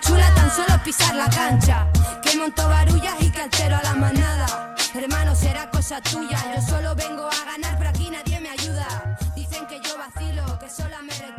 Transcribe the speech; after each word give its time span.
chula 0.00 0.34
tan 0.34 0.50
solo 0.50 0.82
pisar 0.84 1.14
la 1.14 1.28
cancha. 1.30 1.86
Que 2.22 2.36
monto 2.36 2.68
barullas 2.68 3.14
y 3.20 3.30
que 3.30 3.42
altero 3.42 3.76
a 3.76 3.82
la 3.82 3.94
manada. 3.94 4.74
Hermano, 4.94 5.34
será 5.34 5.70
cosa 5.70 6.00
tuya. 6.00 6.38
Yo 6.54 6.62
solo 6.62 6.94
vengo 6.94 7.26
a 7.26 7.44
ganar, 7.44 7.76
pero 7.78 7.90
aquí 7.90 8.10
nadie 8.10 8.40
me 8.40 8.50
ayuda. 8.50 9.16
Dicen 9.34 9.66
que 9.66 9.80
yo 9.80 9.96
vacilo, 9.98 10.58
que 10.58 10.68
sola 10.68 11.02
me 11.02 11.37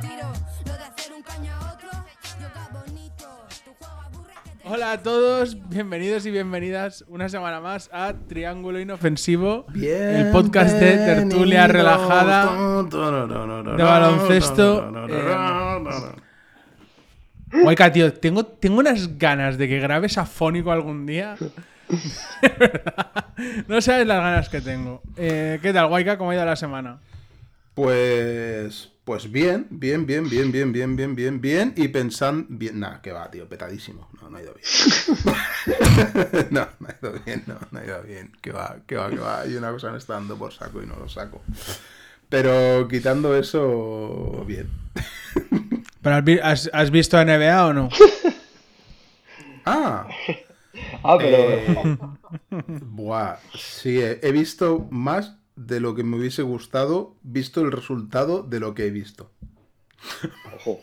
Hola 4.71 4.91
a 4.91 5.01
todos, 5.01 5.57
bienvenidos 5.67 6.27
y 6.27 6.31
bienvenidas 6.31 7.03
una 7.07 7.27
semana 7.27 7.59
más 7.59 7.89
a 7.91 8.13
Triángulo 8.27 8.79
Inofensivo, 8.79 9.65
el 9.73 10.29
podcast 10.29 10.75
de 10.75 10.91
tertulia 10.91 11.65
relajada 11.65 12.83
de 12.83 13.83
baloncesto. 13.83 14.91
Guayca, 17.63 17.91
tío, 17.91 18.13
tengo, 18.13 18.45
tengo 18.45 18.77
unas 18.77 19.17
ganas 19.17 19.57
de 19.57 19.67
que 19.67 19.79
grabes 19.79 20.19
afónico 20.19 20.71
algún 20.71 21.07
día. 21.07 21.35
No 23.67 23.81
sabes 23.81 24.05
las 24.05 24.19
ganas 24.19 24.49
que 24.49 24.59
tengo. 24.61 25.01
Eh, 25.15 25.59
¿Qué 25.61 25.71
tal, 25.73 25.87
Guayca? 25.87 26.17
¿Cómo 26.17 26.29
ha 26.31 26.35
ido 26.35 26.45
la 26.45 26.57
semana? 26.57 26.99
Pues. 27.73 28.91
Pues 29.09 29.31
bien, 29.31 29.65
bien, 29.71 30.05
bien, 30.05 30.29
bien, 30.29 30.51
bien, 30.51 30.71
bien, 30.71 30.95
bien, 30.95 31.15
bien, 31.15 31.41
bien. 31.41 31.73
Y 31.75 31.87
pensando. 31.87 32.45
Bien, 32.47 32.79
nada, 32.79 33.01
que 33.01 33.11
va, 33.11 33.31
tío, 33.31 33.49
petadísimo. 33.49 34.07
No, 34.21 34.29
no 34.29 34.37
ha 34.37 34.43
ido 34.43 34.53
bien. 34.53 36.47
no, 36.51 36.67
no 36.79 36.87
ha 36.87 36.95
ido 37.01 37.19
bien, 37.25 37.43
no, 37.47 37.57
no 37.71 37.79
ha 37.79 37.83
ido 37.85 38.03
bien. 38.03 38.31
Que 38.39 38.51
va, 38.51 38.77
que 38.85 38.97
va, 38.97 39.09
que 39.09 39.15
va. 39.17 39.47
Y 39.47 39.55
una 39.55 39.71
cosa 39.71 39.89
me 39.91 39.97
está 39.97 40.13
dando 40.13 40.37
por 40.37 40.53
saco 40.53 40.83
y 40.83 40.85
no 40.85 40.95
lo 40.95 41.09
saco. 41.09 41.41
Pero 42.29 42.87
quitando 42.87 43.35
eso, 43.35 44.45
bien. 44.45 44.69
¿Pero 46.03 46.15
has, 46.43 46.67
has- 46.67 46.69
has 46.71 46.91
visto 46.91 47.19
NBA 47.19 47.65
o 47.65 47.73
no? 47.73 47.89
Ah, 49.65 50.05
Ah, 51.03 51.17
pero. 51.17 51.49
eh, 51.49 51.97
buah, 52.91 53.37
sí, 53.57 53.99
he, 53.99 54.19
he 54.21 54.31
visto 54.31 54.87
más 54.91 55.33
de 55.65 55.81
lo 55.81 55.93
que 55.93 56.03
me 56.03 56.17
hubiese 56.17 56.41
gustado, 56.41 57.15
visto 57.21 57.61
el 57.61 57.71
resultado 57.71 58.43
de 58.43 58.61
lo 58.61 58.73
que 58.73 58.85
he 58.85 58.91
visto. 58.91 59.29
Ojo. 60.55 60.79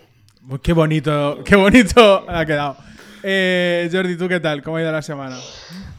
Qué 0.63 0.75
bonito, 0.75 1.43
qué 1.45 1.57
bonito 1.57 2.25
ha 2.29 2.45
quedado. 2.45 2.77
Eh, 3.23 3.89
Jordi, 3.91 4.17
¿tú 4.17 4.29
qué 4.29 4.39
tal? 4.39 4.63
¿Cómo 4.63 4.77
ha 4.77 4.83
ido 4.83 4.93
la 4.93 5.03
semana? 5.03 5.37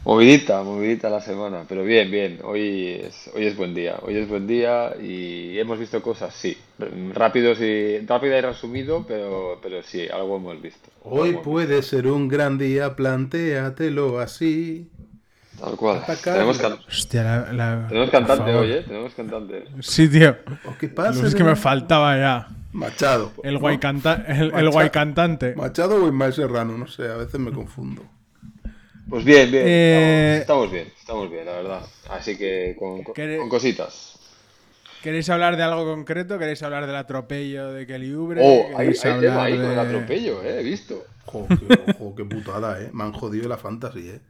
Movidita, 0.04 0.62
movidita 0.62 1.10
la 1.10 1.20
semana. 1.20 1.64
Pero 1.68 1.84
bien, 1.84 2.10
bien. 2.10 2.38
Hoy 2.44 3.00
es, 3.02 3.30
hoy 3.34 3.46
es 3.46 3.56
buen 3.56 3.74
día. 3.74 3.98
Hoy 4.00 4.16
es 4.16 4.28
buen 4.28 4.46
día 4.46 4.94
y 4.98 5.58
hemos 5.58 5.78
visto 5.78 6.00
cosas, 6.00 6.32
sí. 6.34 6.56
Rápidos 7.12 7.60
y. 7.60 7.98
Rápida 8.06 8.38
y 8.38 8.40
resumido, 8.40 9.04
pero, 9.06 9.58
pero 9.60 9.82
sí, 9.82 10.06
algo 10.08 10.36
hemos 10.36 10.62
visto. 10.62 10.88
Hoy 11.02 11.30
hemos 11.30 11.42
puede 11.42 11.82
ser 11.82 12.06
un 12.06 12.28
gran 12.28 12.56
día, 12.56 12.96
plantéatelo 12.96 14.20
así. 14.20 14.88
Tal 15.60 15.76
cual. 15.76 15.98
Atacar. 15.98 16.34
Tenemos, 16.34 16.58
can- 16.58 16.78
Hostia, 16.88 17.22
la, 17.24 17.52
la- 17.52 17.88
tenemos 17.88 18.10
por 18.10 18.18
cantante 18.26 18.54
hoy, 18.54 18.72
¿eh? 18.72 18.84
Tenemos 18.86 19.14
cantante. 19.14 19.64
Sí, 19.80 20.08
tío. 20.08 20.36
¿O 20.66 20.76
qué 20.78 20.88
pasa? 20.88 21.26
Es 21.26 21.34
que 21.34 21.42
me 21.44 21.56
faltaba 21.56 22.16
ya. 22.16 22.48
Machado. 22.72 23.32
El 23.42 23.58
guay, 23.58 23.78
canta- 23.78 24.24
el, 24.28 24.52
el 24.54 24.70
guay 24.70 24.90
cantante. 24.90 25.54
Machado 25.56 26.04
o 26.04 26.06
Ismael 26.06 26.32
Serrano, 26.32 26.76
no 26.78 26.86
sé, 26.86 27.08
a 27.08 27.16
veces 27.16 27.40
me 27.40 27.50
confundo. 27.52 28.02
Pues 29.08 29.24
bien, 29.24 29.50
bien. 29.50 29.64
Eh, 29.66 30.36
Estamos, 30.40 30.66
estamos 30.66 30.72
bien, 30.72 30.92
estamos 30.98 31.30
bien, 31.30 31.46
la 31.46 31.52
verdad. 31.52 31.80
Así 32.10 32.36
que 32.36 32.76
con, 32.78 33.02
con- 33.02 33.14
¿Quere- 33.14 33.38
con 33.38 33.48
cositas. 33.48 34.14
¿Queréis 35.02 35.30
hablar 35.30 35.56
de 35.56 35.62
algo 35.62 35.84
concreto? 35.84 36.38
¿Queréis 36.38 36.62
hablar 36.62 36.86
del 36.86 36.96
atropello 36.96 37.72
de 37.72 37.86
Kelly 37.86 38.12
Oubre? 38.12 38.40
Oh, 38.44 38.66
hay, 38.76 38.86
¿Queréis 38.88 39.04
hay 39.06 39.20
tema 39.20 39.44
ahí 39.44 39.52
hablar 39.54 39.66
con 39.66 39.72
el 39.72 39.78
atropello, 39.96 40.42
¿eh? 40.42 40.60
He 40.60 40.62
visto. 40.62 41.04
Ojo, 41.26 41.46
qué, 41.48 41.92
ojo, 41.92 42.14
qué 42.16 42.24
putada, 42.24 42.82
eh. 42.82 42.90
Me 42.92 43.04
han 43.04 43.12
jodido 43.12 43.48
la 43.48 43.56
fantasy, 43.56 44.10
eh. 44.10 44.20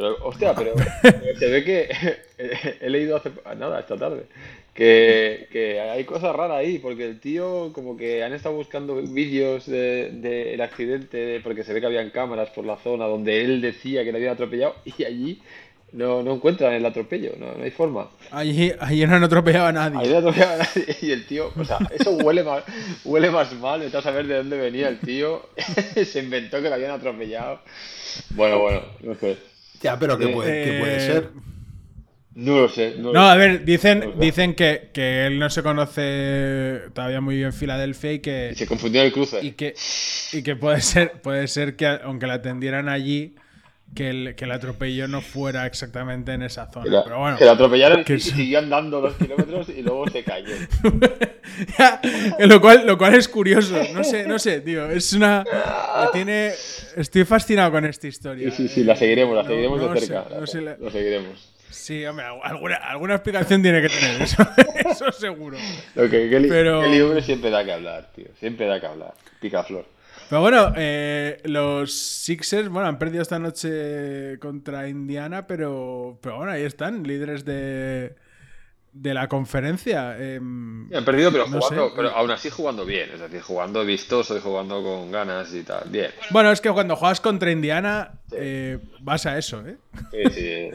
Pero, 0.00 0.16
hostia, 0.22 0.54
pero 0.56 0.72
se 1.38 1.46
ve 1.50 1.62
que 1.62 1.88
he 2.80 2.88
leído 2.88 3.16
hace 3.16 3.30
nada 3.54 3.80
esta 3.80 3.98
tarde 3.98 4.24
que, 4.72 5.46
que 5.52 5.78
hay 5.78 6.04
cosas 6.04 6.34
raras 6.34 6.56
ahí, 6.56 6.78
porque 6.78 7.04
el 7.04 7.20
tío 7.20 7.70
como 7.74 7.98
que 7.98 8.24
han 8.24 8.32
estado 8.32 8.54
buscando 8.54 8.94
vídeos 8.94 9.66
del 9.66 10.22
de, 10.22 10.44
del 10.44 10.60
accidente, 10.62 11.40
porque 11.42 11.64
se 11.64 11.74
ve 11.74 11.80
que 11.80 11.86
habían 11.86 12.08
cámaras 12.08 12.48
por 12.48 12.64
la 12.64 12.78
zona 12.78 13.04
donde 13.04 13.44
él 13.44 13.60
decía 13.60 14.02
que 14.02 14.10
le 14.10 14.16
habían 14.16 14.32
atropellado 14.32 14.76
y 14.86 15.04
allí 15.04 15.42
no, 15.92 16.22
no 16.22 16.34
encuentran 16.34 16.72
el 16.72 16.86
atropello, 16.86 17.32
no, 17.36 17.52
no 17.52 17.62
hay 17.62 17.70
forma. 17.72 18.08
Allí, 18.30 18.72
allí 18.80 19.04
no 19.06 19.16
han 19.16 19.24
atropellado 19.24 19.66
a 19.66 19.72
nadie. 19.72 19.96
no 19.96 20.02
le 20.04 20.16
atropellaba 20.16 20.54
a 20.54 20.58
nadie 20.58 20.96
y 21.02 21.10
el 21.10 21.26
tío, 21.26 21.52
o 21.54 21.64
sea, 21.64 21.78
eso 21.90 22.12
huele 22.12 22.42
más, 22.42 22.64
huele 23.04 23.28
más 23.28 23.52
mal, 23.54 23.80
vete 23.80 23.98
a 23.98 24.02
saber 24.02 24.26
de 24.26 24.36
dónde 24.36 24.56
venía 24.56 24.88
el 24.88 24.98
tío, 24.98 25.42
se 26.06 26.20
inventó 26.20 26.62
que 26.62 26.70
lo 26.70 26.76
habían 26.76 26.92
atropellado. 26.92 27.60
Bueno, 28.30 28.60
bueno, 28.60 28.82
no 29.02 29.14
sé. 29.14 29.49
Ya, 29.82 29.98
pero 29.98 30.18
¿qué 30.18 30.28
Eh, 30.28 30.28
puede, 30.28 30.60
qué 30.60 30.72
puede 30.74 30.98
eh, 30.98 31.00
ser? 31.00 31.32
No 32.34 32.60
lo 32.60 32.68
sé. 32.68 32.96
No, 32.98 33.12
No, 33.12 33.20
lo 33.20 33.26
a 33.28 33.34
sé. 33.34 33.36
ver, 33.36 33.64
dicen, 33.64 34.12
no. 34.14 34.20
dicen 34.20 34.54
que, 34.54 34.90
que 34.94 35.26
él 35.26 35.38
no 35.40 35.50
se 35.50 35.62
conoce 35.64 36.82
todavía 36.94 37.20
muy 37.20 37.36
bien 37.36 37.52
Filadelfia 37.52 38.12
y 38.12 38.20
que, 38.20 38.50
Y 38.50 38.54
se 38.54 38.66
confundió 38.66 39.00
el 39.02 39.12
cruce. 39.12 39.40
y 39.40 39.52
que, 39.52 39.74
y 40.32 40.42
que 40.42 40.54
puede 40.56 40.80
ser 40.80 41.20
puede 41.22 41.48
ser 41.48 41.76
que 41.76 41.86
aunque 41.88 42.26
la 42.28 42.34
atendieran 42.34 42.88
allí 42.88 43.34
que 43.94 44.08
el, 44.10 44.34
que 44.36 44.44
el 44.44 44.52
atropello 44.52 45.08
no 45.08 45.20
fuera 45.20 45.66
exactamente 45.66 46.32
en 46.32 46.42
esa 46.42 46.66
zona 46.70 46.84
Que 46.84 46.90
la- 46.90 47.04
pero 47.04 47.18
bueno 47.18 47.36
atropellaron 47.50 48.04
que 48.04 48.14
y 48.14 48.20
siguió 48.20 48.60
andando 48.60 49.00
dos 49.00 49.14
kilómetros 49.14 49.68
y 49.68 49.82
luego 49.82 50.08
se 50.08 50.22
cayó. 50.22 50.54
lo 52.38 52.60
cual 52.60 52.86
lo 52.86 52.96
cual 52.98 53.14
es 53.14 53.28
curioso 53.28 53.76
no 53.94 54.04
sé 54.04 54.26
no 54.26 54.38
sé 54.38 54.60
tío 54.60 54.88
es 54.90 55.12
una 55.12 55.44
tiene 56.12 56.52
estoy 56.96 57.24
fascinado 57.24 57.72
con 57.72 57.84
esta 57.84 58.06
historia 58.06 58.50
Sí, 58.50 58.68
sí, 58.68 58.74
sí, 58.74 58.84
la 58.84 58.96
seguiremos, 58.96 59.36
la 59.36 59.44
seguiremos 59.44 59.80
no 59.80 59.88
de 59.92 60.00
sé, 60.00 60.06
cerca. 60.06 60.24
no 60.38 60.46
sé 60.46 60.60
la- 60.60 60.76
Lo 60.78 60.90
seguiremos. 60.90 61.52
sí 61.70 62.04
hombre 62.06 62.26
alguna, 62.42 62.76
alguna 62.76 63.14
explicación 63.14 63.62
tiene 63.62 63.82
que 63.82 63.88
tener 63.88 64.22
eso 64.22 64.42
eso 64.88 65.12
seguro 65.12 65.58
Lo 65.94 66.08
que 66.08 66.28
Kelly, 66.30 66.48
Pero- 66.48 67.20
siempre 67.22 67.50
da 67.50 67.64
que 67.64 67.72
hablar, 67.72 68.08
tío. 68.14 68.26
Siempre 68.38 68.66
da 68.66 68.80
que 68.80 68.86
hablar. 68.86 69.14
Picaflor. 69.40 69.84
Pero 70.30 70.40
bueno, 70.42 70.72
eh, 70.76 71.40
los 71.44 71.92
Sixers, 71.92 72.68
bueno, 72.68 72.88
han 72.88 72.98
perdido 72.98 73.20
esta 73.20 73.38
noche 73.40 74.38
contra 74.38 74.88
Indiana, 74.88 75.46
pero, 75.46 76.18
pero 76.22 76.36
bueno, 76.36 76.52
ahí 76.52 76.62
están, 76.62 77.02
líderes 77.02 77.44
de, 77.44 78.14
de 78.92 79.14
la 79.14 79.26
conferencia. 79.28 80.16
em, 80.18 80.84
Han 80.94 81.04
perdido, 81.04 81.32
pero 81.32 81.48
No 81.48 81.60
jugando, 81.60 81.88
sé. 81.88 81.92
pero 81.96 82.10
aún 82.10 82.30
así 82.30 82.48
jugando 82.48 82.84
bien. 82.86 83.10
Es 83.12 83.18
decir, 83.20 83.40
jugando 83.40 83.84
vistoso 83.84 84.36
y 84.36 84.40
jugando 84.40 84.82
con 84.84 85.10
ganas 85.10 85.52
y 85.52 85.64
tal. 85.64 85.88
Bien. 85.90 86.12
bueno, 86.30 86.52
es 86.52 86.60
que 86.60 86.70
cuando 86.70 86.94
juegas 86.94 87.20
contra 87.20 87.50
Indiana, 87.50 88.12
eh, 88.32 88.78
vas 89.00 89.26
a 89.26 89.36
eso, 89.36 89.66
¿eh? 89.66 89.78
Sí, 90.12 90.30
sí. 90.32 90.70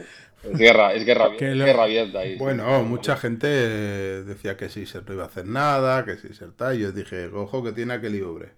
Es 0.52 0.58
guerra, 0.58 0.92
es 0.92 1.04
guerra, 1.06 1.30
Que 1.38 1.52
es 1.52 1.56
lo- 1.56 1.64
guerra 1.64 1.84
abierta 1.84 2.18
ahí. 2.18 2.36
Bueno, 2.36 2.82
mucha 2.82 3.16
gente 3.16 3.48
eh, 3.50 4.22
decía 4.26 4.56
que 4.58 4.68
se 4.68 4.84
no 5.00 5.14
iba 5.14 5.24
a 5.24 5.28
hacer 5.28 5.46
nada, 5.46 6.04
que 6.04 6.16
se 6.18 6.28
tal. 6.58 6.76
Yo 6.78 6.92
dije, 6.92 7.28
ojo 7.28 7.64
que 7.64 7.72
tiene 7.72 7.94
aquel 7.94 8.12
libre. 8.12 8.50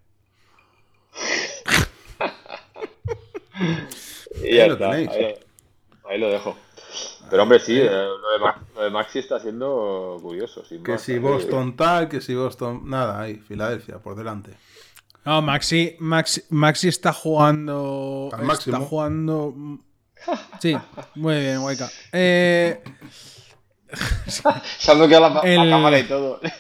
Y 4.42 4.56
ya 4.56 4.62
Ahí 4.64 4.68
lo 4.68 4.74
está, 4.74 4.90
tenéis. 4.90 5.08
Ahí, 5.10 5.22
lo, 6.02 6.08
ahí 6.10 6.18
lo 6.20 6.30
dejo. 6.30 6.56
Pero 7.30 7.42
hombre, 7.42 7.58
sí, 7.60 7.78
eh, 7.78 7.84
lo, 7.90 8.32
de 8.32 8.38
Max- 8.40 8.60
lo 8.74 8.82
de 8.82 8.90
Maxi 8.90 9.18
está 9.18 9.38
siendo 9.38 10.18
curioso. 10.22 10.64
sin 10.64 10.82
Que 10.82 10.92
más. 10.92 11.02
si 11.02 11.18
Boston 11.18 11.76
tal, 11.76 12.08
que 12.08 12.20
si 12.20 12.34
Boston. 12.34 12.82
Nada, 12.88 13.20
ahí, 13.20 13.36
Filadelfia, 13.36 13.98
por 13.98 14.16
delante. 14.16 14.52
No, 15.24 15.42
Maxi, 15.42 15.96
Maxi, 15.98 16.42
Maxi 16.48 16.88
está 16.88 17.12
jugando. 17.12 18.30
Al 18.32 18.50
está 18.50 18.78
jugando. 18.78 19.54
Sí, 20.60 20.76
muy 21.14 21.38
bien, 21.38 21.58
Waika. 21.58 21.88
Eh, 22.10 22.82
Se 24.26 24.90
ha 24.90 24.94
bloqueado 24.94 25.28
la, 25.32 25.40
cámara 25.70 25.98
y 25.98 26.02
todo. 26.04 26.40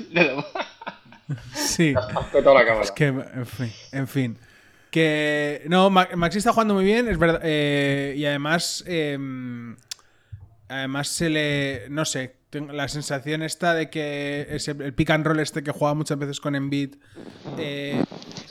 Sí. 1.54 1.92
Has 1.96 2.26
petado 2.26 2.54
la 2.54 2.64
cámara. 2.64 2.84
Es 2.84 2.92
que, 2.92 3.06
en 3.06 3.46
fin, 3.46 3.72
en 3.92 4.08
fin. 4.08 4.38
Que. 4.90 5.62
No, 5.68 5.90
Ma- 5.90 6.08
Maxi 6.16 6.38
está 6.38 6.52
jugando 6.52 6.74
muy 6.74 6.84
bien, 6.84 7.08
es 7.08 7.18
verdad. 7.18 7.40
eh, 7.44 8.14
y 8.16 8.24
además. 8.24 8.84
eh, 8.86 9.18
además 10.68 11.08
se 11.08 11.28
le. 11.30 11.86
No 11.90 12.04
sé. 12.04 12.36
Tengo 12.50 12.72
la 12.72 12.88
sensación 12.88 13.42
esta 13.42 13.74
de 13.74 13.90
que 13.90 14.46
ese- 14.48 14.70
el 14.70 14.94
pick 14.94 15.10
and 15.10 15.26
roll 15.26 15.38
este 15.38 15.62
que 15.62 15.70
juega 15.70 15.92
muchas 15.92 16.18
veces 16.18 16.40
con 16.40 16.54
Embiid 16.54 16.94
eh, 17.58 18.02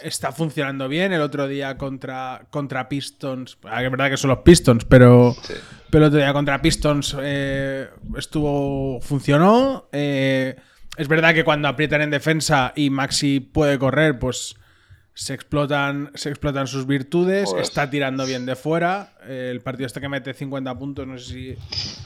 está 0.04 0.32
funcionando 0.32 0.88
bien. 0.88 1.14
El 1.14 1.22
otro 1.22 1.48
día 1.48 1.80
contra, 1.80 2.46
contra 2.52 2.90
Pistons. 2.90 3.58
ah, 3.64 3.84
Es 3.84 3.90
verdad 3.90 4.12
que 4.12 4.18
son 4.18 4.30
los 4.30 4.40
Pistons, 4.40 4.86
pero. 4.86 5.36
Sí. 5.42 5.54
Pero 5.90 6.04
el 6.06 6.10
otro 6.10 6.20
día 6.20 6.32
contra 6.32 6.62
Pistons 6.62 7.16
eh, 7.20 7.90
estuvo. 8.16 9.02
funcionó. 9.02 9.90
Eh, 9.92 10.56
es 10.96 11.08
verdad 11.08 11.34
que 11.34 11.44
cuando 11.44 11.68
aprietan 11.68 12.02
en 12.02 12.12
defensa 12.12 12.74
y 12.76 12.92
Maxi 12.92 13.40
puede 13.40 13.80
correr, 13.80 14.20
pues 14.20 14.58
se 15.20 15.34
explotan, 15.34 16.12
se 16.14 16.30
explotan 16.30 16.68
sus 16.68 16.86
virtudes, 16.86 17.50
Joder. 17.50 17.64
está 17.64 17.90
tirando 17.90 18.24
bien 18.26 18.46
de 18.46 18.56
fuera. 18.56 19.14
el 19.28 19.62
partido 19.62 19.88
este 19.88 20.00
que 20.00 20.10
mete 20.10 20.34
50 20.34 20.78
puntos, 20.78 21.08
no 21.08 21.18
sé 21.18 21.26
si 21.34 21.56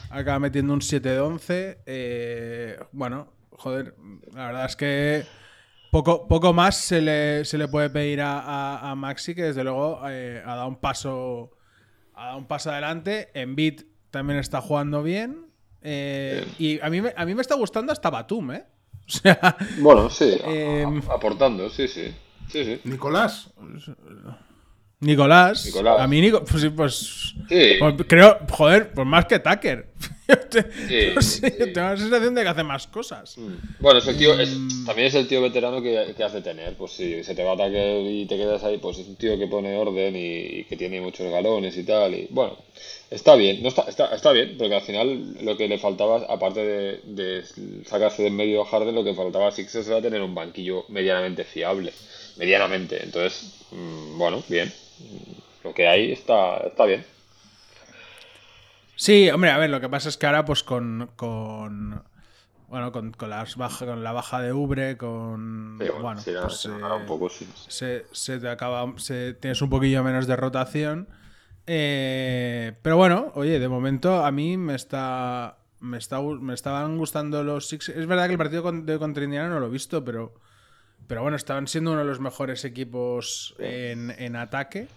acaba 0.08 0.38
metiendo 0.38 0.72
un 0.72 0.80
7 0.80 1.10
de 1.10 1.20
11. 1.20 1.78
eh, 1.84 2.78
bueno, 2.92 3.30
joder, 3.50 3.94
la 4.34 4.46
verdad 4.46 4.64
es 4.64 4.76
que 4.76 5.24
poco, 5.90 6.26
poco 6.26 6.54
más 6.54 6.76
se 6.76 7.02
le, 7.02 7.44
se 7.44 7.58
le 7.58 7.68
puede 7.68 7.90
pedir 7.90 8.22
a, 8.22 8.40
a- 8.40 8.90
a 8.90 8.94
Maxi, 8.94 9.34
que 9.34 9.42
desde 9.42 9.62
luego 9.62 10.00
eh, 10.08 10.42
ha 10.44 10.56
dado 10.56 10.68
un 10.68 10.76
paso. 10.80 11.50
Ha 12.14 12.26
dado 12.26 12.38
un 12.38 12.46
paso 12.46 12.70
adelante. 12.70 13.28
En 13.34 13.54
Beat 13.56 13.82
también 14.10 14.38
está 14.38 14.60
jugando 14.62 15.02
bien. 15.02 15.46
eh, 15.82 16.46
y 16.58 16.80
a 16.80 16.88
mí, 16.88 17.02
me, 17.02 17.12
a 17.14 17.26
mí 17.26 17.34
me 17.34 17.42
está 17.42 17.56
gustando 17.56 17.92
hasta 17.92 18.08
Batum, 18.08 18.52
¿eh? 18.52 18.64
O 19.06 19.10
sea, 19.10 19.56
Bueno, 19.80 20.08
sí, 20.08 20.34
Em, 20.46 21.02
aportando, 21.10 21.68
sí, 21.68 21.88
sí. 21.88 22.14
Sí, 22.52 22.64
sí. 22.64 22.80
Nicolás, 22.84 23.48
Nicolás. 25.00 25.66
Nicolás. 25.66 26.00
A 26.00 26.06
mí, 26.06 26.20
Nico, 26.20 26.44
pues, 26.44 26.64
pues, 26.76 27.34
Sí. 27.48 27.74
pues 27.80 27.94
creo, 28.06 28.38
joder, 28.50 28.92
pues 28.92 29.04
más 29.06 29.24
que 29.26 29.40
Tucker. 29.40 29.88
Yo 30.28 30.38
te- 30.38 30.62
Sí, 30.88 31.12
no 31.14 31.20
sé, 31.20 31.50
sí. 31.50 31.56
yo 31.58 31.72
tengo 31.72 31.88
la 31.88 31.96
sensación 31.96 32.34
de 32.36 32.42
que 32.42 32.48
hace 32.48 32.62
más 32.62 32.86
cosas. 32.86 33.36
Mm. 33.36 33.54
Bueno, 33.80 33.98
es 33.98 34.06
el 34.06 34.16
tío, 34.16 34.38
es- 34.38 34.54
Mm. 34.56 34.86
también 34.86 35.08
es 35.08 35.14
el 35.16 35.26
tío 35.26 35.42
veterano 35.42 35.82
que, 35.82 36.14
que 36.16 36.22
hace 36.24 36.40
tener. 36.40 36.74
Pues 36.76 36.92
si 36.92 37.24
se 37.24 37.34
te 37.34 37.42
va 37.42 37.50
a 37.50 37.54
ataque 37.54 38.00
y 38.08 38.24
te 38.26 38.36
quedas 38.36 38.62
ahí, 38.62 38.78
pues 38.78 38.98
es 38.98 39.08
un 39.08 39.16
tío 39.16 39.36
que 39.36 39.48
pone 39.48 39.76
orden 39.76 40.14
y, 40.14 40.60
y 40.60 40.64
que 40.64 40.76
tiene 40.76 41.00
muchos 41.00 41.28
galones 41.30 41.76
y 41.76 41.82
tal. 41.82 42.14
Y 42.14 42.28
bueno, 42.30 42.56
está 43.10 43.34
bien, 43.34 43.60
no 43.62 43.68
está, 43.68 43.82
está, 43.82 44.14
está 44.14 44.30
bien, 44.32 44.54
porque 44.56 44.76
al 44.76 44.82
final 44.82 45.34
lo 45.44 45.56
que 45.56 45.66
le 45.68 45.78
faltaba, 45.78 46.24
aparte 46.28 46.60
de, 46.64 47.00
de 47.04 47.42
sacarse 47.84 48.22
de 48.22 48.28
en 48.28 48.36
medio 48.36 48.62
a 48.62 48.66
Harden, 48.66 48.94
lo 48.94 49.02
que 49.04 49.14
faltaba 49.14 49.48
a 49.48 49.52
Sixers 49.52 49.88
era 49.88 50.00
tener 50.00 50.22
un 50.22 50.34
banquillo 50.36 50.84
medianamente 50.88 51.42
fiable. 51.44 51.92
Medianamente. 52.36 53.02
Entonces, 53.02 53.66
mm, 53.70 54.18
bueno, 54.18 54.42
bien. 54.48 54.72
Lo 55.64 55.72
que 55.74 55.86
hay 55.88 56.12
está, 56.12 56.56
está 56.58 56.84
bien. 56.86 57.04
Sí, 58.96 59.30
hombre, 59.30 59.50
a 59.50 59.58
ver, 59.58 59.70
lo 59.70 59.80
que 59.80 59.88
pasa 59.88 60.08
es 60.08 60.16
que 60.16 60.26
ahora, 60.26 60.44
pues 60.44 60.62
con. 60.62 61.10
con 61.16 62.02
bueno, 62.68 62.90
con, 62.90 63.12
con 63.12 63.28
las 63.28 63.56
baja, 63.56 63.84
con 63.84 64.02
la 64.02 64.12
baja 64.12 64.40
de 64.40 64.52
Ubre, 64.52 64.96
con. 64.96 65.76
Sí, 65.80 65.86
bueno, 65.88 66.02
bueno, 66.02 66.20
sí, 66.20 66.30
pues, 66.40 66.56
se 66.56 66.68
eh, 66.68 66.72
un 66.72 67.06
poco, 67.06 67.28
sí. 67.28 67.46
se, 67.68 68.06
se 68.12 68.38
te 68.38 68.48
acaba. 68.48 68.92
Se, 68.98 69.34
tienes 69.34 69.60
un 69.60 69.70
poquillo 69.70 70.02
menos 70.02 70.26
de 70.26 70.36
rotación. 70.36 71.08
Eh, 71.66 72.72
pero 72.82 72.96
bueno, 72.96 73.30
oye, 73.34 73.58
de 73.58 73.68
momento 73.68 74.24
a 74.24 74.30
mí 74.30 74.56
me 74.56 74.74
está. 74.74 75.58
Me, 75.80 75.98
está, 75.98 76.20
me 76.20 76.54
estaban 76.54 76.96
gustando 76.96 77.42
los 77.42 77.68
Six. 77.68 77.88
Es 77.90 78.06
verdad 78.06 78.26
que 78.26 78.32
el 78.32 78.38
partido 78.38 78.62
con- 78.62 78.86
de 78.86 78.98
contra 78.98 79.24
Indiana 79.24 79.48
no 79.48 79.60
lo 79.60 79.66
he 79.66 79.70
visto, 79.70 80.04
pero. 80.04 80.34
Pero 81.06 81.22
bueno, 81.22 81.36
estaban 81.36 81.66
siendo 81.66 81.92
uno 81.92 82.00
de 82.00 82.06
los 82.06 82.20
mejores 82.20 82.64
equipos 82.64 83.54
en, 83.58 84.10
en 84.18 84.36
ataque. 84.36 84.88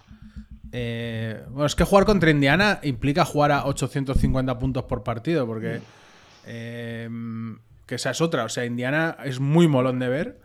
Eh, 0.72 1.42
bueno, 1.50 1.66
es 1.66 1.76
que 1.76 1.84
jugar 1.84 2.06
contra 2.06 2.30
Indiana 2.32 2.80
implica 2.84 3.24
jugar 3.26 3.52
a 3.52 3.66
850 3.66 4.60
puntos 4.60 4.84
por 4.86 5.04
partido, 5.04 5.46
porque. 5.46 5.80
eh, 6.46 7.10
que 7.86 7.96
esa 7.96 8.10
es 8.12 8.22
otra. 8.22 8.44
O 8.46 8.50
sea, 8.50 8.66
Indiana 8.66 9.16
es 9.24 9.40
muy 9.40 9.68
molón 9.68 10.00
de 10.00 10.10
ver. 10.10 10.40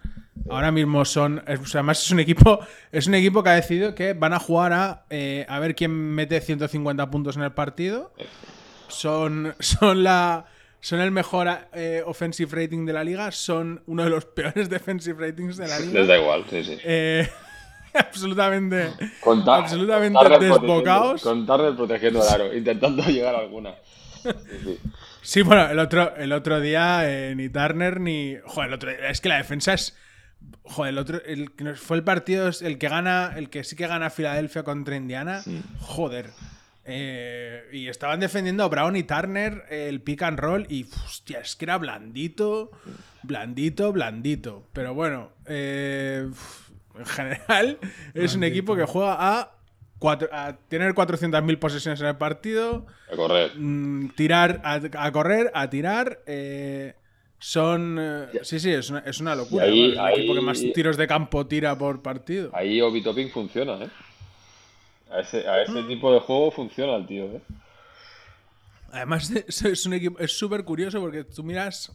Ahora 0.51 0.71
mismo 0.71 1.05
son. 1.05 1.43
es- 1.47 1.61
o 1.61 1.67
sea, 1.67 1.81
además 1.81 2.03
es 2.03 2.11
un 2.11 2.21
equipo. 2.21 2.61
Es 2.93 3.07
un 3.07 3.15
equipo 3.15 3.43
que 3.43 3.51
ha 3.51 3.55
decidido 3.55 3.95
que 3.95 4.13
van 4.13 4.33
a 4.35 4.39
jugar 4.39 4.73
a. 4.73 5.05
eh, 5.11 5.47
a 5.49 5.59
ver 5.59 5.75
quién 5.75 5.91
mete 5.93 6.41
150 6.41 7.11
puntos 7.11 7.37
en 7.37 7.43
el 7.43 7.53
partido. 7.53 8.13
Son. 8.89 9.55
Son 9.61 10.03
la. 10.05 10.47
Son 10.81 11.01
el 11.01 11.11
mejor 11.11 11.47
eh, 11.75 12.03
offensive 12.07 12.63
rating 12.63 12.87
de 12.87 12.93
la 12.93 13.05
liga. 13.05 13.31
Son 13.33 13.83
uno 13.87 14.05
de 14.05 14.11
los 14.11 14.25
peores 14.37 14.69
defensive 14.71 15.27
ratings 15.29 15.57
de 15.59 15.69
la 15.69 15.79
liga. 15.79 15.93
Les 16.01 16.09
da 16.09 16.19
igual, 16.19 16.45
sí, 16.49 16.65
sí. 16.65 16.79
Eh, 16.85 17.29
absolutamente. 17.95 18.91
Con 19.21 19.45
Ta- 19.45 19.57
absolutamente 19.57 20.19
desbocados. 20.39 21.23
protegiendo- 21.23 21.23
Con 21.23 21.47
Turner 21.47 21.77
protegiendo 21.77 22.23
el 22.23 22.29
aro, 22.29 22.55
intentando 22.57 23.03
llegar 23.09 23.35
a 23.35 23.39
alguna. 23.39 23.75
Sí, 24.23 24.31
sí. 24.65 24.79
Sí, 25.23 25.43
bueno, 25.43 25.69
el 25.71 25.79
otro, 25.79 26.15
el 26.17 26.33
otro 26.33 26.61
día 26.61 27.03
eh, 27.11 27.35
ni 27.35 27.49
Turner 27.51 28.01
ni. 28.01 28.37
Joder, 28.47 28.69
el 28.69 28.75
otro 28.75 28.91
día- 28.91 29.09
Es 29.11 29.21
que 29.21 29.29
la 29.29 29.37
defensa 29.37 29.75
es. 29.75 29.97
Joder, 30.63 30.93
el 30.93 30.99
otro. 30.99 31.23
El 31.25 31.51
fue 31.77 31.97
el 31.99 32.05
partido, 32.05 32.51
el 32.63 32.79
que 32.79 32.89
gana. 32.89 33.33
El 33.37 33.51
que 33.51 33.65
sí 33.65 33.77
que 33.77 33.87
gana 33.87 34.09
Filadelfia 34.09 34.63
contra 34.63 34.97
Indiana. 34.97 35.43
Joder. 35.81 36.31
Eh, 36.85 37.65
y 37.73 37.89
estaban 37.89 38.21
defendiendo 38.21 38.65
a 38.65 38.69
Brown 38.69 38.97
y 38.97 39.03
Turner 39.03 39.65
el 39.71 40.01
pick 40.01 40.23
and 40.23 40.39
roll. 40.39 40.67
Y 40.69 40.85
hostia, 41.05 41.41
es 41.41 41.57
que 41.57 41.65
era 41.67 41.79
blandito. 41.79 42.71
Blandito, 43.23 43.93
blandito. 43.93 44.67
Pero 44.73 44.95
bueno. 44.95 45.31
eh, 45.47 46.29
en 46.99 47.07
general, 47.07 47.79
es 48.15 48.35
un 48.35 48.45
equipo 48.45 48.75
que 48.77 48.85
juega 48.85 49.17
a. 49.19 49.53
cuatro- 49.99 50.29
a 50.33 50.57
tener 50.69 50.95
400.000 50.95 51.59
posesiones 51.59 52.01
en 52.01 52.07
el 52.09 52.17
partido, 52.17 52.87
A 53.13 53.17
correr. 53.17 53.53
Mm, 53.57 54.11
tirar, 54.17 54.61
a, 54.65 54.81
a 54.99 55.13
correr, 55.13 55.51
a 55.55 55.69
tirar. 55.71 56.21
eh, 56.27 56.95
son. 57.39 57.97
eh, 58.01 58.27
sí, 58.43 58.59
sí, 58.59 58.71
es 58.73 58.91
una, 58.91 59.01
es 59.01 59.21
una 59.21 59.35
locura. 59.35 59.67
Y 59.67 59.71
ahí- 59.71 59.97
¿no? 59.97 60.07
Es 60.09 60.15
el 60.15 60.19
equipo 60.21 60.35
que 60.35 60.41
más 60.41 60.61
tiros 60.75 60.97
de 60.97 61.07
campo 61.07 61.47
tira 61.47 61.77
por 61.79 62.03
partido. 62.03 62.51
Ahí 62.55 62.81
Obi 62.81 63.03
Topping 63.03 63.31
funciona, 63.31 63.85
¿eh? 63.85 63.89
A 65.11 65.21
ese, 65.21 65.49
a 65.49 65.63
ese 65.63 65.83
tipo 65.85 66.13
de 66.13 66.21
juego 66.21 66.51
funciona 66.51 66.95
el 66.97 67.07
tío, 67.07 67.25
¿eh? 67.25 67.43
Además, 68.93 69.31
es, 69.65 69.87
un 69.87 69.95
equipo. 69.95 70.19
Es 70.19 70.33
súper 70.39 70.65
curioso 70.65 71.01
porque 71.01 71.25
tú 71.25 71.43
miras. 71.45 71.93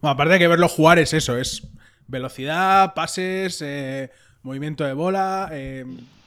Bueno, 0.00 0.12
aparte 0.14 0.34
de 0.34 0.38
que 0.40 0.48
verlo 0.48 0.68
jugar 0.68 0.98
es 0.98 1.12
eso: 1.12 1.36
es 1.38 1.66
velocidad, 2.06 2.94
pases, 2.94 3.60
eh, 3.62 4.10
movimiento 4.42 4.84
de 4.84 4.92
bola, 4.92 5.48
eh, 5.52 5.84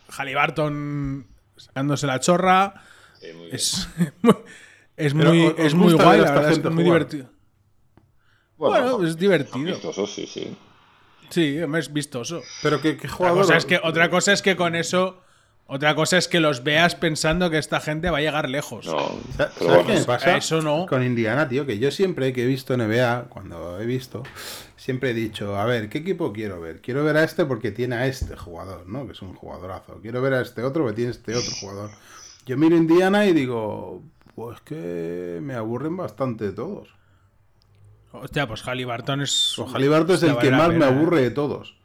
Halliburton 0.10 1.28
sacándose 1.58 2.08
la 2.08 2.20
chorra. 2.20 2.74
Sí, 3.20 3.28
muy 3.34 3.46
bien. 3.48 4.36
Es 4.98 5.14
muy, 5.14 5.26
es 5.26 5.34
muy, 5.34 5.46
¿os- 5.48 5.54
os 5.54 5.60
es 5.60 5.74
muy 5.74 5.94
guay, 5.94 6.22
la 6.22 6.32
verdad, 6.32 6.52
es 6.52 6.64
muy 6.64 6.72
jugar? 6.72 6.84
divertido. 6.86 7.30
Bueno, 8.58 9.04
es 9.06 9.18
divertido. 9.18 9.56
Amistoso, 9.56 10.08
sí, 10.08 10.26
sí. 10.26 10.56
Sí, 11.30 11.58
es 11.58 11.92
vistoso. 11.92 12.42
pero 12.64 12.80
que, 12.82 12.96
que 12.96 13.08
Otra 13.08 13.18
jugador. 13.18 13.42
cosa, 13.42 13.58
es 13.58 13.66
que, 13.66 13.80
otra 13.84 14.10
cosa 14.10 14.32
es 14.32 14.42
que 14.42 14.56
con 14.56 14.74
eso. 14.74 15.22
Otra 15.68 15.96
cosa 15.96 16.20
es 16.20 16.28
que 16.28 16.40
los 16.40 16.64
veas 16.64 16.94
pensando 16.94 17.50
que 17.50 17.58
esta 17.58 17.80
gente 17.80 18.12
va 18.12 18.20
a 18.20 18.22
llegar 18.22 18.50
lejos. 18.50 18.86
No, 18.86 19.10
¿Sabes 19.36 19.54
bueno, 19.60 19.86
qué 19.88 19.94
me 19.94 20.04
pasa? 20.04 20.38
eso 20.38 20.62
no. 20.62 20.86
Con 20.86 21.04
Indiana, 21.04 21.50
tío, 21.50 21.66
que 21.66 21.80
yo 21.80 21.90
siempre 21.90 22.34
que 22.34 22.44
he 22.44 22.46
visto 22.46 22.78
NBA, 22.78 23.26
cuando 23.30 23.80
he 23.82 23.86
visto, 23.88 24.22
siempre 24.78 25.10
he 25.10 25.14
dicho, 25.16 25.58
a 25.58 25.66
ver, 25.66 25.90
¿qué 25.90 26.00
equipo 26.00 26.32
quiero 26.32 26.62
ver? 26.62 26.82
Quiero 26.82 27.04
ver 27.04 27.18
a 27.18 27.24
este 27.24 27.46
porque 27.46 27.72
tiene 27.72 27.96
a 27.96 28.06
este 28.06 28.36
jugador, 28.36 28.88
¿no? 28.88 29.08
Que 29.08 29.14
es 29.14 29.22
un 29.24 29.34
jugadorazo. 29.34 30.00
Quiero 30.04 30.22
ver 30.22 30.34
a 30.34 30.42
este 30.42 30.62
otro 30.64 30.84
porque 30.84 30.98
tiene 30.98 31.12
este 31.12 31.36
otro 31.36 31.52
jugador. 31.60 31.90
Yo 32.46 32.58
miro 32.58 32.78
Indiana 32.78 33.26
y 33.26 33.34
digo, 33.34 34.04
pues 34.36 34.62
que 34.62 35.40
me 35.42 35.56
aburren 35.56 35.98
bastante 35.98 36.52
todos. 36.52 36.90
Hostia, 38.12 38.48
pues 38.48 38.62
Halliburton 38.62 39.22
es. 39.22 39.56
Pues 39.58 39.74
Halliburton 39.74 40.16
es 40.16 40.24
el 40.24 40.38
que 40.38 40.52
más 40.52 40.68
me 40.68 40.76
pena, 40.76 40.86
¿eh? 40.86 40.90
aburre 40.90 41.22
de 41.22 41.32
todos. 41.32 41.76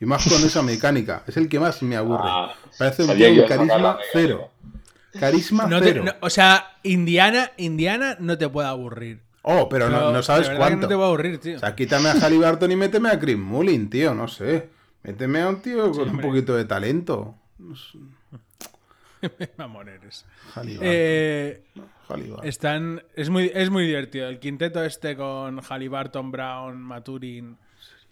Y 0.00 0.06
más 0.06 0.26
con 0.26 0.42
esa 0.42 0.62
mecánica. 0.62 1.22
Es 1.26 1.36
el 1.36 1.48
que 1.48 1.60
más 1.60 1.82
me 1.82 1.96
aburre. 1.96 2.22
Ah, 2.24 2.54
Parece 2.78 3.04
un 3.04 3.14
tío 3.16 3.46
carisma 3.46 3.98
cero. 4.12 4.50
Carisma 5.18 5.66
No 5.66 5.78
te- 5.80 5.84
cero. 5.86 6.04
no- 6.06 6.12
o 6.20 6.30
sea, 6.30 6.78
Indiana, 6.82 7.50
Indiana 7.58 8.16
no 8.18 8.38
te 8.38 8.48
puede 8.48 8.68
aburrir. 8.68 9.20
Oh, 9.42 9.68
pero 9.68 9.88
no, 9.88 9.98
Pero 9.98 10.12
no 10.12 10.22
sabes 10.22 10.48
cuánto. 10.50 10.82
no 10.82 10.88
te 10.88 10.94
va 10.94 11.04
a 11.04 11.08
aburrir, 11.08 11.38
tío. 11.38 11.56
O 11.56 11.60
sea, 11.60 11.74
quítame 11.74 12.08
a 12.10 12.12
Halliburton 12.14 12.70
y 12.72 12.76
méteme 12.76 13.08
a 13.10 13.18
Chris 13.18 13.36
Mullin, 13.38 13.88
tío, 13.90 14.14
no 14.14 14.28
sé. 14.28 14.68
Méteme 15.02 15.40
a 15.40 15.48
un 15.48 15.60
tío 15.62 15.90
con 15.90 16.02
un 16.02 16.08
hombre. 16.10 16.26
poquito 16.26 16.54
de 16.56 16.64
talento. 16.66 17.34
No 17.58 17.74
sé. 17.76 17.98
Mamón 19.58 19.88
eres. 19.88 20.24
Halliburton, 20.54 20.88
Eh, 20.90 21.62
Halliburton. 22.08 22.46
están, 22.46 23.02
es, 23.14 23.28
muy, 23.30 23.50
es 23.54 23.70
muy 23.70 23.86
divertido. 23.86 24.28
El 24.28 24.38
quinteto 24.38 24.82
este 24.84 25.16
con 25.16 25.60
Halliburton, 25.62 26.30
Brown, 26.30 26.78
Maturin, 26.80 27.56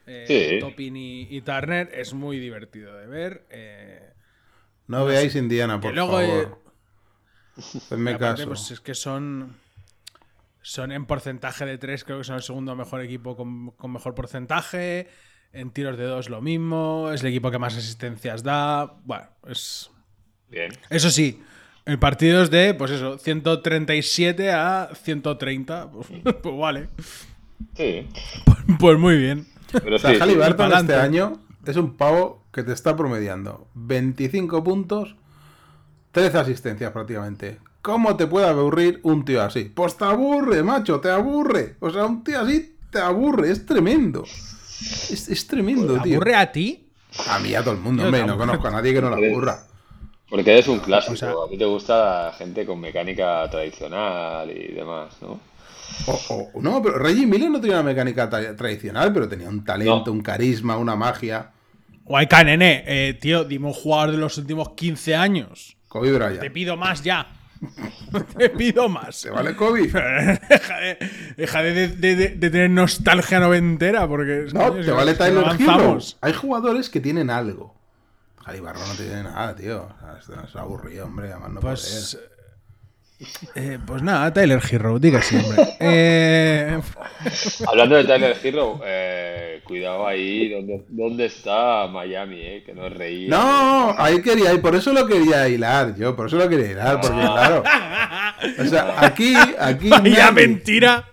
eh, 0.09 0.25
Sí. 0.27 0.59
Toppin 0.61 0.97
y, 0.97 1.23
y 1.31 1.41
Turner 1.43 1.91
es 1.95 2.15
muy 2.15 2.38
divertido 2.38 2.97
de 2.97 3.07
ver. 3.07 3.47
eh, 3.50 4.12
No 4.87 5.05
veáis 5.05 5.35
Indiana, 5.37 5.81
por 5.81 5.95
luego, 5.95 6.12
favor. 6.12 6.62
Hacedme 7.57 8.12
aparte, 8.15 8.43
caso. 8.43 8.49
pues 8.49 8.71
es 8.71 8.81
que 8.81 8.95
son. 8.95 9.57
Son 10.61 10.93
en 10.93 11.07
porcentaje 11.07 11.65
de 11.65 11.79
3, 11.79 12.05
creo 12.05 12.19
que 12.19 12.25
son 12.25 12.37
el 12.37 12.43
segundo 12.43 12.75
mejor 12.77 13.00
equipo 13.00 13.37
con, 13.37 13.71
con 13.73 13.93
mejor 13.93 14.15
porcentaje. 14.15 15.09
En 15.53 15.71
tiros 15.71 15.97
de 15.97 16.05
2 16.05 16.29
lo 16.29 16.43
mismo. 16.43 17.11
Es 17.12 17.23
el 17.23 17.29
equipo 17.29 17.50
que 17.50 17.59
más 17.59 17.75
asistencias 17.77 18.43
da. 18.43 18.99
Bueno, 19.05 19.29
es. 19.49 19.91
Bien. 20.50 20.71
Eso 20.91 21.11
sí, 21.11 21.43
el 21.87 21.99
partido 21.99 22.43
es 22.43 22.50
de, 22.50 22.75
pues 22.75 22.91
eso, 22.91 23.19
137 23.19 24.50
a 24.53 24.91
130. 24.95 25.91
Pues, 25.91 26.07
pues 26.43 26.57
vale. 26.57 26.88
Sí. 27.77 28.07
Pues 28.79 28.99
muy 28.99 29.17
bien. 29.17 29.47
Pero 29.82 29.96
O 29.96 29.98
sea, 29.98 30.10
sí. 30.10 30.18
Halliburton 30.20 30.72
este 30.72 30.94
año 30.94 31.38
es 31.66 31.76
un 31.76 31.96
pavo 31.96 32.44
que 32.52 32.62
te 32.62 32.72
está 32.72 32.96
promediando 32.96 33.66
25 33.75 34.64
puntos, 34.64 35.14
13 36.12 36.38
asistencias 36.38 36.92
prácticamente. 36.92 37.58
¿Cómo 37.82 38.16
te 38.16 38.26
puede 38.26 38.48
aburrir 38.48 39.00
un 39.02 39.25
tío 39.25 39.42
así? 39.42 39.64
Pues 39.64 39.96
te 39.96 40.04
aburre, 40.04 40.62
macho, 40.62 41.00
te 41.00 41.10
aburre. 41.10 41.76
O 41.80 41.90
sea, 41.90 42.06
un 42.06 42.25
tío 42.25 42.40
así 42.40 42.76
te 42.90 42.98
aburre, 42.98 43.50
es 43.50 43.64
tremendo. 43.66 44.25
Es, 44.25 45.28
es 45.28 45.46
tremendo, 45.46 45.94
¿Te 45.94 46.00
tío. 46.00 46.16
aburre 46.16 46.34
a 46.37 46.50
ti? 46.52 46.88
A 47.28 47.38
mí 47.38 47.50
y 47.50 47.54
a 47.54 47.62
todo 47.62 47.75
el 47.75 47.80
mundo, 47.80 48.04
hombre. 48.04 48.25
No 48.26 48.37
conozco 48.37 48.68
a 48.68 48.70
nadie 48.70 48.92
que 48.92 49.00
no 49.00 49.10
la 49.10 49.16
ocurra. 49.28 49.58
Porque 50.28 50.50
eres 50.52 50.68
un 50.68 50.80
clásico. 50.80 51.14
O 51.14 51.16
sea- 51.16 51.30
a 51.30 51.48
ti 51.48 51.56
te 51.56 51.64
gusta 51.64 52.25
la 52.26 52.32
gente 52.32 52.66
con 52.66 52.80
mecánica 52.80 53.48
tradicional 53.50 54.50
y 54.50 54.72
demás, 54.75 55.16
¿no? 55.22 55.40
O- 56.07 56.50
o- 56.54 56.61
no, 56.62 56.83
pero 56.83 56.99
Reggie 56.99 57.26
Miller 57.26 57.50
no 57.50 57.61
tenía 57.61 57.76
una 57.76 57.85
mecánica 57.90 58.30
tra- 58.30 58.57
tradicional, 58.57 59.12
pero 59.12 59.28
tenía 59.28 59.49
un 59.49 59.64
talento, 59.64 60.04
No. 60.07 60.12
un 60.12 60.21
carisma, 60.23 60.76
una 60.76 60.97
magia. 60.97 61.50
Guayca, 62.04 62.42
nene, 62.45 62.85
eh, 62.87 63.14
tío, 63.14 63.45
dime 63.45 63.66
un 63.66 63.75
jugador 63.75 64.12
de 64.12 64.16
los 64.18 64.38
últimos 64.38 64.71
15 64.71 65.14
años. 65.14 65.76
Kobe 65.88 66.11
Te 66.11 66.18
Bryant. 66.18 66.52
pido 66.52 66.76
más 66.76 67.02
ya. 67.02 67.26
Te 68.38 68.50
pido 68.50 68.88
más. 68.88 69.21
¿Te 69.23 69.30
vale 69.30 69.54
Kobe? 69.57 69.83
deja 70.49 70.78
de, 70.78 70.99
deja 71.37 71.62
de- 71.62 71.88
de- 71.88 72.16
de- 72.16 72.28
de 72.30 72.50
tener 72.50 72.71
nostalgia 72.71 73.40
noventera, 73.40 74.07
porque. 74.07 74.47
No, 74.54 74.73
te 74.73 74.90
vale 74.90 75.14
Tyler 75.14 75.45
Hero. 75.59 75.99
Hay 76.21 76.33
jugadores 76.33 76.88
que 76.88 77.00
tienen 77.00 77.30
algo. 77.30 77.75
Jalibarro 78.45 78.78
no 78.87 78.95
tiene 78.95 79.23
nada, 79.25 79.54
tío. 79.54 79.83
O 79.83 80.23
sea, 80.23 80.45
es 80.49 80.57
aburrido, 80.57 81.04
hombre. 81.07 81.33
Además 81.33 81.50
no 81.50 81.61
Pues. 81.61 82.16
poder. 82.16 82.38
Eh, 83.54 83.78
pues 83.84 84.02
nada, 84.02 84.32
Tyler 84.32 84.60
Hero, 84.70 84.98
diga 84.98 85.20
siempre. 85.22 85.56
Eh, 85.80 86.80
Hablando 87.66 87.96
de 87.96 88.04
Tyler 88.04 88.37
Hero, 88.42 88.80
eh, 88.84 89.60
cuidado 89.64 90.06
ahí, 90.06 90.50
¿dónde, 90.50 90.84
dónde 90.88 91.26
está 91.26 91.88
Miami? 91.88 92.40
Eh? 92.40 92.62
Que 92.64 92.75
no 92.75 92.87
es 92.87 92.92
reír. 92.92 93.28
No, 93.28 93.94
ahí 93.98 94.22
quería 94.22 94.52
ir, 94.54 94.60
por 94.60 94.75
eso 94.75 94.92
lo 94.92 95.06
quería 95.06 95.48
hilar 95.48 95.96
yo, 95.96 96.14
por 96.14 96.26
eso 96.26 96.37
lo 96.37 96.48
quería 96.48 96.70
hilar, 96.72 97.00
porque 97.00 97.20
claro. 97.20 97.62
O 98.60 98.64
sea, 98.64 98.94
aquí, 99.04 99.34
aquí 99.58 99.88
vaya 99.88 100.30
nadie, 100.30 100.32
mentira. 100.32 101.04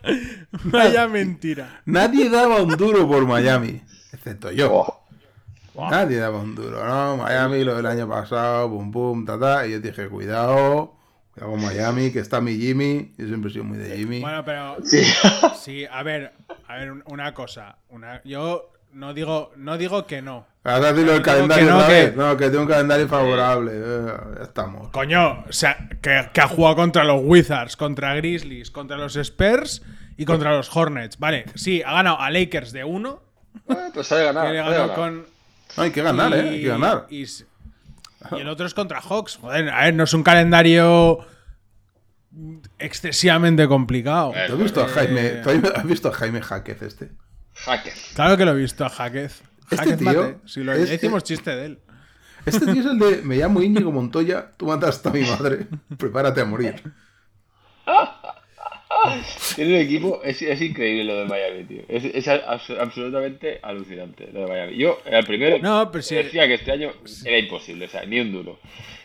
Vaya 0.63 1.07
mentira. 1.07 1.81
nadie 1.85 2.29
daba 2.29 2.61
un 2.61 2.77
duro 2.77 3.07
por 3.07 3.25
Miami, 3.25 3.81
excepto 4.13 4.51
yo. 4.51 4.85
Oh, 5.77 5.89
Nadie 5.91 6.17
daba 6.17 6.39
un 6.39 6.55
duro, 6.55 6.85
¿no? 6.85 7.17
Miami 7.17 7.63
lo 7.65 7.75
del 7.75 7.85
año 7.85 8.07
pasado, 8.07 8.69
pum 8.69 8.91
pum, 8.91 9.25
ta 9.25 9.37
ta, 9.37 9.67
y 9.67 9.71
yo 9.71 9.79
dije, 9.81 10.07
cuidado, 10.07 10.94
con 11.39 11.61
Miami, 11.61 12.11
que 12.11 12.19
está 12.19 12.39
mi 12.41 12.55
Jimmy, 12.57 13.13
yo 13.17 13.27
siempre 13.27 13.49
he 13.49 13.53
sido 13.53 13.65
muy 13.65 13.77
de 13.77 13.97
Jimmy. 13.97 14.21
Bueno, 14.21 14.43
pero. 14.45 14.77
sí. 14.83 15.01
Sí, 15.61 15.85
a 15.89 16.03
ver, 16.03 16.31
a 16.67 16.75
ver, 16.77 16.91
un- 16.91 17.03
una 17.07 17.33
cosa. 17.33 17.77
Una, 17.89 18.21
yo 18.23 18.71
no 18.93 19.13
digo, 19.13 19.51
no 19.57 19.77
digo 19.77 20.05
que 20.05 20.21
no. 20.21 20.45
Ahora 20.63 20.93
dilo 20.93 21.11
el 21.13 21.17
digo 21.17 21.23
calendario 21.23 21.65
que 21.65 21.71
no, 21.71 21.87
que- 21.87 21.93
vez. 21.93 22.15
No, 22.15 22.37
que 22.37 22.49
tengo 22.49 22.61
un 22.63 22.67
calendario 22.69 23.07
favorable. 23.07 23.71
eh, 23.75 24.13
ya 24.37 24.43
estamos. 24.43 24.89
Coño, 24.91 25.43
o 25.47 25.51
sea, 25.53 25.89
que, 26.01 26.29
que 26.31 26.41
ha 26.41 26.47
jugado 26.47 26.75
contra 26.75 27.03
los 27.03 27.19
Wizards, 27.23 27.75
contra 27.75 28.15
Grizzlies, 28.15 28.71
contra 28.71 28.95
los 28.97 29.15
Spurs 29.15 29.81
y 30.17 30.25
contra 30.25 30.55
los 30.55 30.73
Hornets. 30.75 31.17
Vale, 31.19 31.45
sí, 31.55 31.81
ha 31.85 31.93
ganado 31.93 32.19
a 32.21 32.29
Lakers 32.29 32.71
de 32.71 32.83
uno. 32.83 33.21
Eh, 33.67 33.75
pues 33.93 34.07
ganar. 34.09 34.95
con. 34.95 35.25
No, 35.77 35.83
hay 35.83 35.91
que 35.91 36.01
ganar, 36.03 36.33
¿eh? 36.33 36.49
Hay 36.49 36.61
que 36.61 36.67
ganar. 36.67 37.07
Y, 37.09 37.25
y 38.31 38.41
el 38.41 38.47
otro 38.49 38.65
es 38.65 38.73
contra 38.73 39.01
Hawks. 39.01 39.37
Joder, 39.37 39.69
a 39.69 39.85
ver, 39.85 39.93
no 39.93 40.03
es 40.03 40.13
un 40.13 40.23
calendario 40.23 41.19
excesivamente 42.79 43.67
complicado. 43.67 44.33
¿Tú 44.47 44.53
has 44.53 44.59
visto 44.59 44.83
a 44.83 44.87
Jaime, 44.87 45.29
¿tú 45.43 45.49
has 45.75 45.85
visto 45.85 46.09
a 46.09 46.11
Jaime 46.11 46.41
Jaquez 46.41 46.81
este? 46.81 47.11
Hacker. 47.53 47.93
Claro 48.15 48.37
que 48.37 48.45
lo 48.45 48.51
he 48.51 48.55
visto 48.55 48.85
a 48.85 48.89
Jaquez. 48.89 49.41
Este 49.71 49.77
Jaquez 49.77 49.97
tío 49.97 50.07
mate. 50.07 50.37
Si 50.45 50.63
lo, 50.63 50.73
es- 50.73 50.89
ya 50.89 50.95
hicimos 50.95 51.23
chiste 51.23 51.55
de 51.55 51.65
él. 51.67 51.79
Este 52.45 52.65
tío 52.65 52.81
es 52.81 52.85
el 52.85 52.99
de 52.99 53.21
me 53.23 53.37
llamo 53.37 53.61
Íñigo 53.61 53.91
Montoya, 53.91 54.51
tú 54.57 54.67
mataste 54.67 55.09
a 55.09 55.11
mi 55.11 55.21
madre, 55.21 55.67
prepárate 55.97 56.41
a 56.41 56.45
morir. 56.45 56.83
Tiene 59.55 59.75
un 59.75 59.81
equipo, 59.81 60.21
es, 60.23 60.41
es 60.41 60.61
increíble 60.61 61.03
lo 61.05 61.19
de 61.19 61.25
Miami, 61.25 61.63
tío. 61.65 61.81
Es, 61.87 62.03
es 62.05 62.27
abs- 62.27 62.77
absolutamente 62.79 63.59
alucinante 63.61 64.29
lo 64.31 64.41
de 64.41 64.47
Miami. 64.47 64.77
Yo, 64.77 64.99
el 65.05 65.25
primero, 65.25 65.57
No, 65.59 65.89
pero 65.91 66.01
sí. 66.01 66.15
decía 66.15 66.47
que 66.47 66.55
este 66.55 66.71
año 66.71 66.91
era 67.23 67.37
imposible, 67.37 67.85
o 67.85 67.89
sea, 67.89 68.05
ni 68.05 68.19
un 68.19 68.31
duro. 68.31 68.59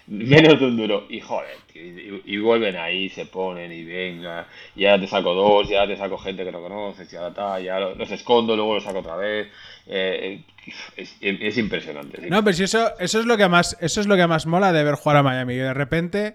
Menos 0.07 0.59
de 0.59 0.67
un 0.67 0.77
duro. 0.77 1.07
Y 1.09 1.21
joder, 1.21 1.55
tío, 1.73 1.83
y, 1.83 2.23
y 2.25 2.39
vuelven 2.39 2.75
ahí, 2.77 3.09
se 3.11 3.27
ponen 3.27 3.71
y 3.71 3.85
venga. 3.85 4.47
Y 4.75 4.87
ahora 4.87 5.01
te 5.03 5.07
saco 5.07 5.35
dos, 5.35 5.69
ya 5.69 5.87
te 5.87 5.97
saco 5.97 6.19
gente 6.19 6.45
que 6.45 6.51
no 6.51 6.61
conoces, 6.61 7.13
y 7.13 7.17
ahora 7.17 7.33
tal, 7.33 7.63
ya 7.63 7.79
lo- 7.79 7.95
los 7.95 8.11
escondo, 8.11 8.57
luego 8.57 8.75
los 8.75 8.83
saco 8.83 8.99
otra 9.01 9.15
vez. 9.17 9.47
Eh, 9.87 10.41
eh, 10.67 10.73
es, 10.97 11.17
es 11.21 11.59
impresionante. 11.59 12.21
sí. 12.23 12.27
No, 12.29 12.43
pero 12.43 12.55
si 12.57 12.65
eso, 12.65 12.91
eso 12.99 13.21
es 13.21 13.27
lo 13.27 13.37
que 13.37 13.49
más, 13.49 13.77
eso 13.81 14.01
es 14.01 14.07
lo 14.09 14.17
que 14.17 14.27
más 14.27 14.47
mola 14.47 14.73
de 14.73 14.83
ver 14.83 14.95
jugar 14.97 15.19
a 15.19 15.23
Miami. 15.23 15.55
Que 15.55 15.61
de 15.63 15.75
repente 15.75 16.35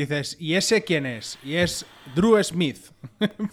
dices, 0.00 0.36
¿y 0.38 0.54
ese 0.54 0.82
quién 0.82 1.06
es? 1.06 1.38
Y 1.44 1.56
es 1.56 1.86
Drew 2.14 2.42
Smith. 2.42 2.78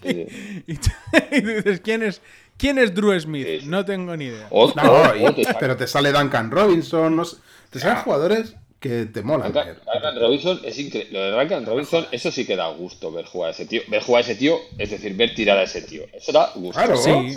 Sí, 0.03 0.63
y, 0.67 0.75
tú, 0.75 0.89
y 1.31 1.41
tú 1.41 1.47
dices, 1.47 1.81
¿quién 1.81 2.03
es, 2.03 2.21
¿quién 2.57 2.77
es 2.77 2.93
Drew 2.93 3.19
Smith? 3.19 3.47
Sí, 3.47 3.59
sí. 3.61 3.67
No 3.67 3.85
tengo 3.85 4.15
ni 4.17 4.25
idea. 4.25 4.47
No, 4.51 5.35
pero 5.59 5.77
te 5.77 5.87
sale 5.87 6.11
Duncan 6.11 6.51
Robinson, 6.51 7.15
no 7.15 7.25
sé, 7.25 7.37
te 7.69 7.79
salen 7.79 8.03
jugadores 8.03 8.55
que 8.79 9.05
te 9.05 9.21
molan. 9.21 9.53
Duncan, 9.53 9.67
ver. 9.67 9.81
Duncan 9.93 10.19
Robinson 10.19 10.61
es 10.63 10.79
increíble. 10.79 11.11
Lo 11.13 11.25
de 11.25 11.31
Duncan 11.31 11.65
Robinson, 11.65 12.07
eso 12.11 12.31
sí 12.31 12.45
que 12.45 12.55
da 12.55 12.67
gusto 12.69 13.11
ver 13.11 13.25
jugar 13.25 13.49
a 13.49 13.51
ese 13.51 13.67
tío. 13.67 13.81
Ver 13.87 14.01
jugar 14.01 14.23
a 14.23 14.25
ese 14.25 14.35
tío, 14.35 14.57
es 14.77 14.89
decir, 14.89 15.15
ver 15.15 15.35
tirar 15.35 15.57
a 15.59 15.63
ese 15.63 15.83
tío. 15.83 16.03
Eso 16.11 16.31
da 16.31 16.51
gusto. 16.55 16.81
Claro, 16.81 16.97
Sí. 16.97 17.35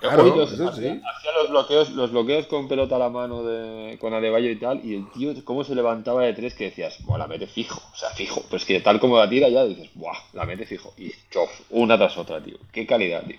Claro, 0.00 0.24
los- 0.36 0.52
eso 0.52 0.68
hacía, 0.68 0.94
sí. 0.94 1.00
hacía 1.16 1.32
los 1.40 1.50
bloqueos, 1.50 1.90
los 1.90 2.10
bloqueos 2.12 2.46
con 2.46 2.68
pelota 2.68 2.96
a 2.96 2.98
la 2.98 3.08
mano 3.08 3.42
de, 3.42 3.96
con 4.00 4.12
Adebayo 4.14 4.50
y 4.50 4.56
tal, 4.56 4.84
y 4.84 4.94
el 4.96 5.10
tío 5.12 5.32
cómo 5.44 5.64
se 5.64 5.74
levantaba 5.74 6.22
de 6.24 6.34
tres 6.34 6.54
que 6.54 6.64
decías, 6.64 7.02
buah, 7.04 7.18
la 7.18 7.26
mete 7.26 7.46
fijo, 7.46 7.80
o 7.92 7.96
sea, 7.96 8.10
fijo. 8.10 8.44
Pues 8.50 8.64
que 8.64 8.80
tal 8.80 9.00
como 9.00 9.16
la 9.18 9.28
tira 9.28 9.48
ya 9.48 9.64
dices, 9.64 9.88
buah, 9.94 10.16
la 10.34 10.44
mete 10.44 10.66
fijo. 10.66 10.92
Y 10.98 11.12
chof, 11.30 11.50
una 11.70 11.96
tras 11.96 12.16
otra, 12.18 12.42
tío. 12.42 12.58
Qué 12.72 12.86
calidad, 12.86 13.24
tío. 13.24 13.36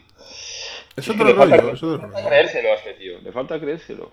Es 0.95 1.05
que 1.05 1.11
otro 1.11 1.25
le 1.25 1.33
falta- 1.35 1.57
rollo, 1.57 1.73
es 1.73 1.83
otro 1.83 1.95
le 1.95 2.01
falta 2.01 2.17
rollo. 2.17 2.27
creérselo 2.29 2.69
a 2.69 2.73
este 2.75 2.93
tío, 2.93 3.19
le 3.21 3.31
falta 3.31 3.59
creérselo. 3.59 4.11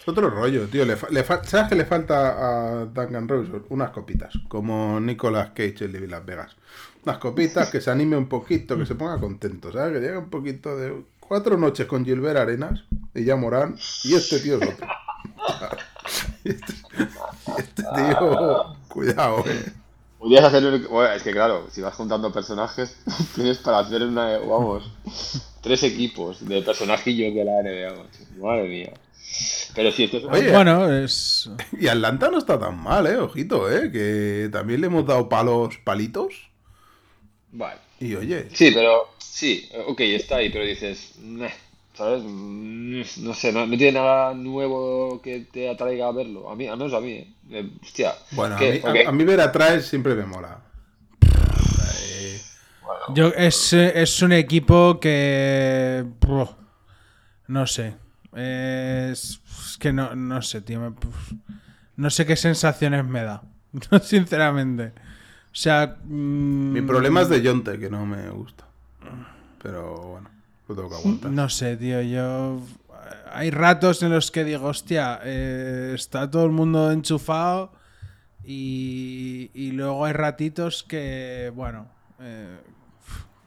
Es 0.00 0.08
otro 0.08 0.30
rollo, 0.30 0.68
tío. 0.68 0.84
Le 0.84 0.96
le 1.10 1.24
¿Sabes 1.24 1.68
qué 1.68 1.74
le 1.74 1.84
falta 1.84 2.36
a 2.80 2.84
Duncan 2.84 3.26
Robinson? 3.28 3.66
Unas 3.70 3.90
copitas, 3.90 4.32
como 4.48 5.00
Nicolas 5.00 5.48
Cage, 5.50 5.84
el 5.86 5.92
de 5.92 6.06
Las 6.06 6.24
Vegas. 6.24 6.54
Unas 7.06 7.18
copitas 7.18 7.70
que 7.70 7.80
se 7.80 7.88
anime 7.90 8.16
un 8.16 8.28
poquito, 8.28 8.76
que 8.76 8.84
se 8.84 8.96
ponga 8.96 9.18
contento, 9.20 9.70
¿sabes? 9.72 9.92
Que 9.94 10.00
llegue 10.00 10.18
un 10.18 10.28
poquito 10.28 10.76
de 10.76 11.04
cuatro 11.20 11.56
noches 11.56 11.86
con 11.86 12.04
Gilbert 12.04 12.36
Arenas 12.36 12.82
y 13.14 13.24
ya 13.24 13.36
Morán, 13.36 13.76
y 14.02 14.14
este 14.14 14.40
tío 14.40 14.60
es 14.60 14.68
otro. 14.68 14.86
este, 16.44 16.72
este 17.58 17.82
tío, 17.94 18.76
cuidado, 18.88 19.44
eh. 19.46 19.72
Podrías 20.18 20.44
hacer 20.44 20.64
un- 20.64 20.88
bueno, 20.88 21.12
es 21.12 21.22
que 21.22 21.30
claro, 21.30 21.68
si 21.70 21.80
vas 21.80 21.94
juntando 21.94 22.32
personajes, 22.32 22.96
tienes 23.36 23.58
para 23.58 23.78
hacer 23.78 24.02
una, 24.02 24.38
vamos, 24.38 24.90
tres 25.60 25.84
equipos 25.84 26.44
de 26.44 26.62
personajillos 26.62 27.32
de 27.34 27.44
la 27.44 27.62
NBA. 27.62 28.42
Madre 28.44 28.68
mía. 28.68 28.92
Pero 29.76 29.92
sí, 29.92 30.04
esto 30.04 30.16
es 30.16 30.24
Oye, 30.24 30.50
Bueno, 30.50 30.90
es. 30.92 31.50
Y 31.78 31.86
Atlanta 31.86 32.30
no 32.30 32.38
está 32.38 32.58
tan 32.58 32.82
mal, 32.82 33.06
eh, 33.06 33.16
ojito, 33.18 33.70
eh, 33.70 33.92
que 33.92 34.48
también 34.50 34.80
le 34.80 34.86
hemos 34.88 35.06
dado 35.06 35.28
palos, 35.28 35.76
palitos. 35.84 36.45
Vale. 37.52 37.80
Y 38.00 38.14
oye, 38.14 38.48
Sí, 38.52 38.70
pero 38.74 39.08
sí, 39.18 39.68
ok, 39.86 40.00
está 40.00 40.36
ahí, 40.36 40.50
pero 40.50 40.64
dices, 40.64 41.14
"Meh", 41.18 41.52
¿sabes? 41.94 42.22
Mm, 42.24 43.02
No 43.18 43.34
sé, 43.34 43.52
no, 43.52 43.66
no 43.66 43.76
tiene 43.76 43.92
nada 43.98 44.34
nuevo 44.34 45.20
que 45.22 45.40
te 45.52 45.68
atraiga 45.70 46.08
a 46.08 46.12
verlo. 46.12 46.50
A 46.50 46.56
mí, 46.56 46.66
al 46.66 46.76
menos 46.76 46.92
a 46.94 47.00
mí, 47.00 47.12
¿eh? 47.12 47.32
Eh, 47.50 47.70
Hostia. 47.82 48.14
bueno, 48.32 48.56
a 48.56 48.60
mí, 48.60 48.80
a- 48.84 48.90
ok, 48.90 48.96
a 49.06 49.12
mí 49.12 49.24
ver 49.24 49.40
atrás 49.40 49.86
siempre 49.86 50.14
me 50.14 50.26
mola. 50.26 50.60
Yo, 53.14 53.28
es, 53.28 53.72
es 53.72 54.22
un 54.22 54.32
equipo 54.32 54.98
que. 55.00 56.04
no 57.48 57.66
sé. 57.66 57.94
Es, 58.34 59.40
es 59.70 59.78
que 59.78 59.92
no, 59.92 60.14
no 60.14 60.42
sé, 60.42 60.60
tío. 60.60 60.80
me- 60.80 60.96
no 61.96 62.10
sé 62.10 62.26
qué 62.26 62.36
sensaciones 62.36 63.04
me 63.04 63.22
da. 63.22 63.42
Sinceramente. 64.02 64.92
O 65.56 65.58
sea. 65.58 65.96
mm, 66.04 66.72
Mi 66.74 66.82
problema 66.82 67.22
es 67.22 67.30
de 67.30 67.40
Yonte, 67.40 67.78
que 67.78 67.88
no 67.88 68.04
me 68.04 68.28
gusta. 68.28 68.66
Pero 69.62 69.96
bueno, 69.96 70.28
lo 70.68 70.74
tengo 70.74 70.90
que 70.90 70.94
aguantar. 70.96 71.30
No 71.30 71.48
sé, 71.48 71.78
tío. 71.78 72.02
Yo. 72.02 72.60
Hay 73.32 73.50
ratos 73.50 74.02
en 74.02 74.10
los 74.10 74.30
que 74.30 74.44
digo, 74.44 74.66
hostia, 74.66 75.18
eh, 75.24 75.92
está 75.94 76.30
todo 76.30 76.44
el 76.44 76.52
mundo 76.52 76.90
enchufado. 76.92 77.72
Y, 78.44 79.50
y 79.54 79.70
luego 79.72 80.04
hay 80.04 80.12
ratitos 80.12 80.82
que, 80.82 81.50
bueno. 81.54 81.88
eh, 82.20 82.58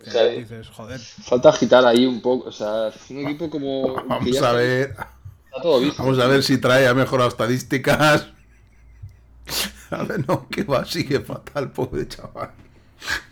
que 0.04 0.10
O 0.10 0.12
sea, 0.12 0.24
dices, 0.26 0.68
joder. 0.70 1.00
falta 1.00 1.50
agitar 1.50 1.86
ahí 1.86 2.08
un 2.08 2.22
poco, 2.22 2.50
o 2.50 2.52
sea, 2.52 2.88
es 2.88 3.10
un 3.12 3.20
equipo 3.20 3.50
como... 3.52 3.94
Vamos 4.08 4.42
a 4.42 4.52
ver. 4.54 4.90
Está 5.46 5.62
todo 5.62 5.80
visto. 5.80 6.02
Vamos 6.02 6.18
a 6.20 6.26
ver 6.28 6.42
si 6.42 6.58
trae 6.58 6.88
ha 6.88 6.94
mejorado 6.96 7.30
estadísticas. 7.30 8.28
Ver, 9.90 10.28
no, 10.28 10.48
que 10.48 10.64
va, 10.64 10.86
sigue 10.86 11.20
fatal, 11.20 11.72
pobre 11.72 12.08
chaval. 12.08 12.52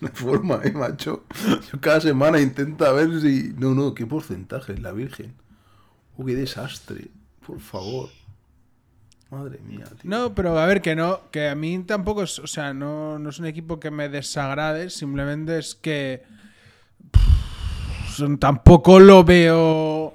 No 0.02 0.08
hay 0.08 0.14
forma, 0.14 0.60
eh, 0.64 0.72
macho. 0.72 1.26
Yo 1.72 1.80
cada 1.82 2.00
semana 2.02 2.40
intenta 2.40 2.92
ver 2.92 3.22
si. 3.22 3.54
No, 3.58 3.74
no, 3.76 3.94
qué 3.94 4.06
porcentaje, 4.06 4.78
la 4.78 4.92
Virgen. 4.92 5.34
Oh, 6.18 6.26
qué 6.26 6.36
desastre. 6.36 7.10
Por 7.46 7.60
favor. 7.60 8.10
Madre 9.30 9.60
mía, 9.68 9.86
tío. 9.86 10.10
No, 10.10 10.34
pero 10.34 10.58
a 10.58 10.66
ver, 10.66 10.82
que 10.82 10.96
no, 10.96 11.30
que 11.32 11.50
a 11.50 11.56
mí 11.56 11.84
tampoco 11.84 12.24
es, 12.24 12.40
o 12.40 12.48
sea, 12.48 12.74
no, 12.74 13.20
no 13.20 13.30
es 13.30 13.40
un 13.40 13.46
equipo 13.46 13.78
que 13.78 13.92
me 13.92 14.08
desagrade, 14.08 14.90
simplemente 14.90 15.60
es 15.60 15.76
que 15.76 16.24
pff, 17.12 18.40
tampoco 18.40 19.00
lo 19.00 19.26
veo 19.26 20.14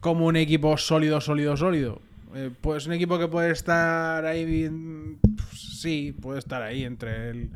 como 0.00 0.26
un 0.26 0.36
equipo 0.36 0.78
sólido, 0.78 1.20
sólido, 1.20 1.58
sólido. 1.58 2.00
Eh, 2.34 2.50
pues 2.60 2.86
un 2.86 2.92
equipo 2.94 3.18
que 3.18 3.28
puede 3.28 3.50
estar 3.50 4.24
ahí, 4.24 4.44
bien- 4.44 5.18
pues, 5.36 5.80
sí, 5.80 6.16
puede 6.18 6.38
estar 6.38 6.62
ahí 6.62 6.84
entre 6.84 7.30
el, 7.30 7.50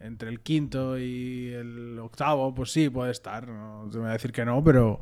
entre 0.00 0.28
el 0.30 0.40
quinto 0.40 0.98
y 0.98 1.52
el 1.52 1.98
octavo, 1.98 2.54
pues 2.54 2.72
sí, 2.72 2.88
puede 2.90 3.12
estar. 3.12 3.46
No 3.48 3.88
te 3.90 3.98
voy 3.98 4.08
a 4.08 4.12
decir 4.12 4.32
que 4.32 4.44
no, 4.44 4.62
pero, 4.64 5.00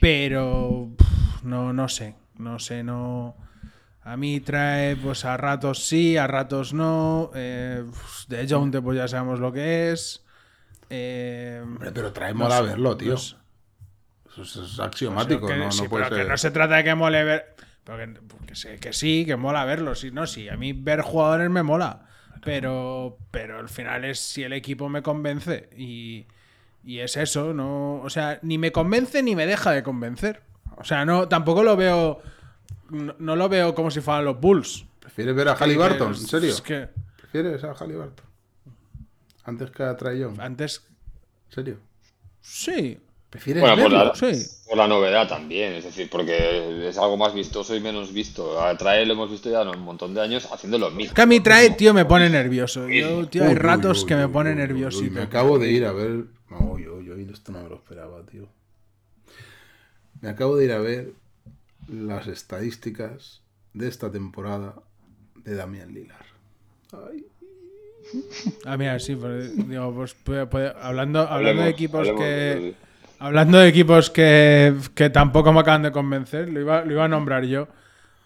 pero 0.00 0.90
pff, 0.96 1.42
no, 1.44 1.72
no 1.72 1.88
sé, 1.88 2.16
no 2.38 2.58
sé, 2.58 2.82
no. 2.82 3.36
A 4.02 4.16
mí 4.16 4.40
trae, 4.40 4.96
pues 4.96 5.24
a 5.24 5.36
ratos 5.36 5.84
sí, 5.84 6.16
a 6.16 6.26
ratos 6.26 6.72
no. 6.72 7.30
Eh, 7.34 7.84
de 8.28 8.46
Jonte, 8.48 8.80
pues 8.80 8.96
ya 8.96 9.08
sabemos 9.08 9.40
lo 9.40 9.52
que 9.52 9.92
es. 9.92 10.24
Eh, 10.88 11.60
Hombre, 11.62 11.92
pero 11.92 12.12
trae 12.12 12.32
no 12.32 12.40
mola 12.40 12.58
sé, 12.58 12.62
verlo, 12.62 12.96
tío. 12.96 13.14
Eso 13.14 13.36
es, 14.42 14.80
axiomático, 14.80 15.46
que, 15.46 15.56
no, 15.56 15.70
sí, 15.70 15.82
no 15.82 15.90
puede 15.90 16.04
pero 16.04 16.16
que 16.16 16.22
ser. 16.22 16.30
no 16.30 16.36
se 16.38 16.50
trata 16.50 16.76
de 16.76 16.84
que 16.84 16.94
mole 16.94 17.24
ver. 17.24 17.54
Pero 17.84 17.98
que, 17.98 18.46
que 18.46 18.54
sé- 18.54 18.78
que 18.78 18.92
sí, 18.92 19.24
que 19.26 19.36
mola 19.36 19.64
verlo. 19.64 19.94
Sí, 19.94 20.10
no, 20.10 20.26
sí. 20.26 20.48
A 20.48 20.56
mí 20.56 20.72
ver 20.72 21.00
jugadores 21.02 21.50
me 21.50 21.62
mola. 21.62 22.06
Pero, 22.44 23.18
pero 23.30 23.58
al 23.58 23.68
final 23.68 24.04
es 24.04 24.18
si 24.18 24.42
el 24.42 24.52
equipo 24.52 24.88
me 24.88 25.02
convence. 25.02 25.68
Y, 25.76 26.26
y 26.84 26.98
es 27.00 27.16
eso, 27.16 27.52
¿no? 27.52 28.00
O 28.00 28.08
sea, 28.10 28.38
ni 28.42 28.56
me 28.58 28.72
convence 28.72 29.22
ni 29.22 29.36
me 29.36 29.46
deja 29.46 29.72
de 29.72 29.82
convencer. 29.82 30.42
O 30.76 30.84
sea, 30.84 31.04
no, 31.04 31.28
tampoco 31.28 31.62
lo 31.62 31.76
veo. 31.76 32.22
No, 32.88 33.14
no 33.18 33.36
lo 33.36 33.48
veo 33.48 33.74
como 33.74 33.90
si 33.90 34.00
fueran 34.00 34.24
los 34.24 34.40
Bulls. 34.40 34.86
¿Prefieres 35.00 35.34
ver 35.34 35.48
a 35.48 35.54
Halliburton? 35.54 36.08
¿En 36.08 36.14
serio? 36.16 36.50
Es 36.50 36.62
que 36.62 36.88
¿Prefieres 37.18 37.62
a 37.64 37.72
Halliburton? 37.74 38.26
Antes 39.44 39.70
que 39.70 39.82
a 39.82 39.96
Trae 39.96 40.24
antes. 40.38 40.86
¿En 41.48 41.54
serio? 41.54 41.78
Sí. 42.40 42.98
¿Prefieres 43.30 43.62
Bueno, 43.62 43.82
por 43.84 43.92
la, 43.92 44.14
sí. 44.14 44.44
por 44.68 44.76
la 44.76 44.88
novedad 44.88 45.28
también, 45.28 45.74
es 45.74 45.84
decir, 45.84 46.08
porque 46.10 46.88
es 46.88 46.98
algo 46.98 47.16
más 47.16 47.32
vistoso 47.32 47.76
y 47.76 47.80
menos 47.80 48.12
visto. 48.12 48.60
A 48.60 48.76
Trae 48.76 49.06
lo 49.06 49.12
hemos 49.12 49.30
visto 49.30 49.48
ya 49.48 49.62
un 49.62 49.80
montón 49.82 50.14
de 50.14 50.20
años 50.20 50.48
haciendo 50.52 50.78
lo 50.78 50.90
mismo. 50.90 51.14
Que 51.14 51.22
a 51.22 51.26
mí 51.26 51.38
trae, 51.38 51.70
tío, 51.70 51.94
me 51.94 52.04
pone 52.04 52.28
nervioso. 52.28 52.88
Yo, 52.88 53.28
tío, 53.28 53.44
hay 53.44 53.54
ratos 53.54 54.02
uy, 54.02 54.08
que 54.08 54.14
uy, 54.14 54.20
me 54.20 54.28
pone 54.28 54.50
uy, 54.50 54.84
uy, 54.84 55.10
Me 55.10 55.22
acabo 55.22 55.58
de 55.60 55.70
ir 55.70 55.84
a 55.86 55.92
ver. 55.92 56.24
No, 56.50 56.76
yo, 56.78 57.00
yo 57.00 57.14
esto 57.32 57.52
no 57.52 57.62
me 57.62 57.68
lo 57.68 57.76
esperaba, 57.76 58.26
tío. 58.26 58.48
Me 60.20 60.28
acabo 60.28 60.56
de 60.56 60.64
ir 60.64 60.72
a 60.72 60.78
ver 60.78 61.12
las 61.88 62.26
estadísticas 62.26 63.42
de 63.74 63.86
esta 63.86 64.10
temporada 64.10 64.74
de 65.36 65.54
Damian 65.54 65.94
Lillard. 65.94 66.26
Ay, 66.92 67.24
Ah, 68.64 68.76
mira, 68.76 68.98
sí, 68.98 69.14
pues, 69.14 69.54
digo, 69.68 69.94
pues, 69.94 70.14
puede- 70.14 70.46
puede- 70.46 70.70
hablando, 70.80 71.20
hablando 71.20 71.34
Hablemos, 71.34 71.64
de 71.64 71.70
equipos 71.70 72.00
hablemos, 72.00 72.20
que. 72.20 72.74
Hablando 73.20 73.58
de 73.58 73.68
equipos 73.68 74.08
que, 74.08 74.74
que 74.94 75.10
tampoco 75.10 75.52
me 75.52 75.60
acaban 75.60 75.82
de 75.82 75.92
convencer, 75.92 76.48
lo 76.48 76.58
iba, 76.58 76.84
lo 76.86 76.92
iba 76.92 77.04
a 77.04 77.08
nombrar 77.08 77.44
yo. 77.44 77.68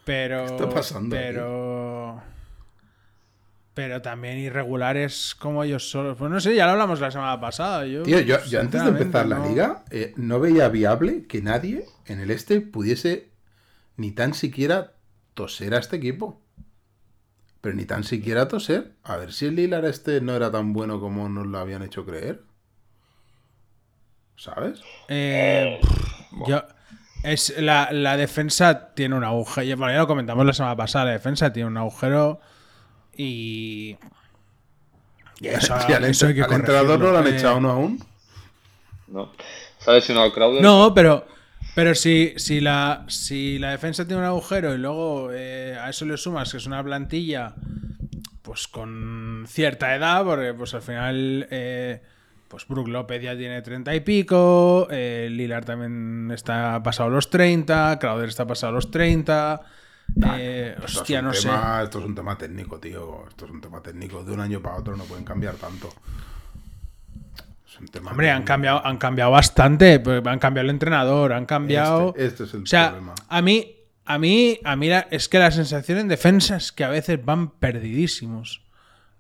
Pero. 0.04 0.46
¿Qué 0.46 0.52
está 0.52 0.68
pasando 0.68 1.16
aquí? 1.16 1.24
Pero. 1.26 2.22
Pero 3.74 4.02
también 4.02 4.38
irregulares 4.38 5.34
como 5.36 5.64
ellos 5.64 5.90
solos. 5.90 6.16
Pues 6.16 6.30
no 6.30 6.38
sé, 6.38 6.54
ya 6.54 6.66
lo 6.66 6.72
hablamos 6.72 7.00
la 7.00 7.10
semana 7.10 7.40
pasada. 7.40 7.84
Yo, 7.86 8.04
Tío, 8.04 8.20
yo, 8.20 8.36
yo 8.44 8.60
antes 8.60 8.84
de 8.84 8.90
empezar 8.90 9.26
la 9.26 9.44
liga 9.44 9.82
eh, 9.90 10.12
no 10.16 10.38
veía 10.38 10.68
viable 10.68 11.26
que 11.26 11.42
nadie 11.42 11.84
en 12.06 12.20
el 12.20 12.30
este 12.30 12.60
pudiese 12.60 13.32
ni 13.96 14.12
tan 14.12 14.32
siquiera 14.32 14.92
toser 15.34 15.74
a 15.74 15.78
este 15.78 15.96
equipo. 15.96 16.40
Pero 17.60 17.74
ni 17.74 17.84
tan 17.84 18.04
siquiera 18.04 18.46
toser. 18.46 18.92
A 19.02 19.16
ver 19.16 19.32
si 19.32 19.46
el 19.46 19.56
Lillard 19.56 19.86
este 19.86 20.20
no 20.20 20.36
era 20.36 20.52
tan 20.52 20.72
bueno 20.72 21.00
como 21.00 21.28
nos 21.28 21.48
lo 21.48 21.58
habían 21.58 21.82
hecho 21.82 22.06
creer. 22.06 22.42
¿Sabes? 24.37 24.81
Eh, 25.09 25.81
yo, 26.47 26.62
es, 27.23 27.55
la, 27.59 27.91
la 27.93 28.17
defensa 28.17 28.95
tiene 28.95 29.14
un 29.14 29.25
agujero. 29.25 29.76
Bueno, 29.76 29.93
ya 29.93 29.99
lo 30.00 30.07
comentamos 30.07 30.45
la 30.45 30.53
semana 30.53 30.76
pasada. 30.76 31.07
La 31.07 31.11
defensa 31.12 31.53
tiene 31.53 31.69
un 31.69 31.76
agujero 31.76 32.41
y. 33.17 33.97
y 35.41 35.47
eso, 35.49 35.75
Si 35.87 35.93
al, 35.93 36.05
eso 36.05 36.26
hay 36.26 36.35
que 36.35 36.43
al 36.43 36.53
entrenador 36.53 36.99
no 37.00 37.12
lo 37.12 37.19
han 37.19 37.25
corregirlo. 37.25 37.38
echado 37.38 37.55
Eh, 37.55 37.59
uno 37.59 37.71
aún. 37.71 38.05
¿no? 39.07 39.33
¿Se 39.79 39.90
ha 39.90 39.94
lesionado 39.94 40.33
Crowder? 40.33 40.62
No, 40.62 40.92
pero. 40.94 41.27
Pero 41.75 41.97
si, 41.97 42.35
si, 42.37 42.61
la, 42.61 43.05
si 43.09 43.59
la 43.59 43.73
defensa 43.73 44.07
tiene 44.07 44.20
un 44.23 44.29
agujero 44.29 44.75
y 44.75 44.79
luego 44.79 45.31
eh, 45.33 45.77
a 45.81 45.90
eso 45.90 46.05
le 46.05 46.16
sumas 46.16 46.53
que 46.53 46.59
es 46.59 46.66
una 46.66 46.85
plantilla 46.85 47.55
pues 48.42 48.68
con 48.68 49.44
cierta 49.49 49.92
edad, 49.97 50.23
porque 50.25 50.55
pues 50.55 50.73
al 50.75 50.83
final 50.83 51.49
eh, 51.51 52.01
pues 52.55 52.69
Brook 52.69 52.87
López 52.87 53.21
ya 53.21 53.37
tiene 53.37 53.61
30 53.62 53.93
y 53.97 54.01
pico, 54.01 54.87
eh, 54.88 55.27
Lillard 55.29 55.64
también 55.64 56.31
está 56.33 56.81
pasado 56.85 57.11
los 57.11 57.29
30, 57.29 57.99
Crowder 57.99 58.29
está 58.29 58.47
pasado 58.47 58.73
los 58.75 58.93
30. 58.93 59.61
eh, 60.37 60.75
Esto 60.77 60.87
es 60.87 60.97
hostia, 60.99 61.21
no 61.21 61.33
sé. 61.33 61.49
Esto 61.83 61.99
es 61.99 62.05
un 62.05 62.14
tema 62.14 62.38
técnico, 62.38 62.79
tío. 62.79 63.25
Esto 63.29 63.47
es 63.47 63.51
un 63.51 63.61
tema 63.61 63.83
técnico. 63.83 64.23
De 64.23 64.31
un 64.33 64.38
año 64.40 64.61
para 64.62 64.77
otro 64.77 64.97
no 64.97 65.03
pueden 65.05 65.25
cambiar 65.25 65.55
tanto. 65.57 65.88
Es 67.67 67.81
un 67.81 67.88
tema 67.88 68.12
Hombre, 68.12 68.31
han 68.31 68.45
cambiado, 68.45 68.87
han 68.87 68.99
cambiado 68.99 69.33
bastante. 69.33 69.99
pues, 69.99 70.23
Han 70.25 70.38
cambiado 70.38 70.64
el 70.64 70.71
entrenador, 70.71 71.33
han 71.33 71.47
cambiado. 71.47 72.11
Este- 72.11 72.27
este 72.27 72.45
es 72.45 72.55
el 72.55 72.62
o 72.62 72.67
sea, 72.67 72.90
problema. 72.90 73.14
a 73.29 73.43
mí, 73.43 73.75
a 74.05 74.19
mí, 74.19 74.61
a 74.62 74.77
mí 74.77 74.88
la- 74.88 75.09
es 75.11 75.29
que 75.29 75.38
la 75.40 75.51
sensación 75.51 75.99
en 75.99 76.07
defensa 76.09 76.57
es 76.57 76.71
que 76.71 76.85
a 76.85 76.88
veces 76.90 77.25
van 77.25 77.51
perdidísimos. 77.51 78.62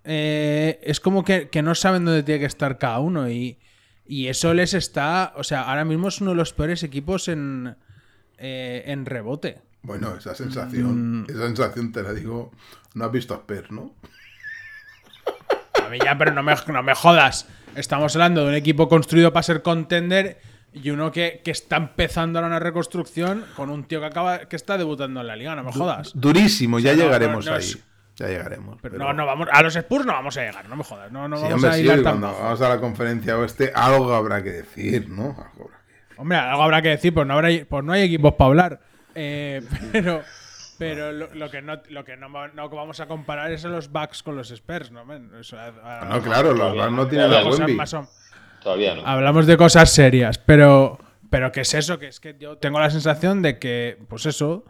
Eh, 0.04 0.80
es 0.82 1.00
como 1.00 1.24
que, 1.24 1.48
que 1.48 1.62
no 1.62 1.74
saben 1.74 2.04
dónde 2.04 2.22
tiene 2.22 2.40
que 2.40 2.46
estar 2.46 2.78
cada 2.78 2.98
uno 3.00 3.28
y, 3.30 3.58
y 4.06 4.28
eso 4.28 4.52
les 4.54 4.74
está. 4.74 5.32
O 5.36 5.44
sea, 5.44 5.62
ahora 5.62 5.84
mismo 5.84 6.08
es 6.08 6.20
uno 6.20 6.30
de 6.32 6.36
los 6.36 6.52
peores 6.52 6.82
equipos 6.82 7.28
en, 7.28 7.76
eh, 8.38 8.82
en 8.86 9.06
rebote. 9.06 9.62
Bueno, 9.82 10.14
esa 10.16 10.34
sensación, 10.34 11.22
Mm. 11.22 11.26
esa 11.30 11.46
sensación 11.46 11.92
te 11.92 12.02
la 12.02 12.12
digo. 12.12 12.50
No 12.94 13.04
has 13.06 13.12
visto 13.12 13.34
a 13.34 13.38
Spurs, 13.38 13.70
¿no? 13.70 13.94
A 15.84 15.88
mí 15.88 15.98
ya, 16.02 16.16
pero 16.16 16.32
no 16.32 16.42
me, 16.42 16.54
no 16.68 16.82
me 16.82 16.94
jodas. 16.94 17.46
Estamos 17.74 18.14
hablando 18.14 18.42
de 18.42 18.48
un 18.48 18.54
equipo 18.54 18.88
construido 18.88 19.32
para 19.32 19.42
ser 19.42 19.62
contender 19.62 20.38
y 20.72 20.90
uno 20.90 21.12
que, 21.12 21.40
que 21.44 21.50
está 21.50 21.76
empezando 21.76 22.38
ahora 22.38 22.48
una 22.48 22.58
reconstrucción 22.60 23.44
con 23.56 23.70
un 23.70 23.84
tío 23.84 24.00
que 24.00 24.06
acaba 24.06 24.40
que 24.40 24.56
está 24.56 24.78
debutando 24.78 25.20
en 25.20 25.26
la 25.26 25.36
liga. 25.36 25.54
No 25.54 25.64
me 25.64 25.72
jodas. 25.72 26.12
Durísimo, 26.14 26.78
ya 26.78 26.92
O 26.92 26.94
sea, 26.94 27.04
no, 27.04 27.10
llegaremos 27.10 27.44
no, 27.44 27.50
no 27.52 27.56
ahí. 27.58 27.64
es- 27.64 27.78
Ya 28.16 28.28
llegaremos. 28.28 28.78
Pero 28.80 28.92
pero- 28.96 29.04
no, 29.06 29.12
no 29.12 29.26
vamos. 29.26 29.48
A 29.50 29.62
los 29.62 29.74
Spurs 29.74 30.06
no 30.06 30.12
vamos 30.12 30.36
a 30.36 30.42
llegar, 30.42 30.68
no 30.68 30.76
me 30.76 30.84
jodas. 30.84 31.10
No, 31.10 31.26
no 31.28 31.36
Sí, 31.36 31.42
vamos 31.42 31.54
hombre, 31.56 31.70
a 31.70 31.72
sí, 31.74 31.80
hilar 31.80 31.96
tan 31.96 32.04
cuando 32.04 32.26
bajo. 32.28 32.42
vamos 32.42 32.60
a 32.62 32.68
la 32.68 32.80
conferencia 32.80 33.38
oeste, 33.38 33.72
algo 33.74 34.14
habrá 34.14 34.42
que 34.42 34.50
decir, 34.50 35.08
¿no? 35.08 35.24
Algo 35.30 35.64
habrá 35.64 35.78
que- 35.88 36.14
Hombre, 36.20 36.38
algo 36.38 36.62
habrá 36.62 36.82
que 36.82 36.88
decir, 36.90 37.12
pues 37.12 37.26
no, 37.26 37.34
habrá, 37.34 37.48
pues 37.68 37.84
no 37.84 37.92
hay 37.92 38.02
equipos 38.02 38.34
para 38.34 38.48
hablar. 38.48 38.80
Eh, 39.16 39.62
pero 39.92 40.22
pero 40.78 41.12
lo, 41.12 41.32
lo 41.34 41.50
que, 41.50 41.62
no, 41.62 41.80
lo 41.90 42.04
que 42.04 42.16
no, 42.16 42.28
no 42.28 42.68
vamos 42.68 42.98
a 43.00 43.06
comparar 43.06 43.50
es 43.52 43.64
a 43.64 43.68
los 43.68 43.90
Bucks 43.92 44.22
con 44.24 44.36
los 44.36 44.50
Spurs, 44.50 44.90
¿no? 44.90 45.04
Eso, 45.38 45.56
a- 45.58 46.00
a- 46.02 46.04
No, 46.06 46.20
claro, 46.20 46.50
los 46.50 46.58
todavía- 46.58 46.82
Bucks 46.86 46.96
no 46.96 47.06
tienen 47.08 47.26
todavía 47.28 47.48
a 47.48 47.50
cosas 47.50 47.66
Wemby. 47.68 48.08
Todavía 48.62 48.94
no. 48.96 49.06
Hablamos 49.06 49.46
de 49.46 49.56
cosas 49.56 49.90
serias, 49.92 50.38
pero, 50.38 50.98
pero 51.30 51.52
¿qué 51.52 51.60
es 51.62 51.74
eso? 51.74 51.98
Que 51.98 52.08
es 52.08 52.18
que 52.20 52.36
yo 52.38 52.58
tengo 52.58 52.80
la 52.80 52.90
sensación 52.90 53.42
de 53.42 53.58
que, 53.58 53.98
pues 54.08 54.26
eso, 54.26 54.64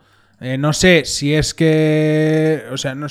eh, 0.44 0.58
no 0.58 0.72
sé 0.72 1.04
si 1.04 1.34
es 1.34 1.54
que, 1.54 2.64
o 2.70 2.76
sea, 2.76 2.94
no, 2.94 3.06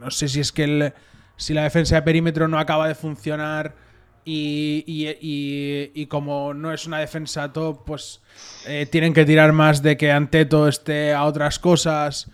no 0.00 0.10
sé 0.10 0.28
si 0.28 0.40
es 0.40 0.52
que 0.52 0.64
el- 0.64 0.92
si 1.36 1.54
la 1.54 1.62
defensa 1.64 1.96
de 1.96 2.02
perímetro 2.02 2.48
no 2.48 2.58
acaba 2.58 2.88
de 2.88 2.94
funcionar 2.94 3.74
y, 4.24 4.84
y- 4.86 5.90
y- 5.94 6.06
como 6.06 6.52
no 6.54 6.72
es 6.72 6.86
una 6.86 6.98
defensa 6.98 7.52
top, 7.52 7.84
pues 7.84 8.20
eh, 8.66 8.86
tienen 8.90 9.12
que 9.14 9.24
tirar 9.24 9.52
más 9.52 9.82
de 9.82 9.96
que 9.96 10.10
Anteto 10.10 10.66
esté 10.68 11.12
a 11.14 11.24
otras 11.24 11.58
cosas. 11.58 12.30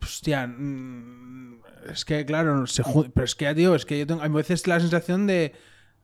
Hostia, 0.00 0.46
mm, 0.46 1.60
es 1.92 2.04
que 2.04 2.24
claro, 2.24 2.66
se 2.66 2.82
pero 3.12 3.24
es 3.24 3.34
que, 3.34 3.54
tío, 3.54 3.74
es 3.74 3.84
que 3.84 3.98
yo 3.98 4.06
tengo 4.06 4.22
a 4.22 4.28
veces 4.28 4.66
la 4.66 4.80
sensación 4.80 5.26
de, 5.26 5.52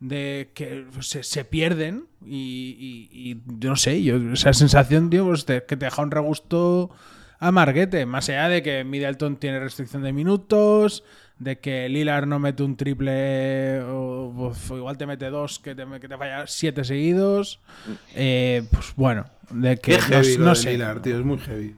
de 0.00 0.50
que 0.54 0.86
se, 1.00 1.22
se 1.22 1.44
pierden 1.44 2.06
y 2.26 3.36
yo 3.58 3.70
no 3.70 3.76
sé, 3.76 4.02
yo 4.02 4.16
esa 4.32 4.52
sensación, 4.52 5.08
tío, 5.10 5.24
pues 5.26 5.44
te- 5.46 5.64
que 5.64 5.76
te 5.76 5.84
deja 5.86 6.02
un 6.02 6.10
regusto 6.10 6.90
amarguete, 7.46 8.06
más 8.06 8.28
allá 8.28 8.48
de 8.48 8.62
que 8.62 8.84
Middleton 8.84 9.36
tiene 9.36 9.60
restricción 9.60 10.02
de 10.02 10.12
minutos, 10.12 11.04
de 11.38 11.58
que 11.58 11.88
Lillard 11.88 12.26
no 12.26 12.38
mete 12.38 12.62
un 12.62 12.76
triple 12.76 13.80
o, 13.82 14.52
o 14.70 14.76
igual 14.76 14.96
te 14.96 15.06
mete 15.06 15.30
dos 15.30 15.58
que 15.58 15.74
te, 15.74 15.84
que 16.00 16.08
te 16.08 16.16
falla 16.16 16.46
siete 16.46 16.84
seguidos, 16.84 17.60
eh, 18.14 18.62
pues 18.70 18.92
bueno, 18.96 19.26
de 19.50 19.76
que 19.78 19.98
heavy 20.00 20.38
no, 20.38 20.44
lo 20.44 20.50
de 20.50 20.56
sé. 20.56 20.72
Lillard, 20.72 21.00
tío, 21.02 21.18
es 21.18 21.24
muy 21.24 21.38
heavy. 21.38 21.76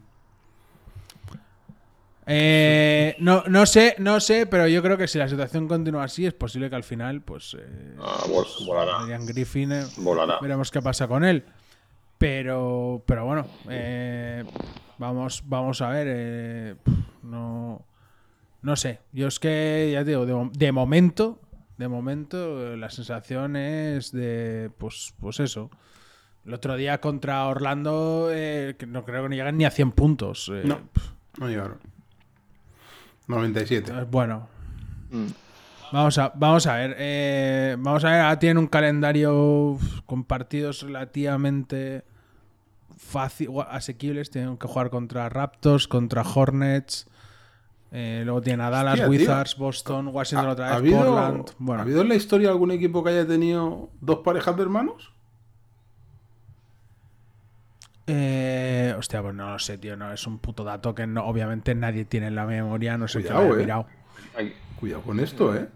Eh, 2.29 3.14
no, 3.20 3.44
no 3.46 3.66
sé, 3.66 3.94
no 3.98 4.18
sé, 4.18 4.46
pero 4.46 4.66
yo 4.66 4.83
creo 4.83 4.98
que 4.98 5.07
si 5.07 5.16
la 5.18 5.29
situación 5.29 5.68
continúa 5.68 6.05
así, 6.05 6.26
es 6.26 6.35
posible 6.35 6.68
que 6.68 6.74
al 6.76 6.83
final, 6.83 7.20
pues. 7.22 7.55
Eh, 7.59 7.94
Ah, 8.00 8.24
vol- 8.29 8.66
volará. 8.66 8.98
Adrian 8.98 9.24
Griffin, 9.26 9.70
eh, 9.72 9.85
Volará. 9.98 10.38
veremos 10.42 10.70
qué 10.72 10.83
pasa 10.83 11.07
con 11.07 11.24
él. 11.24 11.44
Pero, 12.18 13.02
pero 13.07 13.26
bueno, 13.26 13.46
eh, 13.70 14.42
vamos, 14.98 15.42
vamos 15.46 15.80
a 15.82 15.88
ver. 15.90 16.06
eh, 16.11 16.74
no, 17.22 17.85
no 18.62 18.76
sé. 18.76 19.00
Yo 19.12 19.28
es 19.28 19.38
que, 19.38 19.90
ya 19.92 20.00
te 20.04 20.11
digo, 20.11 20.26
de, 20.26 20.35
mo- 20.35 20.50
de 20.52 20.72
momento, 20.72 21.40
de 21.78 21.88
momento, 21.88 22.72
eh, 22.72 22.76
la 22.76 22.90
sensación 22.90 23.56
es 23.56 24.12
de, 24.12 24.70
pues, 24.78 25.14
pues 25.20 25.40
eso. 25.40 25.70
El 26.44 26.54
otro 26.54 26.76
día 26.76 27.00
contra 27.00 27.44
Orlando, 27.46 28.28
eh, 28.32 28.76
que 28.78 28.87
no 28.87 29.04
creo 29.04 29.24
que 29.24 29.28
no 29.30 29.35
llegan 29.35 29.56
ni 29.59 29.64
a 29.64 29.70
100 29.70 29.90
puntos. 29.92 30.50
eh, 30.54 30.62
No, 30.64 30.78
no 31.38 31.48
llegaron. 31.48 31.78
97. 33.26 33.90
entonces, 33.90 34.11
bueno, 34.11 34.48
Mm. 35.11 35.26
Vamos 35.92 36.18
a, 36.18 36.32
vamos 36.35 36.66
a 36.66 36.74
ver. 36.74 36.96
eh, 36.98 37.76
vamos 37.78 38.04
a 38.04 38.11
ver. 38.11 38.20
Ahora 38.20 38.38
tienen 38.40 38.59
un 38.59 38.66
calendario 38.66 39.78
con 40.04 40.24
partidos 40.24 40.82
relativamente 40.82 42.02
fácil, 42.96 43.50
asequibles. 43.68 44.30
Tienen 44.30 44.56
que 44.59 44.66
jugar 44.66 44.90
contra 44.90 45.28
Raptors, 45.28 45.87
contra 45.88 46.22
Hornets. 46.22 47.06
eh, 47.92 48.22
luego 48.24 48.40
tienen 48.42 48.61
a 48.62 48.70
Dallas, 48.70 48.94
Hostia, 48.94 49.04
tío. 49.11 49.18
Wizards, 49.20 49.56
Boston, 49.56 50.09
Washington 50.09 50.48
¿Ha, 50.48 50.52
otra 50.52 50.66
ha 50.66 50.68
vez, 50.80 50.94
habido, 50.94 51.14
Portland. 51.14 51.50
Bueno, 51.59 51.80
¿Ha 51.80 51.85
habido 51.85 52.02
en 52.02 52.09
la 52.09 52.14
historia 52.16 52.48
algún 52.50 52.70
equipo 52.72 53.02
que 53.04 53.11
haya 53.11 53.26
tenido 53.26 53.90
dos 54.00 54.18
parejas 54.20 54.56
de 54.56 54.62
hermanos? 54.62 55.12
eh, 58.09 58.94
hostia, 58.98 59.20
pues 59.22 59.35
no 59.35 59.50
lo 59.50 59.59
sé, 59.59 59.78
tío. 59.78 59.96
No, 59.96 60.12
es 60.12 60.26
un 60.26 60.38
puto 60.38 60.62
dato 60.64 60.94
que 60.94 61.06
no, 61.06 61.24
obviamente 61.26 61.74
nadie 61.74 62.04
tiene 62.04 62.28
en 62.28 62.35
la 62.37 62.46
memoria. 62.46 62.96
No 62.98 63.09
sé 63.09 63.22
qué 63.22 63.28
Cuidado, 63.28 63.42
lo 63.48 63.52
haya 63.54 63.61
eh. 63.61 63.64
mirado. 63.64 63.87
Ay, 64.37 64.54
Cuidado 64.78 65.02
con 65.02 65.20
esto, 65.20 65.54
¿eh? 65.56 65.68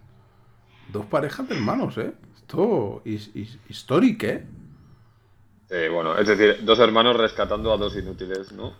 Dos 0.92 1.06
parejas 1.06 1.48
de 1.48 1.54
hermanos, 1.56 1.96
¿eh? 1.98 2.12
Esto 2.36 3.02
es 3.04 3.30
histórico, 3.68 4.26
¿eh? 4.26 4.46
Eh, 5.70 5.88
bueno, 5.92 6.16
es 6.18 6.26
decir, 6.28 6.58
dos 6.64 6.78
hermanos 6.78 7.16
rescatando 7.16 7.72
a 7.72 7.76
dos 7.76 7.96
inútiles, 7.96 8.52
¿no? 8.52 8.72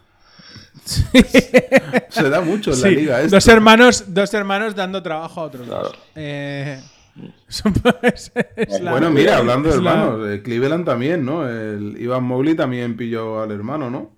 Se 2.11 2.29
da 2.29 2.41
mucho 2.41 2.73
en 2.73 2.81
la 2.81 2.89
liga 2.89 3.21
esto. 3.23 3.37
dos 3.37 3.49
hermanos, 3.49 4.05
dos 4.15 4.33
hermanos 4.35 4.75
dando 4.75 5.03
trabajo 5.03 5.41
a 5.41 5.45
otros 5.45 5.67
Claro. 5.67 5.83
dos. 5.85 5.99
Eh, 6.15 6.81
es- 8.03 8.33
es 8.57 8.81
la- 8.81 8.91
Bueno, 8.93 9.11
mira, 9.11 9.37
hablando 9.39 9.69
de 9.69 9.81
la- 9.83 9.91
hermanos, 9.93 10.29
eh, 10.29 10.43
Cleveland 10.43 10.85
también, 10.85 11.25
¿no? 11.25 11.47
El 11.49 11.97
Ivan 12.01 12.25
Mobley 12.25 12.55
también 12.55 12.97
pilló 12.97 13.43
al 13.43 13.51
hermano, 13.51 13.91
¿no? 13.91 14.11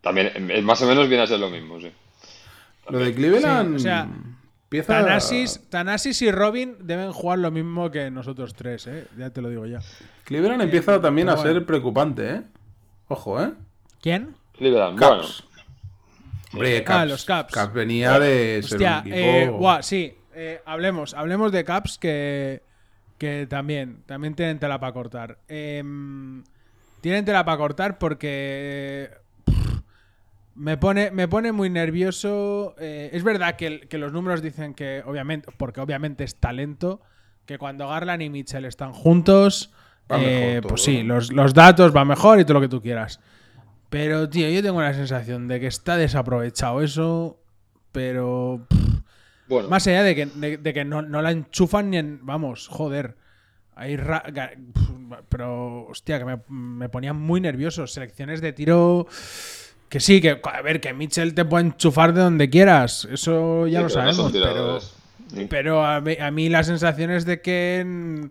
También, 0.00 0.30
eh, 0.50 0.62
más 0.62 0.82
o 0.82 0.86
menos 0.86 1.08
viene 1.08 1.22
a 1.24 1.26
ser 1.26 1.40
lo 1.40 1.48
mismo, 1.50 1.80
sí. 1.80 1.90
Lo 2.90 2.98
de 2.98 3.14
Cleveland 3.14 3.70
Sí, 3.70 3.76
o 3.76 3.78
sea, 3.78 4.08
empieza 4.64 4.92
Tanasis, 5.00 5.60
Thanasis 5.70 6.20
y 6.22 6.30
Robin 6.30 6.76
deben 6.80 7.12
jugar 7.12 7.38
lo 7.38 7.50
mismo 7.50 7.90
que 7.90 8.10
nosotros 8.10 8.52
tres, 8.54 8.86
¿eh? 8.86 9.06
Ya 9.16 9.30
te 9.30 9.40
lo 9.40 9.48
digo 9.48 9.64
ya. 9.66 9.80
Cleveland 10.24 10.62
empieza 10.62 11.00
también 11.00 11.28
a 11.28 11.34
bueno. 11.34 11.52
ser 11.52 11.66
preocupante, 11.66 12.30
¿eh? 12.30 12.42
Ojo, 13.08 13.42
¿eh? 13.42 13.52
¿Quién? 14.00 14.34
Cleveland, 14.52 14.98
bueno. 14.98 15.22
Caps. 15.22 15.44
Hombre, 16.52 16.78
Ah, 16.78 16.84
Caps. 16.84 17.08
los 17.10 17.24
Caps. 17.24 17.52
Caps 17.52 17.74
venía 17.74 18.18
de 18.18 18.60
ser 18.62 18.74
Hostia, 18.76 19.02
un 19.04 19.12
eh, 19.12 19.42
equipo... 19.44 19.82
sí. 19.82 20.14
eh, 20.34 20.60
hablemos, 20.64 21.14
hablemos 21.14 21.52
de 21.52 21.64
Caps 21.64 21.98
que, 21.98 22.62
que 23.18 23.46
también, 23.48 24.02
también 24.06 24.34
tienen 24.34 24.58
tela 24.58 24.78
para 24.80 24.92
cortar. 24.92 25.38
Em, 25.48 26.42
tienen 27.00 27.24
tela 27.24 27.44
para 27.44 27.58
cortar 27.58 27.98
porque 27.98 29.10
me 30.54 30.76
pone, 30.76 31.10
me 31.10 31.26
pone 31.28 31.52
muy 31.52 31.68
nervioso. 31.70 32.74
eh, 32.78 33.10
es 33.12 33.24
verdad 33.24 33.56
que, 33.56 33.80
que 33.88 33.98
los 33.98 34.12
números 34.12 34.40
dicen 34.42 34.74
que, 34.74 35.02
obviamente, 35.04 35.48
porque 35.56 35.80
obviamente 35.80 36.24
es 36.24 36.36
talento, 36.36 37.00
que 37.46 37.58
cuando 37.58 37.88
Garland 37.88 38.22
y 38.22 38.30
Mitchell 38.30 38.64
están 38.64 38.92
juntos, 38.92 39.72
Va 40.10 40.18
mejor 40.18 40.32
eh, 40.32 40.58
todo, 40.60 40.68
pues 40.68 40.82
sí, 40.82 41.02
¿no? 41.02 41.14
los, 41.14 41.32
los 41.32 41.54
datos 41.54 41.92
van 41.92 42.08
mejor 42.08 42.38
y 42.40 42.44
todo 42.44 42.54
lo 42.54 42.60
que 42.60 42.68
tú 42.68 42.82
quieras. 42.82 43.20
Pero, 43.90 44.28
tío, 44.28 44.48
yo 44.50 44.62
tengo 44.62 44.82
la 44.82 44.92
sensación 44.92 45.46
de 45.48 45.60
que 45.60 45.66
está 45.68 45.96
desaprovechado 45.96 46.82
eso, 46.82 47.38
pero... 47.92 48.66
pff, 48.68 49.00
Bueno, 49.48 49.68
más 49.68 49.86
allá 49.86 50.02
de 50.02 50.14
que, 50.14 50.26
de, 50.26 50.56
de 50.58 50.72
que 50.74 50.84
no, 50.84 51.00
no 51.02 51.22
la 51.22 51.30
enchufan 51.30 51.90
ni 51.90 51.98
en... 51.98 52.20
Vamos, 52.22 52.66
joder. 52.68 53.16
Hay 53.76 53.96
ra- 53.96 54.24
pero, 55.28 55.86
hostia, 55.86 56.18
que 56.18 56.24
me, 56.24 56.38
me 56.48 56.88
ponían 56.88 57.16
muy 57.16 57.40
nervioso. 57.40 57.86
Selecciones 57.86 58.40
de 58.40 58.52
tiro... 58.52 59.06
Que 59.88 60.00
sí, 60.00 60.20
que 60.20 60.40
a 60.42 60.62
ver, 60.62 60.80
que 60.80 60.92
Mitchell 60.92 61.34
te 61.34 61.44
puede 61.44 61.66
enchufar 61.66 62.12
de 62.14 62.20
donde 62.20 62.50
quieras. 62.50 63.06
Eso 63.12 63.68
ya 63.68 63.78
sí, 63.88 63.94
lo 63.96 64.04
no 64.04 64.12
sabemos. 64.12 64.32
pero, 64.32 65.48
pero 65.48 65.84
a 65.86 66.00
mí, 66.00 66.16
a 66.20 66.30
mí 66.32 66.48
la 66.48 66.64
sensación 66.64 67.12
es 67.12 67.24
de 67.24 67.40
que 67.40 68.28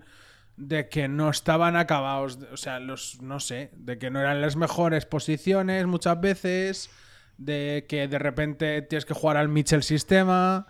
de 0.58 0.88
que 0.90 1.08
no 1.08 1.30
estaban 1.30 1.76
acabados, 1.76 2.38
o 2.52 2.58
sea, 2.58 2.80
los 2.80 3.22
no 3.22 3.40
sé, 3.40 3.72
de 3.76 3.98
que 3.98 4.10
no 4.12 4.20
eran 4.20 4.40
las 4.42 4.56
mejores 4.56 5.06
posiciones 5.06 5.86
muchas 5.88 6.20
veces, 6.22 6.90
de 7.38 7.86
que 7.90 8.08
de 8.08 8.20
repente 8.20 8.82
tienes 8.84 9.06
que 9.06 9.14
jugar 9.16 9.38
al 9.38 9.50
Mitchell 9.50 9.82
sistema, 9.84 10.68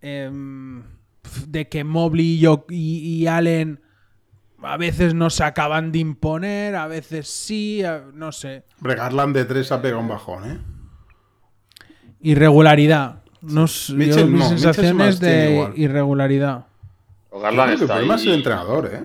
em, 0.00 0.82
de 1.48 1.68
que 1.68 1.82
Mobley 1.84 2.34
y, 2.34 2.38
yo- 2.38 2.66
y- 2.68 2.98
y 3.22 3.26
Allen 3.26 3.80
a 4.62 4.76
veces 4.76 5.14
no 5.14 5.28
se 5.30 5.42
acaban 5.44 5.90
de 5.92 5.98
imponer, 5.98 6.76
a 6.76 6.86
veces 6.86 7.28
sí, 7.28 7.82
a- 7.82 8.04
no 8.14 8.30
sé. 8.32 8.64
Hombre, 8.78 8.94
Garland 8.94 9.34
de 9.36 9.44
tres 9.44 9.72
ha 9.72 9.82
pegado 9.82 10.00
un 10.00 10.08
bajón, 10.08 10.50
¿eh? 10.50 10.58
Irregularidad. 12.20 13.22
No, 13.42 13.66
yo, 13.66 13.94
Mitchell 13.94 14.26
mi 14.30 14.38
no, 14.38 14.48
sensación 14.48 14.96
Mitchell 14.96 15.08
es 15.10 15.16
se 15.18 15.24
mantiene 15.24 15.34
de 15.44 15.52
igual. 15.54 15.72
irregularidad. 15.76 16.66
O 17.30 17.36
Yo 17.36 17.42
Garland 17.42 17.72
el 17.72 17.86
problema 17.86 18.14
ahí. 18.14 18.20
es 18.20 18.26
el 18.26 18.32
entrenador, 18.34 18.90
¿eh? 18.94 19.04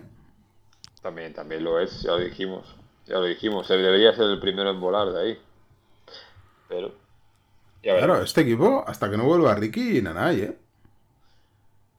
También, 1.01 1.33
también 1.33 1.63
lo 1.63 1.79
es, 1.79 2.01
ya 2.01 2.11
lo 2.11 2.19
dijimos. 2.19 2.65
Ya 3.05 3.15
lo 3.15 3.25
dijimos. 3.25 3.69
Él 3.71 3.81
debería 3.81 4.13
ser 4.13 4.25
el 4.25 4.39
primero 4.39 4.69
en 4.69 4.79
volar 4.79 5.11
de 5.11 5.21
ahí. 5.21 5.39
Pero. 6.67 6.91
Ya. 7.81 7.97
Claro, 7.97 8.21
este 8.21 8.41
equipo, 8.41 8.83
hasta 8.85 9.09
que 9.09 9.17
no 9.17 9.23
vuelva 9.23 9.55
Ricky 9.55 9.97
y 9.97 10.01
Nanay, 10.01 10.41
¿eh? 10.41 10.57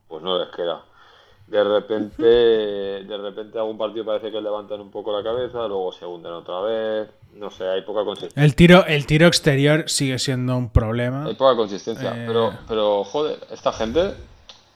Pues 0.08 0.22
no 0.22 0.38
les 0.38 0.54
queda. 0.54 0.84
De 1.46 1.64
repente, 1.64 2.22
de 3.04 3.18
repente 3.18 3.58
algún 3.58 3.76
partido 3.76 4.04
parece 4.04 4.30
que 4.30 4.40
levantan 4.40 4.80
un 4.80 4.90
poco 4.90 5.16
la 5.16 5.24
cabeza, 5.24 5.66
luego 5.66 5.90
se 5.92 6.06
hunden 6.06 6.32
otra 6.32 6.60
vez. 6.60 7.08
No 7.34 7.50
sé, 7.50 7.64
hay 7.68 7.82
poca 7.82 8.04
consistencia. 8.04 8.44
El 8.44 8.54
tiro, 8.54 8.84
el 8.86 9.06
tiro 9.06 9.26
exterior 9.26 9.88
sigue 9.88 10.18
siendo 10.18 10.56
un 10.56 10.70
problema. 10.70 11.24
Hay 11.24 11.34
poca 11.34 11.56
consistencia. 11.56 12.10
Eh. 12.10 12.24
Pero, 12.26 12.52
pero, 12.68 13.04
joder, 13.04 13.38
esta 13.50 13.72
gente, 13.72 14.14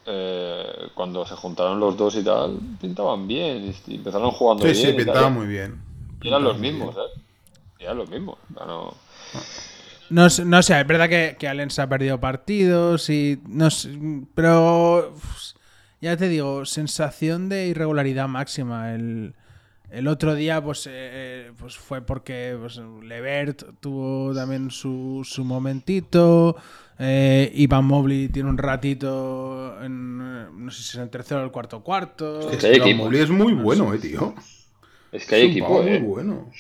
eh, 0.07 0.89
cuando 0.95 1.27
se 1.27 1.35
juntaron 1.35 1.81
los 1.81 1.97
dos 1.97 2.15
y 2.17 2.23
tal, 2.25 2.59
pintaban 2.81 3.27
bien. 3.27 3.75
y 3.87 3.95
empezaron 3.95 4.31
jugando 4.31 4.65
Sí, 4.65 4.73
bien. 4.73 4.77
sí, 4.83 4.89
y 4.89 4.91
tal. 4.97 5.05
pintaba 5.05 5.29
muy 5.31 5.47
bien. 5.47 5.81
Y 6.23 6.29
eran 6.29 6.43
los 6.45 6.59
mismos, 6.59 6.95
¿eh? 6.97 7.21
Y 7.81 7.85
eran 7.85 7.99
los 7.99 8.09
mismos. 8.11 8.39
O 8.53 8.57
sea, 8.59 8.67
no- 8.67 8.95
No, 10.11 10.29
sé- 10.31 10.45
no 10.45 10.63
sé, 10.63 10.79
es 10.81 10.87
verdad 10.87 11.09
que, 11.09 11.37
que 11.39 11.49
Allen 11.49 11.71
se 11.71 11.81
ha 11.83 11.89
perdido 11.89 12.21
partidos 12.21 13.09
y 13.11 13.41
no 13.49 13.71
sé, 13.71 13.99
pero 14.35 15.15
ya 16.01 16.17
te 16.17 16.29
digo, 16.29 16.67
sensación 16.67 17.49
de 17.49 17.69
irregularidad 17.69 18.29
máxima. 18.29 18.95
El, 18.95 19.35
el 19.95 20.09
otro 20.09 20.35
día 20.35 20.63
pues, 20.63 20.89
eh, 20.91 21.53
pues 21.59 21.77
fue 21.77 22.03
porque 22.03 22.57
pues, 22.61 22.81
Levert 23.03 23.63
tuvo 23.81 24.35
también 24.35 24.71
su, 24.71 25.23
su 25.25 25.45
momentito. 25.45 26.57
Eh, 26.99 27.51
Ivan 27.55 27.85
Mobley 27.87 28.29
tiene 28.29 28.49
un 28.51 28.59
ratito 28.59 29.83
en, 29.83 30.21
eh, 30.23 30.47
no 30.55 30.71
sé 30.71 30.83
si 30.83 30.97
es 30.97 31.03
el 31.03 31.11
tercero 31.11 31.41
o 31.41 31.45
el 31.45 31.51
cuarto 31.51 31.83
cuarto. 31.83 32.51
Es 32.51 32.65
que 32.65 32.81
que 32.81 32.91
Ivan. 32.91 32.97
Mobley 32.97 33.21
es 33.23 33.31
muy 33.31 33.53
bueno, 33.55 33.93
eh, 33.95 33.99
tío. 33.99 34.35
Es 35.13 35.27
que 35.27 35.35
hay 35.37 35.47
Es 35.47 35.51
equipo, 35.51 35.83
¿eh? 35.83 35.99
muy 35.99 35.99
bueno. 35.99 36.51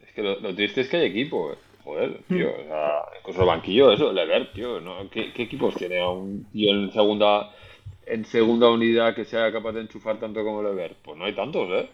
Es 0.00 0.12
que 0.14 0.22
lo, 0.22 0.40
lo 0.40 0.54
triste 0.54 0.82
es 0.82 0.88
que 0.88 0.98
hay 0.98 1.06
equipo, 1.06 1.52
eh. 1.52 1.58
Joder, 1.84 2.22
tío. 2.28 2.50
O 2.50 2.64
sea, 2.64 3.02
incluso 3.20 3.40
el 3.42 3.46
banquillo, 3.46 3.92
eso, 3.92 4.12
Levert, 4.12 4.52
tío. 4.54 4.80
¿no? 4.80 5.08
¿Qué, 5.10 5.32
qué 5.34 5.42
equipos 5.42 5.74
tiene 5.74 6.00
a 6.00 6.08
un 6.08 6.44
tío 6.50 6.70
en 6.72 6.92
segunda, 6.92 7.50
en 8.06 8.24
segunda 8.24 8.70
unidad 8.70 9.14
que 9.14 9.24
sea 9.24 9.52
capaz 9.52 9.72
de 9.72 9.82
enchufar 9.82 10.18
tanto 10.18 10.42
como 10.44 10.62
Levert? 10.62 10.96
Pues 11.02 11.18
no 11.18 11.24
hay 11.26 11.34
tantos, 11.34 11.68
¿eh? 11.70 11.90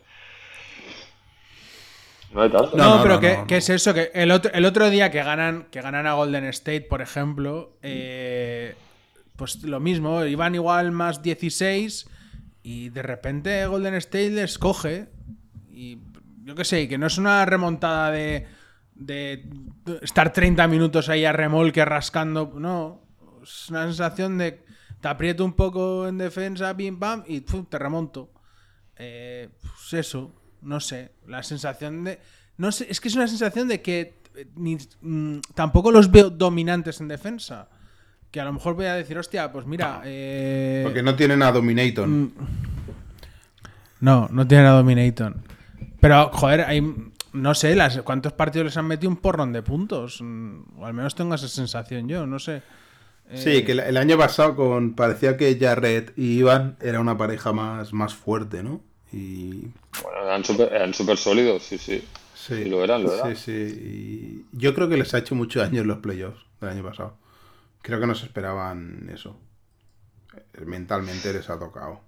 No 2.32 2.42
hay 2.42 2.50
tantos. 2.50 2.74
No, 2.74 2.84
No, 2.84 2.96
no, 2.96 3.02
pero 3.02 3.14
no, 3.14 3.20
¿qué, 3.20 3.36
no, 3.38 3.46
qué 3.46 3.54
no. 3.54 3.58
es 3.58 3.70
eso? 3.70 3.94
Que 3.94 4.10
el 4.14 4.30
otro, 4.30 4.52
el 4.52 4.64
otro 4.64 4.90
día 4.90 5.10
que 5.10 5.22
ganan, 5.22 5.66
que 5.70 5.80
ganan 5.80 6.06
a 6.06 6.14
Golden 6.14 6.44
State, 6.44 6.82
por 6.82 7.02
ejemplo, 7.02 7.76
eh, 7.82 8.74
pues 9.36 9.62
lo 9.62 9.80
mismo, 9.80 10.24
iban 10.24 10.54
igual 10.54 10.92
más 10.92 11.22
16 11.22 12.08
y 12.62 12.90
de 12.90 13.02
repente 13.02 13.66
Golden 13.66 13.94
State 13.94 14.30
les 14.30 14.58
coge 14.58 15.08
y 15.70 15.98
yo 16.44 16.54
qué 16.54 16.64
sé, 16.64 16.88
que 16.88 16.98
no 16.98 17.06
es 17.06 17.18
una 17.18 17.44
remontada 17.46 18.10
de, 18.10 18.46
de 18.94 19.44
estar 20.02 20.32
30 20.32 20.66
minutos 20.68 21.08
ahí 21.08 21.24
a 21.24 21.32
remolque 21.32 21.84
rascando, 21.84 22.52
no, 22.56 23.02
es 23.42 23.70
una 23.70 23.84
sensación 23.84 24.38
de 24.38 24.62
te 25.00 25.08
aprieto 25.08 25.44
un 25.44 25.54
poco 25.54 26.06
en 26.06 26.18
defensa, 26.18 26.76
pim 26.76 26.98
pam, 26.98 27.24
y 27.26 27.40
pum, 27.40 27.64
te 27.64 27.78
remonto. 27.78 28.30
Eh, 28.96 29.48
pues 29.62 29.94
eso, 29.94 30.34
no 30.62 30.80
sé, 30.80 31.12
la 31.26 31.42
sensación 31.42 32.04
de... 32.04 32.18
No 32.56 32.72
sé, 32.72 32.86
es 32.90 33.00
que 33.00 33.08
es 33.08 33.14
una 33.14 33.26
sensación 33.28 33.68
de 33.68 33.80
que 33.80 34.20
eh, 34.36 34.46
ni- 34.56 34.76
mm, 35.00 35.40
tampoco 35.54 35.90
los 35.90 36.10
veo 36.10 36.30
dominantes 36.30 37.00
en 37.00 37.08
defensa. 37.08 37.68
Que 38.30 38.40
a 38.40 38.44
lo 38.44 38.52
mejor 38.52 38.74
voy 38.74 38.86
a 38.86 38.94
decir, 38.94 39.18
hostia, 39.18 39.50
pues 39.50 39.66
mira... 39.66 40.02
eh, 40.04 40.82
Porque 40.84 41.02
no 41.02 41.16
tienen 41.16 41.42
a 41.42 41.50
Dominator. 41.50 42.06
no, 44.00 44.28
no 44.30 44.46
tienen 44.46 44.66
a 44.66 44.70
Dominator. 44.70 45.34
Pero, 46.00 46.30
joder, 46.32 46.62
hay... 46.62 46.82
No 47.32 47.54
sé, 47.54 47.76
las, 47.76 47.96
¿cuántos 48.02 48.32
partidos 48.32 48.64
les 48.64 48.76
han 48.76 48.86
metido 48.86 49.08
un 49.08 49.16
porrón 49.16 49.52
de 49.52 49.62
puntos? 49.62 50.20
Mm, 50.20 50.80
O 50.80 50.86
al 50.86 50.94
menos 50.94 51.14
tengo 51.14 51.34
esa 51.36 51.46
sensación 51.46 52.08
yo, 52.08 52.26
no 52.26 52.38
sé. 52.40 52.62
Sí, 53.32 53.62
que 53.62 53.70
el, 53.72 53.78
el 53.80 53.96
año 53.96 54.18
pasado 54.18 54.56
con 54.56 54.94
parecía 54.96 55.36
que 55.36 55.56
Jarrett 55.60 56.12
y 56.18 56.38
Iván 56.38 56.76
era 56.80 56.98
una 56.98 57.16
pareja 57.16 57.52
más, 57.52 57.92
más 57.92 58.12
fuerte, 58.14 58.64
¿no? 58.64 58.80
Y 59.12 59.68
Bueno, 60.02 60.22
eran 60.24 60.44
súper 60.44 60.72
eran 60.72 60.94
súper 60.94 61.16
sólidos, 61.16 61.62
sí, 61.62 61.78
sí. 61.78 62.04
Sí, 62.34 62.54
Y 62.54 62.64
lo 62.66 62.82
eran, 62.82 63.02
lo 63.02 63.12
eran. 63.14 63.36
Sí, 63.36 63.42
sí. 63.44 64.44
Y 64.52 64.56
yo 64.58 64.74
creo 64.74 64.88
que 64.88 64.96
les 64.96 65.12
ha 65.14 65.18
hecho 65.18 65.34
mucho 65.34 65.60
daño 65.60 65.82
en 65.82 65.88
los 65.88 65.98
playoffs 65.98 66.44
del 66.60 66.70
año 66.70 66.82
pasado. 66.82 67.16
Creo 67.82 68.00
que 68.00 68.06
no 68.06 68.14
se 68.14 68.26
esperaban 68.26 69.10
eso. 69.12 69.36
Eh, 70.54 70.64
Mentalmente 70.64 71.32
les 71.32 71.48
ha 71.50 71.58
tocado. 71.58 72.00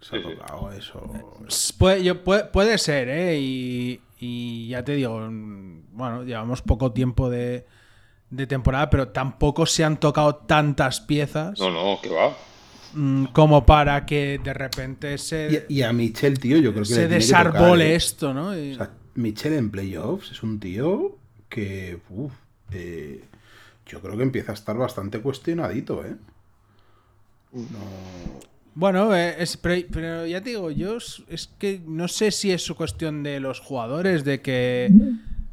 Les 0.00 0.12
ha 0.12 0.16
Sí, 0.16 0.22
sí. 0.22 0.36
tocado 0.36 0.72
eso. 0.72 1.38
Puede, 1.78 2.04
yo- 2.04 2.22
puede, 2.22 2.44
puede 2.44 2.78
ser, 2.78 3.08
¿eh? 3.08 3.38
Y, 3.40 4.00
y 4.18 4.68
ya 4.68 4.84
te 4.84 4.92
digo, 4.92 5.18
mm, 5.18 5.84
bueno, 5.92 6.22
llevamos 6.24 6.62
poco 6.62 6.92
tiempo 6.92 7.30
de, 7.30 7.66
de 8.30 8.46
temporada, 8.46 8.90
pero 8.90 9.08
tampoco 9.08 9.66
se 9.66 9.82
han 9.84 9.98
tocado 9.98 10.36
tantas 10.36 11.00
piezas 11.00 11.58
No, 11.58 11.70
no, 11.70 12.00
que 12.02 12.10
va. 12.10 12.36
Mm, 12.94 13.24
como 13.26 13.64
para 13.66 14.06
que 14.06 14.40
de 14.42 14.54
repente 14.54 15.18
se, 15.18 15.64
Y, 15.68 15.78
y 15.78 15.82
a 15.82 15.92
Michel, 15.92 16.38
tío, 16.38 16.56
yo 16.58 16.72
creo 16.72 16.84
que 16.84 16.88
se 16.88 16.94
le 16.94 17.00
tiene 17.02 17.08
que 17.10 17.14
desarbole 17.26 17.60
tocar, 17.60 17.80
¿eh? 17.80 17.94
esto, 17.94 18.34
¿no? 18.34 18.56
Y- 18.58 18.72
O 18.72 18.76
sea, 18.76 18.90
Michel 19.14 19.52
en 19.54 19.70
playoffs 19.70 20.32
es 20.32 20.42
un 20.42 20.58
tío 20.60 21.16
que. 21.48 21.98
uf, 22.10 22.32
eh, 22.72 23.22
yo 23.86 24.00
creo 24.00 24.16
que 24.16 24.22
empieza 24.22 24.52
a 24.52 24.54
estar 24.54 24.76
bastante 24.76 25.20
cuestionadito, 25.20 26.04
¿eh? 26.04 26.16
Bueno, 28.74 29.14
eh, 29.14 29.36
es, 29.38 29.56
pero, 29.56 29.86
pero 29.92 30.26
ya 30.26 30.40
te 30.40 30.50
digo, 30.50 30.70
yo 30.70 30.96
es, 30.96 31.22
es 31.28 31.48
que 31.58 31.80
no 31.86 32.08
sé 32.08 32.30
si 32.32 32.50
es 32.50 32.62
su 32.62 32.74
cuestión 32.74 33.22
de 33.22 33.38
los 33.38 33.60
jugadores, 33.60 34.24
de 34.24 34.40
que, 34.40 34.90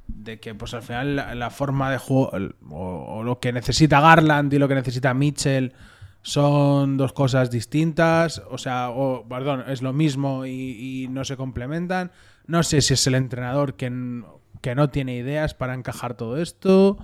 de 0.07 0.39
que 0.39 0.55
pues 0.55 0.73
al 0.73 0.81
final 0.81 1.15
la, 1.17 1.35
la 1.35 1.49
forma 1.51 1.91
de 1.91 1.99
juego 1.99 2.31
o, 2.71 2.75
o 3.19 3.23
lo 3.23 3.39
que 3.39 3.53
necesita 3.53 4.01
Garland 4.01 4.51
y 4.53 4.57
lo 4.57 4.67
que 4.67 4.73
necesita 4.75 5.13
Mitchell 5.13 5.73
son 6.21 6.97
dos 6.97 7.13
cosas 7.13 7.49
distintas, 7.49 8.41
o 8.49 8.57
sea, 8.57 8.89
o, 8.89 9.27
perdón, 9.27 9.63
es 9.67 9.81
lo 9.81 9.93
mismo 9.93 10.45
y, 10.45 11.07
no 11.09 11.25
se 11.25 11.35
complementan. 11.37 12.11
No 12.45 12.63
sé 12.63 12.81
si 12.81 12.93
es 12.93 13.07
el 13.07 13.15
entrenador 13.15 13.75
que, 13.75 13.87
n- 13.87 14.23
que 14.61 14.75
no 14.75 14.89
tiene 14.89 15.15
ideas 15.15 15.53
para 15.53 15.73
encajar 15.73 16.15
todo 16.15 16.37
esto. 16.37 16.97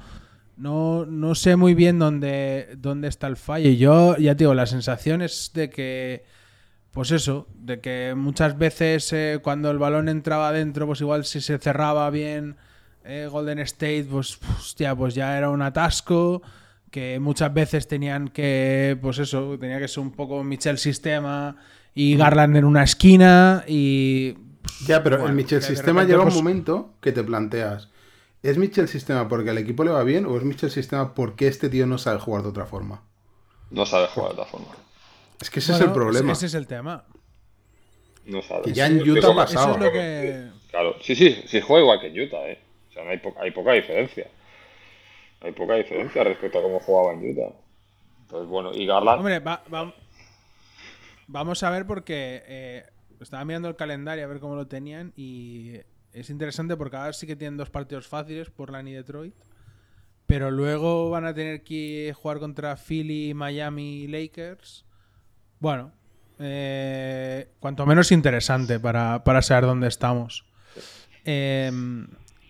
No, 0.55 1.05
no 1.05 1.35
sé 1.35 1.55
muy 1.55 1.73
bien 1.73 1.99
dónde, 1.99 2.75
dónde 2.77 3.07
está 3.07 3.27
el 3.27 3.37
fallo. 3.37 3.69
Yo, 3.71 4.17
ya 4.17 4.35
te 4.35 4.43
digo, 4.43 4.53
la 4.53 4.65
sensación 4.65 5.21
es 5.21 5.51
de 5.53 5.69
que, 5.69 6.25
pues 6.91 7.11
eso, 7.11 7.47
de 7.55 7.79
que 7.79 8.13
muchas 8.15 8.57
veces 8.57 9.11
eh, 9.13 9.39
cuando 9.43 9.69
el 9.71 9.77
balón 9.79 10.09
entraba 10.09 10.49
adentro, 10.49 10.87
pues 10.87 11.01
igual 11.01 11.25
si 11.25 11.41
se 11.41 11.57
cerraba 11.59 12.09
bien 12.09 12.55
eh, 13.03 13.27
Golden 13.31 13.59
State, 13.59 14.07
pues, 14.09 14.39
hostia, 14.59 14.95
pues 14.95 15.15
ya 15.15 15.37
era 15.37 15.49
un 15.49 15.61
atasco. 15.61 16.41
Que 16.97 17.19
muchas 17.19 17.53
veces 17.53 17.87
tenían 17.87 18.29
que, 18.29 18.97
pues 18.99 19.19
eso, 19.19 19.55
tenía 19.59 19.77
que 19.77 19.87
ser 19.87 20.01
un 20.01 20.09
poco 20.09 20.43
Michel 20.43 20.79
sistema 20.79 21.55
y 21.93 22.17
Garland 22.17 22.57
en 22.57 22.65
una 22.65 22.81
esquina 22.81 23.63
y 23.67 24.35
Ya, 24.87 25.03
pero 25.03 25.17
Bueno, 25.17 25.29
el 25.29 25.35
Michel 25.35 25.61
Sistema 25.61 26.01
repente, 26.01 26.13
llega 26.13 26.23
un 26.23 26.29
pues- 26.29 26.35
momento 26.35 26.95
que 26.99 27.11
te 27.11 27.23
planteas: 27.23 27.89
¿es 28.41 28.57
Michel 28.57 28.87
Sistema 28.87 29.27
porque 29.27 29.51
al 29.51 29.59
equipo 29.59 29.83
le 29.83 29.91
va 29.91 30.03
bien 30.03 30.25
o 30.25 30.35
es 30.37 30.43
Michel 30.43 30.71
Sistema 30.71 31.13
porque 31.13 31.47
este 31.47 31.69
tío 31.69 31.85
no 31.85 31.99
sabe 31.99 32.17
jugar 32.19 32.41
de 32.41 32.49
otra 32.49 32.65
forma? 32.65 33.03
No 33.69 33.85
sabe 33.85 34.07
jugar 34.07 34.29
de 34.29 34.41
otra 34.41 34.45
forma. 34.51 34.73
Es 35.39 35.51
que 35.51 35.59
ese 35.59 35.73
es 35.73 35.81
el 35.81 35.91
problema. 35.91 36.33
Ese 36.33 36.47
es 36.47 36.55
el 36.55 36.65
tema. 36.65 37.05
No 38.25 38.41
sabe. 38.41 38.63
Que 38.63 38.73
ya 38.73 38.87
en 38.87 39.07
Utah 39.07 39.43
es 39.43 39.53
lo 39.53 39.91
que. 39.91 40.47
Claro, 40.71 40.95
sí, 41.03 41.13
sí, 41.13 41.43
sí 41.45 41.61
juega 41.61 41.83
igual 41.83 41.99
que 41.99 42.07
en 42.07 42.19
Utah, 42.21 42.49
¿eh? 42.49 42.59
O 42.89 42.93
sea, 42.93 43.03
no 43.03 43.11
hay, 43.11 43.19
poca, 43.19 43.41
hay 43.43 43.51
poca 43.51 43.73
diferencia. 43.73 44.25
Hay 45.41 45.51
poca 45.51 45.75
diferencia 45.75 46.23
respecto 46.23 46.59
a 46.59 46.61
cómo 46.63 46.79
jugaba 46.79 47.13
en 47.13 47.29
Utah. 47.31 47.55
Entonces, 48.21 48.49
bueno, 48.49 48.71
y 48.73 48.85
Garland, 48.85 49.19
Hombre, 49.19 49.39
va- 49.39 49.63
va- 49.73 49.93
vamos 51.27 51.63
a 51.63 51.69
ver 51.69 51.85
porque 51.85 52.43
eh, 52.47 52.83
estaba 53.21 53.45
mirando 53.45 53.67
el 53.69 53.75
calendario 53.75 54.23
a 54.23 54.27
ver 54.27 54.39
cómo 54.39 54.55
lo 54.55 54.67
tenían 54.67 55.13
y 55.15 55.73
es 56.13 56.29
interesante 56.29 56.75
porque 56.75 56.97
ahora 56.97 57.13
sí 57.13 57.27
que 57.27 57.35
tienen 57.35 57.57
dos 57.57 57.69
partidos 57.69 58.07
fáciles, 58.07 58.49
Portland 58.49 58.87
y 58.89 58.93
Detroit, 58.93 59.35
pero 60.25 60.51
luego 60.51 61.09
van 61.09 61.25
a 61.25 61.33
tener 61.33 61.63
que 61.63 62.13
jugar 62.15 62.39
contra 62.39 62.75
Philly, 62.75 63.33
Miami 63.33 64.03
y 64.03 64.07
Lakers. 64.07 64.85
Bueno, 65.59 65.91
eh, 66.39 67.47
cuanto 67.59 67.85
menos 67.85 68.11
interesante 68.11 68.79
para, 68.79 69.23
para 69.23 69.41
saber 69.41 69.65
dónde 69.65 69.87
estamos. 69.87 70.43
Em, 71.23 72.07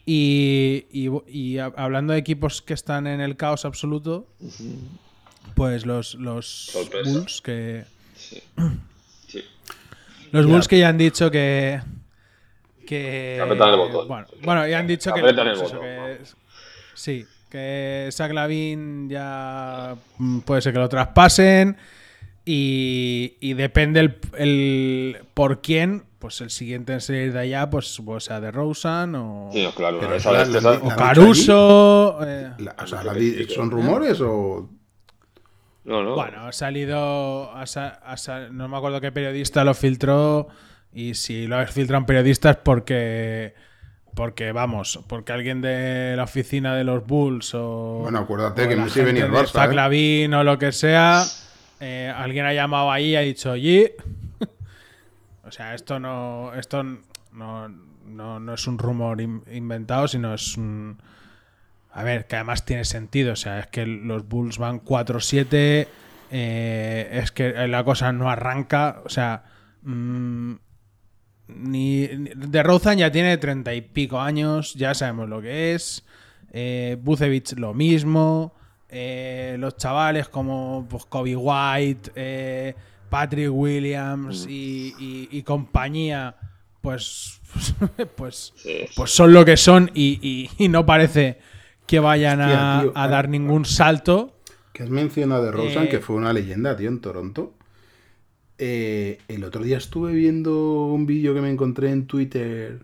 y, 0.10 0.86
y- 0.91 1.10
y 1.28 1.58
hablando 1.60 2.13
de 2.13 2.20
equipos 2.20 2.62
que 2.63 2.74
están 2.74 3.06
en 3.06 3.20
el 3.22 3.36
caos 3.38 3.65
absoluto, 3.65 4.26
pues 5.54 5.86
los, 5.86 6.15
los 6.15 6.48
Sorpresa. 6.48 7.12
Bulls 7.12 7.41
que 7.41 7.84
sí. 8.15 8.41
Sí. 9.28 9.43
los 10.32 10.46
Bulls 10.48 10.67
que 10.70 10.80
ya 10.80 10.88
han 10.89 10.98
dicho 10.98 11.30
que 11.30 11.82
que 12.86 13.38
apretan 13.43 13.70
el 13.72 13.76
botón. 13.76 14.08
bueno, 14.08 14.28
bueno, 14.43 14.65
ya 14.67 14.80
han 14.80 14.88
dicho 14.88 15.13
que, 15.13 15.20
el 15.20 15.36
pues 15.36 15.48
eso, 15.48 15.63
botón, 15.63 15.82
que- 15.82 16.17
sí, 16.93 17.26
que 17.52 18.08
Zach 18.13 18.32
Lavin 18.32 19.10
ya 19.10 19.96
mm, 20.17 20.39
puede 20.39 20.62
ser 20.62 20.72
que 20.72 20.80
lo 20.80 20.88
traspasen 20.88 21.76
y, 22.46 23.34
y 23.41 23.54
depende 23.56 24.00
el, 24.00 24.15
el 24.38 25.17
por 25.34 25.62
quién, 25.62 26.04
pues 26.28 26.42
el 26.42 26.50
siguiente 26.50 26.92
en 26.92 27.00
salir 27.00 27.32
de 27.32 27.40
allá, 27.40 27.70
pues 27.70 27.98
o 28.06 28.20
sea 28.20 28.42
de 28.42 28.52
Rosen 28.52 29.16
o, 29.16 29.50
Sí, 29.54 29.63
no, 29.63 29.72
claro. 29.72 29.98
Pero 30.02 30.16
esa- 30.16 30.34
la- 30.34 30.42
esa- 30.42 30.60
la- 30.72 30.78
o 30.78 30.90
Caruso. 30.94 32.20
eh, 32.28 32.52
La- 32.58 32.76
o 32.84 32.86
sea, 32.86 33.02
¿son 33.56 33.72
rumores 33.72 34.20
o.? 34.20 34.70
no, 35.86 36.04
no. 36.04 36.16
Bueno, 36.16 36.46
ha 36.48 36.52
salido. 36.52 37.50
ha 37.56 37.63
ha 37.63 38.50
no 38.52 38.68
me 38.68 38.76
acuerdo 38.76 39.00
qué 39.00 39.13
periodista 39.13 39.63
lo 39.63 39.74
filtró. 39.74 40.50
Y 40.94 41.13
si 41.13 41.48
lo 41.48 41.66
filtran 41.68 42.06
periodistas, 42.06 42.58
porque. 42.58 43.54
Porque, 44.13 44.52
vamos, 44.52 45.00
porque 45.08 45.32
alguien 45.32 45.62
de 45.62 46.16
la 46.18 46.24
oficina 46.24 46.76
de 46.76 46.84
los 46.84 47.06
Bulls 47.08 47.54
o. 47.56 48.00
Bueno, 48.02 48.20
acuérdate 48.20 48.66
o 48.66 48.68
que 48.68 48.76
Messi 48.76 49.00
venía 49.02 49.24
al 49.26 49.32
de 49.32 49.38
Barça, 49.38 49.48
¿eh? 49.48 49.54
O 50.34 50.44
lo 50.44 50.58
que 50.60 50.74
sea. 50.74 51.24
eh, 51.80 52.12
alguien 52.13 52.46
ha 52.48 52.54
llamado 52.54 52.92
ahí 52.92 53.12
y 53.12 53.16
ha 53.16 53.22
dicho, 53.22 53.52
oye. 53.52 53.96
O 55.48 55.52
sea, 55.52 55.74
esto 55.76 56.00
no. 56.00 56.54
Esto 56.54 56.84
no, 56.84 57.68
no, 58.06 58.40
no 58.40 58.54
es 58.54 58.68
un 58.68 58.78
rumor 58.78 59.22
in- 59.22 59.44
inventado, 59.52 60.08
sino 60.08 60.34
es 60.34 60.58
un. 60.58 60.98
A 61.92 62.04
ver, 62.04 62.28
que 62.28 62.36
además 62.36 62.66
tiene 62.66 62.86
sentido. 62.86 63.34
O 63.34 63.36
sea, 63.36 63.60
es 63.60 63.68
que 63.68 63.86
los 63.86 64.28
Bulls 64.28 64.58
van 64.58 64.80
4-7. 64.84 65.88
eh, 66.32 67.10
es 67.24 67.32
que 67.32 67.68
la 67.68 67.84
cosa 67.84 68.12
no 68.12 68.30
arranca. 68.30 69.02
O 69.06 69.10
sea, 69.10 69.44
mm, 69.84 70.54
ni, 71.48 72.08
de 72.08 72.64
Rozan 72.64 72.98
ya 72.98 73.12
tiene 73.12 73.38
treinta 73.38 73.74
y 73.74 73.82
pico 73.82 74.20
años. 74.20 74.74
Ya 74.76 74.94
sabemos 74.94 75.30
lo 75.30 75.42
que 75.42 75.74
es. 75.74 76.06
Eh, 76.52 76.98
Bucevic 77.02 77.58
lo 77.58 77.74
mismo. 77.74 78.54
eh, 78.90 79.58
los 79.60 79.76
chavales 79.76 80.30
como 80.30 80.86
pues, 80.90 81.06
Kobe 81.06 81.36
White, 81.36 82.12
eh, 82.16 82.74
Patrick 83.10 83.50
Williams 83.52 84.46
y, 84.50 84.93
y- 85.00 85.30
y 85.32 85.43
compañía, 85.43 86.36
pues, 86.82 87.39
pues, 88.15 88.54
pues 88.96 89.12
son 89.12 89.34
lo 89.34 89.43
que 89.46 89.58
son 89.58 89.91
y, 89.93 90.20
y- 90.22 90.50
y 90.63 90.67
no 90.70 90.86
parece 90.86 91.39
que 91.86 92.00
vayan 92.00 92.41
Hostia, 92.41 92.78
a, 92.78 92.82
tío, 92.82 92.91
a 92.96 93.08
dar 93.08 93.30
ningún 93.30 93.65
salto. 93.65 94.34
Que 94.74 94.84
has 94.84 94.89
mencionado 94.89 95.43
de 95.46 95.52
Rosen, 95.52 95.84
Eh, 95.84 95.89
que 95.89 96.00
fue 96.00 96.15
una 96.15 96.34
leyenda, 96.34 96.76
tío, 96.76 96.89
en 96.89 97.00
Toronto. 97.02 97.54
Eh, 98.60 99.20
el 99.28 99.43
otro 99.43 99.63
día 99.63 99.78
estuve 99.78 100.13
viendo 100.13 100.86
un 100.88 101.06
vídeo 101.06 101.34
que 101.34 101.41
me 101.41 101.50
encontré 101.50 101.91
en 101.91 102.08
Twitter 102.08 102.80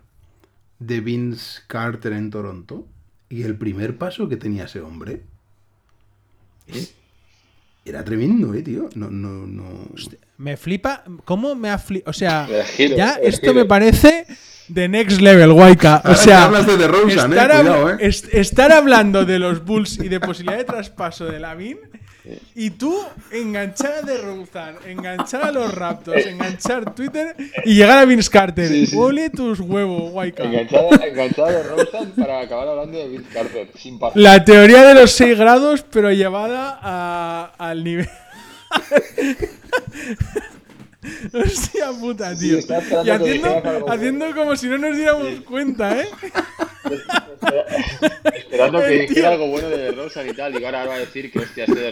de 0.80 1.02
Vince 1.02 1.62
Carter 1.68 2.14
en 2.14 2.30
Toronto. 2.30 2.88
Y 3.30 3.44
el 3.44 3.58
primer 3.58 3.98
paso 3.98 4.30
que 4.30 4.38
tenía 4.38 4.66
ese 4.66 4.82
hombre 4.82 5.24
es- 6.68 6.96
era 7.86 8.04
tremendo, 8.04 8.54
eh, 8.54 8.62
tío. 8.62 8.90
No, 8.96 9.10
no, 9.10 9.46
no. 9.48 9.88
Me 10.38 10.58
flipa. 10.58 11.04
¿Cómo 11.26 11.56
me 11.56 11.70
ha 11.70 11.78
flipado? 11.78 12.10
O 12.10 12.14
sea, 12.14 12.48
giro, 12.76 12.96
ya 12.98 13.20
esto 13.22 13.42
giro. 13.48 13.54
me 13.54 13.66
parece 13.66 14.26
de 14.68 14.88
next 14.88 15.20
level, 15.22 15.52
Waika. 15.52 16.02
O 16.06 16.16
sea, 16.16 16.46
hablas 16.46 16.66
de 16.66 16.78
DeRozan, 16.78 17.34
eh, 17.34 17.36
estar, 17.36 17.52
hab- 17.52 17.60
cuidado, 17.62 17.90
eh. 17.92 17.98
est- 18.00 18.34
estar 18.34 18.72
hablando 18.72 19.26
de 19.26 19.40
los 19.40 19.64
Bulls 19.66 20.00
y 20.00 20.08
de 20.10 20.20
posibilidad 20.20 20.58
de 20.58 20.64
traspaso 20.66 21.26
de 21.26 21.40
Lavin 21.40 21.78
y 22.56 22.70
tú 22.70 22.98
enganchar 23.32 23.92
a 23.94 24.02
DeRozan, 24.02 24.76
enganchar 24.88 25.44
a 25.46 25.52
los 25.52 25.74
Raptors, 25.74 26.26
enganchar 26.26 26.96
Twitter 26.96 27.36
y 27.66 27.76
llegar 27.76 28.00
a 28.00 28.06
Vince 28.06 28.30
Carter. 28.30 28.68
Sí, 28.68 28.86
sí. 28.88 28.96
Ole 28.98 29.30
tus 29.30 29.60
huevos, 29.60 30.12
Waika. 30.14 30.44
Enganchada, 30.44 31.06
enganchada 31.06 31.52
de 31.52 31.64
Rosen 31.64 32.12
para 32.12 32.40
acabar 32.42 32.68
hablando 32.70 32.98
de 32.98 33.08
Bill 33.10 33.26
Carter. 33.34 33.70
Sin 33.78 34.00
parar. 34.00 34.16
La 34.18 34.44
teoría 34.46 34.84
de 34.84 34.94
los 34.94 35.12
6 35.12 35.38
grados, 35.38 35.86
pero 35.92 36.12
llevada 36.12 36.80
a- 36.82 37.52
al 37.58 37.84
nivel. 37.84 38.10
Hostia 41.34 41.92
puta, 42.00 42.36
tío. 42.36 42.60
y 42.60 43.10
haciendo, 43.10 43.62
haciendo 43.90 44.36
como 44.36 44.56
si 44.56 44.68
no 44.68 44.78
nos 44.78 44.96
diéramos 44.96 45.42
cuenta, 45.42 46.00
¿eh? 46.02 46.08
Esperando 48.34 48.80
que 48.80 48.88
dijera 49.08 49.30
algo 49.32 49.48
bueno 49.48 49.70
de 49.70 49.92
Rosen 49.92 50.30
y 50.30 50.34
tal. 50.34 50.60
Y 50.60 50.66
ahora 50.66 50.86
va 50.86 50.96
a 50.96 51.00
decir 51.00 51.32
que 51.32 51.40
hostia, 51.40 51.66
este 51.66 51.80
de 51.80 51.92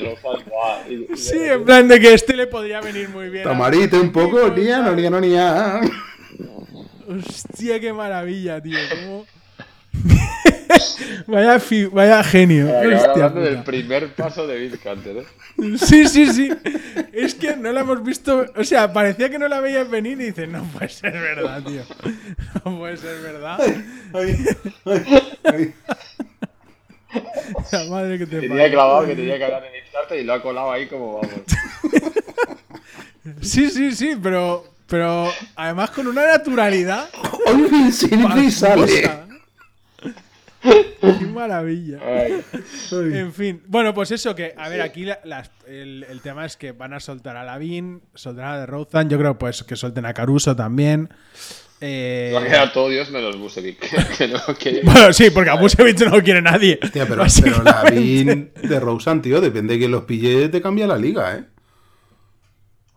y- 0.89 1.08
Sí, 1.17 1.38
en 1.39 1.63
plan 1.65 1.88
de 1.88 2.00
que 2.00 2.13
este 2.13 2.36
le 2.36 2.47
podría 2.47 2.82
venir 2.82 3.10
muy 3.10 3.30
bien. 3.30 3.43
Tamarite 3.43 3.97
un 4.00 4.12
poco, 4.12 4.50
ni 4.50 4.65
no, 4.65 4.95
ni 4.95 5.10
no, 5.10 5.19
ni 5.21 5.36
Hostia, 7.08 7.80
qué 7.80 7.91
maravilla, 7.91 8.62
tío. 8.62 8.78
cómo- 8.89 9.26
vaya, 11.28 11.60
fi- 11.60 11.86
vaya 11.86 12.24
genio. 12.24 12.68
Hostia 12.68 13.12
hablando 13.12 13.40
puta. 13.42 13.50
del 13.50 13.64
primer 13.64 14.14
paso 14.14 14.48
de 14.48 14.58
Bill 14.58 14.80
Canter, 14.80 15.18
¿eh? 15.18 15.26
Sí, 15.78 16.08
sí, 16.08 16.32
sí. 16.34 16.50
Es 17.14 17.36
que 17.36 17.56
no 17.56 17.72
la 17.72 17.82
hemos 17.82 18.04
visto. 18.04 18.46
O 18.56 18.64
sea, 18.64 18.92
parecía 18.92 19.30
que 19.30 19.38
no 19.40 19.48
la 19.48 19.60
veías 19.60 19.90
venir 19.90 20.20
y 20.22 20.26
dices, 20.26 20.48
no 20.50 20.64
puede 20.64 20.90
ser 20.90 21.12
verdad, 21.14 21.62
tío. 21.64 21.82
No 22.66 22.78
puede 22.80 22.98
ser 22.98 23.22
verdad. 23.22 23.58
Ay, 24.14 24.46
ay, 24.86 25.26
ay. 25.44 25.74
La 27.72 27.84
madre 27.86 28.18
que 28.18 28.26
te 28.26 28.40
Tenía 28.40 28.50
parió. 28.58 28.72
clavado 28.72 29.06
que 29.06 29.16
tenía 29.16 29.38
que 29.38 29.44
hablar 29.44 29.66
en 29.66 29.74
Kickstarter 29.74 30.20
y 30.20 30.24
lo 30.24 30.34
ha 30.34 30.42
colado 30.42 30.72
ahí 30.72 30.88
como 30.88 31.16
vamos. 31.22 31.32
Sí, 33.42 33.70
sí, 33.70 33.92
sí, 33.92 34.16
pero. 34.22 34.66
Pero 34.88 35.32
además 35.56 35.92
con 35.92 36.08
una 36.08 36.26
naturalidad. 36.26 37.08
Oye, 37.46 37.92
pasmosa. 38.24 38.76
Qué 40.62 41.26
maravilla. 41.26 42.00
Ay, 42.06 42.41
En 42.91 43.34
fin, 43.34 43.63
bueno, 43.67 43.93
pues 43.93 44.12
eso 44.12 44.36
que, 44.36 44.54
a 44.56 44.69
ver, 44.69 44.82
aquí 44.82 45.06
la- 45.06 45.19
las- 45.24 45.52
el, 45.67 46.06
el 46.10 46.21
tema 46.21 46.45
es 46.45 46.58
que 46.58 46.71
van 46.71 46.93
a 46.93 47.00
soltar 47.00 47.36
a 47.38 47.43
Lavin, 47.43 48.02
soltarán 48.13 48.54
a 48.54 48.60
de 48.60 48.65
Rozan, 48.67 49.10
yo 49.10 49.17
creo 49.17 49.38
pues 49.38 49.63
que 49.63 49.76
suelten 49.76 50.06
a 50.06 50.13
Caruso 50.13 50.56
también. 50.56 51.10
Eh, 51.84 52.32
va 52.36 52.41
a 52.41 52.45
quedar 52.45 52.74
todo 52.74 52.89
Dios 52.89 53.10
menos 53.10 53.36
Busevic. 53.39 53.80
Que 54.17 54.28
no 54.28 54.39
quiere. 54.60 54.82
bueno, 54.84 55.12
sí, 55.13 55.32
porque 55.32 55.50
a 55.50 55.56
Busevich 55.56 56.00
no 56.02 56.17
lo 56.17 56.21
quiere 56.24 56.39
nadie. 56.41 56.78
Hostia, 56.84 57.08
pero, 57.08 57.24
pero. 57.43 57.63
Lavin 57.63 58.52
de 58.62 58.80
Rosen, 58.80 59.19
tío, 59.24 59.41
depende 59.41 59.74
de 59.74 59.80
que 59.80 59.88
los 59.88 60.04
pille, 60.04 60.50
te 60.50 60.62
cambia 60.62 60.86
la 60.86 60.97
liga, 60.97 61.36
¿eh? 61.38 61.45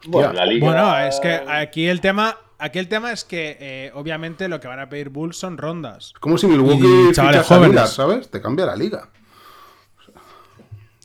Bueno, 0.07 0.35
la 0.35 0.45
liga. 0.45 0.67
Bueno, 0.67 0.99
es 0.99 1.19
que 1.21 1.33
aquí 1.49 1.87
el 1.87 2.03
tema, 2.03 2.37
aquí 2.65 2.79
el 2.79 2.89
tema 2.89 3.13
es 3.13 3.25
que 3.25 3.57
eh, 3.61 3.91
obviamente 3.95 4.49
lo 4.49 4.59
que 4.61 4.69
van 4.69 4.81
a 4.81 4.89
pedir 4.89 5.09
Bulls 5.11 5.37
son 5.37 5.59
rondas. 5.59 6.07
Es 6.15 6.21
como 6.21 6.39
si 6.39 6.47
Milwaukee 6.47 7.13
chavales 7.13 7.41
a 7.43 7.45
jóvenes. 7.45 7.71
Lillard, 7.71 7.89
¿sabes? 7.89 8.29
Te 8.31 8.41
cambia 8.41 8.67
la 8.67 8.77
liga. 8.77 9.09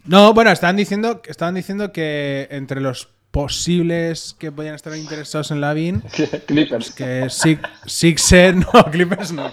No, 0.06 0.34
bueno, 0.34 0.52
estaban 0.52 0.76
diciendo, 0.76 1.22
estaban 1.26 1.56
diciendo 1.56 1.92
que 1.92 2.48
entre 2.52 2.82
los 2.82 3.10
posibles 3.32 4.36
que 4.40 4.52
podían 4.52 4.74
estar 4.74 4.96
interesados 4.96 5.52
en 5.52 5.62
Lavin 5.62 6.02
Clippers. 6.48 6.92
que 6.92 7.26
Six- 7.30 7.60
Sixers, 7.86 8.58
no, 8.74 8.86
Clippers 8.92 9.32
no. 9.32 9.52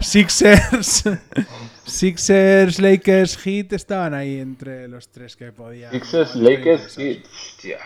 Sixers, 0.00 1.04
Sixers, 1.86 2.78
Lakers, 2.80 3.38
Heat 3.38 3.72
estaban 3.72 4.12
ahí 4.12 4.40
entre 4.40 4.88
los 4.88 5.08
tres 5.08 5.36
que 5.36 5.52
podían. 5.52 5.90
Sixers, 5.92 6.34
Lakers 6.36 6.98
y. 6.98 7.22
Hostia. 7.34 7.78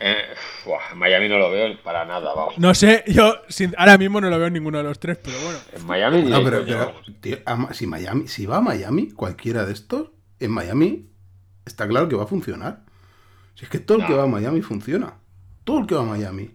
Eh, 0.00 0.24
buah, 0.66 0.94
Miami 0.96 1.28
no 1.28 1.38
lo 1.38 1.50
veo 1.50 1.76
para 1.82 2.04
nada, 2.04 2.34
vamos. 2.34 2.58
No 2.58 2.74
sé, 2.74 3.04
yo 3.06 3.36
sin- 3.48 3.74
ahora 3.78 3.96
mismo 3.96 4.20
no 4.20 4.28
lo 4.28 4.36
veo 4.38 4.48
en 4.48 4.52
ninguno 4.54 4.78
de 4.78 4.84
los 4.84 4.98
tres, 4.98 5.18
pero 5.22 5.36
bueno. 5.40 5.58
En 5.72 5.86
Miami 5.86 6.22
No, 6.22 6.42
pero, 6.42 6.58
coña, 6.60 6.66
pero, 6.78 6.86
vamos. 6.86 7.12
tío, 7.20 7.38
a- 7.46 7.74
si, 7.74 7.86
Miami, 7.86 8.26
si 8.28 8.44
va 8.46 8.56
a 8.56 8.60
Miami, 8.60 9.10
cualquiera 9.12 9.64
de 9.64 9.72
estos, 9.72 10.10
en 10.40 10.50
Miami 10.50 11.08
está 11.64 11.86
claro 11.86 12.08
que 12.08 12.16
va 12.16 12.24
a 12.24 12.26
funcionar. 12.26 12.80
Si 13.54 13.64
es 13.64 13.70
que 13.70 13.78
todo 13.78 13.98
el 13.98 14.06
que 14.06 14.14
va 14.14 14.24
a 14.24 14.26
Miami 14.26 14.62
funciona. 14.62 15.14
Todo 15.62 15.78
el 15.80 15.86
que 15.86 15.94
va 15.94 16.00
a 16.02 16.04
Miami. 16.06 16.50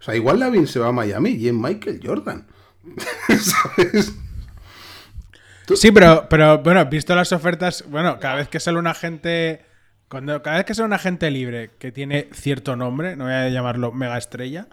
O 0.00 0.02
sea, 0.02 0.16
igual 0.16 0.38
Lavin 0.40 0.66
se 0.66 0.78
va 0.78 0.88
a 0.88 0.92
Miami 0.92 1.30
y 1.32 1.48
en 1.48 1.60
Michael 1.60 2.00
Jordan. 2.02 2.46
¿Sabes? 3.28 4.14
Sí, 5.74 5.90
pero, 5.90 6.26
pero 6.30 6.58
bueno, 6.58 6.84
visto 6.86 7.14
las 7.14 7.32
ofertas, 7.32 7.84
bueno, 7.88 8.18
cada 8.20 8.36
vez 8.36 8.48
que 8.48 8.60
sale 8.60 8.78
un 8.78 8.86
agente, 8.86 9.65
cuando 10.08 10.42
cada 10.42 10.56
vez 10.58 10.66
que 10.66 10.74
sale 10.74 10.86
un 10.86 10.92
agente 10.92 11.30
libre 11.30 11.70
que 11.78 11.90
tiene 11.92 12.28
cierto 12.32 12.76
nombre, 12.76 13.16
no 13.16 13.24
voy 13.24 13.32
a 13.34 13.48
llamarlo 13.48 13.92
mega 13.92 14.16
estrella, 14.18 14.68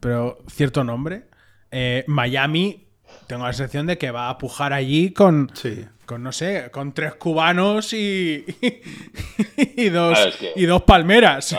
pero 0.00 0.38
cierto 0.48 0.84
nombre, 0.84 1.24
eh, 1.70 2.04
Miami, 2.06 2.86
tengo 3.26 3.44
la 3.46 3.52
sensación 3.52 3.86
de 3.86 3.96
que 3.98 4.10
va 4.10 4.28
a 4.28 4.38
pujar 4.38 4.72
allí 4.72 5.10
con, 5.12 5.50
Sí. 5.54 5.84
con 6.06 6.22
no 6.22 6.32
sé, 6.32 6.68
con 6.70 6.92
tres 6.92 7.14
cubanos 7.14 7.92
y, 7.94 8.44
y, 9.76 9.88
dos, 9.88 10.14
Claro, 10.18 10.30
es 10.30 10.36
que- 10.36 10.52
y 10.56 10.66
dos 10.66 10.82
palmeras. 10.82 11.56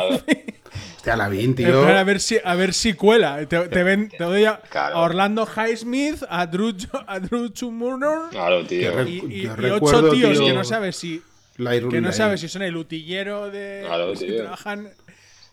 Lavin, 1.06 1.40
En 1.52 1.56
tío. 1.56 1.88
a 1.88 2.04
ver 2.04 2.20
si 2.20 2.38
a 2.44 2.56
ver 2.56 2.74
si 2.74 2.94
cuela. 2.94 3.46
Te, 3.48 3.68
te 3.68 3.84
ven, 3.84 4.10
te 4.10 4.24
doy 4.24 4.46
a, 4.46 4.58
Claro. 4.70 4.96
a 4.98 5.02
Orlando 5.02 5.48
Highsmith, 5.48 6.24
a 6.30 6.46
Drew, 6.48 6.74
a 7.08 7.20
Drew 7.20 7.50
Chumurner 7.50 8.30
Claro, 8.32 8.66
tío. 8.66 9.04
Y, 9.08 9.24
y- 9.30 9.42
Yo 9.44 9.56
y 9.60 9.66
ocho 9.72 10.10
tíos 10.10 10.38
tío, 10.40 10.46
que 10.48 10.54
no 10.54 10.64
sabes 10.64 10.96
si 10.96 11.22
la 11.58 11.72
que 11.72 11.82
no 11.82 11.88
ironía 11.90 12.12
sabes 12.12 12.42
si 12.42 12.48
son 12.50 12.62
el 12.64 12.76
utillero 12.78 13.50
de 13.50 13.84
Claro, 13.86 14.16
si 14.16 14.26
tío. 14.28 14.38
trabajan 14.38 14.90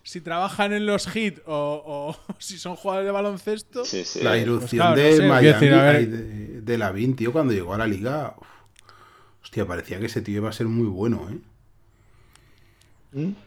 si 0.05 0.21
trabajan 0.21 0.73
en 0.73 0.85
los 0.85 1.07
hit 1.09 1.39
o, 1.47 2.17
o 2.27 2.35
si 2.39 2.59
son 2.59 2.75
jugadores 2.77 3.07
de 3.07 3.13
baloncesto. 3.13 3.85
Sí, 3.85 4.05
sí. 4.05 4.21
La 4.23 4.37
irrupción 4.37 4.81
claro, 4.81 4.97
no 4.97 5.03
de 5.03 5.17
sé, 5.17 5.23
Miami, 5.29 5.67
de, 5.69 6.61
de 6.63 6.79
Lavin, 6.79 7.15
tío, 7.15 7.33
cuando 7.33 7.53
llegó 7.53 7.75
a 7.75 7.79
la 7.79 7.87
liga. 7.87 8.35
uf, 8.37 8.47
hostia, 9.45 9.65
parecía 9.67 10.01
que 10.01 10.07
ese 10.07 10.21
tío 10.23 10.39
iba 10.39 10.49
a 10.49 10.53
ser 10.53 10.67
muy 10.67 10.89
bueno, 10.89 11.29
¿eh? 11.31 11.39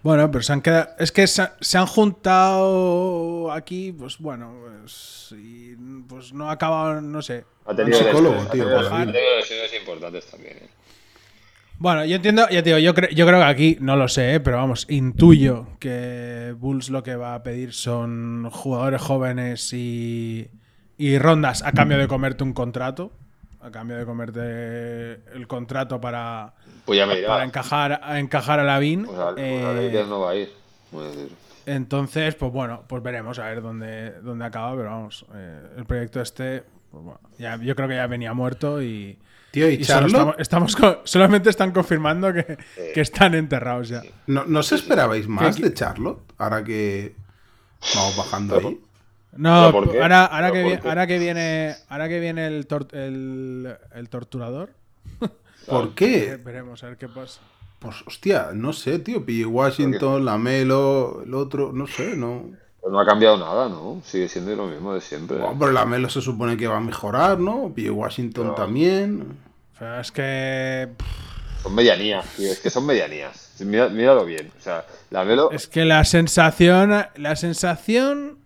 Bueno, 0.03 0.29
pero 0.29 0.43
se 0.43 0.53
han 0.53 0.61
quedado 0.61 0.89
es 0.99 1.11
que 1.11 1.25
se, 1.25 1.43
se 1.59 1.77
han 1.79 1.87
juntado 1.87 3.51
aquí, 3.51 3.91
pues 3.91 4.19
bueno, 4.19 4.55
pues, 4.79 5.33
y, 5.35 5.75
pues 6.07 6.33
no 6.33 6.49
ha 6.49 6.53
acabado, 6.53 7.01
no 7.01 7.21
sé. 7.23 7.45
Ha 7.65 7.75
tenido, 7.75 7.97
Un 7.97 8.05
psicólogo, 8.05 8.35
lesiones, 8.35 8.51
tío, 8.51 8.63
ha 8.63 8.67
tenido- 8.69 8.89
para 8.91 9.01
ha 9.01 9.05
mí. 9.07 9.11
tenido 9.11 9.35
lesiones 9.37 9.73
importantes 9.73 10.25
también. 10.27 10.57
¿eh? 10.57 10.69
Bueno, 11.77 12.05
yo 12.05 12.15
entiendo, 12.15 12.43
ya 12.49 12.63
te 12.63 12.69
digo, 12.69 12.79
yo, 12.79 12.93
cre- 12.93 13.13
yo 13.13 13.25
creo 13.27 13.39
que 13.39 13.45
aquí, 13.45 13.77
no 13.81 13.95
lo 13.95 14.07
sé, 14.07 14.35
¿eh? 14.35 14.39
pero 14.39 14.57
vamos, 14.57 14.85
intuyo 14.89 15.67
que 15.79 16.55
Bulls 16.57 16.89
lo 16.89 17.03
que 17.03 17.15
va 17.15 17.35
a 17.35 17.43
pedir 17.43 17.73
son 17.73 18.49
jugadores 18.49 19.01
jóvenes 19.01 19.73
y, 19.73 20.49
y 20.97 21.17
rondas 21.17 21.63
a 21.63 21.73
cambio 21.73 21.97
de 21.97 22.07
comerte 22.07 22.43
un 22.43 22.53
contrato. 22.53 23.11
A 23.61 23.71
cambio 23.71 23.97
de 23.97 24.05
comerte 24.05 25.13
el 25.35 25.47
contrato 25.47 25.99
para, 25.99 26.53
Pues 26.85 26.97
ya 26.99 27.07
me 27.07 27.15
para 27.23 27.43
encajar, 27.43 27.99
a 28.03 28.19
encajar 28.19 28.59
a 28.59 28.63
Lavin. 28.63 29.05
Pues 29.05 29.17
a, 29.17 29.33
pues 29.33 29.37
Eh, 29.43 29.81
Lakers 29.87 30.07
no 30.07 30.19
va 30.21 30.31
a 30.31 30.35
ir. 30.35 30.51
voy 30.91 31.03
a 31.05 31.07
decir. 31.09 31.29
entonces, 31.65 32.35
pues 32.35 32.51
bueno, 32.51 32.83
pues 32.87 33.01
veremos 33.01 33.39
a 33.39 33.45
ver 33.47 33.61
dónde, 33.63 34.11
dónde 34.21 34.45
acaba, 34.45 34.75
pero 34.77 34.91
vamos, 34.91 35.25
eh, 35.33 35.61
el 35.77 35.85
proyecto 35.85 36.21
este, 36.21 36.63
pues 36.91 37.03
bueno, 37.03 37.19
ya, 37.39 37.57
yo 37.57 37.75
creo 37.75 37.87
que 37.89 37.95
ya 37.95 38.05
venía 38.07 38.33
muerto 38.35 38.83
y, 38.83 39.17
Tío, 39.55 39.69
y 39.69 39.75
y 39.75 39.83
solo 39.85 40.09
Charlotte, 40.09 40.39
estamos, 40.41 40.71
estamos 40.75 41.01
solamente 41.05 41.49
están 41.49 41.71
confirmando 41.71 42.33
que, 42.33 42.57
que 42.93 42.99
están 42.99 43.33
enterrados 43.35 43.87
ya. 43.87 44.01
¿no, 44.27 44.43
¿no 44.45 44.59
os 44.59 44.71
esperabais 44.73 45.29
más 45.29 45.55
¿Qué- 45.55 45.63
de 45.63 45.73
Charlotte? 45.73 46.19
Ahora 46.37 46.61
que 46.61 47.15
vamos 47.95 48.17
bajando 48.17 48.57
ahí. 48.59 48.79
No, 49.37 49.49
ahora, 49.53 50.25
ahora, 50.25 50.51
¿Pero 50.51 50.53
que 50.53 50.63
viene, 50.63 50.81
ahora 50.89 51.07
que 51.07 51.19
viene, 51.19 51.75
ahora 51.87 52.09
que 52.09 52.19
viene 52.19 52.47
el, 52.47 52.67
tor- 52.67 52.93
el, 52.93 53.77
el 53.93 54.09
torturador, 54.09 54.71
¿Por 55.65 55.95
qué? 55.95 56.37
veremos 56.43 56.83
a 56.83 56.87
ver 56.89 56.97
qué 56.97 57.07
pasa. 57.07 57.39
Pues 57.79 57.95
hostia, 58.05 58.49
no 58.53 58.73
sé, 58.73 58.99
tío. 58.99 59.25
P.J. 59.25 59.47
Washington, 59.47 60.25
Lamelo, 60.25 61.23
el 61.25 61.33
otro, 61.33 61.71
no 61.73 61.87
sé, 61.87 62.17
no. 62.17 62.49
Pues 62.85 62.93
no 62.93 62.99
ha 62.99 63.05
cambiado 63.07 63.35
nada, 63.35 63.67
¿no? 63.67 63.99
Sigue 64.05 64.29
siendo 64.29 64.55
lo 64.55 64.67
mismo 64.67 64.93
de 64.93 65.01
siempre. 65.01 65.37
Bueno, 65.37 65.55
pero 65.57 65.71
Lamelo 65.71 66.07
se 66.07 66.21
supone 66.21 66.55
que 66.55 66.67
va 66.67 66.77
a 66.77 66.81
mejorar, 66.81 67.39
¿no? 67.39 67.71
P.J. 67.73 67.91
Washington 67.91 68.47
No. 68.49 68.53
también. 68.53 69.39
Pero 69.79 69.99
es 70.01 70.11
que. 70.11 70.89
Son 71.63 71.73
medianías, 71.73 72.23
tío. 72.35 72.51
Es 72.51 72.59
que 72.59 72.69
son 72.69 72.85
medianías. 72.85 73.55
Mira- 73.61 73.89
míralo 73.89 74.23
bien. 74.23 74.51
O 74.55 74.61
sea, 74.61 74.85
la 75.09 75.25
Melo. 75.25 75.49
Es 75.49 75.65
que 75.67 75.83
la 75.83 76.03
sensación. 76.05 77.07
La 77.15 77.35
sensación 77.35 78.37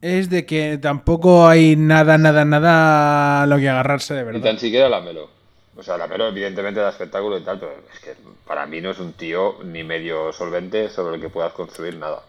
es 0.00 0.28
de 0.28 0.44
que 0.44 0.76
tampoco 0.78 1.46
hay 1.46 1.76
nada, 1.76 2.18
nada, 2.18 2.44
nada 2.44 3.42
a 3.44 3.46
lo 3.46 3.58
que 3.58 3.68
agarrarse 3.68 4.14
de 4.14 4.22
Ni 4.22 4.26
verdad. 4.26 4.40
tan 4.42 4.58
siquiera 4.58 4.88
la 4.88 5.00
Melo. 5.02 5.30
O 5.76 5.84
sea, 5.84 5.96
la 5.96 6.08
Melo 6.08 6.26
evidentemente 6.26 6.80
da 6.80 6.90
espectáculo 6.90 7.38
y 7.38 7.42
tal, 7.42 7.60
pero 7.60 7.74
es 7.94 8.00
que 8.00 8.16
para 8.44 8.66
mí 8.66 8.80
no 8.80 8.90
es 8.90 8.98
un 8.98 9.12
tío 9.12 9.62
ni 9.62 9.84
medio 9.84 10.32
solvente 10.32 10.90
sobre 10.90 11.14
el 11.14 11.20
que 11.22 11.28
puedas 11.28 11.52
construir 11.52 11.96
nada. 11.96 12.22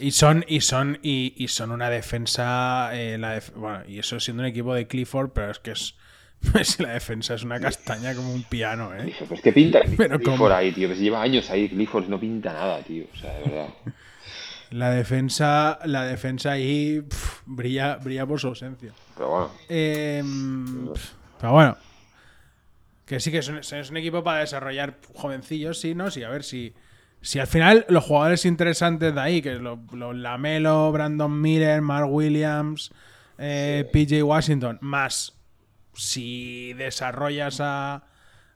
Y 0.00 0.10
son, 0.12 0.44
y 0.48 0.60
son, 0.62 0.98
y, 1.02 1.34
y 1.36 1.48
son 1.48 1.70
una 1.70 1.90
defensa. 1.90 2.90
eh, 2.94 3.18
la 3.18 3.32
def- 3.34 3.52
bueno, 3.54 3.82
y 3.86 3.98
eso 3.98 4.18
siendo 4.18 4.42
un 4.42 4.48
equipo 4.48 4.74
de 4.74 4.86
Clifford, 4.86 5.30
pero 5.30 5.50
es 5.50 5.58
que 5.58 5.72
es. 5.72 5.94
es 6.58 6.80
la 6.80 6.88
defensa 6.94 7.34
es 7.34 7.42
una 7.42 7.60
castaña 7.60 8.14
como 8.14 8.32
un 8.32 8.42
piano, 8.44 8.94
¿eh? 8.94 9.04
Dije, 9.04 9.26
pues 9.26 9.42
que 9.42 9.52
pinta 9.52 9.80
Pero 9.96 10.16
Clifford 10.18 10.38
¿cómo? 10.38 10.48
ahí, 10.54 10.72
tío. 10.72 10.88
Pues 10.88 10.98
lleva 10.98 11.20
años 11.22 11.50
ahí 11.50 11.68
Clifford 11.68 12.08
no 12.08 12.18
pinta 12.18 12.52
nada, 12.52 12.80
tío. 12.82 13.04
O 13.12 13.16
sea, 13.16 13.34
de 13.34 13.40
verdad. 13.44 13.68
La 14.70 14.90
defensa, 14.90 15.78
la 15.84 16.06
defensa 16.06 16.52
ahí 16.52 17.02
pf, 17.02 17.42
brilla, 17.44 17.96
brilla 17.96 18.24
por 18.24 18.40
su 18.40 18.46
ausencia. 18.46 18.92
Pero 19.16 19.28
bueno. 19.28 19.50
Eh, 19.68 20.22
pf, 20.94 21.08
pero 21.40 21.52
bueno. 21.52 21.76
Que 23.04 23.18
sí 23.20 23.30
que 23.32 23.38
es 23.38 23.48
un, 23.48 23.58
es 23.58 23.90
un 23.90 23.96
equipo 23.96 24.22
para 24.22 24.40
desarrollar 24.40 24.96
jovencillos, 25.14 25.78
sí, 25.80 25.94
¿no? 25.94 26.10
Sí, 26.10 26.22
a 26.22 26.28
ver 26.30 26.44
si. 26.44 26.72
Si 27.22 27.38
al 27.38 27.46
final 27.46 27.84
los 27.88 28.04
jugadores 28.04 28.44
interesantes 28.46 29.14
de 29.14 29.20
ahí, 29.20 29.42
que 29.42 29.54
es 29.54 29.60
los, 29.60 29.78
los 29.92 30.16
Lamelo, 30.16 30.90
Brandon 30.92 31.40
Miller, 31.40 31.82
Mark 31.82 32.10
Williams, 32.10 32.90
eh, 33.38 33.88
PJ 33.92 34.22
Washington, 34.22 34.78
más 34.80 35.34
si 35.94 36.72
desarrollas 36.74 37.60
a. 37.60 38.04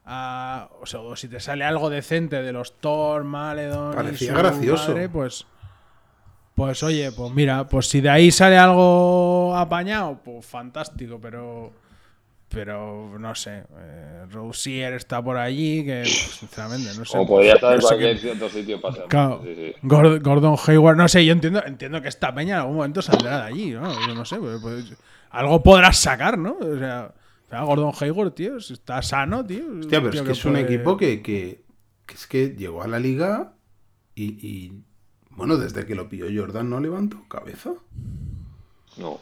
a- 0.07 0.69
o 0.81 0.87
sea, 0.87 1.01
o 1.01 1.15
si 1.17 1.29
te 1.29 1.41
sale 1.41 1.65
algo 1.65 1.91
decente 1.91 2.43
de 2.43 2.53
los 2.53 2.79
Thor, 2.81 3.25
Maledon. 3.25 3.93
y 3.93 3.97
Parecía 3.97 4.33
su 4.33 4.39
gracioso. 4.39 4.89
madre, 4.93 5.09
pues. 5.09 5.47
Pues 6.55 6.83
oye, 6.85 7.11
pues 7.11 7.33
mira, 7.35 7.67
pues 7.67 7.89
si 7.89 8.01
de 8.01 8.11
ahí 8.11 8.31
sale 8.31 8.57
algo 8.57 9.57
apañado, 9.57 10.21
pues 10.25 10.47
fantástico, 10.47 11.19
pero. 11.21 11.73
Pero 12.55 13.19
no 13.19 13.35
sé. 13.35 13.65
Eh, 13.77 14.25
Rousier 14.31 14.95
está 14.95 15.23
por 15.23 15.37
allí, 15.37 15.85
que 15.85 16.01
pues, 16.05 16.37
sinceramente 16.39 16.91
no 16.97 17.05
sé. 17.05 17.19
O 17.19 17.27
podría 17.27 17.55
estar 17.55 17.73
en 17.75 17.81
no 17.81 17.87
cualquier 17.87 18.21
qué- 18.21 18.31
otro 18.31 18.49
sitio 18.49 18.81
pasando. 18.81 19.09
Claro, 19.09 19.41
Sí, 19.45 19.55
sí. 19.55 19.75
Gord- 19.83 20.23
Gordon 20.23 20.57
Hayward, 20.67 20.97
no 20.97 21.09
sé, 21.09 21.25
yo 21.27 21.33
entiendo, 21.33 21.63
entiendo 21.67 22.01
que 22.01 22.09
esta 22.09 22.35
peña 22.35 22.55
en 22.55 22.61
algún 22.61 22.77
momento 22.77 23.03
saldrá 23.03 23.39
de 23.39 23.43
allí, 23.53 23.71
¿no? 23.73 23.93
Yo 24.07 24.15
no 24.15 24.25
sé, 24.25 24.37
pues, 24.39 24.61
pues, 24.63 24.95
algo 25.31 25.63
podrás 25.63 25.99
sacar, 25.99 26.39
¿no? 26.39 26.57
O 26.61 26.79
sea, 26.79 27.13
o 27.47 27.49
sea, 27.51 27.63
Gordon 27.63 27.93
Hayward, 28.01 28.33
tío, 28.33 28.61
si 28.61 28.73
está 28.75 29.03
sano, 29.03 29.45
tío. 29.45 29.65
Hostia, 29.81 29.99
pero 30.01 30.11
tío 30.11 30.21
es 30.23 30.27
que 30.27 30.33
es 30.33 30.45
un 30.45 30.53
puede- 30.53 30.65
equipo 30.65 30.97
que, 30.97 31.23
que, 31.23 31.65
que 32.07 32.15
es 32.15 32.27
que 32.27 32.49
llegó 32.57 32.83
a 32.83 32.89
la 32.89 32.99
liga 32.99 33.55
y, 34.15 34.25
y, 34.47 34.83
bueno, 35.31 35.57
desde 35.57 35.85
que 35.87 35.95
lo 35.97 36.09
pilló 36.09 36.27
Jordan 36.35 36.71
no 36.71 36.79
levantó 36.81 37.19
cabeza. 37.29 37.73
No. 38.97 39.19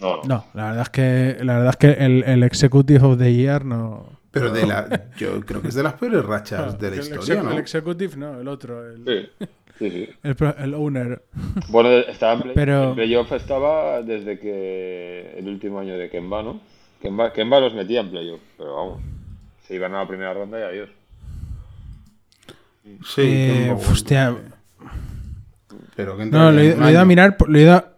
No, 0.00 0.16
no. 0.16 0.22
No, 0.24 0.44
la 0.54 0.64
verdad 0.66 0.82
es 0.82 0.88
que, 0.90 1.36
la 1.44 1.54
verdad 1.58 1.70
es 1.70 1.76
que 1.76 2.04
el, 2.04 2.24
el 2.24 2.42
Executive 2.42 3.04
of 3.06 3.18
the 3.18 3.32
Year 3.34 3.64
no. 3.64 4.18
Pero 4.30 4.52
de 4.52 4.64
la, 4.66 5.08
yo 5.16 5.40
creo 5.40 5.60
que 5.60 5.68
es 5.68 5.74
de 5.74 5.82
las 5.82 5.94
peores 5.94 6.24
rachas 6.24 6.78
de 6.78 6.90
la 6.90 6.96
el, 6.96 7.02
historia, 7.02 7.42
¿no? 7.42 7.50
el 7.50 7.58
Executive, 7.58 8.16
no, 8.16 8.40
el 8.40 8.46
otro, 8.48 8.88
el, 8.88 9.04
Sí, 9.04 9.46
sí, 9.78 9.90
sí. 9.90 10.08
el, 10.58 10.74
owner. 10.74 11.22
Bueno, 11.68 11.90
estaba 11.90 12.34
en, 12.34 12.42
play- 12.42 12.54
Pero- 12.54 12.90
en 12.90 12.94
playoff 12.94 13.32
estaba 13.32 14.02
desde 14.02 14.38
que 14.38 15.34
el 15.36 15.48
último 15.48 15.80
año 15.80 15.96
de 15.98 16.08
Kemba, 16.10 16.42
¿no? 16.44 16.60
Kemba, 17.02 17.32
Kemba 17.32 17.58
los 17.60 17.74
metía 17.74 18.00
en 18.00 18.10
playoff, 18.10 18.40
pero 18.56 18.76
vamos. 18.76 19.02
Se 19.66 19.74
iban 19.74 19.94
a 19.94 20.00
la 20.02 20.08
primera 20.08 20.32
ronda 20.34 20.60
y 20.60 20.62
adiós. 20.62 20.90
Sí, 23.04 23.22
Eh, 23.24 23.76
hostia. 23.90 24.36
Pero 25.96 26.16
que 26.16 26.26
No, 26.26 26.50
lo 26.50 26.60
he, 26.60 26.66
ido 26.90 27.00
a 27.00 27.04
mirar. 27.04 27.36
Lo 27.46 27.58
he 27.58 27.62
ido 27.62 27.74
a- 27.74 27.92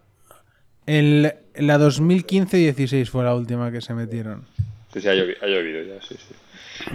el- 0.87 1.33
la 1.57 1.79
2015-16 1.79 3.07
fue 3.07 3.25
la 3.25 3.35
última 3.35 3.71
que 3.73 3.81
se 3.81 3.95
metieron. 3.95 4.45
Sí, 4.93 5.01
sí, 5.01 5.09
ha 5.09 5.15
llovido, 5.15 5.39
ha 5.43 5.47
llovido 5.47 5.83
ya, 5.83 6.03
sí, 6.07 6.15
sí. 6.17 6.35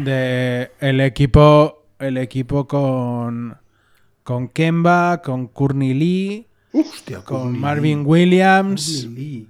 De 0.04 0.72
el 0.80 1.00
equipo. 1.02 1.84
El 2.00 2.18
equipo 2.18 2.68
con. 2.68 3.58
Con 4.24 4.50
Kemba, 4.50 5.22
con 5.24 5.48
Courtney 5.48 5.94
Lee, 5.94 6.48
Hostia, 6.74 7.20
con 7.22 7.40
Courtney 7.44 7.60
Marvin 7.62 8.00
Lee. 8.00 8.06
Williams, 8.06 9.04
Courtney 9.06 9.24
Lee. 9.26 9.48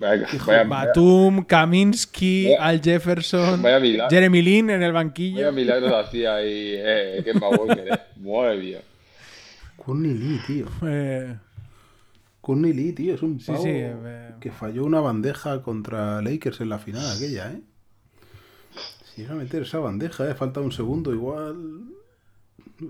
Vaya, 0.00 0.26
vaya, 0.26 0.44
vaya, 0.46 0.64
Batum, 0.64 1.44
Kaminsky, 1.44 2.46
Vaya- 2.46 2.64
Al 2.64 2.82
Jefferson, 2.82 3.62
vaya 3.62 3.78
milagro. 3.78 4.10
Jeremy 4.10 4.42
Lin 4.42 4.70
en 4.70 4.82
el 4.82 4.92
vaya 4.92 4.92
banquillo. 4.92 5.52
milagros 5.52 5.92
hacía 5.92 6.34
ahí 6.34 6.74
eh, 6.76 7.22
Kemba 7.24 7.50
Walker, 7.50 7.86
eh. 7.88 7.98
Madre 8.20 8.56
mía. 8.58 8.78
Courtney 9.76 10.14
Lee, 10.14 10.40
tío. 10.46 10.66
Eh, 10.88 11.36
Courtney 12.44 12.74
Lee, 12.74 12.92
tío, 12.92 13.14
es 13.14 13.22
un 13.22 13.40
Sí, 13.40 13.46
pavo 13.52 13.62
sí, 13.62 13.70
eh, 13.72 14.34
que 14.38 14.52
falló 14.52 14.84
una 14.84 15.00
bandeja 15.00 15.62
contra 15.62 16.20
Lakers 16.20 16.60
en 16.60 16.68
la 16.68 16.78
final 16.78 17.02
aquella, 17.16 17.50
¿eh? 17.52 17.62
Si 19.14 19.22
iba 19.22 19.32
a 19.32 19.36
meter 19.36 19.62
esa 19.62 19.78
bandeja, 19.78 20.28
eh, 20.30 20.34
falta 20.34 20.60
un 20.60 20.70
segundo, 20.70 21.14
igual... 21.14 21.84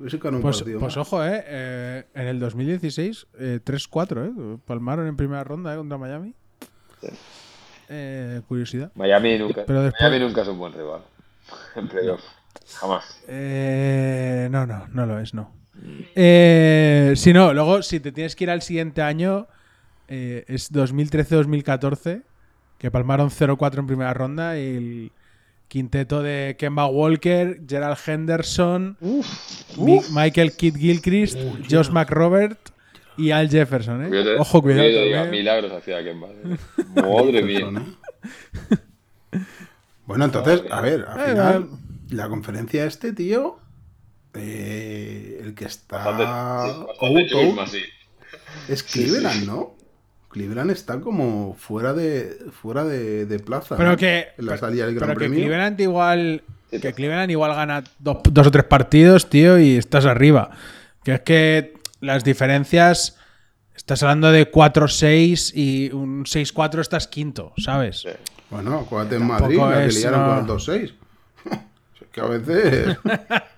Ese 0.07 0.19
pues, 0.19 0.43
partido 0.43 0.81
pues 0.81 0.97
ojo, 0.97 1.25
eh, 1.25 1.45
eh, 1.47 2.05
en 2.15 2.27
el 2.27 2.41
2016, 2.41 3.27
eh, 3.39 3.61
3-4, 3.65 4.27
eh, 4.57 4.59
palmaron 4.67 5.07
en 5.07 5.17
primera 5.17 5.45
ronda 5.45 5.73
eh, 5.73 5.77
contra 5.77 5.99
Miami. 5.99 6.35
Eh, 7.89 8.41
curiosidad. 8.49 8.91
Miami 8.97 9.39
nunca, 9.39 9.63
Pero 9.67 9.83
después- 9.83 10.03
Miami 10.03 10.25
nunca 10.25 10.43
es 10.43 10.49
un 10.49 10.59
buen 10.59 10.73
rival. 10.73 11.03
En 11.77 11.87
playoff. 11.87 12.23
Jamás. 12.81 13.05
Eh, 13.29 14.49
no, 14.51 14.67
no, 14.67 14.89
no 14.89 15.07
lo 15.07 15.21
es, 15.21 15.33
no. 15.33 15.53
Eh, 16.15 17.13
si 17.17 17.33
no, 17.33 17.53
luego, 17.53 17.83
si 17.83 18.01
te 18.01 18.13
tienes 18.13 18.37
que 18.37 18.45
ir 18.45 18.51
al 18.51 18.63
siguiente 18.63 19.03
año, 19.03 19.47
eh, 20.09 20.45
es 20.49 20.73
2013-2014, 20.73 22.23
que 22.79 22.91
palmaron 22.91 23.31
0-4 23.31 23.79
en 23.81 23.87
primera 23.87 24.15
ronda 24.15 24.59
y 24.59 24.63
el 24.77 25.13
quinteto 25.69 26.23
de 26.23 26.57
Kemba 26.59 26.87
Walker, 26.87 27.61
Gerald 27.69 27.97
Henderson, 28.07 28.97
Mi- 29.79 30.01
Michael 30.13 30.53
Kidd 30.53 30.77
Gilchrist, 30.77 31.39
Josh 31.71 31.91
McRobert 31.91 32.59
y 33.17 33.31
Al 33.31 33.49
Jefferson, 33.49 34.05
¿eh? 34.05 34.37
Ojo, 34.39 34.61
cuidado. 34.63 34.85
cuidado, 34.85 35.05
diga, 35.05 35.23
también. 35.23 35.43
milagros 35.43 35.73
hacía 35.73 36.03
Kemba. 36.05 36.29
eh. 36.29 36.57
Madre 37.03 37.43
mía. 37.43 37.71
Bueno, 40.07 40.27
entonces, 40.27 40.63
a 40.71 40.81
ver, 40.81 41.05
al 41.09 41.21
Eh, 41.21 41.31
final, 41.31 41.69
la 42.11 42.29
conferencia 42.29 42.85
este, 42.85 43.13
tío, 43.13 43.59
eh, 44.35 45.41
el 45.43 45.55
que 45.55 45.65
está 45.67 45.99
Bastante, 45.99 46.25
sí, 46.25 46.87
bastante 46.87 47.21
out, 47.21 47.29
chusma, 47.31 47.63
out, 47.63 47.71
sí. 47.71 47.83
es 48.69 48.83
Cleveland, 48.83 49.47
¿no? 49.47 49.75
Cleveland 50.31 50.71
está 50.73 51.01
como 51.01 51.55
fuera 51.59 51.93
de 51.93 52.37
fuera 52.61 52.85
de, 52.85 53.25
de 53.27 53.39
plaza. 53.39 53.77
Pero 53.77 53.91
¿no? 53.93 53.97
que, 53.97 54.29
en 54.37 54.47
la 54.47 54.53
pero- 54.55 54.59
salida 54.59 54.87
del 54.87 54.95
Gran 54.97 55.09
pero 55.09 55.19
que 55.21 55.25
Premio. 55.27 55.45
Cleveland 55.47 55.81
igual 55.81 56.43
que 56.71 56.79
pues. 56.81 56.95
Cleveland 56.95 57.31
igual 57.31 57.55
gana 57.55 57.85
dos, 58.01 58.19
dos 58.31 58.47
o 58.49 58.51
tres 58.51 58.65
partidos, 58.65 59.31
tío, 59.31 59.59
y 59.61 59.77
estás 59.77 60.07
arriba. 60.07 60.51
Que 61.05 61.15
es 61.15 61.21
que 61.21 61.75
las 62.01 62.25
diferencias 62.25 63.17
estás 63.77 64.03
hablando 64.03 64.33
de 64.33 64.51
4-6 64.51 65.53
y 65.55 65.91
un 65.93 66.25
6-4 66.25 66.81
estás 66.81 67.07
quinto, 67.07 67.53
¿sabes? 67.59 68.01
Sí. 68.01 68.09
Bueno, 68.51 68.81
acuérdate 68.81 69.17
en 69.17 69.27
Madrid, 69.27 69.59
la 69.59 69.87
que 69.87 69.93
liaron 69.93 70.21
no. 70.21 70.29
con 70.35 70.39
el 70.39 70.47
2-6. 70.91 70.95
es 72.01 72.09
que 72.11 72.21
a 72.21 72.25
veces. 72.25 72.99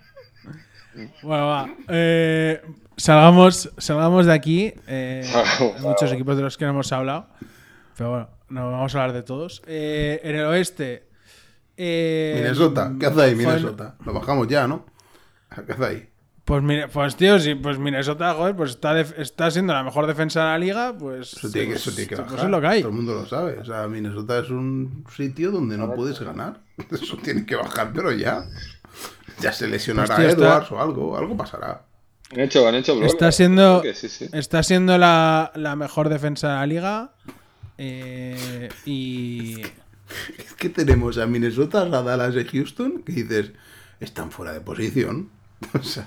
Bueno, 1.22 1.46
va. 1.46 1.68
eh, 1.88 2.62
salgamos, 2.96 3.70
salgamos 3.78 4.26
de 4.26 4.32
aquí. 4.32 4.72
eh, 4.86 5.22
hay 5.34 5.34
muchos 5.34 5.80
salgamos. 5.80 6.12
equipos 6.12 6.36
de 6.36 6.42
los 6.42 6.56
que 6.56 6.64
no 6.64 6.70
hemos 6.72 6.92
hablado. 6.92 7.28
Pero 7.96 8.10
bueno, 8.10 8.28
no 8.50 8.70
vamos 8.70 8.94
a 8.94 9.00
hablar 9.02 9.14
de 9.16 9.22
todos. 9.22 9.62
Eh, 9.66 10.20
en 10.22 10.36
el 10.36 10.44
oeste. 10.46 11.06
eh, 11.76 12.34
Minnesota, 12.36 12.92
¿qué 12.98 13.06
hace 13.06 13.22
ahí, 13.22 13.34
Minnesota? 13.34 13.96
Lo 14.04 14.12
bajamos 14.12 14.48
ya, 14.48 14.66
¿no? 14.66 14.86
¿Qué 15.66 15.72
hace 15.72 15.84
ahí? 15.84 16.08
Pues, 16.44 16.62
mire- 16.62 16.86
pues 16.86 17.16
tío, 17.16 17.40
sí, 17.40 17.56
pues 17.56 17.76
Minnesota, 17.76 18.32
joder, 18.34 18.54
pues 18.54 18.70
está, 18.70 19.00
está 19.00 19.50
siendo 19.50 19.72
la 19.72 19.82
mejor 19.82 20.06
defensa 20.06 20.40
de 20.40 20.46
la 20.46 20.58
liga, 20.58 20.96
pues. 20.96 21.32
Eso 21.32 21.50
tiene 21.50 21.66
que, 21.68 21.72
pues- 21.72 21.86
eso 21.88 21.96
tiene 21.96 22.08
que 22.08 22.16
pues 22.16 22.30
bajar. 22.30 22.44
es 22.44 22.50
lo 22.52 22.60
que 22.60 22.66
hay. 22.68 22.80
Todo 22.82 22.90
el 22.90 22.96
mundo 22.96 23.14
lo 23.14 23.26
sabe. 23.26 23.58
O 23.58 23.64
sea, 23.64 23.88
Minnesota 23.88 24.38
es 24.38 24.50
un 24.50 25.04
sitio 25.14 25.50
donde 25.50 25.76
no 25.76 25.92
puedes 25.92 26.20
ganar. 26.20 26.60
Eso 26.92 27.16
tiene 27.16 27.44
que 27.46 27.56
bajar, 27.56 27.90
pero 27.94 28.12
ya. 28.12 28.44
Ya 29.40 29.52
se 29.52 29.68
lesionará 29.68 30.14
Hostia, 30.14 30.28
está- 30.30 30.42
Edwards 30.44 30.72
o 30.72 30.80
algo. 30.80 31.16
Algo 31.16 31.36
pasará. 31.36 31.82
Han 32.32 32.40
hecho, 32.40 32.66
han 32.66 32.74
hecho 32.74 32.94
bloques. 32.94 33.12
Está 33.12 33.30
siendo, 33.32 33.82
Que 33.82 33.94
sí, 33.94 34.08
sí. 34.08 34.28
está 34.32 34.62
siendo 34.62 34.98
la, 34.98 35.52
la 35.54 35.76
mejor 35.76 36.08
defensa 36.08 36.48
de 36.48 36.54
la 36.54 36.66
liga. 36.66 37.12
eh, 37.78 38.68
y. 38.84 39.60
Es 40.38 40.54
que 40.56 40.68
tenemos 40.68 41.18
a 41.18 41.26
Minnesota, 41.26 41.82
a 41.82 42.02
Dallas 42.02 42.32
de 42.34 42.44
Houston, 42.44 43.02
que 43.02 43.12
dices, 43.12 43.52
están 44.00 44.30
fuera 44.30 44.52
de 44.52 44.60
posición. 44.60 45.30
O 45.72 45.82
sea, 45.82 46.06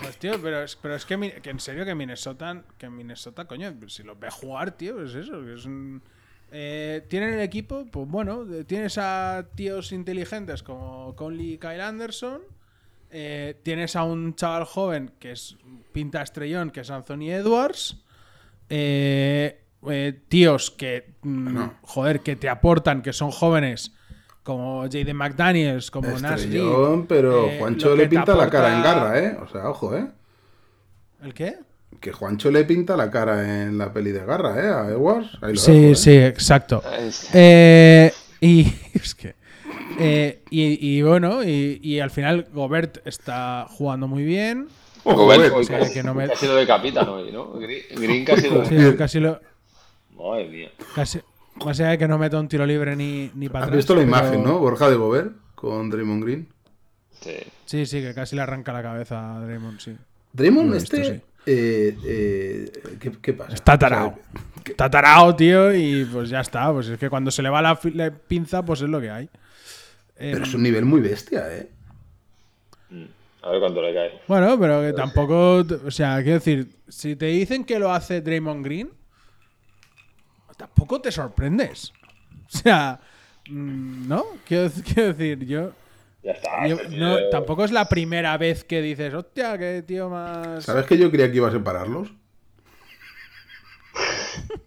Pues 0.00 0.16
tío, 0.18 0.40
pero 0.40 0.62
es, 0.62 0.76
pero 0.76 0.94
es 0.94 1.04
que, 1.04 1.40
que 1.42 1.50
en 1.50 1.60
serio 1.60 1.84
que 1.84 1.94
Minnesota, 1.94 2.62
que 2.78 2.88
Minnesota, 2.88 3.44
coño, 3.46 3.72
si 3.88 4.02
los 4.02 4.18
ve 4.18 4.30
jugar, 4.30 4.72
tío, 4.72 5.02
es 5.04 5.14
eso, 5.14 5.42
que 5.44 5.54
es 5.54 5.64
un... 5.66 6.02
eh, 6.56 7.04
tienen 7.08 7.34
el 7.34 7.40
equipo, 7.40 7.84
pues 7.90 8.06
bueno, 8.08 8.44
de- 8.44 8.64
tienes 8.64 8.96
a 8.96 9.48
tíos 9.56 9.90
inteligentes 9.90 10.62
como 10.62 11.16
Conley 11.16 11.54
y 11.54 11.58
Kyle 11.58 11.80
Anderson, 11.80 12.42
eh, 13.10 13.56
tienes 13.64 13.96
a 13.96 14.04
un 14.04 14.36
chaval 14.36 14.64
joven 14.64 15.10
que 15.18 15.32
es 15.32 15.56
pinta 15.92 16.22
estrellón, 16.22 16.70
que 16.70 16.80
es 16.82 16.90
Anthony 16.90 17.30
Edwards, 17.30 18.04
eh, 18.68 19.60
eh, 19.88 20.20
tíos 20.28 20.70
que, 20.70 21.14
mm, 21.22 21.58
joder, 21.82 22.20
que 22.20 22.36
te 22.36 22.48
aportan, 22.48 23.02
que 23.02 23.12
son 23.12 23.30
jóvenes, 23.32 23.92
como 24.42 24.82
Jaden 24.82 25.16
McDaniels, 25.16 25.90
como 25.90 26.08
Nash 26.22 26.40
Lee, 26.42 26.44
estrellón, 26.58 27.06
pero 27.06 27.46
eh, 27.50 27.58
Juancho 27.58 27.96
le 27.96 28.08
pinta 28.08 28.34
la 28.36 28.50
cara 28.50 28.76
en 28.76 28.82
garra, 28.82 29.18
¿eh? 29.18 29.36
O 29.42 29.48
sea, 29.48 29.68
ojo, 29.70 29.96
¿eh? 29.96 30.06
¿El 31.22 31.34
qué? 31.34 31.56
Que 32.00 32.12
Juancho 32.12 32.50
le 32.50 32.64
pinta 32.64 32.96
la 32.96 33.10
cara 33.10 33.62
en 33.64 33.78
la 33.78 33.92
peli 33.92 34.12
de 34.12 34.24
garra, 34.24 34.62
¿eh? 34.62 34.68
A 34.68 34.90
Edwards. 34.92 35.30
Ahí 35.40 35.54
lo 35.54 35.60
Sí, 35.60 35.72
dejo, 35.72 35.92
¿eh? 35.92 35.94
sí, 35.96 36.16
exacto. 36.16 36.82
Eh, 37.32 38.12
y 38.40 38.72
es 38.94 39.14
que. 39.14 39.34
eh, 39.98 40.42
y, 40.50 40.96
y 40.98 41.02
bueno, 41.02 41.42
y, 41.42 41.80
y 41.82 42.00
al 42.00 42.10
final 42.10 42.46
Gobert 42.52 42.98
está 43.06 43.66
jugando 43.70 44.06
muy 44.08 44.22
bien. 44.24 44.68
Ojo, 45.04 45.16
Gobert, 45.24 45.52
sea, 45.64 45.78
casi, 45.80 45.92
que 45.94 46.02
no 46.02 46.14
me- 46.14 46.28
casi 46.28 46.46
lo 46.46 46.56
hoy, 47.08 47.30
¿no? 47.32 47.52
Green, 47.52 47.82
Green 47.96 48.24
casi 48.24 48.48
lo 48.48 48.64
Sí, 48.64 48.74
de... 48.74 48.96
casi 48.96 49.20
lo. 49.20 49.40
Madre 50.16 50.48
mía. 50.48 50.70
Casi, 50.94 51.20
más 51.64 51.78
allá 51.80 51.90
de 51.90 51.98
que 51.98 52.08
no 52.08 52.18
meta 52.18 52.38
un 52.38 52.48
tiro 52.48 52.64
libre 52.66 52.96
ni, 52.96 53.30
ni 53.34 53.48
para 53.48 53.64
Has 53.64 53.68
atrás. 53.68 53.76
visto 53.78 53.94
la 53.94 54.00
pero- 54.00 54.08
imagen, 54.08 54.42
¿no? 54.44 54.58
Borja 54.58 54.88
de 54.90 54.96
Bover 54.96 55.30
con 55.54 55.90
Draymond 55.90 56.24
Green. 56.24 56.48
Sí. 57.20 57.36
Sí, 57.66 57.86
sí, 57.86 58.00
que 58.02 58.12
casi 58.14 58.36
le 58.36 58.42
arranca 58.42 58.72
la 58.72 58.82
cabeza 58.82 59.36
a 59.36 59.40
Draymond, 59.40 59.78
sí. 59.80 59.96
Draymond, 60.32 60.72
visto, 60.74 60.96
este. 60.96 61.14
sí. 61.16 61.20
Eh, 61.46 61.96
eh, 62.04 62.72
¿qué, 63.00 63.12
qué 63.20 63.32
pasa? 63.32 63.54
Está 63.54 63.74
O 63.74 63.78
sea, 63.78 63.88
tarao. 63.88 64.18
Está 64.64 64.90
tarao, 64.90 65.36
tío, 65.36 65.74
y 65.74 66.04
pues 66.06 66.30
ya 66.30 66.40
está. 66.40 66.72
Pues 66.72 66.88
es 66.88 66.98
que 66.98 67.10
cuando 67.10 67.30
se 67.30 67.42
le 67.42 67.50
va 67.50 67.60
la, 67.60 67.78
pinza, 68.28 68.64
pues 68.64 68.80
es 68.80 68.88
lo 68.88 69.00
que 69.00 69.10
hay. 69.10 69.24
Eh, 70.16 70.30
pero 70.32 70.44
es 70.44 70.54
un 70.54 70.62
nivel 70.62 70.84
muy 70.84 71.00
bestia, 71.00 71.44
¿eh? 71.54 71.68
A 73.42 73.50
ver 73.50 73.60
cuánto 73.60 73.82
le 73.82 73.92
cae. 73.92 74.20
Bueno, 74.26 74.58
pero 74.58 74.80
que 74.80 74.94
tampoco. 74.94 75.64
O 75.84 75.90
sea, 75.90 76.16
quiero 76.22 76.38
decir, 76.38 76.68
si 76.88 77.14
te 77.14 77.26
dicen 77.26 77.64
que 77.64 77.78
lo 77.78 77.92
hace 77.92 78.22
Draymond 78.22 78.64
Green, 78.64 78.90
tampoco 80.56 81.00
te 81.00 81.12
sorprendes. 81.12 81.92
O 82.46 82.56
sea, 82.56 83.00
mm, 83.48 84.06
¿no? 84.06 84.24
Quiero, 84.46 84.70
quiero 84.84 85.12
decir, 85.12 85.44
yo. 85.44 85.72
Ya 86.24 86.32
está. 86.32 86.66
yo- 86.66 86.76
no, 86.90 87.16
tío- 87.18 87.28
tampoco 87.30 87.64
es 87.64 87.70
la 87.70 87.88
primera 87.88 88.36
vez 88.38 88.64
que 88.64 88.80
dices, 88.80 89.12
hostia, 89.12 89.58
qué 89.58 89.84
tío 89.86 90.08
más. 90.08 90.64
¿Sabes 90.64 90.86
que 90.86 90.96
yo 90.98 91.10
creía 91.10 91.30
que 91.30 91.36
iba 91.36 91.48
a 91.48 91.52
separarlos? 91.52 92.12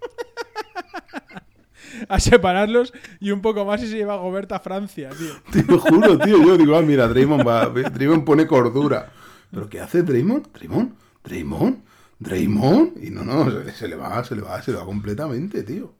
A 2.09 2.19
separarlos 2.19 2.93
y 3.19 3.31
un 3.31 3.41
poco 3.41 3.65
más 3.65 3.81
y 3.81 3.87
se 3.87 3.95
lleva 3.97 4.15
a 4.15 4.17
Gobert 4.17 4.51
a 4.51 4.59
Francia, 4.59 5.09
tío. 5.17 5.33
Te 5.51 5.63
lo 5.71 5.79
juro, 5.79 6.17
tío. 6.19 6.43
Yo 6.45 6.57
digo, 6.57 6.77
ah, 6.77 6.81
mira, 6.81 7.07
Draymond 7.07 7.47
va. 7.47 7.65
Draymond 7.67 8.23
pone 8.25 8.45
cordura. 8.45 9.11
¿Pero 9.51 9.69
qué 9.69 9.79
hace 9.79 10.03
Draymond? 10.03 10.51
¿Draymond? 10.53 10.93
¿Draymond? 11.23 11.77
¿Draymond? 12.19 13.03
Y 13.03 13.09
no, 13.09 13.23
no, 13.23 13.49
se, 13.49 13.71
se 13.71 13.87
le 13.87 13.95
va, 13.95 14.23
se 14.23 14.35
le 14.35 14.41
va, 14.41 14.61
se 14.61 14.71
le 14.71 14.77
va 14.77 14.85
completamente, 14.85 15.63
tío. 15.63 15.93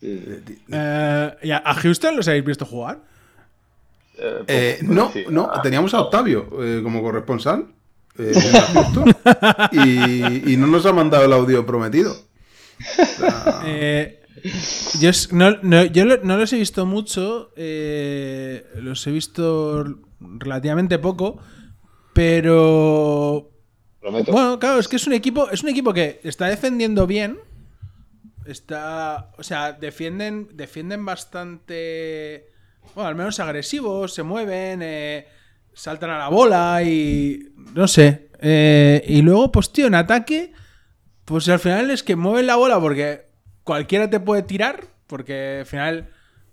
Eh, 0.00 0.42
Eh, 0.70 1.36
¿y 1.42 1.50
a, 1.50 1.58
a 1.58 1.74
Houston 1.74 2.16
los 2.16 2.28
habéis 2.28 2.44
visto 2.44 2.64
jugar? 2.64 3.00
Eh, 4.18 4.44
Eh, 4.46 4.76
pues, 4.80 4.90
no, 4.90 5.10
sí. 5.12 5.24
no, 5.30 5.50
teníamos 5.62 5.94
a 5.94 6.00
Octavio 6.02 6.48
eh, 6.62 6.80
como 6.82 7.02
corresponsal. 7.02 7.66
eh, 8.18 8.34
y, 9.72 10.52
y 10.52 10.56
no 10.56 10.66
nos 10.66 10.84
ha 10.86 10.92
mandado 10.92 11.24
el 11.24 11.32
audio 11.32 11.64
prometido. 11.64 12.14
Eh, 13.64 14.20
yo 15.00 15.08
es- 15.10 15.32
no, 15.32 15.52
no- 15.62 15.84
yo 15.84 16.04
lo- 16.04 16.22
no 16.22 16.36
los 16.36 16.52
he 16.52 16.58
visto 16.58 16.84
mucho, 16.86 17.52
eh, 17.56 18.66
los 18.76 19.06
he 19.06 19.10
visto 19.12 19.84
relativamente 20.20 20.98
poco, 20.98 21.38
pero 22.12 23.50
Prometo. 24.00 24.32
bueno, 24.32 24.58
claro, 24.58 24.78
es 24.80 24.88
que 24.88 24.96
es 24.96 25.06
un 25.06 25.12
equipo, 25.12 25.48
es 25.50 25.62
un 25.62 25.68
equipo 25.68 25.92
que 25.92 26.20
está 26.24 26.46
defendiendo 26.46 27.06
bien, 27.06 27.38
está, 28.46 29.30
o 29.38 29.42
sea, 29.42 29.72
defienden, 29.72 30.48
defienden 30.54 31.04
bastante, 31.04 32.48
bueno, 32.94 33.08
al 33.08 33.14
menos 33.14 33.40
agresivos, 33.40 34.14
se 34.14 34.22
mueven, 34.22 34.80
eh, 34.82 35.26
saltan 35.72 36.10
a 36.10 36.18
la 36.18 36.28
bola 36.28 36.82
y 36.82 37.52
no 37.74 37.88
sé, 37.88 38.28
eh, 38.40 39.02
y 39.06 39.22
luego 39.22 39.50
pues 39.52 39.72
tío 39.72 39.86
en 39.86 39.94
ataque. 39.94 40.52
Pues 41.24 41.48
al 41.48 41.60
final 41.60 41.90
es 41.90 42.02
que 42.02 42.16
mueven 42.16 42.46
la 42.46 42.56
bola 42.56 42.80
porque 42.80 43.26
cualquiera 43.64 44.10
te 44.10 44.20
puede 44.20 44.42
tirar, 44.42 44.84
porque 45.06 45.58
al 45.60 45.66
final 45.66 46.10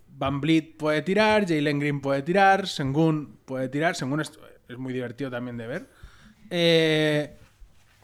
Van 0.08 0.40
Vliet 0.40 0.76
puede 0.76 1.02
tirar, 1.02 1.46
Jalen 1.46 1.78
Green 1.80 2.00
puede 2.00 2.22
tirar, 2.22 2.68
Sengun 2.68 3.38
puede 3.44 3.68
tirar, 3.68 3.96
Sengun 3.96 4.20
es, 4.20 4.32
es 4.68 4.78
muy 4.78 4.92
divertido 4.92 5.30
también 5.30 5.56
de 5.56 5.66
ver. 5.66 5.88
Eh, 6.50 7.36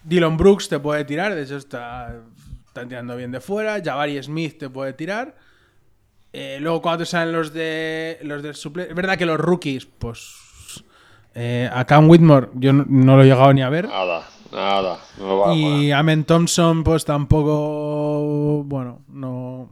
Dylan 0.03 0.37
Brooks 0.37 0.69
te 0.69 0.79
puede 0.79 1.05
tirar, 1.05 1.35
de 1.35 1.43
hecho 1.43 1.57
está, 1.57 2.23
está 2.67 2.87
tirando 2.87 3.17
bien 3.17 3.33
de 3.33 3.41
fuera, 3.41 3.83
Jabari 3.83 4.23
Smith 4.23 4.59
te 4.59 4.71
puede 4.71 4.93
tirar. 4.93 5.37
Eh, 6.39 6.59
luego 6.61 6.83
cuando 6.83 6.99
te 7.05 7.07
salen 7.07 7.33
los 7.33 7.53
de 7.55 8.19
los 8.23 8.43
del 8.43 8.53
suple- 8.55 8.89
es 8.91 8.95
verdad 8.95 9.17
que 9.17 9.25
los 9.25 9.39
rookies, 9.41 9.87
pues 9.87 10.85
eh, 11.35 11.71
a 11.73 11.87
Cam 11.87 12.11
Whitmore 12.11 12.49
yo 12.55 12.75
no, 12.75 12.85
no 12.87 13.17
lo 13.17 13.23
he 13.23 13.27
llegado 13.27 13.55
ni 13.55 13.63
a 13.63 13.71
ver. 13.71 13.89
Nada, 13.89 14.29
nada. 14.53 14.99
No 15.19 15.39
va 15.39 15.51
a 15.53 15.55
Y. 15.55 15.93
Amen 15.93 16.25
Thompson, 16.25 16.85
pues 16.85 17.07
tampoco. 17.07 18.63
Bueno, 18.65 19.01
no. 19.09 19.71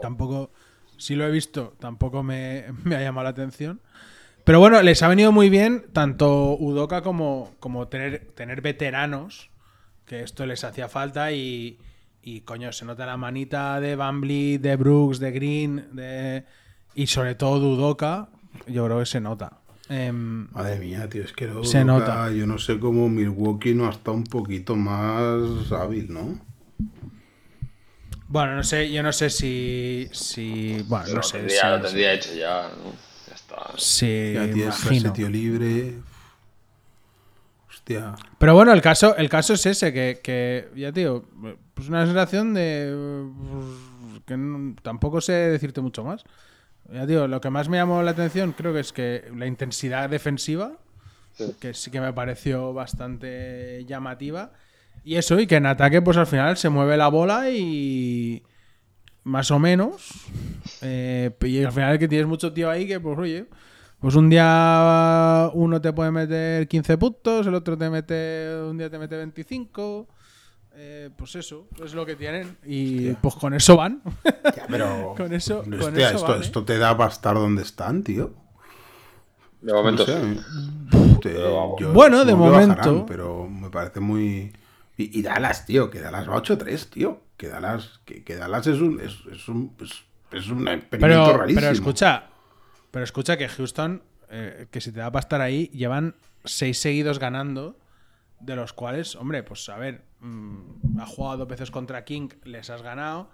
Tampoco. 0.00 0.50
Si 0.96 1.14
lo 1.14 1.26
he 1.26 1.30
visto, 1.30 1.74
tampoco 1.78 2.22
me, 2.22 2.64
me 2.84 2.96
ha 2.96 3.02
llamado 3.02 3.24
la 3.24 3.30
atención. 3.30 3.80
Pero 4.44 4.60
bueno, 4.60 4.80
les 4.82 5.02
ha 5.02 5.08
venido 5.08 5.30
muy 5.32 5.50
bien 5.50 5.86
tanto 5.92 6.56
Udoka 6.58 7.02
como, 7.02 7.52
como 7.60 7.88
tener, 7.88 8.30
tener 8.34 8.60
veteranos, 8.60 9.50
que 10.06 10.22
esto 10.22 10.44
les 10.46 10.64
hacía 10.64 10.88
falta 10.88 11.32
y, 11.32 11.78
y 12.24 12.40
coño, 12.40 12.72
se 12.72 12.84
nota 12.84 13.06
la 13.06 13.16
manita 13.16 13.80
de 13.80 13.96
Bambly, 13.96 14.58
de 14.58 14.76
Brooks, 14.76 15.18
de 15.18 15.30
Green, 15.32 15.88
de, 15.92 16.44
y 16.94 17.06
sobre 17.06 17.34
todo 17.34 17.60
de 17.60 17.66
Udoka, 17.66 18.28
yo 18.66 18.84
creo 18.86 18.98
que 19.00 19.06
se 19.06 19.20
nota. 19.20 19.58
Em, 19.90 20.48
Madre 20.52 20.78
mía, 20.78 21.08
tío, 21.08 21.24
es 21.24 21.32
que 21.32 21.46
no, 21.46 21.62
Se 21.64 21.84
nota. 21.84 22.30
Yo 22.32 22.46
no 22.46 22.58
sé 22.58 22.78
cómo 22.78 23.08
Milwaukee 23.08 23.74
no 23.74 23.86
ha 23.86 23.90
estado 23.90 24.16
un 24.16 24.24
poquito 24.24 24.74
más 24.76 25.70
hábil, 25.72 26.12
¿no? 26.12 26.38
bueno, 28.28 28.56
no 28.56 28.62
sé, 28.64 28.90
yo 28.90 29.02
no 29.02 29.12
sé 29.12 29.30
si. 29.30 30.08
si 30.12 30.82
bueno, 30.88 31.06
no 31.08 31.14
lo, 31.16 31.22
sé. 31.22 31.38
tendría, 31.38 31.60
si- 31.60 31.66
lo 31.68 31.80
tendría 31.82 32.12
hecho 32.14 32.34
ya, 32.34 32.68
¿no? 32.82 32.92
Ya 33.28 33.34
está. 33.34 33.56
Sí, 33.76 34.32
Ya 34.34 34.44
tienes 34.50 34.76
ese 34.78 34.86
imagino. 34.86 35.12
tío 35.12 35.28
libre. 35.28 35.94
Hostia. 37.84 38.14
Pero 38.38 38.54
bueno, 38.54 38.72
el 38.72 38.80
caso, 38.80 39.14
el 39.16 39.28
caso 39.28 39.52
es 39.52 39.66
ese, 39.66 39.92
que, 39.92 40.20
que 40.22 40.68
ya 40.74 40.90
tío, 40.92 41.24
pues 41.74 41.88
una 41.88 42.06
sensación 42.06 42.54
de 42.54 42.90
pues, 43.36 44.22
que 44.26 44.36
no- 44.38 44.74
tampoco 44.82 45.20
sé 45.20 45.32
decirte 45.32 45.82
mucho 45.82 46.02
más. 46.02 46.24
Ya 46.90 47.06
tío, 47.06 47.28
lo 47.28 47.40
que 47.42 47.50
más 47.50 47.68
me 47.68 47.76
llamó 47.76 48.02
la 48.02 48.12
atención 48.12 48.52
creo 48.52 48.72
que 48.72 48.80
es 48.80 48.92
que 48.92 49.30
la 49.36 49.46
intensidad 49.46 50.08
defensiva, 50.08 50.72
Sí. 51.32 51.52
que 51.60 51.74
sí 51.74 51.90
que 51.90 52.00
me 52.00 52.12
pareció 52.12 52.72
bastante 52.72 53.84
llamativa. 53.86 54.52
Y 55.02 55.16
eso, 55.16 55.38
y 55.40 55.46
que 55.48 55.56
en 55.56 55.66
ataque, 55.66 56.00
pues 56.00 56.16
al 56.16 56.26
final 56.28 56.56
se 56.56 56.68
mueve 56.70 56.96
la 56.96 57.08
bola 57.08 57.50
y 57.50 58.42
más 59.24 59.50
o 59.50 59.58
menos. 59.58 60.12
Eh, 60.80 61.32
y 61.42 61.62
al 61.64 61.72
final 61.72 61.98
que 61.98 62.06
tienes 62.08 62.26
mucho 62.28 62.52
tío 62.52 62.70
ahí 62.70 62.86
que, 62.86 63.00
pues 63.00 63.18
oye, 63.18 63.46
pues 64.04 64.16
un 64.16 64.28
día 64.28 65.50
uno 65.54 65.80
te 65.80 65.90
puede 65.94 66.10
meter 66.10 66.68
15 66.68 66.98
puntos, 66.98 67.46
el 67.46 67.54
otro 67.54 67.78
te 67.78 67.88
mete, 67.88 68.54
un 68.68 68.76
día 68.76 68.90
te 68.90 68.98
mete 68.98 69.16
25. 69.16 70.06
eh, 70.74 71.08
pues 71.16 71.34
eso, 71.36 71.68
es 71.82 71.94
lo 71.94 72.04
que 72.04 72.14
tienen. 72.14 72.58
Y 72.66 73.12
pues 73.14 73.34
con 73.36 73.54
eso 73.54 73.78
van. 73.78 74.02
Ya, 74.54 74.66
pero. 74.68 75.14
Con 75.16 75.32
eso- 75.32 75.62
con 75.62 75.72
Hostia, 75.72 76.08
eso 76.08 76.16
esto, 76.16 76.28
van, 76.28 76.36
¿eh? 76.38 76.44
esto 76.44 76.64
te 76.64 76.76
da 76.76 76.94
para 76.98 77.10
estar 77.10 77.34
donde 77.34 77.62
están, 77.62 78.02
tío. 78.02 78.34
De 79.62 79.72
momento 79.72 80.04
No 80.06 80.12
sé, 80.12 80.34
sí. 80.34 81.18
te- 81.22 81.32
yo 81.34 81.92
Bueno, 81.94 82.26
de 82.26 82.34
momento. 82.34 82.76
bajarán, 82.76 83.06
pero 83.06 83.48
me 83.48 83.70
parece 83.70 84.00
muy. 84.00 84.52
Y, 84.98 85.18
y 85.18 85.22
Dallas, 85.22 85.64
tío, 85.64 85.88
que 85.88 86.00
Dallas 86.00 86.28
va 86.28 86.36
8-3, 86.42 86.90
tío. 86.90 87.20
Que 87.38 87.48
Dallas, 87.48 88.00
que, 88.04 88.22
que 88.22 88.36
Dallas 88.36 88.66
es 88.66 88.80
un. 88.82 89.00
Es, 89.00 89.16
es 89.32 89.48
un. 89.48 89.74
Es, 89.80 90.04
es 90.32 90.48
un 90.50 90.68
experimento 90.68 91.24
Pero, 91.24 91.38
rarísimo. 91.38 91.60
pero 91.60 91.72
escucha, 91.72 92.24
pero 92.94 93.02
escucha 93.02 93.36
que 93.36 93.48
Houston, 93.48 94.04
eh, 94.30 94.68
que 94.70 94.80
si 94.80 94.92
te 94.92 95.00
da 95.00 95.10
para 95.10 95.22
estar 95.22 95.40
ahí, 95.40 95.66
llevan 95.72 96.14
seis 96.44 96.78
seguidos 96.78 97.18
ganando, 97.18 97.76
de 98.38 98.54
los 98.54 98.72
cuales, 98.72 99.16
hombre, 99.16 99.42
pues 99.42 99.68
a 99.68 99.76
ver, 99.76 100.04
mm, 100.20 101.00
ha 101.00 101.04
jugado 101.04 101.38
dos 101.38 101.48
veces 101.48 101.72
contra 101.72 102.04
King, 102.04 102.28
les 102.44 102.70
has 102.70 102.82
ganado, 102.82 103.30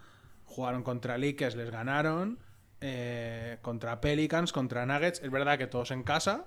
jugaron 0.46 0.82
contra 0.82 1.18
Lakers, 1.18 1.56
les 1.56 1.70
ganaron, 1.70 2.38
eh, 2.80 3.58
contra 3.60 4.00
Pelicans, 4.00 4.50
contra 4.50 4.86
Nuggets, 4.86 5.20
es 5.22 5.30
verdad 5.30 5.58
que 5.58 5.66
todos 5.66 5.90
en 5.90 6.04
casa, 6.04 6.46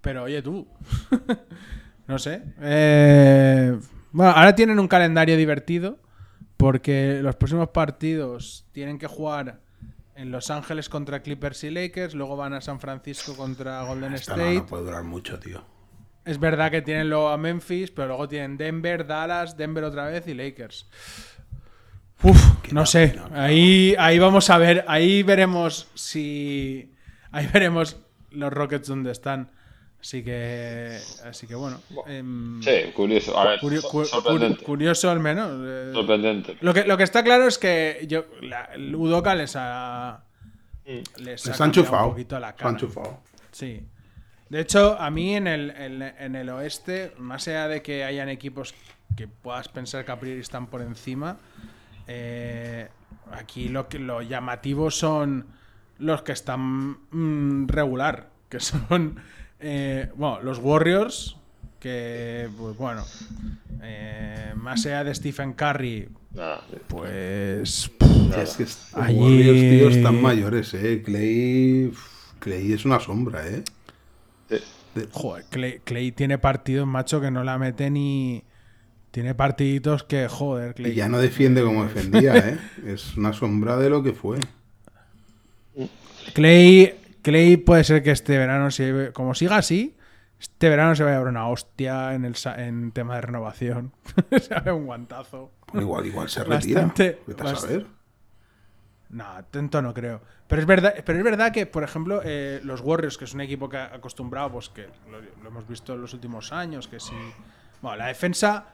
pero 0.00 0.22
oye 0.22 0.40
tú, 0.40 0.66
no 2.06 2.18
sé. 2.18 2.42
eh, 2.62 3.78
bueno, 4.12 4.32
ahora 4.32 4.54
tienen 4.54 4.80
un 4.80 4.88
calendario 4.88 5.36
divertido 5.36 5.98
porque 6.56 7.20
los 7.20 7.36
próximos 7.36 7.68
partidos 7.68 8.64
tienen 8.72 8.98
que 8.98 9.08
jugar 9.08 9.60
en 10.14 10.30
Los 10.30 10.50
Ángeles 10.50 10.88
contra 10.88 11.20
Clippers 11.22 11.64
y 11.64 11.70
Lakers, 11.70 12.14
luego 12.14 12.36
van 12.36 12.54
a 12.54 12.60
San 12.60 12.80
Francisco 12.80 13.34
contra 13.36 13.82
Golden 13.84 14.14
Esta 14.14 14.36
no, 14.36 14.42
State. 14.42 14.58
no 14.60 14.66
puede 14.66 14.84
durar 14.84 15.04
mucho, 15.04 15.38
tío. 15.38 15.64
Es 16.24 16.38
verdad 16.38 16.70
que 16.70 16.82
tienen 16.82 17.10
luego 17.10 17.30
a 17.30 17.36
Memphis, 17.36 17.90
pero 17.90 18.08
luego 18.08 18.28
tienen 18.28 18.56
Denver, 18.56 19.06
Dallas, 19.06 19.56
Denver 19.56 19.84
otra 19.84 20.06
vez 20.06 20.26
y 20.28 20.34
Lakers. 20.34 20.88
Uf, 22.22 22.72
no 22.72 22.86
sé. 22.86 23.18
Ahí, 23.32 23.96
ahí 23.98 24.18
vamos 24.18 24.48
a 24.50 24.58
ver, 24.58 24.84
ahí 24.86 25.22
veremos 25.24 25.88
si. 25.94 26.94
Ahí 27.32 27.48
veremos 27.52 27.96
los 28.30 28.52
Rockets 28.52 28.86
donde 28.86 29.10
están. 29.10 29.50
Así 30.02 30.22
que. 30.24 30.98
Así 31.24 31.46
que 31.46 31.54
bueno. 31.54 31.80
em, 32.08 32.60
Sí, 32.60 32.90
curioso. 32.94 33.38
A 33.38 33.44
ver, 33.50 33.60
curio- 33.60 33.80
so- 33.80 33.88
cu- 33.88 34.04
sorprendente. 34.04 34.58
cu- 34.58 34.64
curioso 34.64 35.08
al 35.10 35.20
menos. 35.20 35.50
eh, 35.64 35.90
Sorprendente. 35.94 36.56
lo 36.60 36.74
que, 36.74 36.84
lo 36.84 36.96
que 36.96 37.04
está 37.04 37.22
claro 37.22 37.46
es 37.46 37.56
que 37.56 38.04
yo, 38.08 38.24
la, 38.40 38.64
el 38.74 38.94
Udoka 38.94 39.34
les 39.36 39.54
ha. 39.56 40.24
Les 40.84 41.06
ha 41.16 41.20
Les 41.22 41.46
han 41.48 41.52
cambiado 41.56 41.72
chufado. 41.72 42.04
un 42.06 42.10
poquito 42.10 42.40
la 42.40 42.48
Les 42.48 42.56
cara. 42.56 42.70
han 42.70 42.76
chufado. 42.76 43.20
Sí. 43.52 43.86
De 44.48 44.60
hecho, 44.60 44.98
a 45.00 45.08
mí 45.10 45.36
en 45.36 45.46
el, 45.46 45.70
en, 45.70 46.02
en 46.02 46.34
el 46.34 46.48
oeste, 46.50 47.12
más 47.18 47.46
allá 47.48 47.68
de 47.68 47.80
que 47.80 48.04
hayan 48.04 48.28
equipos 48.28 48.74
que 49.16 49.28
puedas 49.28 49.68
pensar 49.68 50.04
que 50.04 50.10
a 50.12 50.18
priori 50.18 50.40
están 50.40 50.66
por 50.66 50.82
encima, 50.82 51.38
eh, 52.08 52.88
aquí 53.30 53.68
lo, 53.68 53.88
que, 53.88 53.98
lo 53.98 54.20
llamativo 54.20 54.90
son 54.90 55.46
los 55.98 56.22
que 56.22 56.32
están 56.32 56.98
mm, 57.10 57.68
regular, 57.68 58.30
que 58.48 58.58
son 58.60 59.20
eh, 59.62 60.10
bueno, 60.16 60.40
los 60.42 60.58
Warriors, 60.58 61.36
que, 61.80 62.48
pues 62.58 62.76
bueno, 62.76 63.04
eh, 63.82 64.52
más 64.56 64.84
allá 64.86 65.04
de 65.04 65.14
Stephen 65.14 65.52
Curry, 65.54 66.08
Nada. 66.34 66.62
pues... 66.88 67.68
Sí, 67.70 67.92
es 68.40 68.56
que 68.56 68.66
Allí- 69.00 69.18
Warriors, 69.18 69.60
tío, 69.60 69.88
están 69.88 70.20
mayores, 70.22 70.74
eh. 70.74 71.02
Clay. 71.04 71.92
Clay 72.38 72.72
es 72.72 72.84
una 72.84 72.98
sombra, 73.00 73.46
eh. 73.46 73.62
De- 74.48 75.08
Joder, 75.10 75.44
Clay, 75.48 75.80
Clay 75.84 76.12
tiene 76.12 76.36
partidos, 76.38 76.86
macho, 76.86 77.20
que 77.20 77.30
no 77.30 77.42
la 77.44 77.56
mete 77.58 77.88
ni. 77.90 78.42
Tiene 79.10 79.34
partiditos 79.34 80.04
que, 80.04 80.28
joder, 80.28 80.74
Clay. 80.74 80.92
Y 80.92 80.94
ya 80.94 81.08
no 81.08 81.18
defiende 81.18 81.62
como 81.62 81.82
defendía, 81.84 82.36
¿eh? 82.36 82.58
Es 82.86 83.16
una 83.16 83.32
sombra 83.32 83.76
de 83.78 83.88
lo 83.90 84.02
que 84.02 84.12
fue. 84.12 84.38
Clay, 86.34 86.94
Clay 87.22 87.56
puede 87.56 87.84
ser 87.84 88.02
que 88.02 88.10
este 88.10 88.36
verano, 88.38 88.70
si, 88.70 88.84
como 89.12 89.34
siga 89.34 89.56
así, 89.56 89.96
este 90.40 90.68
verano 90.68 90.94
se 90.96 91.04
vaya 91.04 91.16
a 91.16 91.18
dar 91.20 91.28
una 91.28 91.48
hostia 91.48 92.14
en 92.14 92.24
el 92.24 92.34
en 92.56 92.92
tema 92.92 93.14
de 93.16 93.20
renovación. 93.22 93.92
se 94.40 94.54
va 94.54 94.74
un 94.74 94.86
guantazo. 94.86 95.52
Bueno, 95.68 95.82
igual, 95.82 96.06
igual 96.06 96.28
se 96.28 96.42
retira. 96.44 96.80
Bastante- 96.82 97.22
Vete 97.26 97.42
a 97.42 97.56
saber. 97.56 97.86
No, 99.10 99.24
tanto 99.50 99.82
no 99.82 99.92
creo. 99.92 100.22
Pero 100.48 100.60
es 100.62 100.66
verdad, 100.66 100.94
pero 101.04 101.18
es 101.18 101.24
verdad 101.24 101.52
que, 101.52 101.66
por 101.66 101.84
ejemplo, 101.84 102.22
eh, 102.24 102.60
los 102.64 102.80
Warriors, 102.80 103.18
que 103.18 103.24
es 103.26 103.34
un 103.34 103.42
equipo 103.42 103.68
que 103.68 103.76
ha 103.76 103.94
acostumbrado, 103.94 104.52
pues 104.52 104.68
que 104.70 104.88
lo, 105.10 105.20
lo 105.42 105.48
hemos 105.48 105.68
visto 105.68 105.94
en 105.94 106.00
los 106.00 106.14
últimos 106.14 106.50
años, 106.52 106.88
que 106.88 106.98
sí. 106.98 107.14
Bueno, 107.80 107.98
la 107.98 108.06
defensa. 108.06 108.66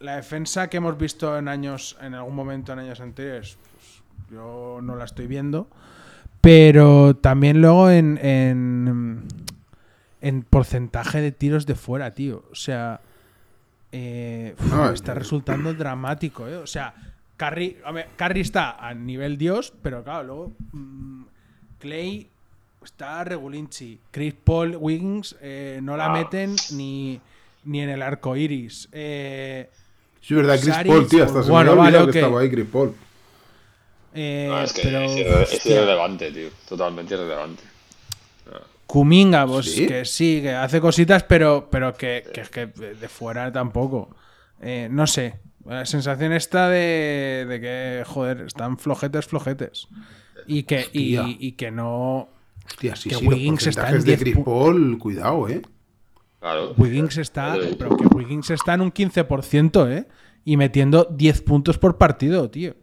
La 0.00 0.16
defensa 0.16 0.68
que 0.68 0.76
hemos 0.78 0.98
visto 0.98 1.38
en 1.38 1.48
años, 1.48 1.96
en 2.00 2.14
algún 2.14 2.34
momento 2.34 2.72
en 2.72 2.80
años 2.80 3.00
anteriores, 3.00 3.56
pues 3.72 4.02
yo 4.30 4.80
no 4.82 4.96
la 4.96 5.04
estoy 5.04 5.26
viendo. 5.28 5.68
Pero 6.44 7.16
también 7.16 7.60
luego 7.60 7.90
en, 7.90 8.18
en, 8.24 9.22
en 10.20 10.42
porcentaje 10.42 11.20
de 11.20 11.32
tiros 11.32 11.64
de 11.66 11.74
fuera, 11.74 12.14
tío. 12.14 12.44
O 12.52 12.54
sea, 12.54 13.00
eh, 13.90 14.54
uf, 14.58 14.70
No, 14.72 14.90
está 14.90 15.12
eh, 15.12 15.14
resultando 15.16 15.72
dramático, 15.74 16.46
¿eh? 16.46 16.56
O 16.56 16.66
sea, 16.66 16.94
Curry 17.36 17.76
está 18.40 18.72
a 18.86 18.92
nivel 18.94 19.38
Dios, 19.38 19.72
pero 19.82 20.04
claro, 20.04 20.24
luego 20.24 20.52
mm, 20.72 21.22
Clay 21.78 22.28
está 22.84 23.24
regulinchi. 23.24 23.98
Chris 24.10 24.34
Paul, 24.44 24.76
Wiggins 24.78 25.36
eh, 25.40 25.80
no 25.82 25.96
la 25.96 26.06
Ah. 26.06 26.12
meten 26.12 26.54
ni, 26.72 27.20
ni 27.64 27.80
en 27.80 27.88
el 27.88 28.02
arco 28.02 28.36
iris. 28.36 28.88
Eh, 28.92 29.70
Sí, 30.20 30.32
es 30.34 30.38
verdad, 30.38 30.58
Chris 30.60 30.74
Paul, 30.86 31.06
tío. 31.06 31.24
Hasta 31.24 31.42
se 31.42 31.50
bueno, 31.50 31.72
me 31.72 31.78
vale, 31.78 31.98
que 31.98 32.04
ok. 32.04 32.14
estaba 32.14 32.40
ahí 32.40 32.50
Chris 32.50 32.66
Paul. 32.70 32.94
Eh, 34.14 34.46
No, 34.48 34.62
es 34.62 34.72
que 34.72 34.82
pero, 34.82 35.00
es, 35.02 35.12
irre- 35.12 35.42
es 35.42 35.52
hostia, 35.54 35.76
irrelevante, 35.76 36.30
tío. 36.32 36.48
Totalmente 36.68 37.14
irrelevante. 37.14 37.62
Kuminga, 38.86 39.46
pues 39.46 39.72
¿Sí? 39.72 39.86
que 39.86 40.04
sí, 40.04 40.40
que 40.42 40.52
hace 40.52 40.80
cositas, 40.80 41.22
pero, 41.24 41.68
pero 41.70 41.94
que, 41.94 42.22
que 42.32 42.42
es 42.42 42.50
que 42.50 42.66
de 42.66 43.08
fuera 43.08 43.50
tampoco. 43.50 44.14
Eh, 44.60 44.88
no 44.90 45.06
sé. 45.06 45.40
La 45.66 45.86
sensación 45.86 46.32
está 46.34 46.68
de, 46.68 47.46
de 47.48 47.60
que, 47.60 48.04
joder, 48.06 48.42
están 48.42 48.76
flojetes, 48.76 49.26
flojetes. 49.26 49.88
Y 50.46 50.64
que, 50.64 50.86
y, 50.92 51.52
que 51.52 51.70
no. 51.70 52.28
Hostia, 52.66 52.94
sí, 52.96 53.08
Que 53.08 53.14
sí, 53.16 53.24
los 53.24 53.32
Wiggins 53.34 53.66
está 53.66 53.88
en 53.88 53.98
de 53.98 54.04
10 54.04 54.20
Chris 54.20 54.36
pu- 54.36 54.44
Paul, 54.44 54.98
cuidado, 54.98 55.48
¿eh? 55.48 55.62
Claro. 56.40 56.74
Wiggins 56.76 57.16
está. 57.16 57.56
Pero 57.78 57.96
que 57.96 58.06
Wiggins 58.14 58.50
está 58.50 58.74
en 58.74 58.82
un 58.82 58.92
15%, 58.92 59.90
¿eh? 59.90 60.06
Y 60.44 60.58
metiendo 60.58 61.08
10 61.10 61.40
puntos 61.40 61.78
por 61.78 61.96
partido, 61.96 62.50
tío. 62.50 62.74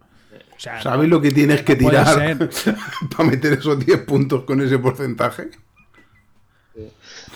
O 0.62 0.64
sea, 0.64 0.80
¿Sabes 0.80 1.10
lo 1.10 1.20
que 1.20 1.32
tienes 1.32 1.64
que 1.64 1.76
tirar 1.76 2.38
para 3.18 3.28
meter 3.28 3.54
esos 3.54 3.84
10 3.84 4.02
puntos 4.06 4.44
con 4.44 4.62
ese 4.62 4.78
porcentaje? 4.78 5.50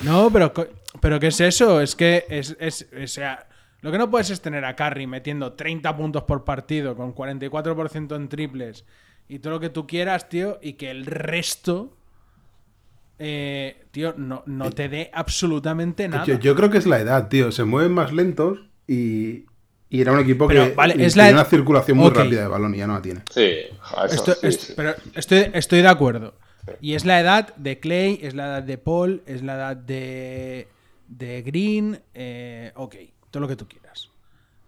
No, 0.02 0.30
pero, 0.32 0.52
pero 1.00 1.18
¿qué 1.18 1.26
es 1.26 1.40
eso? 1.40 1.80
Es 1.80 1.96
que 1.96 2.24
es, 2.28 2.56
es- 2.60 2.86
o 3.02 3.06
sea, 3.08 3.48
lo 3.80 3.90
que 3.90 3.98
no 3.98 4.08
puedes 4.12 4.30
es 4.30 4.40
tener 4.40 4.64
a 4.64 4.76
Curry 4.76 5.08
metiendo 5.08 5.54
30 5.54 5.96
puntos 5.96 6.22
por 6.22 6.44
partido 6.44 6.94
con 6.94 7.16
44% 7.16 8.14
en 8.14 8.28
triples 8.28 8.84
y 9.28 9.40
todo 9.40 9.54
lo 9.54 9.60
que 9.60 9.70
tú 9.70 9.88
quieras, 9.88 10.28
tío, 10.28 10.60
y 10.62 10.74
que 10.74 10.92
el 10.92 11.04
resto, 11.04 11.96
eh, 13.18 13.86
tío, 13.90 14.14
no, 14.16 14.44
no 14.46 14.70
te 14.70 14.88
dé 14.88 15.10
absolutamente 15.12 16.08
nada. 16.08 16.24
Yo, 16.26 16.38
yo 16.38 16.54
creo 16.54 16.70
que 16.70 16.78
es 16.78 16.86
la 16.86 17.00
edad, 17.00 17.26
tío. 17.26 17.50
Se 17.50 17.64
mueven 17.64 17.92
más 17.92 18.12
lentos 18.12 18.60
y, 18.86 19.46
y 19.88 20.00
era 20.00 20.12
un 20.12 20.20
equipo 20.20 20.46
Pero, 20.48 20.64
que 20.68 20.74
vale, 20.74 20.94
es 21.04 21.16
la- 21.16 21.30
una 21.30 21.44
circulación 21.44 21.96
muy 21.98 22.10
rápida 22.10 22.42
de 22.42 22.48
balón 22.48 22.74
y 22.74 22.78
ya 22.78 22.86
no 22.86 22.94
la 22.94 23.02
tiene. 23.02 23.20
Sí, 23.30 23.42
eso, 23.42 24.04
Esto- 24.14 24.34
sí, 24.34 24.46
est- 24.46 24.60
sí. 24.60 24.72
Pero 24.76 24.94
estoy, 25.14 25.50
estoy 25.54 25.82
de 25.82 25.88
acuerdo. 25.88 26.34
Y 26.80 26.94
es 26.94 27.04
la 27.04 27.20
edad 27.20 27.54
de 27.56 27.78
Clay, 27.78 28.18
es 28.22 28.34
la 28.34 28.46
edad 28.46 28.62
de 28.64 28.76
Paul, 28.78 29.22
es 29.26 29.42
la 29.42 29.54
edad 29.54 29.76
de, 29.76 30.66
de 31.06 31.42
Green. 31.42 32.00
eh, 32.14 32.72
ok, 32.74 32.96
todo 33.30 33.40
lo 33.42 33.48
que 33.48 33.54
tú 33.56 33.68
quieras. 33.68 34.10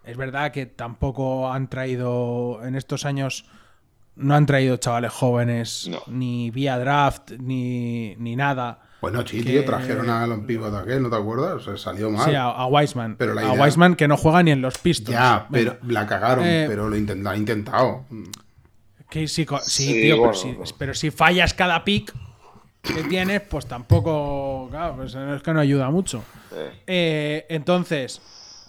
Es 0.05 0.15
verdad 0.15 0.51
que 0.51 0.65
tampoco 0.65 1.51
han 1.51 1.69
traído 1.69 2.61
en 2.63 2.75
estos 2.75 3.05
años. 3.05 3.45
No 4.15 4.33
han 4.35 4.45
traído 4.45 4.77
chavales 4.77 5.11
jóvenes, 5.11 5.87
No. 5.89 5.99
ni 6.07 6.51
vía 6.51 6.77
draft, 6.79 7.31
ni, 7.39 8.15
ni 8.17 8.35
nada. 8.35 8.81
Bueno, 9.01 9.25
sí, 9.25 9.43
Que- 9.43 9.51
tío, 9.51 9.65
trajeron 9.65 10.09
a 10.09 10.23
Alon 10.23 10.45
Pivot 10.45 10.73
aquel, 10.75 11.01
¿no 11.01 11.09
te 11.09 11.15
acuerdas? 11.15 11.53
O 11.53 11.59
sea, 11.61 11.77
salió 11.77 12.09
mal. 12.11 12.29
Sí, 12.29 12.35
a, 12.35 12.43
a 12.49 12.65
Wiseman. 12.67 13.15
Pero 13.17 13.33
la 13.33 13.41
a 13.49 13.53
Wiseman 13.53 13.95
que 13.95 14.07
no 14.07 14.17
juega 14.17 14.43
ni 14.43 14.51
en 14.51 14.61
los 14.61 14.77
Pistons. 14.77 15.11
ya, 15.17 15.47
Venga. 15.49 15.77
pero 15.79 15.91
la 15.93 16.05
cagaron, 16.05 16.45
Eh, 16.45 16.65
pero 16.67 16.89
lo 16.89 16.97
intent- 16.97 17.25
han 17.29 17.37
intentado. 17.37 18.05
Que 19.09 19.27
sí, 19.27 19.45
sí, 19.45 19.85
Sí, 19.85 19.93
tío, 20.01 20.17
bueno, 20.17 20.31
pero, 20.33 20.41
si, 20.43 20.51
bueno. 20.53 20.71
pero 20.77 20.93
si 20.93 21.11
fallas 21.11 21.53
cada 21.53 21.83
pick 21.85 22.13
que 22.81 23.03
tienes, 23.03 23.41
pues 23.41 23.65
tampoco. 23.65 24.67
Claro, 24.69 24.97
pues 24.97 25.15
es 25.15 25.41
que 25.43 25.53
no 25.53 25.59
ayuda 25.61 25.89
mucho. 25.89 26.23
Eh, 26.55 26.71
Eh, 26.87 27.45
entonces, 27.49 28.21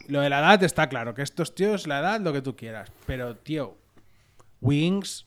lo 0.08 0.20
de 0.20 0.30
la 0.30 0.38
edad 0.40 0.62
está 0.62 0.88
claro, 0.88 1.12
que 1.14 1.22
estos 1.22 1.54
tíos, 1.54 1.86
la 1.86 1.98
edad, 2.00 2.20
lo 2.20 2.32
que 2.32 2.40
tú 2.42 2.54
quieras. 2.56 2.90
Pero, 3.06 3.36
tío, 3.36 3.76
Wings 4.60 5.26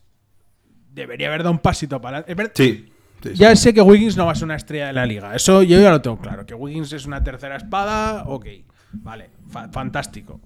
debería 0.92 1.28
haber 1.28 1.44
dado 1.44 1.52
un 1.52 1.60
pasito 1.60 2.00
para 2.02 2.20
adelante. 2.20 2.52
Sí. 2.56 2.93
Ya 3.34 3.56
sé 3.56 3.74
que 3.74 3.82
Wiggins 3.82 4.18
no 4.18 4.26
va 4.26 4.32
a 4.34 4.36
ser 4.36 4.46
una 4.46 4.56
estrella 4.56 4.88
de 4.88 4.94
la 4.94 5.06
liga. 5.06 5.36
Eso 5.36 5.64
yo 5.64 5.80
ya 5.80 5.90
lo 5.92 6.02
tengo 6.02 6.20
claro. 6.20 6.46
Que 6.46 6.54
Wiggins 6.54 6.92
es 6.94 7.06
una 7.06 7.24
tercera 7.24 7.56
espada, 7.56 8.24
ok. 8.28 8.46
Vale, 8.94 9.30
fa- 9.50 9.70
fantástico. 9.70 10.40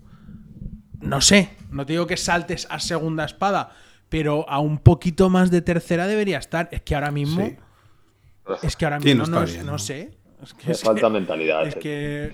No 1.01 1.21
sé, 1.21 1.49
no 1.71 1.85
te 1.85 1.93
digo 1.93 2.07
que 2.07 2.17
saltes 2.17 2.67
a 2.69 2.79
segunda 2.79 3.25
espada, 3.25 3.71
pero 4.09 4.49
a 4.49 4.59
un 4.59 4.77
poquito 4.79 5.29
más 5.29 5.51
de 5.51 5.61
tercera 5.61 6.07
debería 6.07 6.37
estar. 6.39 6.69
Es 6.71 6.81
que 6.81 6.95
ahora 6.95 7.11
mismo. 7.11 7.45
Sí. 7.45 7.55
Es 8.63 8.75
que 8.75 8.85
ahora 8.85 8.99
Sí, 9.01 9.05
mismo 9.09 9.25
no 9.25 9.29
no, 9.31 9.37
está 9.39 9.43
es- 9.49 9.53
bien, 9.53 9.65
no 9.65 9.71
¿no? 9.73 9.79
sé. 9.79 10.17
Es 10.41 10.53
que, 10.53 10.65
Le 10.67 10.71
es 10.73 10.81
falta 10.83 11.01
que- 11.07 11.09
mentalidad, 11.09 11.67
Es 11.67 11.75
eh. 11.75 11.79
que 11.79 12.31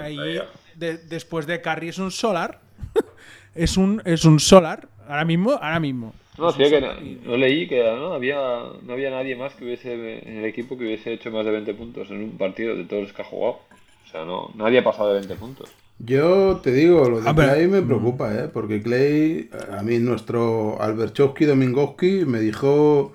ahí, 0.00 0.38
de- 0.76 0.98
después 0.98 1.46
de 1.46 1.60
Carry 1.60 1.88
es 1.88 1.98
un 1.98 2.10
solar. 2.10 2.60
es 3.54 3.76
un 3.76 4.02
es 4.04 4.24
un 4.24 4.40
solar. 4.40 4.88
Ahora 5.08 5.24
mismo, 5.24 5.52
ahora 5.52 5.78
mismo. 5.80 6.14
No, 6.38 6.48
hacía 6.48 6.68
que 6.68 6.80
no, 6.80 6.88
no 7.30 7.36
leí 7.36 7.68
que 7.68 7.82
no 7.82 8.12
había, 8.12 8.38
no 8.82 8.92
había 8.92 9.10
nadie 9.10 9.36
más 9.36 9.54
que 9.54 9.64
hubiese 9.64 9.92
en 10.26 10.38
el 10.38 10.44
equipo 10.44 10.76
que 10.76 10.84
hubiese 10.84 11.12
hecho 11.12 11.30
más 11.30 11.44
de 11.44 11.52
20 11.52 11.74
puntos 11.74 12.10
en 12.10 12.22
un 12.24 12.30
partido 12.38 12.74
de 12.74 12.84
todos 12.84 13.04
los 13.04 13.12
que 13.12 13.22
ha 13.22 13.24
jugado. 13.24 13.58
O 14.04 14.10
sea, 14.10 14.24
no, 14.24 14.50
nadie 14.56 14.78
ha 14.80 14.84
pasado 14.84 15.08
de 15.08 15.14
20 15.20 15.34
puntos. 15.36 15.70
Yo 16.00 16.56
te 16.62 16.72
digo, 16.72 17.08
lo 17.08 17.20
de 17.20 17.28
Ah, 17.30 17.34
pero- 17.36 17.52
Clay 17.52 17.68
me 17.68 17.82
preocupa, 17.82 18.34
¿eh? 18.34 18.48
Porque 18.52 18.82
Clay, 18.82 19.48
a 19.70 19.82
mí 19.82 19.98
nuestro 20.00 20.80
Alberchowski 20.82 21.44
Domingowski 21.44 22.24
me 22.26 22.40
dijo 22.40 23.12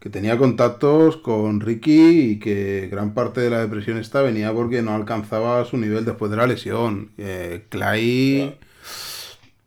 que 0.00 0.08
tenía 0.08 0.38
contactos 0.38 1.18
con 1.18 1.60
Ricky 1.60 2.32
y 2.32 2.38
que 2.38 2.88
gran 2.90 3.12
parte 3.14 3.40
de 3.42 3.50
la 3.50 3.60
depresión 3.60 3.98
esta 3.98 4.22
venía 4.22 4.52
porque 4.54 4.80
no 4.82 4.94
alcanzaba 4.94 5.64
su 5.66 5.76
nivel 5.76 6.04
después 6.06 6.30
de 6.30 6.36
la 6.38 6.46
lesión. 6.46 7.10
Eh, 7.18 7.64
Clay, 7.68 8.54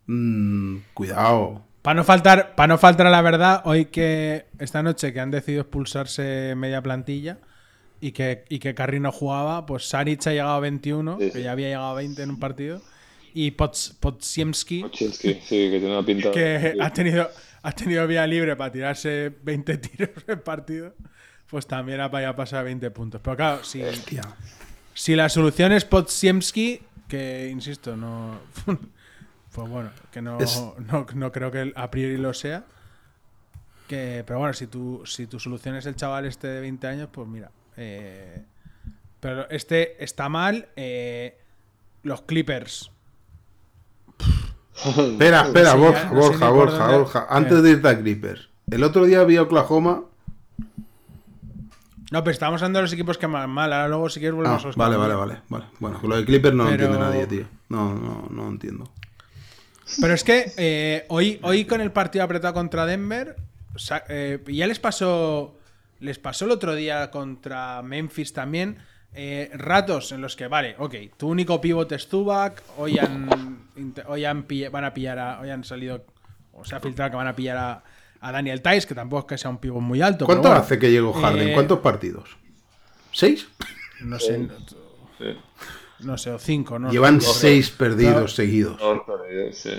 mm, 0.08 0.78
cuidado. 0.93 1.62
Para 1.88 1.95
no 1.95 2.03
faltar, 2.03 2.53
para 2.53 2.67
no 2.67 2.77
faltar 2.77 3.07
a 3.07 3.09
la 3.09 3.21
verdad, 3.21 3.61
hoy 3.63 3.85
que 3.85 4.47
esta 4.59 4.83
noche 4.83 5.13
que 5.13 5.21
han 5.21 5.31
decidido 5.31 5.61
expulsarse 5.61 6.53
media 6.57 6.81
plantilla 6.81 7.38
y 8.01 8.11
que, 8.11 8.43
y 8.49 8.59
que 8.59 8.75
Carri 8.75 8.99
no 8.99 9.13
jugaba, 9.13 9.65
pues 9.65 9.88
Saric 9.88 10.27
ha 10.27 10.31
llegado 10.31 10.49
a 10.49 10.59
21, 10.59 11.17
Sí, 11.17 11.31
que 11.31 11.43
ya 11.43 11.53
había 11.53 11.67
llegado 11.67 11.85
a 11.85 11.93
20 11.93 12.23
en 12.23 12.29
un 12.31 12.39
partido, 12.39 12.81
y 13.33 13.51
Pots, 13.51 13.95
sí, 15.01 15.23
que 15.23 15.39
tiene 15.47 15.85
una 15.85 16.05
pinta. 16.05 16.29
que 16.31 16.73
sí. 16.73 16.77
ha 16.81 16.91
tenido, 16.91 17.29
ha 17.61 17.71
tenido 17.71 18.05
vía 18.05 18.27
libre 18.27 18.57
para 18.57 18.69
tirarse 18.69 19.31
20 19.43 19.77
tiros 19.77 20.09
en 20.27 20.41
partido, 20.41 20.93
pues 21.49 21.67
también 21.67 22.01
ha 22.01 22.11
ya 22.11 22.35
pasado 22.35 22.59
a 22.59 22.63
20 22.63 22.91
puntos. 22.91 23.21
Pero 23.23 23.38
claro, 23.38 23.63
si, 23.63 23.81
Hostia. 23.81 24.23
si 24.93 25.15
la 25.15 25.29
solución 25.29 25.71
es 25.71 25.85
Podziemski, 25.85 26.81
que 27.07 27.47
insisto, 27.49 27.95
no. 27.95 28.41
Pues 29.58 29.70
bueno, 29.72 29.89
que 30.12 30.22
no, 30.22 30.38
Es- 30.39 30.64
no, 30.91 31.08
no 31.16 31.32
creo 31.32 31.49
que 31.49 31.74
a 31.76 31.89
priori 31.89 32.18
lo 32.18 32.32
sea. 32.34 32.64
Que, 33.88 34.24
pero 34.28 34.38
bueno, 34.38 34.53
si 34.53 34.68
tu, 34.68 35.01
si 35.05 35.26
tu 35.26 35.39
solución 35.39 35.76
es 35.76 35.86
el 35.88 35.95
chaval 35.95 36.26
este 36.26 36.47
de 36.47 36.62
20 36.62 36.86
años, 36.88 37.10
pues 37.12 37.28
mira. 37.28 37.49
eh, 37.76 38.45
pero 39.20 39.49
este 39.49 40.01
está 40.03 40.30
mal. 40.30 40.70
eh, 40.76 41.39
los 42.03 42.22
Clippers. 42.22 42.91
Espera, 44.86 45.41
espera, 45.47 45.72
Sí, 45.72 45.78
Borja, 45.80 46.03
no 46.05 46.14
Borja, 46.14 46.49
Borja, 46.49 46.78
dónde- 46.84 46.97
Borja. 46.99 47.28
Antes 47.30 47.64
de 47.64 47.70
irte 47.72 47.88
a 47.88 47.99
Clippers. 47.99 48.49
El 48.70 48.84
otro 48.84 49.05
día 49.05 49.24
vi 49.24 49.38
a 49.38 49.41
Oklahoma. 49.41 50.03
No, 52.12 52.24
pero 52.24 52.32
estamos 52.32 52.62
hablando 52.62 52.78
de 52.80 52.84
los 52.84 52.93
equipos 52.93 53.18
que 53.18 53.26
van 53.26 53.49
mal. 53.49 53.74
Ahora 53.74 53.88
luego 53.88 54.08
si 54.10 54.20
quieres 54.20 54.34
Ah, 54.36 54.38
volvemos 54.38 54.64
a 54.64 54.68
los 54.68 54.76
vale, 54.76 54.95
vale, 54.97 55.16
vale, 55.16 55.41
vale. 55.49 55.66
Bueno, 55.80 55.99
con 55.99 56.10
lo 56.12 56.16
de 56.18 56.26
Clippers 56.26 56.53
no 56.55 56.66
lo 56.66 56.70
entiende 56.70 56.99
nadie, 56.99 57.26
tío. 57.26 57.45
No, 57.70 57.95
no, 57.95 58.28
no 58.30 58.47
entiendo. 58.49 58.88
Pero 60.01 60.13
es 60.13 60.23
que 60.23 60.51
eh, 60.57 61.05
hoy, 61.09 61.39
hoy 61.43 61.65
con 61.65 61.81
el 61.81 61.91
partido 61.91 62.23
apretado 62.25 62.53
contra 62.53 62.85
Denver, 62.85 63.35
eh, 64.09 64.39
ya 64.47 64.67
les 64.67 64.79
pasó. 64.79 65.53
Les 65.99 66.19
pasó 66.19 66.45
el 66.45 66.51
otro 66.51 66.75
día 66.75 67.09
contra 67.09 67.81
Memphis 67.81 68.31
también. 68.33 68.77
eh, 69.13 69.49
ratos 69.53 70.11
en 70.11 70.21
los 70.21 70.35
que, 70.35 70.47
vale, 70.47 70.75
ok, 70.77 70.93
tu 71.17 71.29
único 71.29 71.59
pivot 71.59 71.91
es 71.93 72.07
Zubac, 72.07 72.61
hoy 72.77 72.99
han, 72.99 73.67
hoy 74.07 74.25
han 74.25 74.45
van 74.71 74.83
a 74.83 74.93
pillar 74.93 75.17
a, 75.17 75.39
hoy 75.39 75.49
han 75.49 75.63
salido, 75.63 76.05
o 76.53 76.63
se 76.63 76.75
ha 76.75 76.79
filtrado 76.79 77.11
que 77.11 77.17
van 77.17 77.25
a 77.27 77.35
pillar 77.35 77.57
a, 77.57 77.83
a 78.21 78.31
Daniel 78.31 78.61
Tice, 78.61 78.85
que 78.85 78.93
tampoco 78.93 79.21
es 79.21 79.25
que 79.25 79.38
sea 79.39 79.49
un 79.49 79.57
pivot 79.57 79.81
muy 79.81 80.03
alto. 80.03 80.25
¿Cuánto 80.25 80.43
pero 80.43 80.51
bueno, 80.53 80.63
hace 80.65 80.77
que 80.77 80.91
llegó 80.91 81.13
Harden? 81.13 81.49
eh, 81.49 81.53
¿Cuántos 81.53 81.79
partidos? 81.79 82.38
¿Seis? 83.11 83.47
No 84.01 84.19
sé, 84.19 84.47
Sí. 85.17 85.25
No 86.00 86.18
sé, 86.18 86.32
o 86.32 86.39
cinco, 86.39 86.80
¿no? 86.80 86.91
Llevan 86.91 87.20
seis 87.22 87.70
perdidos 87.70 88.34
seguidos. 88.36 88.80
Sí. 89.54 89.72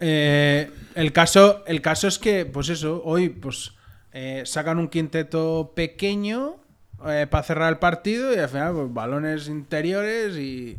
Eh, 0.00 0.70
el, 0.94 1.12
caso, 1.12 1.62
el 1.66 1.82
caso 1.82 2.08
es 2.08 2.18
que, 2.18 2.46
pues 2.46 2.68
eso, 2.68 3.02
hoy 3.04 3.28
pues 3.28 3.72
eh, 4.12 4.42
sacan 4.46 4.78
un 4.78 4.88
quinteto 4.88 5.72
pequeño 5.74 6.56
eh, 7.06 7.26
para 7.28 7.42
cerrar 7.42 7.72
el 7.72 7.78
partido 7.78 8.32
y 8.34 8.38
al 8.38 8.48
final 8.48 8.74
pues, 8.74 8.94
balones 8.94 9.48
interiores 9.48 10.36
y, 10.36 10.76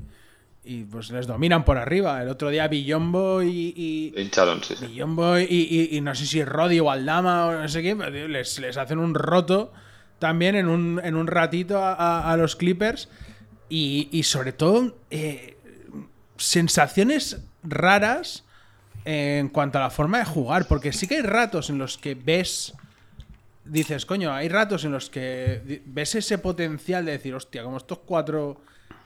y, 0.63 0.83
pues 0.85 1.11
les 1.11 1.27
dominan 1.27 1.65
por 1.65 1.77
arriba. 1.77 2.21
El 2.21 2.29
otro 2.29 2.49
día 2.49 2.67
Villombo 2.69 3.43
y, 3.43 3.73
y, 3.75 4.13
hincharon, 4.21 4.63
sí. 4.63 4.75
Villombo 4.79 5.37
y, 5.37 5.43
y- 5.43 5.97
y 5.97 6.01
no 6.01 6.15
sé 6.15 6.25
si 6.25 6.43
Roddy 6.43 6.79
o 6.79 6.89
Aldama 6.89 7.45
o 7.47 7.51
no 7.53 7.67
sé 7.67 7.81
quién, 7.81 7.97
pero, 7.97 8.11
tío, 8.13 8.27
les, 8.27 8.57
les 8.59 8.77
hacen 8.77 8.99
un 8.99 9.13
roto 9.15 9.73
también 10.17 10.55
en 10.55 10.67
un, 10.69 11.01
en 11.03 11.15
un 11.15 11.27
ratito 11.27 11.83
a, 11.83 11.93
a- 11.93 12.31
a 12.31 12.37
los 12.37 12.55
Clippers 12.55 13.09
y, 13.69 14.09
y 14.11 14.23
sobre 14.23 14.51
todo 14.51 14.95
eh, 15.11 15.57
sensaciones 16.37 17.37
raras 17.63 18.43
en 19.05 19.49
cuanto 19.49 19.77
a 19.77 19.81
la 19.81 19.89
forma 19.89 20.19
de 20.19 20.25
jugar, 20.25 20.67
porque 20.67 20.91
sí 20.91 21.07
que 21.07 21.17
hay 21.17 21.21
ratos 21.21 21.69
en 21.69 21.77
los 21.77 21.97
que 21.97 22.15
ves, 22.15 22.73
dices, 23.65 24.05
coño, 24.05 24.33
hay 24.33 24.49
ratos 24.49 24.83
en 24.83 24.91
los 24.91 25.09
que 25.09 25.81
ves 25.85 26.15
ese 26.15 26.37
potencial 26.37 27.05
de 27.05 27.13
decir, 27.13 27.33
hostia, 27.33 27.63
como 27.63 27.77
estos 27.77 27.99
cuatro 27.99 28.61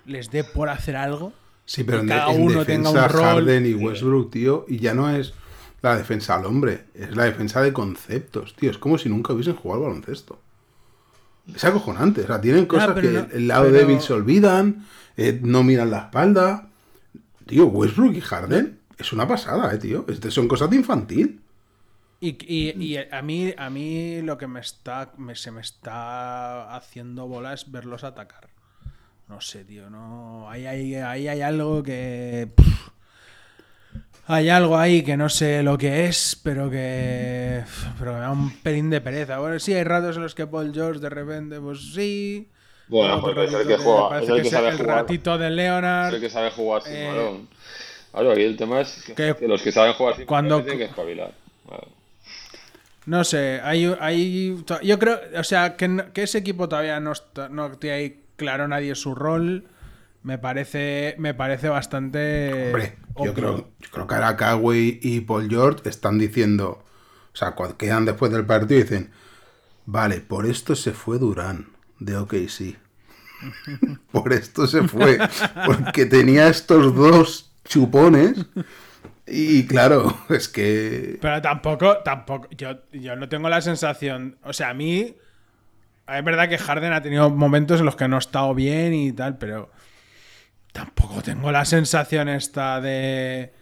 les 0.06 0.32
dé 0.32 0.44
por 0.44 0.70
hacer 0.70 0.96
algo. 0.96 1.34
Sí, 1.66 1.84
pero 1.84 2.00
en, 2.00 2.08
cada 2.08 2.34
en 2.34 2.42
uno 2.42 2.66
tenga 2.66 2.90
un 2.90 3.10
rol. 3.10 3.24
Harden 3.24 3.66
y 3.66 3.74
Westbrook, 3.74 4.32
tío, 4.32 4.66
y 4.68 4.80
ya 4.80 4.94
no 4.94 5.10
es 5.10 5.34
la 5.82 5.96
defensa 5.96 6.36
al 6.36 6.46
hombre, 6.46 6.86
es 6.94 7.16
la 7.16 7.26
defensa 7.26 7.62
de 7.62 7.72
conceptos, 7.72 8.56
tío. 8.56 8.72
Es 8.72 8.78
como 8.78 8.98
si 8.98 9.10
nunca 9.10 9.34
hubiesen 9.34 9.56
jugado 9.56 9.84
al 9.84 9.90
baloncesto. 9.90 10.40
Es 11.54 11.64
acojonante, 11.66 12.22
o 12.22 12.28
sea, 12.28 12.40
tienen 12.40 12.66
cosas 12.66 12.96
que 13.00 13.10
no- 13.10 13.28
el 13.32 13.48
lado 13.48 13.66
pero- 13.66 13.78
débil 13.78 14.00
se 14.02 14.14
olvidan, 14.14 14.86
eh, 15.18 15.40
no 15.44 15.64
miran 15.64 15.92
la 15.92 16.00
espalda. 16.00 16.70
Tío, 17.46 17.68
Westbrook 17.68 18.14
y 18.16 18.22
Harden 18.22 18.80
es 18.98 19.12
una 19.12 19.28
pasada, 19.28 19.74
eh, 19.74 19.78
tío. 19.78 20.06
Este- 20.08 20.32
son 20.32 20.48
cosas 20.48 20.70
de 20.70 20.78
infantil. 20.78 21.42
Y, 22.22 22.38
y- 22.48 22.82
y 22.82 22.98
a 22.98 23.22
mí 23.22 23.54
a 23.58 23.70
mí 23.70 24.22
lo 24.22 24.38
que 24.38 24.48
me 24.48 24.62
está 24.62 25.12
me- 25.18 25.36
se 25.36 25.52
me 25.52 25.60
está 25.60 26.74
haciendo 26.76 27.28
bola 27.28 27.54
es 27.54 27.70
verlos 27.70 28.06
atacar. 28.06 28.48
No 29.28 29.42
sé, 29.42 29.66
tío, 29.66 29.90
no 29.90 30.50
ahí 30.50 30.66
hay, 30.66 30.96
ahí 30.96 31.28
hay 31.28 31.42
algo 31.42 31.84
que 31.84 32.50
pff, 32.56 32.88
hay 34.28 34.50
algo 34.50 34.78
ahí 34.78 35.04
que 35.04 35.18
no 35.18 35.28
sé 35.30 35.64
lo 35.64 35.78
que 35.78 36.06
es, 36.06 36.40
pero 36.44 36.70
que 36.70 37.64
pero 38.00 38.14
me 38.14 38.20
da 38.20 38.32
un 38.32 38.52
pelín 38.58 38.90
de 38.90 39.02
pereza. 39.02 39.40
Bueno, 39.40 39.60
sí 39.60 39.74
hay 39.74 39.84
ratos 39.84 40.16
en 40.18 40.24
los 40.24 40.34
que 40.36 40.48
Paul 40.48 40.72
George 40.74 41.00
de 41.00 41.10
repente 41.10 41.60
pues 41.60 41.94
sí. 41.94 42.48
Bueno, 42.88 43.22
porque 43.22 43.46
es 43.46 43.54
el 43.54 43.68
que 43.68 43.78
juega, 43.78 44.22
es 44.22 44.30
el 44.30 44.36
que 44.38 44.42
que 44.44 44.50
sabe 44.50 44.70
el 44.70 44.78
jugar. 44.78 44.98
ratito 44.98 45.38
de 45.38 45.48
Es 45.48 45.54
Leonard. 45.54 46.14
el 46.16 46.22
que 46.22 46.30
sabe 46.30 46.52
jugar 46.52 46.82
sin 46.84 46.94
Eh, 46.94 47.08
balón. 47.08 47.48
Claro, 48.12 48.32
aquí 48.32 48.42
el 48.44 48.58
tema 48.58 48.82
es 48.82 49.04
que, 49.16 49.36
que 49.36 49.48
los 49.48 49.62
que 49.62 49.72
saben 49.72 49.94
jugar 49.94 50.16
sin 50.18 50.26
cuando- 50.26 50.56
balón 50.56 50.66
tienen 50.66 50.80
que 50.88 50.90
espabilar. 50.92 51.32
Vale. 51.66 51.84
No 53.06 53.24
sé, 53.26 53.60
hay, 53.64 53.94
hay 54.00 54.64
yo 54.84 55.00
creo, 55.00 55.20
o 55.38 55.44
sea, 55.44 55.76
que, 55.76 56.06
que 56.14 56.24
ese 56.24 56.38
equipo 56.38 56.70
todavía 56.70 57.00
no, 57.02 57.12
está, 57.12 57.50
no 57.50 57.72
tiene 57.78 57.96
ahí 57.98 58.20
claro 58.38 58.68
nadie 58.68 58.96
su 58.96 59.14
rol. 59.16 59.66
Me 60.24 60.38
parece, 60.38 61.16
me 61.18 61.34
parece 61.34 61.70
bastante. 61.70 62.68
Hombre, 62.68 62.98
yo 63.24 63.34
creo, 63.34 63.58
yo 63.80 63.90
creo 63.92 64.08
que 64.08 64.16
ahora 64.16 64.38
Kawhi 64.38 65.00
y 65.02 65.22
Paul 65.22 65.50
George 65.50 65.90
están 65.90 66.18
diciendo, 66.18 66.84
o 67.34 67.36
sea, 67.36 67.52
cuando 67.52 67.78
quedan 67.78 68.06
después 68.06 68.32
del 68.32 68.46
partido 68.46 68.80
y 68.80 68.84
dicen, 68.84 69.12
vale, 69.86 70.22
por 70.22 70.46
esto 70.46 70.76
se 70.76 70.94
fue 70.94 71.20
Durán 71.20 71.68
de 72.00 72.16
OKC. 72.16 72.78
por 74.12 74.32
esto 74.32 74.66
se 74.68 74.88
fue, 74.88 75.20
porque 75.66 76.06
tenía 76.06 76.48
estos 76.48 76.96
dos 76.96 77.52
chupones 77.66 78.46
y 79.26 79.66
claro, 79.68 80.18
es 80.30 80.48
que... 80.48 81.18
Pero 81.22 81.42
tampoco, 81.42 81.98
tampoco, 82.00 82.48
yo, 82.52 82.80
yo 82.92 83.16
no 83.16 83.30
tengo 83.30 83.50
la 83.50 83.62
sensación, 83.62 84.38
o 84.44 84.54
sea, 84.54 84.70
a 84.70 84.74
mí, 84.74 85.16
es 86.08 86.24
verdad 86.24 86.50
que 86.50 86.58
Harden 86.58 86.94
ha 86.94 87.02
tenido 87.02 87.30
momentos 87.30 87.80
en 87.80 87.86
los 87.86 87.96
que 87.96 88.08
no 88.08 88.18
ha 88.18 88.20
estado 88.20 88.54
bien 88.54 88.94
y 88.94 89.12
tal, 89.12 89.38
pero 89.38 89.72
tampoco 90.74 91.22
tengo 91.22 91.52
la 91.52 91.64
sensación 91.64 92.28
esta 92.28 92.82
de, 92.82 93.54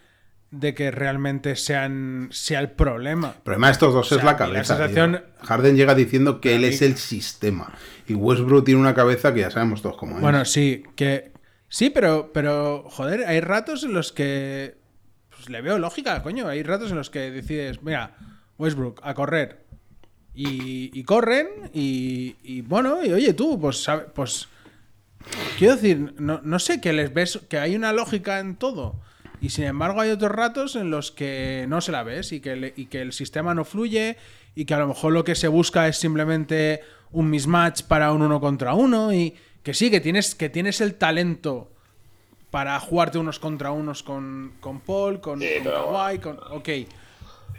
de 0.49 0.73
que 0.73 0.89
realmente 0.89 1.55
sean, 1.55 2.29
sea 2.31 2.59
el 2.59 2.71
problema. 2.71 3.33
El 3.37 3.43
problema 3.43 3.67
de 3.67 3.73
estos 3.73 3.93
dos 3.93 4.07
O 4.07 4.09
sea, 4.09 4.17
es 4.17 4.23
la 4.23 4.31
y 4.31 4.33
la 4.33 4.37
cabeza. 4.37 4.77
sensación-. 4.77 5.23
Harden 5.43 5.75
llega 5.75 5.93
diciendo 5.93 6.41
que 6.41 6.55
él 6.55 6.63
es 6.63 6.81
el 6.81 6.97
sistema 6.97 7.71
y 8.07 8.15
Westbrook 8.15 8.65
tiene 8.65 8.81
una 8.81 8.95
cabeza 8.95 9.33
que 9.33 9.41
ya 9.41 9.51
sabemos 9.51 9.81
todos 9.81 9.97
cómo 9.97 10.15
es. 10.15 10.21
Bueno, 10.21 10.43
sí, 10.45 10.83
que. 10.95 11.31
Sí, 11.69 11.89
pero, 11.89 12.31
pero, 12.33 12.85
joder, 12.89 13.25
hay 13.27 13.39
ratos 13.39 13.83
en 13.83 13.93
los 13.93 14.11
que. 14.11 14.75
Pues 15.29 15.49
le 15.49 15.61
veo 15.61 15.79
lógica, 15.79 16.21
coño. 16.23 16.47
Hay 16.47 16.63
ratos 16.63 16.91
en 16.91 16.97
los 16.97 17.09
que 17.09 17.31
decides, 17.31 17.81
mira, 17.83 18.15
Westbrook, 18.57 18.99
a 19.03 19.13
correr. 19.13 19.65
Y, 20.33 20.91
y 20.97 21.03
corren, 21.03 21.47
y, 21.73 22.35
y 22.43 22.61
bueno, 22.61 23.03
y 23.03 23.11
oye, 23.11 23.33
tú, 23.33 23.59
pues, 23.59 23.85
pues. 24.13 24.47
Quiero 25.57 25.75
decir, 25.75 26.13
no, 26.19 26.39
no 26.43 26.59
sé, 26.59 26.81
que 26.81 26.93
les 26.93 27.13
ves, 27.13 27.39
que 27.49 27.57
hay 27.59 27.75
una 27.75 27.93
lógica 27.93 28.39
en 28.39 28.55
todo. 28.55 28.95
Y 29.41 29.49
sin 29.49 29.63
embargo, 29.65 30.01
hay 30.01 30.11
otros 30.11 30.31
ratos 30.31 30.75
en 30.75 30.91
los 30.91 31.11
que 31.11 31.65
no 31.67 31.81
se 31.81 31.91
la 31.91 32.03
ves 32.03 32.31
y 32.31 32.41
que, 32.41 32.55
le- 32.55 32.73
y 32.75 32.85
que 32.85 33.01
el 33.01 33.11
sistema 33.13 33.55
no 33.55 33.65
fluye 33.65 34.17
y 34.55 34.65
que 34.65 34.73
a 34.73 34.79
lo 34.79 34.87
mejor 34.87 35.13
lo 35.13 35.23
que 35.23 35.33
se 35.35 35.47
busca 35.47 35.87
es 35.87 35.97
simplemente 35.97 36.81
un 37.11 37.29
mismatch 37.29 37.83
para 37.83 38.11
un 38.11 38.21
uno 38.21 38.39
contra 38.39 38.73
uno 38.73 39.11
y 39.13 39.33
que 39.63 39.73
sí, 39.73 39.89
que 39.89 39.99
tienes, 39.99 40.35
que 40.35 40.49
tienes 40.49 40.79
el 40.81 40.93
talento 40.95 41.71
para 42.51 42.79
jugarte 42.79 43.17
unos 43.17 43.39
contra 43.39 43.71
unos 43.71 44.03
con, 44.03 44.53
con 44.59 44.81
Paul, 44.81 45.21
con, 45.21 45.39
Sí, 45.39 45.47
con 45.55 45.63
pero 45.63 45.91
Kawhi, 45.91 46.19
con... 46.19 46.39
Ok. 46.51 46.69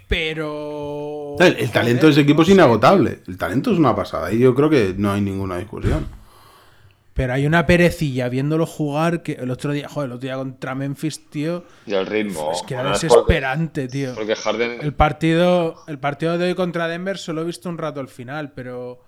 Pero... 0.09 1.37
El, 1.41 1.57
el 1.57 1.71
talento 1.71 2.07
de 2.07 2.13
ese 2.13 2.21
equipo 2.21 2.43
es 2.43 2.49
inagotable. 2.51 3.21
El 3.27 3.39
talento 3.39 3.73
es 3.73 3.79
una 3.79 3.97
pasada 3.97 4.33
y 4.33 4.39
yo 4.39 4.55
creo 4.55 4.69
que 4.71 4.95
no 4.97 5.11
hay 5.13 5.21
ninguna 5.21 5.57
discusión. 5.59 6.07
Pero 7.15 7.35
hay 7.35 7.45
una 7.45 7.67
perecilla 7.67 8.29
viéndolo 8.31 8.65
jugar 8.65 9.23
que 9.23 9.33
el 9.33 9.51
otro 9.51 9.73
día, 9.73 9.87
joder, 9.89 10.07
el 10.09 10.13
otro 10.17 10.23
día 10.27 10.37
contra 10.37 10.75
Memphis, 10.75 11.29
tío, 11.29 11.65
Y 11.87 11.93
el 11.93 12.07
ritmo. 12.07 12.53
es 12.53 12.63
que 12.63 12.73
era 12.75 12.85
Bueno, 12.85 12.97
porque- 12.99 13.07
desesperante, 13.09 13.89
tío. 13.89 14.15
Porque 14.15 14.35
Harden. 14.35 14.79
El 14.81 14.95
partido, 14.95 15.77
el 15.89 15.99
partido 15.99 16.39
de 16.39 16.47
hoy 16.47 16.55
contra 16.55 16.89
Denver 16.89 17.19
solo 17.19 17.43
he 17.43 17.45
visto 17.45 17.69
un 17.69 17.77
rato 17.79 18.01
al 18.01 18.09
final, 18.09 18.53
pero. 18.53 19.01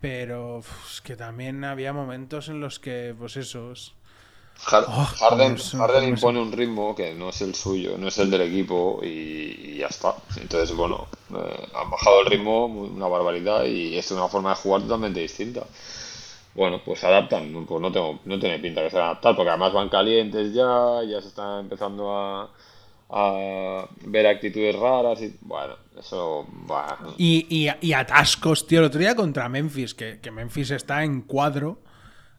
Pero 0.00 0.60
es 0.60 1.00
que 1.00 1.16
también 1.16 1.64
había 1.64 1.92
momentos 1.92 2.48
en 2.48 2.60
los 2.60 2.78
que, 2.78 3.14
pues 3.18 3.36
eso. 3.36 3.72
es- 3.72 3.92
Har- 4.66 4.84
Oh, 4.88 5.04
Harden, 5.04 5.56
se- 5.58 5.76
Harden 5.76 6.08
impone 6.08 6.40
un 6.40 6.50
ritmo 6.52 6.94
que 6.94 7.14
no 7.14 7.30
es 7.30 7.40
el 7.42 7.54
suyo, 7.54 7.96
no 7.98 8.08
es 8.08 8.18
el 8.18 8.28
del 8.30 8.40
equipo 8.42 9.00
y, 9.02 9.06
y 9.06 9.76
ya 9.78 9.86
está. 9.86 10.14
Entonces, 10.40 10.74
bueno, 10.76 11.06
eh, 11.32 11.66
han 11.74 11.90
bajado 11.90 12.20
el 12.22 12.26
ritmo 12.26 12.66
una 12.66 13.06
barbaridad 13.06 13.64
y 13.64 13.96
es 13.96 14.10
una 14.10 14.26
forma 14.28 14.50
de 14.50 14.56
jugar 14.56 14.82
totalmente 14.82 15.20
distinta. 15.20 15.62
Bueno, 16.58 16.80
pues 16.84 16.98
se 16.98 17.06
adaptan, 17.06 17.52
pues 17.66 17.80
no, 17.80 17.92
tengo, 17.92 18.18
no 18.24 18.38
tiene 18.40 18.58
pinta 18.58 18.82
que 18.82 18.90
se 18.90 18.96
van 18.96 19.06
adaptar 19.06 19.36
porque 19.36 19.50
además 19.50 19.72
van 19.72 19.88
calientes 19.88 20.52
ya, 20.52 21.02
ya 21.08 21.20
se 21.22 21.28
están 21.28 21.60
empezando 21.60 22.10
a, 22.16 22.50
a 23.10 23.86
ver 24.06 24.26
actitudes 24.26 24.74
raras 24.76 25.22
y 25.22 25.36
bueno, 25.42 25.74
eso 25.96 26.48
va. 26.68 26.98
Y, 27.16 27.46
y- 27.48 27.70
y 27.80 27.92
atascos, 27.92 28.66
tío. 28.66 28.80
El 28.80 28.86
otro 28.86 28.98
día 28.98 29.14
contra 29.14 29.48
Memphis, 29.48 29.94
que, 29.94 30.18
que 30.20 30.32
Memphis 30.32 30.72
está 30.72 31.04
en 31.04 31.22
cuadro. 31.22 31.78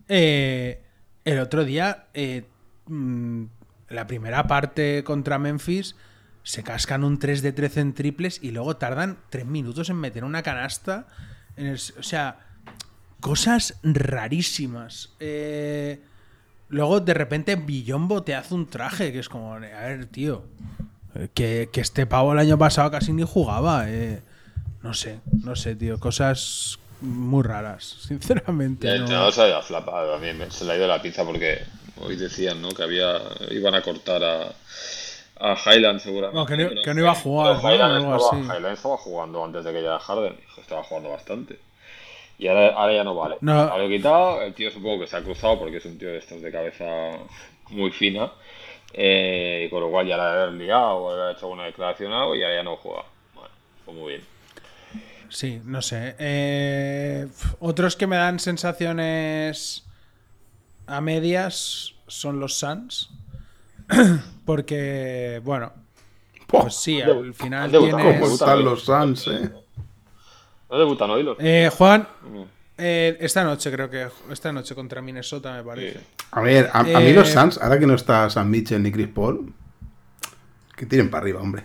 eh, 0.09 0.81
el 1.23 1.39
otro 1.39 1.63
día, 1.63 2.07
eh, 2.13 2.43
mm, 2.87 3.43
la 3.89 4.05
primera 4.07 4.47
parte 4.47 5.03
contra 5.05 5.39
Memphis, 5.39 5.95
se 6.43 6.61
cascan 6.63 7.03
un 7.05 7.19
3 7.19 7.41
de 7.41 7.53
13 7.53 7.79
en 7.81 7.93
triples 7.93 8.39
y 8.43 8.51
luego 8.51 8.75
tardan 8.77 9.19
3 9.29 9.45
minutos 9.45 9.89
en 9.89 9.95
meter 9.97 10.25
una 10.25 10.43
canasta. 10.43 11.07
En 11.55 11.67
el, 11.67 11.75
o 11.75 12.03
sea, 12.03 12.48
cosas 13.21 13.79
rarísimas. 13.83 15.09
Eh, 15.19 15.99
luego, 16.69 16.99
de 16.99 17.13
repente, 17.13 17.55
Billombo 17.55 18.23
te 18.23 18.35
hace 18.35 18.53
un 18.53 18.67
traje 18.67 19.11
que 19.11 19.19
es 19.19 19.29
como, 19.29 19.53
a 19.53 19.59
ver, 19.59 20.05
tío. 20.07 20.43
Que, 21.33 21.69
que 21.73 21.81
este 21.81 22.05
pavo 22.05 22.33
el 22.33 22.39
año 22.39 22.57
pasado 22.57 22.91
casi 22.91 23.11
ni 23.13 23.23
jugaba. 23.23 23.85
eh. 23.89 24.21
No 24.83 24.93
sé, 24.93 25.19
no 25.43 25.55
sé, 25.55 25.75
tío. 25.75 25.99
Cosas 25.99 26.79
muy 27.01 27.43
raras, 27.43 27.83
sinceramente. 28.07 28.87
El 28.87 29.05
no. 29.05 29.31
se 29.31 29.41
ha 29.41 29.47
ido 29.47 29.57
a 29.57 29.61
flapado 29.63 30.13
también, 30.13 30.51
se 30.51 30.65
le 30.65 30.71
ha 30.73 30.77
ido 30.77 30.87
la 30.87 31.01
pinza 31.01 31.25
porque 31.25 31.59
hoy 32.01 32.15
decían 32.15 32.61
¿no? 32.61 32.69
que 32.69 32.83
había 32.83 33.17
iban 33.51 33.73
a 33.75 33.81
cortar 33.81 34.23
a, 34.23 34.53
a 35.39 35.55
Highland 35.65 35.99
seguramente. 35.99 36.37
No, 36.39 36.45
que 36.45 36.57
no- 36.75 36.81
que 36.81 36.93
no 36.93 36.99
iba 37.01 37.11
a 37.11 37.15
jugar. 37.15 37.57
Highland, 37.59 37.97
estaba. 38.15 38.39
Highland 38.57 38.77
estaba 38.77 38.97
jugando 38.97 39.43
antes 39.43 39.63
de 39.65 39.71
que 39.73 39.79
llegara 39.79 39.99
Harden, 39.99 40.35
estaba 40.61 40.83
jugando 40.83 41.09
bastante. 41.09 41.59
Y 42.39 42.47
ahora, 42.47 42.69
ahora 42.73 42.93
ya 42.93 43.03
no 43.03 43.13
vale. 43.15 43.35
No. 43.41 43.51
Ahora 43.53 43.77
lo 43.79 43.83
he 43.83 43.97
quitado, 43.97 44.41
el 44.41 44.53
tío 44.53 44.71
supongo 44.71 45.01
que 45.01 45.07
se 45.07 45.17
ha 45.17 45.21
cruzado 45.21 45.59
porque 45.59 45.77
es 45.77 45.85
un 45.85 45.97
tío 45.99 46.07
de 46.07 46.17
estos 46.19 46.41
de 46.41 46.51
cabeza 46.51 46.85
muy 47.69 47.91
fina. 47.91 48.31
eh, 48.93 49.65
y 49.67 49.69
con 49.69 49.81
lo 49.81 49.91
cual 49.91 50.07
ya 50.07 50.17
la 50.17 50.45
ha 50.45 50.47
liado 50.47 50.95
o 50.97 51.11
ha 51.13 51.31
hecho 51.33 51.45
alguna 51.45 51.65
declaración 51.65 52.11
o 52.11 52.19
algo 52.19 52.35
y 52.35 52.41
ahora 52.43 52.55
ya 52.55 52.63
no 52.63 52.77
juega. 52.77 53.03
Bueno, 53.35 53.49
pues 53.85 53.97
muy 53.97 54.07
bien. 54.13 54.23
Sí, 55.29 55.61
no 55.63 55.81
sé. 55.83 56.15
Eh, 56.17 57.27
otros 57.59 57.95
que 57.95 58.07
me 58.07 58.15
dan 58.15 58.39
sensaciones 58.39 59.85
a 60.87 61.01
medias 61.01 61.93
son 62.07 62.39
los 62.39 62.55
Suns. 62.57 63.11
Porque, 64.45 65.39
bueno, 65.43 65.71
pues 66.47 66.73
sí, 66.75 66.99
al 67.01 67.33
final 67.35 67.65
han 67.65 67.71
debutado, 67.71 67.97
¿Cómo 67.99 68.11
tienes... 68.11 68.31
están 68.31 68.63
los 68.65 68.83
Suns, 68.83 69.27
eh? 69.27 69.51
¿No 70.69 70.77
debutan 70.77 71.09
hoy 71.09 71.23
los? 71.23 71.37
Eh, 71.39 71.69
Juan, 71.75 72.07
Mm. 72.23 72.41
eh, 72.77 73.17
esta 73.19 73.43
noche 73.43 73.71
creo 73.71 73.89
que... 73.89 74.07
Esta 74.31 74.51
noche 74.51 74.75
contra 74.75 75.01
Minnesota, 75.01 75.53
me 75.53 75.63
parece. 75.63 75.99
Sí. 75.99 76.05
A 76.31 76.41
ver, 76.41 76.69
a, 76.73 76.79
a 76.79 76.83
mí 76.83 76.91
Eh, 76.93 77.13
los 77.13 77.29
Suns, 77.29 77.57
ahora 77.61 77.79
que 77.79 77.87
no 77.87 77.95
está 77.95 78.29
Sam 78.29 78.49
Mitchell 78.49 78.81
ni 78.83 78.91
Chris 78.91 79.07
Paul, 79.07 79.51
que 80.75 80.85
tiren 80.85 81.09
para 81.09 81.23
arriba, 81.23 81.41
hombre. 81.41 81.63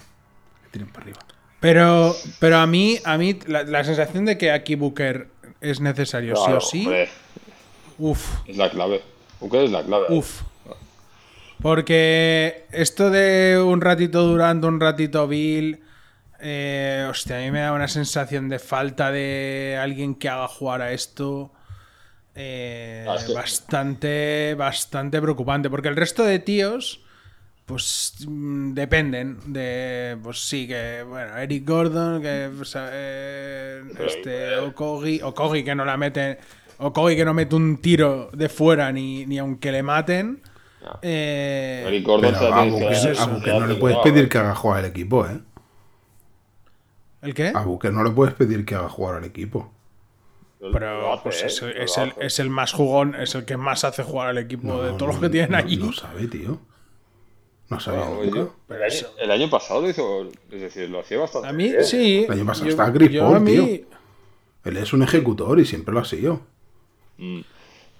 Que 0.65 0.71
tiren 0.71 0.89
para 0.89 1.03
arriba. 1.05 1.19
Pero, 1.61 2.15
pero 2.41 2.59
a 2.59 2.67
mí, 2.67 2.99
a 3.05 3.17
mí 3.19 3.39
la, 3.47 3.63
la 3.63 3.85
sensación 3.85 4.25
de 4.25 4.37
que 4.39 4.51
aquí 4.51 4.75
Booker 4.75 5.29
es 5.61 5.81
necesario 5.81 6.35
Claro, 6.35 6.61
sí 6.61 6.67
o 6.67 6.71
sí, 6.71 6.85
hombre, 6.87 7.09
uff, 7.99 8.29
es 8.47 8.57
la 8.57 8.71
clave. 8.71 9.01
Booker 9.41 9.65
es 9.65 9.71
la 9.71 9.83
clave. 9.83 10.07
uff. 10.11 10.43
Porque 11.63 12.67
esto 12.73 13.11
de 13.11 13.59
un 13.65 13.81
ratito 13.81 14.23
Durant, 14.27 14.63
un 14.65 14.81
ratito 14.81 15.27
Bill, 15.27 15.81
eh, 16.47 17.07
hostia, 17.09 17.39
a 17.39 17.41
mí 17.41 17.51
me 17.51 17.61
da 17.61 17.73
una 17.73 17.89
sensación 17.89 18.49
de 18.51 18.59
falta 18.59 19.11
de 19.11 19.79
alguien 19.81 20.15
que 20.15 20.29
haga 20.29 20.47
jugar 20.47 20.83
a 20.83 20.93
esto. 20.93 21.51
eh, 22.37 23.07
Ah, 23.09 23.15
es 23.17 23.25
que- 23.25 23.33
Bastante, 23.35 24.55
bastante 24.57 25.21
preocupante. 25.23 25.71
Porque 25.71 25.89
el 25.89 25.97
resto 25.97 26.23
de 26.25 26.39
tíos, 26.41 27.01
pues 27.65 28.15
mm, 28.27 28.75
dependen 28.75 29.39
de, 29.53 30.19
pues 30.23 30.47
sí, 30.47 30.67
que, 30.69 31.03
bueno, 31.09 31.37
Eric 31.39 31.67
Gordon, 31.67 32.21
que, 32.21 32.51
o 32.61 32.65
sea, 32.65 32.91
eh, 32.93 33.83
este, 34.07 34.57
Okogi, 34.59 35.21
Okogi 35.23 35.65
que 35.65 35.75
no 35.75 35.85
la 35.85 35.97
mete, 35.97 36.39
Okogi 36.79 37.17
que 37.17 37.25
no 37.25 37.33
mete 37.35 37.55
un 37.55 37.79
tiro 37.79 38.31
de 38.33 38.49
fuera 38.49 38.91
ni, 38.93 39.25
ni 39.27 39.39
aunque 39.39 39.71
le 39.73 39.83
maten. 39.83 40.43
Eh, 41.01 41.85
Eric 41.87 42.05
Gordon 42.05 42.33
Pero 42.33 42.39
se 42.45 42.51
la 42.51 42.57
a 42.57 42.63
tiene 42.63 42.79
que 42.79 42.85
Booker, 42.85 42.91
dar, 43.03 43.13
eso, 43.13 43.23
a 43.23 43.25
se 43.25 43.31
la 43.31 43.37
Booker 43.37 43.55
no 43.55 43.61
le 43.61 43.67
tiene 43.67 43.81
puedes 43.81 43.99
pedir 43.99 44.29
que 44.29 44.39
haga 44.39 44.55
jugar 44.55 44.79
al 44.81 44.85
equipo, 44.87 45.27
¿eh? 45.27 45.39
¿El 47.25 47.35
qué? 47.35 47.49
A 47.55 47.63
Booker 47.63 47.93
no 47.93 48.05
le 48.05 48.11
puedes 48.11 48.35
pedir 48.35 48.65
que 48.65 48.75
haga 48.75 48.89
jugar 48.89 49.17
al 49.17 49.25
equipo. 49.25 49.73
Pero 50.73 51.13
hace, 51.13 51.23
pues 51.23 51.43
es, 51.43 51.99
el, 51.99 52.15
es 52.21 52.39
el 52.39 52.49
más 52.49 52.73
jugón, 52.73 53.15
es 53.17 53.35
el 53.35 53.45
que 53.45 53.57
más 53.59 53.85
hace 53.85 54.03
jugar 54.03 54.29
al 54.29 54.39
equipo 54.39 54.67
No, 54.69 54.83
de 54.83 54.93
todos 54.93 55.09
los 55.09 55.15
no, 55.17 55.21
que 55.23 55.29
tienen 55.29 55.51
no, 55.51 55.57
allí. 55.59 55.77
No 55.77 55.93
sabe, 55.93 56.27
tío. 56.27 56.59
No 57.69 57.81
sabía 57.81 58.07
nunca. 58.07 58.37
yo- 58.37 58.55
el, 58.71 58.83
año, 58.83 59.07
el 59.19 59.31
año 59.31 59.51
pasado 59.51 59.83
lo 59.83 59.91
hizo, 59.91 60.23
es 60.51 60.61
decir, 60.61 60.89
lo 60.89 61.01
hacía 61.01 61.19
bastante 61.19 61.49
A 61.49 61.53
mí 61.53 61.71
bien. 61.71 61.85
sí. 61.85 62.25
El 62.27 62.33
año 62.33 62.47
pasado 62.47 62.67
mí- 63.41 63.57
tío. 63.57 63.87
Él 64.65 64.77
es 64.79 64.93
un 64.95 65.03
ejecutor 65.03 65.61
y 65.61 65.67
siempre 65.67 65.93
lo 65.93 66.01
ha 66.01 66.05
sido. 66.05 66.41
Mm. 67.19 67.41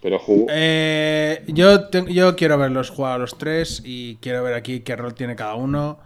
Pero 0.01 0.19
jugó. 0.19 0.47
Eh, 0.51 1.45
yo, 1.49 1.89
te- 1.89 2.13
yo 2.13 2.37
quiero 2.37 2.57
verlos 2.59 2.91
jugar 2.91 3.13
a 3.15 3.19
los 3.19 3.37
tres 3.39 3.83
y 3.85 4.17
quiero 4.17 4.43
ver 4.43 4.55
aquí 4.55 4.81
qué 4.81 4.97
rol 4.97 5.15
tiene 5.15 5.37
cada 5.37 5.55
uno. 5.55 5.99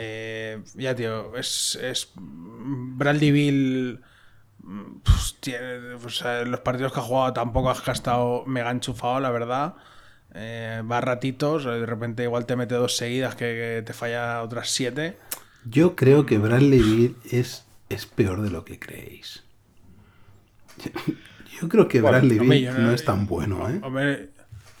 Eh, 0.00 0.62
ya, 0.74 0.94
tío, 0.94 1.34
es, 1.36 1.76
es 1.82 2.12
Bradley 2.14 3.32
Bill. 3.32 4.00
mm, 4.62 4.98
pues, 5.02 5.36
tiene- 5.40 5.94
o 5.94 6.08
sea, 6.08 6.42
los 6.44 6.60
partidos 6.60 6.92
que 6.92 7.00
ha 7.00 7.02
jugado 7.02 7.32
tampoco 7.32 7.70
has 7.70 7.84
gastado 7.84 8.44
mega 8.46 8.70
enchufado, 8.70 9.18
la 9.20 9.30
verdad. 9.30 9.74
Eh, 10.34 10.82
va 10.88 10.98
a 10.98 11.00
ratitos, 11.00 11.64
de 11.64 11.86
repente 11.86 12.22
igual 12.22 12.44
te 12.46 12.54
mete 12.54 12.74
dos 12.76 12.96
seguidas 12.96 13.34
que, 13.34 13.44
que 13.78 13.82
te 13.84 13.92
falla 13.92 14.42
otras 14.42 14.70
siete. 14.70 15.16
Yo 15.64 15.96
creo 15.96 16.26
que 16.26 16.38
Bradley 16.38 16.80
Beal 16.80 17.16
es, 17.30 17.66
es 17.88 18.06
peor 18.06 18.42
de 18.42 18.50
lo 18.50 18.64
que 18.64 18.78
creéis. 18.78 19.42
Yo 21.60 21.68
creo 21.68 21.88
que 21.88 22.00
Bradley 22.00 22.62
yo 22.62 22.72
no- 22.72 22.78
no 22.78 22.92
es 22.92 23.04
tan 23.04 23.26
bueno, 23.26 23.68
¿eh? 23.68 23.80
Hombre, 23.82 24.30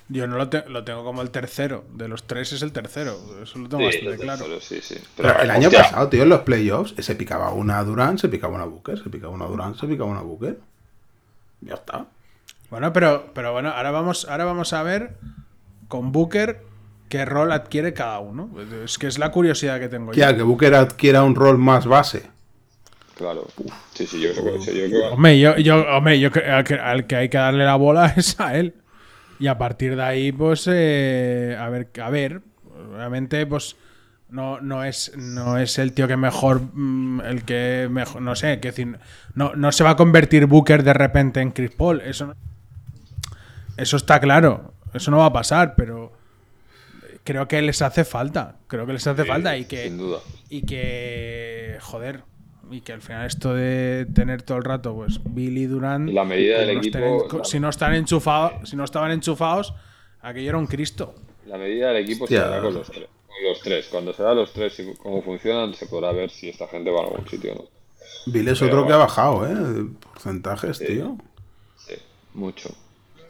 yo 0.08 0.26
no 0.26 0.36
lo, 0.36 0.48
te- 0.48 0.68
lo 0.68 0.84
tengo 0.84 1.04
como 1.04 1.22
el 1.22 1.30
tercero. 1.30 1.84
De 1.92 2.08
los 2.08 2.24
tres 2.26 2.52
es 2.52 2.62
el 2.62 2.72
tercero. 2.72 3.18
Eso 3.42 3.58
lo 3.58 3.68
tengo 3.68 3.90
Sí, 3.90 3.98
bastante 3.98 4.22
claro. 4.24 4.38
solo, 4.44 4.60
sí, 4.60 4.80
sí. 4.82 4.96
Pero 5.16 5.38
el 5.40 5.50
año 5.50 5.68
hostia, 5.68 5.82
pasado, 5.84 6.08
tío, 6.08 6.22
en 6.22 6.28
los 6.30 6.40
playoffs, 6.40 6.94
se 6.98 7.14
picaba 7.14 7.52
una 7.52 7.82
Durant, 7.84 8.18
se 8.18 8.28
picaba 8.28 8.54
una 8.54 8.64
Booker, 8.64 8.98
se 9.02 9.10
picaba 9.10 9.32
una 9.32 9.46
Durant, 9.46 9.76
se 9.78 9.86
picaba 9.86 10.10
una 10.10 10.22
Booker. 10.22 10.58
Ya 11.60 11.74
está. 11.74 12.06
Bueno, 12.70 12.92
pero, 12.92 13.30
pero 13.34 13.52
bueno, 13.52 13.70
ahora 13.70 13.90
vamos, 13.90 14.26
ahora 14.28 14.44
vamos 14.44 14.72
a 14.72 14.82
ver 14.82 15.16
con 15.88 16.12
Booker 16.12 16.62
qué 17.08 17.24
rol 17.24 17.50
adquiere 17.52 17.94
cada 17.94 18.18
uno. 18.20 18.50
Es 18.84 18.98
que 18.98 19.06
es 19.06 19.18
la 19.18 19.30
curiosidad 19.30 19.78
que 19.80 19.88
tengo 19.88 20.12
yo. 20.12 20.18
Ya, 20.18 20.36
que 20.36 20.42
Booker 20.42 20.74
adquiera 20.74 21.22
un 21.22 21.34
rol 21.34 21.58
más 21.58 21.86
base. 21.86 22.30
Claro. 23.16 23.46
Sí, 23.94 24.06
sí, 24.06 24.20
yo 24.20 24.30
creo 24.32 24.54
que 24.54 24.60
sí, 24.60 24.66
yo 24.78 24.86
creo 24.86 24.90
que- 25.08 25.14
Hombre, 25.14 25.38
yo, 25.40 25.56
yo, 25.56 25.76
hombre, 25.96 26.20
yo 26.20 26.30
creo 26.30 26.62
que 26.62 26.74
al 26.74 27.06
que 27.06 27.16
hay 27.16 27.28
que 27.28 27.38
darle 27.38 27.64
la 27.64 27.74
bola 27.76 28.06
es 28.16 28.38
a 28.38 28.56
él. 28.56 28.74
Y 29.40 29.46
a 29.46 29.56
partir 29.58 29.94
de 29.96 30.02
ahí, 30.02 30.32
pues, 30.32 30.68
eh, 30.70 31.56
a 31.58 31.68
ver, 31.68 31.90
a 32.02 32.10
ver, 32.10 32.42
obviamente, 32.94 33.46
pues, 33.46 33.76
no, 34.30 34.60
no 34.60 34.84
es, 34.84 35.12
no 35.16 35.58
es 35.58 35.78
el 35.78 35.92
tío 35.92 36.08
que 36.08 36.16
mejor, 36.16 36.60
mm, 36.74 37.20
el 37.22 37.44
que 37.44 37.88
mejor, 37.90 38.20
no 38.22 38.34
sé, 38.36 38.60
que 38.60 38.68
decir, 38.68 38.98
no, 39.34 39.54
no 39.54 39.72
se 39.72 39.84
va 39.84 39.90
a 39.90 39.96
convertir 39.96 40.46
Booker 40.46 40.82
de 40.82 40.92
repente 40.92 41.40
en 41.40 41.52
Chris 41.52 41.70
Paul. 41.70 42.00
Eso, 42.02 42.26
no- 42.26 42.34
eso 43.76 43.96
está 43.96 44.20
claro. 44.20 44.74
Eso 44.92 45.10
no 45.10 45.18
va 45.18 45.26
a 45.26 45.32
pasar, 45.32 45.74
pero 45.76 46.12
creo 47.24 47.46
que 47.46 47.62
les 47.62 47.80
hace 47.82 48.04
falta. 48.04 48.56
Creo 48.66 48.86
que 48.86 48.94
les 48.94 49.06
hace 49.06 49.24
falta 49.24 49.56
y 49.56 49.66
que 49.66 49.84
Sin 49.84 49.98
duda. 49.98 50.18
y 50.48 50.62
que 50.62 51.76
joder 51.80 52.22
y 52.70 52.80
que 52.82 52.92
al 52.92 53.00
final 53.02 53.26
esto 53.26 53.54
de 53.54 54.06
tener 54.14 54.42
todo 54.42 54.58
el 54.58 54.64
rato 54.64 54.94
pues 54.94 55.20
Billy 55.24 55.66
Durant 55.66 56.08
Y 56.08 56.12
la 56.12 56.24
medida 56.24 56.58
del 56.60 56.74
no 56.74 56.80
equipo, 56.80 57.26
claro. 57.28 57.44
si 57.44 57.58
no 57.60 57.68
están 57.68 57.94
enchufados 57.94 58.68
si 58.68 58.76
no 58.76 58.84
estaban 58.84 59.10
enchufados 59.10 59.72
aquello 60.20 60.50
era 60.50 60.58
un 60.58 60.66
Cristo 60.66 61.14
La 61.46 61.56
medida 61.58 61.88
del 61.92 62.04
equipo 62.04 62.24
Hostia. 62.24 62.40
se 62.42 62.48
dará 62.48 62.60
con 62.62 62.74
los, 62.74 62.86
tres, 62.90 63.08
con 63.26 63.44
los 63.44 63.60
tres. 63.62 63.86
Cuando 63.90 64.12
se 64.12 64.22
da 64.22 64.34
los 64.34 64.52
tres 64.52 64.78
y 64.80 64.94
cómo 64.96 65.22
funcionan, 65.22 65.72
se 65.74 65.86
podrá 65.86 66.12
ver 66.12 66.30
si 66.30 66.48
esta 66.48 66.66
gente 66.68 66.90
va 66.90 67.00
a 67.00 67.04
algún 67.04 67.26
sitio 67.28 67.52
o 67.52 67.54
no. 67.56 67.64
Bill 68.32 68.48
es 68.48 68.58
Pero- 68.60 68.72
otro 68.72 68.86
que 68.86 68.92
ha 68.92 68.96
bajado, 68.98 69.46
¿eh? 69.46 69.86
Porcentajes, 70.12 70.78
tío. 70.78 71.16
Sí, 71.76 71.94
mucho. 72.34 72.68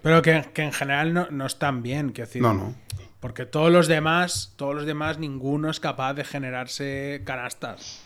pero 0.02 0.22
que, 0.22 0.44
que 0.54 0.62
en 0.62 0.72
general 0.72 1.12
no, 1.12 1.28
no 1.30 1.46
están 1.46 1.82
bien 1.82 2.10
quiero 2.10 2.26
decir 2.26 2.42
No, 2.42 2.54
no. 2.54 2.74
porque 3.20 3.46
todos 3.46 3.70
los 3.70 3.86
demás 3.88 4.52
todos 4.56 4.74
los 4.74 4.86
demás 4.86 5.18
ninguno 5.18 5.70
es 5.70 5.78
capaz 5.80 6.14
de 6.14 6.24
generarse 6.24 7.22
canastas 7.24 8.02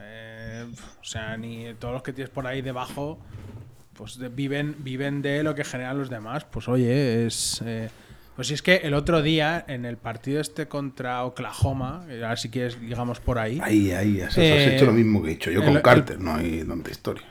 Eh, 0.00 0.27
o 1.00 1.04
sea 1.04 1.36
ni 1.36 1.72
todos 1.78 1.94
los 1.94 2.02
que 2.02 2.12
tienes 2.12 2.30
por 2.30 2.46
ahí 2.46 2.62
debajo 2.62 3.18
pues 3.94 4.18
de- 4.18 4.28
viven, 4.28 4.76
viven 4.78 5.22
de 5.22 5.42
lo 5.42 5.54
que 5.54 5.64
generan 5.64 5.98
los 5.98 6.08
demás. 6.10 6.44
Pues 6.44 6.68
oye, 6.68 7.26
es. 7.26 7.60
eh, 7.66 7.90
pues 8.36 8.46
si 8.48 8.54
es 8.54 8.62
que 8.62 8.76
el 8.76 8.94
otro 8.94 9.22
día, 9.22 9.64
en 9.66 9.84
el 9.84 9.96
partido 9.96 10.40
este 10.40 10.68
contra 10.68 11.24
Oklahoma, 11.24 12.06
eh, 12.08 12.22
ahora 12.22 12.36
si 12.36 12.48
quieres, 12.48 12.80
digamos 12.80 13.18
por 13.18 13.38
ahí. 13.40 13.58
Ahí, 13.60 13.90
ahí, 13.90 14.20
has, 14.20 14.28
has 14.30 14.38
Eh, 14.38 14.76
hecho 14.76 14.86
lo 14.86 14.92
mismo 14.92 15.20
que 15.22 15.30
he 15.30 15.32
hecho 15.34 15.50
yo 15.50 15.58
el- 15.60 15.66
con 15.66 15.76
el- 15.76 15.82
Carter, 15.82 16.20
no 16.20 16.36
hay 16.36 16.62
tanta 16.64 16.90
historia. 16.90 17.26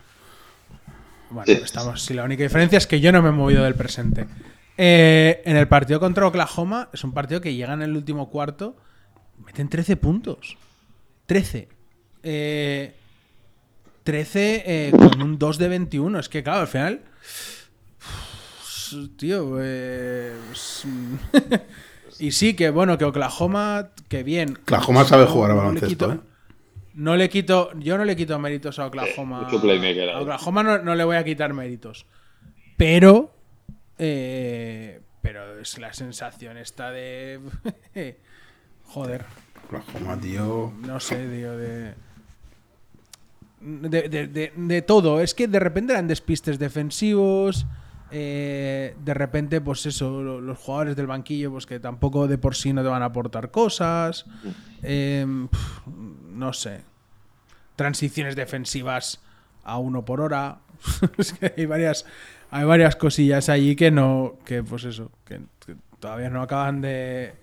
Bueno, 1.29 1.51
estamos. 1.53 2.03
Si 2.03 2.13
la 2.13 2.23
única 2.23 2.43
diferencia 2.43 2.77
es 2.77 2.87
que 2.87 2.99
yo 2.99 3.11
no 3.11 3.21
me 3.21 3.29
he 3.29 3.31
movido 3.33 3.63
del 3.63 3.75
presente. 3.75 4.25
Eh, 4.77 5.41
en 5.45 5.57
el 5.57 5.67
partido 5.67 5.99
contra 5.99 6.27
Oklahoma, 6.27 6.89
es 6.93 7.03
un 7.03 7.13
partido 7.13 7.41
que 7.41 7.53
llega 7.55 7.73
en 7.73 7.81
el 7.81 7.95
último 7.95 8.29
cuarto, 8.29 8.75
meten 9.45 9.69
13 9.69 9.95
puntos. 9.97 10.57
13. 11.25 11.67
Eh, 12.23 12.93
13 14.07 14.63
eh, 14.65 14.91
con 14.91 15.21
un 15.21 15.37
2 15.37 15.57
de 15.57 15.67
21. 15.67 16.17
Es 16.19 16.29
que, 16.29 16.41
claro, 16.41 16.61
al 16.61 16.67
final. 16.69 17.01
Tío, 19.17 19.57
eh, 19.61 20.33
es- 20.53 20.87
y 22.19 22.31
sí, 22.31 22.53
que 22.53 22.69
bueno, 22.69 22.97
que 22.97 23.03
Oklahoma, 23.03 23.89
que 24.07 24.23
bien. 24.23 24.57
Oklahoma 24.61 25.03
sabe 25.03 25.25
jugar 25.25 25.51
a 25.51 25.55
baloncesto, 25.55 26.13
¿eh? 26.13 26.19
No 26.93 27.17
le 27.17 27.27
quito, 27.29 27.71
yo 27.77 27.97
no 27.97 28.05
le 28.05 28.15
quito 28.15 28.39
méritos 28.39 28.79
a 28.79 28.85
Oklahoma. 28.85 29.41
mucho 29.41 29.59
playmaker 29.61 30.07
ahí. 30.07 30.15
a 30.15 30.19
Oklahoma 30.21 30.63
no, 30.63 30.77
no 30.77 30.95
le 30.95 31.03
voy 31.03 31.17
a 31.17 31.25
quitar 31.25 31.53
méritos. 31.53 32.05
Pero, 32.77 33.33
eh, 33.97 35.01
pero 35.21 35.59
es 35.59 35.77
la 35.79 35.91
sensación 35.91 36.57
esta 36.57 36.91
de, 36.91 37.41
joder, 38.85 39.25
Oklahoma, 39.65 40.17
tío. 40.17 40.71
no 40.79 40.97
sé, 41.01 41.17
tío, 41.27 41.57
de, 41.57 41.93
de, 43.61 44.09
de- 44.09 44.51
de- 44.55 44.81
todo. 44.81 45.21
Es 45.21 45.33
que 45.33 45.47
de 45.47 45.59
repente 45.59 45.93
eran 45.93 46.07
despistes 46.07 46.59
defensivos. 46.59 47.65
eh, 48.09 48.95
de 49.03 49.13
repente, 49.13 49.59
pues 49.59 49.85
eso, 49.85 50.21
lo- 50.23 50.39
los 50.39 50.57
jugadores 50.57 50.95
del 50.95 51.07
banquillo, 51.07 51.51
pues 51.51 51.65
que 51.65 51.79
tampoco 51.79 52.27
de 52.27 52.37
por 52.37 52.55
sí 52.55 52.71
no 52.71 52.81
te 52.81 52.87
van 52.87 53.01
a 53.01 53.05
aportar 53.07 53.51
cosas. 53.51 54.25
pf, 54.81 55.91
no 56.33 56.53
sé. 56.53 56.81
Transiciones 57.75 58.35
defensivas 58.35 59.21
a 59.63 59.77
uno 59.77 60.05
por 60.05 60.21
hora. 60.21 60.59
es 61.17 61.33
que 61.33 61.53
hay 61.57 61.65
varias, 61.65 62.05
hay 62.49 62.63
varias 62.65 62.95
cosillas 62.95 63.49
allí 63.49 63.75
que 63.75 63.91
no, 63.91 64.35
que 64.45 64.63
pues 64.63 64.83
eso, 64.85 65.11
que 65.25 65.41
todavía 65.99 66.29
no 66.29 66.41
acaban 66.41 66.79
de, 66.81 67.33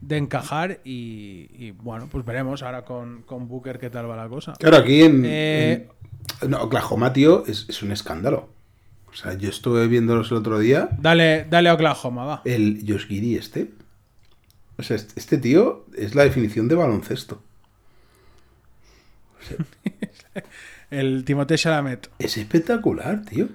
de 0.00 0.16
encajar 0.16 0.80
y, 0.84 1.48
y, 1.52 1.72
bueno, 1.72 2.08
pues 2.10 2.24
veremos 2.24 2.62
ahora 2.62 2.84
con, 2.84 3.22
con 3.22 3.48
Booker 3.48 3.78
qué 3.78 3.90
tal 3.90 4.08
va 4.08 4.16
la 4.16 4.28
cosa. 4.28 4.52
Claro, 4.58 4.76
aquí 4.78 5.02
en, 5.02 5.22
Eh, 5.24 5.88
en- 6.42 6.50
no, 6.50 6.62
Oklahoma, 6.62 7.12
tío, 7.12 7.44
es, 7.46 7.66
es 7.68 7.82
un 7.82 7.90
escándalo. 7.92 8.48
O 9.10 9.14
sea, 9.14 9.34
yo 9.34 9.48
estuve 9.48 9.86
viéndolos 9.88 10.30
el 10.30 10.36
otro 10.36 10.58
día. 10.58 10.90
Dale, 11.00 11.46
dale 11.50 11.68
a 11.70 11.74
Oklahoma, 11.74 12.24
va. 12.24 12.42
El 12.44 12.84
Josh 12.86 13.06
Giddy 13.08 13.34
este. 13.36 13.70
O 14.76 14.82
sea, 14.82 14.96
este, 14.96 15.18
este 15.18 15.38
tío 15.38 15.86
es 15.96 16.14
la 16.14 16.22
definición 16.24 16.68
de 16.68 16.74
baloncesto. 16.76 17.42
El 20.90 21.24
Timothée 21.24 21.58
Chalamet. 21.58 22.10
Es 22.18 22.36
espectacular, 22.38 23.22
tío. 23.24 23.48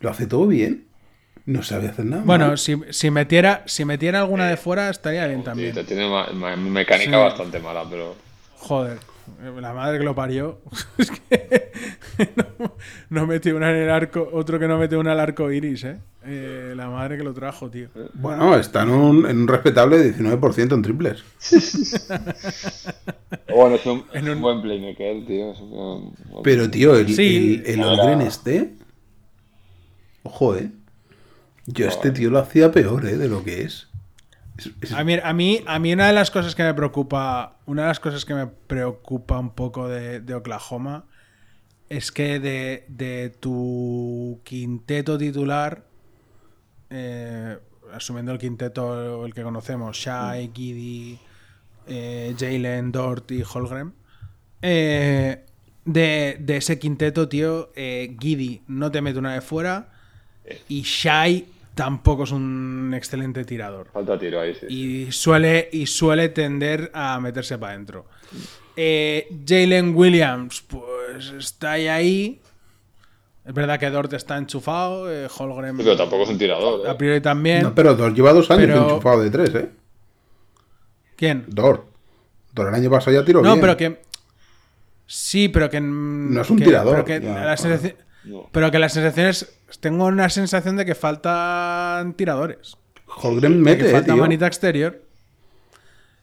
Lo 0.00 0.10
hace 0.10 0.26
todo 0.26 0.46
bien. 0.46 0.84
No 1.46 1.62
sabe 1.62 1.88
hacer 1.88 2.04
nada. 2.04 2.22
Bueno, 2.24 2.48
mal. 2.48 2.58
si, 2.58 2.76
si 2.90 3.10
metiera, 3.10 3.62
si 3.66 3.84
metiera 3.84 4.20
alguna 4.20 4.46
de 4.48 4.56
fuera 4.56 4.90
estaría 4.90 5.26
bien 5.26 5.40
Sí, 5.40 5.44
también. 5.44 5.86
tiene 5.86 6.08
ma- 6.08 6.28
ma- 6.32 6.56
mecánica 6.56 7.10
Sí. 7.10 7.16
bastante 7.16 7.58
mala, 7.60 7.84
pero. 7.88 8.14
Joder, 8.58 8.98
la 9.60 9.72
madre 9.72 9.98
que 9.98 10.04
lo 10.04 10.14
parió. 10.14 10.60
es 10.98 11.10
que 11.10 11.70
no, 12.36 12.74
no 13.08 13.26
metió 13.26 13.56
una 13.56 13.70
en 13.70 13.76
el 13.76 13.90
arco, 13.90 14.28
otro 14.32 14.58
que 14.58 14.68
no 14.68 14.78
metió 14.78 15.00
una 15.00 15.12
al 15.12 15.20
arco 15.20 15.50
iris, 15.50 15.84
¿eh? 15.84 15.96
Eh, 16.24 16.74
La 16.76 16.88
madre 16.90 17.16
que 17.16 17.24
lo 17.24 17.32
trajo, 17.32 17.70
tío. 17.70 17.88
Bueno, 18.14 18.54
está 18.56 18.82
en 18.82 18.90
un, 18.90 19.26
en 19.26 19.38
un 19.40 19.48
respetable 19.48 19.96
19% 20.14 20.74
en 20.74 20.82
triples. 20.82 21.24
Bueno, 23.52 23.76
es 23.76 23.86
un, 23.86 24.04
En 24.12 24.24
un 24.24 24.36
un- 24.36 24.42
buen 24.42 24.62
playmaker, 24.62 25.26
tío. 25.26 25.52
es 25.52 25.60
un- 25.60 26.14
Pero, 26.44 26.70
tío, 26.70 26.94
el, 26.96 27.14
Sí. 27.14 27.62
el, 27.66 27.80
el 27.80 28.20
este. 28.22 28.74
Ojo, 30.22 30.56
eh. 30.56 30.70
Yo 31.72 31.86
a 31.86 31.90
este 31.90 32.10
tío 32.10 32.30
lo 32.30 32.38
hacía 32.38 32.70
peor, 32.72 33.06
eh, 33.06 33.16
de 33.16 33.28
lo 33.28 33.44
que 33.44 33.62
es. 33.62 33.88
Es- 34.58 34.70
es- 34.80 34.92
A 34.92 35.04
mí, 35.04 35.16
a, 35.22 35.32
mí, 35.32 35.62
a 35.66 35.78
mí 35.78 35.92
una 35.92 36.06
de 36.08 36.12
las 36.12 36.30
cosas 36.30 36.54
que 36.54 36.62
me 36.62 36.74
preocupa, 36.74 37.58
una 37.66 37.82
de 37.82 37.88
las 37.88 38.00
cosas 38.00 38.24
que 38.24 38.34
me 38.34 38.46
preocupa 38.46 39.38
un 39.38 39.50
poco 39.50 39.88
de, 39.88 40.20
de 40.20 40.34
Oklahoma 40.34 41.04
es 41.88 42.12
que 42.12 42.38
de, 42.38 42.84
de 42.88 43.30
tu 43.40 44.40
quinteto 44.44 45.18
titular, 45.18 45.84
eh, 46.90 47.58
asumiendo 47.92 48.32
el 48.32 48.38
quinteto 48.38 49.24
el 49.26 49.34
que 49.34 49.42
conocemos, 49.42 49.96
Shai, 49.96 50.50
Giddy, 50.54 51.18
eh, 51.88 52.34
Jalen, 52.38 52.92
Dort 52.92 53.30
y 53.32 53.42
Holgren, 53.42 53.92
eh, 54.62 55.44
de, 55.84 56.36
de 56.38 56.56
ese 56.56 56.78
quinteto, 56.78 57.28
tío, 57.28 57.72
eh, 57.74 58.16
Giddy 58.20 58.62
no 58.68 58.90
te 58.90 59.00
mete 59.02 59.18
una 59.18 59.34
de 59.34 59.40
fuera 59.40 59.88
y 60.68 60.82
Shai 60.82 61.46
tampoco 61.80 62.24
es 62.24 62.30
un 62.30 62.92
excelente 62.94 63.42
tirador 63.46 63.88
Falta 63.90 64.18
tiro 64.18 64.38
ahí, 64.38 64.54
sí. 64.54 64.66
y 64.68 65.12
suele, 65.12 65.70
y 65.72 65.86
suele 65.86 66.28
tender 66.28 66.90
a 66.92 67.18
meterse 67.20 67.56
para 67.56 67.72
adentro. 67.72 68.04
Eh, 68.76 69.26
Jalen 69.48 69.94
Williams, 69.96 70.60
pues 70.60 71.30
está 71.30 71.72
ahí, 71.72 71.88
ahí. 71.88 72.40
Es 73.46 73.54
verdad 73.54 73.80
que 73.80 73.88
Dort 73.88 74.12
está 74.12 74.36
enchufado, 74.36 75.10
eh, 75.10 75.26
Holgren 75.38 75.74
pero 75.78 75.96
tampoco 75.96 76.24
es 76.24 76.28
un 76.28 76.36
tirador. 76.36 76.86
a 76.86 76.92
¿eh? 76.92 76.94
priori 76.96 77.22
también. 77.22 77.62
No, 77.62 77.74
pero 77.74 77.94
Dort 77.94 78.14
lleva 78.14 78.34
dos 78.34 78.50
años 78.50 78.66
Pero- 78.66 78.82
enchufado 78.90 79.22
de 79.22 79.30
tres, 79.30 79.54
eh. 79.54 79.70
¿Quién? 81.16 81.44
Dort. 81.48 81.84
Dort 82.52 82.68
el 82.68 82.74
año 82.74 82.90
pasado 82.90 83.16
ya 83.18 83.24
tiró 83.24 83.40
No, 83.40 83.52
bien. 83.52 83.60
pero 83.62 83.76
que. 83.78 84.02
Sí, 85.06 85.48
pero 85.48 85.70
que. 85.70 85.80
No 85.80 86.42
es 86.42 86.50
un 86.50 86.58
tirador, 86.58 86.92
Pero 86.96 87.04
que, 87.06 87.26
ya, 87.26 87.42
la 87.44 87.56
sensación- 87.56 87.94
No. 88.24 88.48
pero 88.52 88.70
que 88.70 88.78
las 88.78 88.92
sensaciones. 88.92 89.56
Tengo 89.78 90.06
una 90.06 90.28
sensación 90.28 90.76
de 90.76 90.84
que 90.84 90.94
faltan 90.94 92.14
tiradores. 92.14 92.76
Holgren 93.06 93.60
mete, 93.60 93.82
que 93.84 93.88
eh, 93.90 93.92
falta 93.92 94.12
tío. 94.14 94.22
manita 94.22 94.46
exterior. 94.46 95.02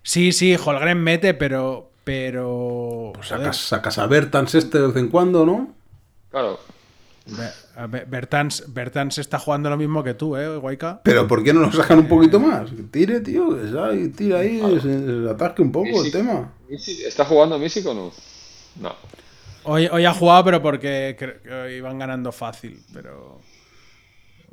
Sí, 0.04 0.32
sí, 0.32 0.56
Holgren 0.56 1.02
mete, 1.04 1.34
pero. 1.34 1.92
Pero. 2.04 3.12
joder, 3.16 3.26
Sacas, 3.26 3.58
sacas 3.58 3.98
a 3.98 4.08
Bertans 4.08 4.56
este 4.56 4.80
de 4.80 4.88
vez 4.88 4.96
en 4.98 5.10
cuando, 5.10 5.46
¿no? 5.46 5.74
Claro. 6.32 6.60
Bertans, 8.08 8.64
Bertans 8.74 9.18
está 9.18 9.38
jugando 9.38 9.70
lo 9.70 9.76
mismo 9.76 10.02
que 10.04 10.14
tú, 10.14 10.38
¿eh, 10.38 10.56
Guayca? 10.58 11.02
Pero 11.04 11.28
¿por 11.28 11.44
qué 11.44 11.54
no 11.54 11.60
lo 11.60 11.72
sacan 11.74 12.00
un 12.00 12.08
poquito 12.08 12.40
más? 12.40 12.72
Que 12.72 12.84
Tire, 12.84 13.20
tío, 13.20 13.50
que 13.50 14.08
tira 14.16 14.40
ahí, 14.40 14.62
se, 14.82 15.24
se 15.26 15.30
atasque 15.30 15.62
un 15.62 15.72
poco 15.74 16.04
el 16.06 16.10
tema. 16.12 16.54
Misic- 16.70 17.06
¿Está 17.06 17.26
jugando 17.26 17.60
Misic 17.60 17.86
o 17.86 17.94
no? 17.94 18.12
No. 18.82 18.96
Hoy, 19.68 19.88
hoy 19.92 20.06
ha 20.06 20.14
jugado, 20.14 20.46
pero 20.46 20.62
porque 20.62 21.16
que 21.18 21.78
iban 21.78 22.00
ganando 22.00 22.32
fácil, 22.32 22.82
pero. 22.94 23.40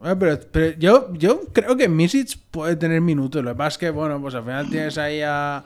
Eh, 0.04 0.16
pero, 0.18 0.38
pero 0.50 0.76
yo, 0.78 1.14
yo 1.14 1.42
creo 1.52 1.76
que 1.76 1.88
Misic 1.88 2.36
puede 2.50 2.76
tener 2.76 3.00
minutos. 3.00 3.42
Lo 3.44 3.52
que 3.52 3.56
pasa 3.56 3.68
es 3.68 3.78
que, 3.78 3.90
bueno, 3.90 4.20
pues 4.20 4.34
al 4.34 4.42
final 4.42 4.68
tienes 4.68 4.98
ahí 4.98 5.22
a. 5.22 5.64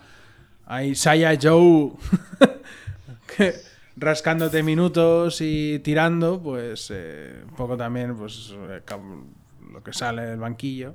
a 0.67 0.85
Isaiah 0.85 1.37
Joe 1.41 1.93
que- 3.37 3.55
rascándote 3.97 4.63
minutos 4.63 5.41
y 5.41 5.81
tirando, 5.81 6.41
pues 6.41 6.89
eh, 6.95 7.43
un 7.49 7.55
poco 7.57 7.77
también, 7.77 8.15
pues 8.17 8.53
eh, 8.55 8.81
lo 9.73 9.83
que 9.83 9.93
sale 9.93 10.23
del 10.23 10.39
banquillo. 10.39 10.95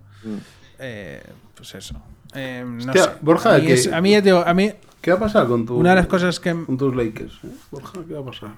Eh, 0.79 1.21
pues 1.55 1.75
eso. 1.75 2.01
Eh, 2.33 2.63
no 2.65 2.77
Hostia, 2.77 3.03
sé. 3.03 3.11
Borja, 3.21 3.55
a 3.55 3.57
mí, 3.59 3.65
que- 3.65 3.73
es- 3.73 3.91
a 3.91 3.99
mí, 3.99 4.21
digo, 4.21 4.43
a 4.45 4.53
mí 4.53 4.71
¿Qué 5.03 5.11
va 5.11 5.17
a 5.17 5.19
pasar 5.19 5.47
con, 5.47 5.65
tu, 5.65 5.75
una 5.77 5.89
de 5.89 5.95
las 5.97 6.07
cosas 6.07 6.39
que. 6.39 6.51
con 6.65 6.77
tus 6.77 6.95
Lakers? 6.95 7.33
eh? 7.43 7.49
Borja, 7.71 7.99
¿qué 8.07 8.13
va 8.13 8.21
a 8.21 8.25
pasar? 8.25 8.49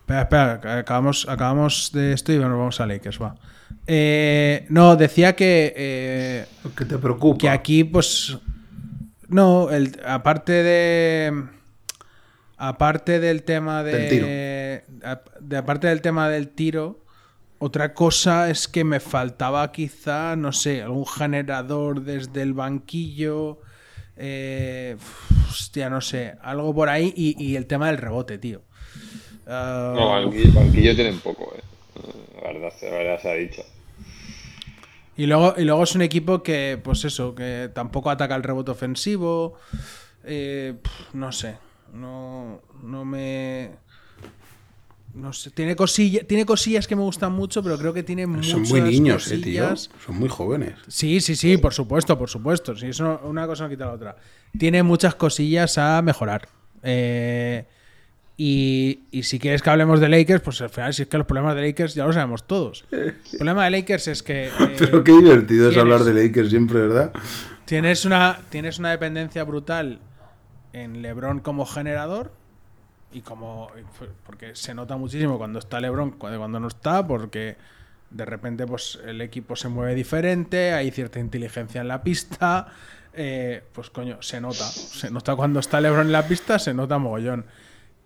Espera, 0.00 0.22
espera, 0.22 0.78
acabamos, 0.78 1.28
acabamos 1.28 1.90
de 1.92 2.12
esto 2.14 2.32
y 2.32 2.38
bueno, 2.38 2.58
vamos 2.58 2.80
a 2.80 2.86
Lakers, 2.86 3.20
va. 3.20 3.36
Eh, 3.86 4.66
no, 4.70 4.96
decía 4.96 5.36
que, 5.36 5.72
eh, 5.76 6.46
que 6.74 6.84
te 6.86 6.96
preocupa. 6.98 7.38
que 7.38 7.48
aquí, 7.50 7.84
pues. 7.84 8.38
No, 9.28 9.68
el, 9.70 10.00
aparte 10.06 10.52
de. 10.64 11.44
Aparte 12.56 13.20
del 13.20 13.42
tema 13.42 13.82
de, 13.82 13.92
Del 13.92 14.08
tiro. 14.08 14.26
a- 15.08 15.20
de- 15.40 15.56
Aparte 15.56 15.86
del 15.88 16.00
tema 16.00 16.28
del 16.28 16.48
tiro, 16.48 17.04
otra 17.58 17.92
cosa 17.94 18.50
es 18.50 18.68
que 18.68 18.84
me 18.84 19.00
faltaba 19.00 19.70
quizá, 19.70 20.34
no 20.36 20.52
sé, 20.52 20.82
algún 20.82 21.06
generador 21.06 22.02
desde 22.02 22.42
el 22.42 22.54
banquillo. 22.54 23.60
Eh, 24.20 24.96
hostia, 25.48 25.90
no 25.90 26.00
sé, 26.00 26.34
algo 26.42 26.74
por 26.74 26.88
ahí 26.88 27.12
y, 27.16 27.42
y 27.42 27.56
el 27.56 27.66
tema 27.66 27.88
del 27.88 27.98
rebote, 27.98 28.38
tío. 28.38 28.62
Ah, 29.46 29.92
No, 29.96 30.10
banquillo, 30.10 30.52
banquillo 30.52 30.94
tienen 30.94 31.18
poco, 31.20 31.52
eh. 31.56 31.62
La 32.42 32.52
verdad, 32.52 32.72
la 32.82 32.90
verdad 32.90 33.20
se 33.20 33.30
ha 33.30 33.34
dicho. 33.34 33.62
Y 35.16 35.26
luego, 35.26 35.54
y 35.58 35.64
luego 35.64 35.82
es 35.82 35.94
un 35.94 36.02
equipo 36.02 36.42
que, 36.42 36.80
pues 36.82 37.04
eso, 37.04 37.34
que 37.34 37.70
tampoco 37.74 38.10
ataca 38.10 38.36
el 38.36 38.42
rebote 38.42 38.70
ofensivo. 38.70 39.54
Eh, 40.24 40.74
no 41.12 41.32
sé. 41.32 41.56
No, 41.92 42.62
no 42.82 43.04
me. 43.04 43.70
No 45.14 45.32
sé. 45.32 45.50
Tiene, 45.50 45.74
cosilla, 45.76 46.24
tiene 46.24 46.46
cosillas 46.46 46.86
que 46.86 46.94
me 46.96 47.02
gustan 47.02 47.32
mucho, 47.32 47.62
pero 47.62 47.76
creo 47.78 47.92
que 47.92 48.02
tiene 48.02 48.26
muchas 48.26 48.52
Son 48.52 48.62
muy 48.62 48.80
niños, 48.80 49.26
eh, 49.26 49.38
tío. 49.38 49.62
cosillas. 49.64 49.90
Son 50.04 50.18
muy 50.18 50.28
jóvenes. 50.28 50.74
Sí, 50.88 51.20
sí, 51.20 51.34
sí, 51.36 51.56
por 51.56 51.74
supuesto, 51.74 52.16
por 52.18 52.28
supuesto. 52.28 52.76
Sí, 52.76 52.86
eso 52.86 53.20
una 53.24 53.46
cosa 53.46 53.64
no 53.64 53.70
quita 53.70 53.86
la 53.86 53.92
otra. 53.92 54.16
Tiene 54.58 54.82
muchas 54.82 55.14
cosillas 55.14 55.78
a 55.78 56.00
mejorar. 56.02 56.48
Eh, 56.82 57.64
y, 58.36 59.00
y 59.10 59.24
si 59.24 59.38
quieres 59.38 59.60
que 59.60 59.68
hablemos 59.68 60.00
de 60.00 60.08
Lakers, 60.08 60.40
pues 60.42 60.60
al 60.62 60.70
final, 60.70 60.94
si 60.94 61.02
es 61.02 61.08
que 61.08 61.18
los 61.18 61.26
problemas 61.26 61.54
de 61.56 61.62
Lakers 61.62 61.94
ya 61.94 62.06
lo 62.06 62.12
sabemos 62.12 62.46
todos. 62.46 62.86
El 62.90 63.14
problema 63.36 63.64
de 63.64 63.70
Lakers 63.72 64.08
es 64.08 64.22
que. 64.22 64.46
eh, 64.60 64.76
Pero 64.78 65.04
qué 65.04 65.12
divertido 65.12 65.70
es 65.70 65.76
hablar 65.76 66.04
de 66.04 66.14
Lakers 66.14 66.50
siempre, 66.50 66.80
¿verdad? 66.80 67.12
Tienes 67.66 68.04
una, 68.04 68.40
tienes 68.48 68.78
una 68.78 68.90
dependencia 68.90 69.44
brutal 69.44 70.00
en 70.72 71.02
LeBron 71.02 71.40
como 71.40 71.66
generador 71.66 72.32
y 73.12 73.22
como 73.22 73.70
porque 74.24 74.54
se 74.54 74.74
nota 74.74 74.96
muchísimo 74.96 75.38
cuando 75.38 75.58
está 75.58 75.80
LeBron 75.80 76.12
cuando 76.12 76.60
no 76.60 76.68
está 76.68 77.06
porque 77.06 77.56
de 78.10 78.24
repente 78.24 78.66
pues 78.66 78.98
el 79.06 79.20
equipo 79.20 79.56
se 79.56 79.68
mueve 79.68 79.94
diferente, 79.94 80.72
hay 80.72 80.90
cierta 80.90 81.20
inteligencia 81.20 81.80
en 81.80 81.88
la 81.88 82.02
pista, 82.02 82.68
eh, 83.14 83.62
pues 83.72 83.90
coño, 83.90 84.20
se 84.20 84.40
nota, 84.40 84.64
se 84.64 85.10
nota 85.10 85.36
cuando 85.36 85.60
está 85.60 85.80
LeBron 85.80 86.06
en 86.06 86.12
la 86.12 86.26
pista, 86.26 86.58
se 86.58 86.74
nota 86.74 86.98
mogollón. 86.98 87.46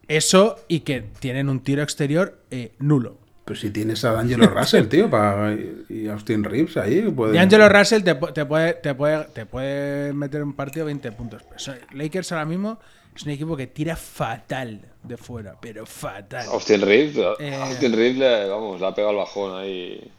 Eso 0.06 0.56
y 0.68 0.80
que 0.80 1.00
tienen 1.18 1.48
un 1.48 1.60
tiro 1.60 1.82
exterior 1.82 2.38
eh, 2.50 2.72
nulo. 2.78 3.18
Pues 3.46 3.60
si 3.60 3.70
tienes 3.70 4.04
a 4.04 4.12
D'Angelo 4.12 4.46
Russell, 4.48 4.86
tío, 4.86 5.10
para, 5.10 5.54
y 5.88 6.08
Austin 6.08 6.44
Reeves 6.44 6.76
ahí. 6.78 7.02
Puede... 7.10 7.34
Y 7.34 7.38
Angelo 7.38 7.68
Russell 7.68 8.02
te, 8.02 8.14
te 8.14 8.46
puede, 8.46 8.74
te, 8.74 8.94
puede, 8.94 9.24
te 9.24 9.46
puede 9.46 10.12
meter 10.14 10.42
un 10.42 10.54
partido 10.54 10.86
20 10.86 11.12
puntos. 11.12 11.42
Lakers 11.92 12.32
ahora 12.32 12.46
mismo 12.46 12.78
es 13.14 13.22
un 13.24 13.30
equipo 13.30 13.56
que 13.56 13.66
tira 13.66 13.96
fatal 13.96 14.80
de 15.02 15.16
fuera, 15.16 15.56
pero 15.60 15.86
fatal. 15.86 16.46
Austin 16.48 16.80
Reeves, 16.80 17.16
Eh. 17.38 17.54
Austin 17.54 17.92
Reeves, 17.92 18.18
le- 18.18 18.48
vamos, 18.48 18.80
le 18.80 18.86
ha 18.86 18.94
pegado 18.94 19.12
el 19.12 19.18
bajón 19.18 19.58
ahí. 19.60 20.10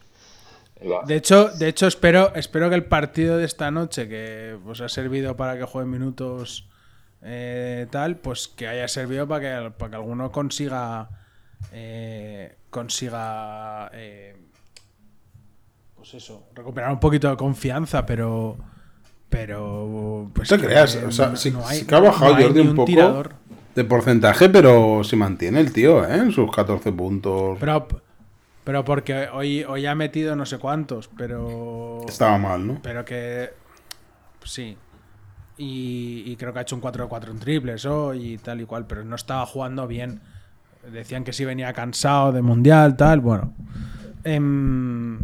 De 1.07 1.15
hecho, 1.15 1.49
de 1.49 1.69
hecho 1.69 1.87
espero, 1.87 2.33
espero 2.35 2.69
que 2.69 2.75
el 2.75 2.83
partido 2.85 3.37
de 3.37 3.45
esta 3.45 3.71
noche, 3.71 4.07
que 4.09 4.57
pues, 4.63 4.81
ha 4.81 4.89
servido 4.89 5.35
para 5.37 5.57
que 5.57 5.63
jueguen 5.63 5.89
minutos 5.91 6.67
eh, 7.23 7.87
tal, 7.91 8.17
pues 8.17 8.47
que 8.49 8.67
haya 8.67 8.87
servido 8.87 9.27
para 9.27 9.63
que, 9.63 9.71
para 9.71 9.89
que 9.91 9.95
alguno 9.95 10.31
consiga 10.31 11.09
eh, 11.71 12.55
consiga, 12.69 13.89
eh, 13.93 14.35
pues 15.95 16.13
eso, 16.13 16.49
recuperar 16.53 16.91
un 16.91 16.99
poquito 16.99 17.29
de 17.29 17.37
confianza, 17.37 18.05
pero, 18.05 18.57
pero, 19.38 20.29
pues 20.33 20.49
No 20.49 20.57
te 20.57 20.65
creas, 20.65 20.95
o 20.95 21.11
sea, 21.11 21.36
sí, 21.36 21.51
no 21.51 21.65
hay- 21.67 21.79
sí 21.79 21.86
que 21.86 21.95
ha 21.95 21.99
bajado 21.99 22.36
no 22.38 22.41
Jordi 22.41 22.59
un 22.61 22.75
poco 22.75 22.86
tirador. 22.86 23.33
de 23.75 23.83
porcentaje, 23.83 24.47
pero 24.49 25.03
se 25.03 25.15
mantiene 25.17 25.59
el 25.59 25.73
tío, 25.73 26.05
¿eh? 26.07 26.15
En 26.15 26.31
sus 26.31 26.49
14 26.51 26.91
puntos. 26.93 27.57
Pero, 27.59 27.86
pero 28.63 28.86
porque 28.86 29.27
hoy, 29.33 29.63
hoy 29.63 29.86
ha 29.86 29.93
metido 29.95 30.36
no 30.38 30.45
sé 30.45 30.57
cuántos, 30.57 31.09
pero, 31.17 31.99
Estaba 32.07 32.38
mal, 32.38 32.65
¿no? 32.65 32.79
pero 32.81 33.03
que 33.03 33.49
sí. 34.45 34.77
Y, 35.57 36.23
y 36.25 36.36
creo 36.38 36.53
que 36.53 36.59
ha 36.59 36.61
hecho 36.61 36.75
un 36.75 36.81
4-4 36.81 37.31
en 37.31 37.39
triples 37.39 37.86
hoy 37.86 38.33
y 38.33 38.38
tal 38.38 38.61
y 38.61 38.65
cual, 38.65 38.86
pero 38.88 39.03
no 39.03 39.15
estaba 39.15 39.45
jugando 39.45 39.86
bien. 39.88 40.21
Decían 40.91 41.23
que 41.23 41.33
sí 41.33 41.43
venía 41.45 41.73
cansado 41.73 42.31
de 42.31 42.41
mundial, 42.41 42.95
tal. 42.95 43.19
Bueno, 43.19 43.53
Em, 44.23 45.17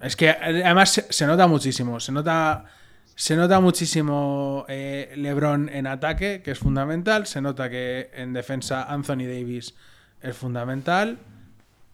es 0.00 0.14
que 0.16 0.30
además 0.30 0.90
se, 0.90 1.06
se 1.12 1.26
nota 1.26 1.46
muchísimo. 1.46 1.98
Se 2.00 2.12
nota, 2.12 2.64
se 3.16 3.34
nota 3.34 3.58
muchísimo 3.60 4.64
eh, 4.68 5.12
LeBron 5.16 5.68
en 5.70 5.86
ataque, 5.88 6.42
que 6.44 6.50
es 6.52 6.58
fundamental. 6.58 7.26
Se 7.26 7.40
nota 7.40 7.68
que 7.68 8.10
en 8.14 8.32
defensa 8.34 8.84
Anthony 8.84 9.24
Davis 9.26 9.74
es 10.20 10.36
fundamental. 10.36 11.18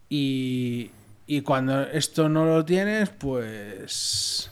Y, 0.09 0.91
y 1.25 1.41
cuando 1.41 1.81
esto 1.83 2.29
no 2.29 2.45
lo 2.45 2.63
tienes, 2.65 3.09
pues. 3.09 4.51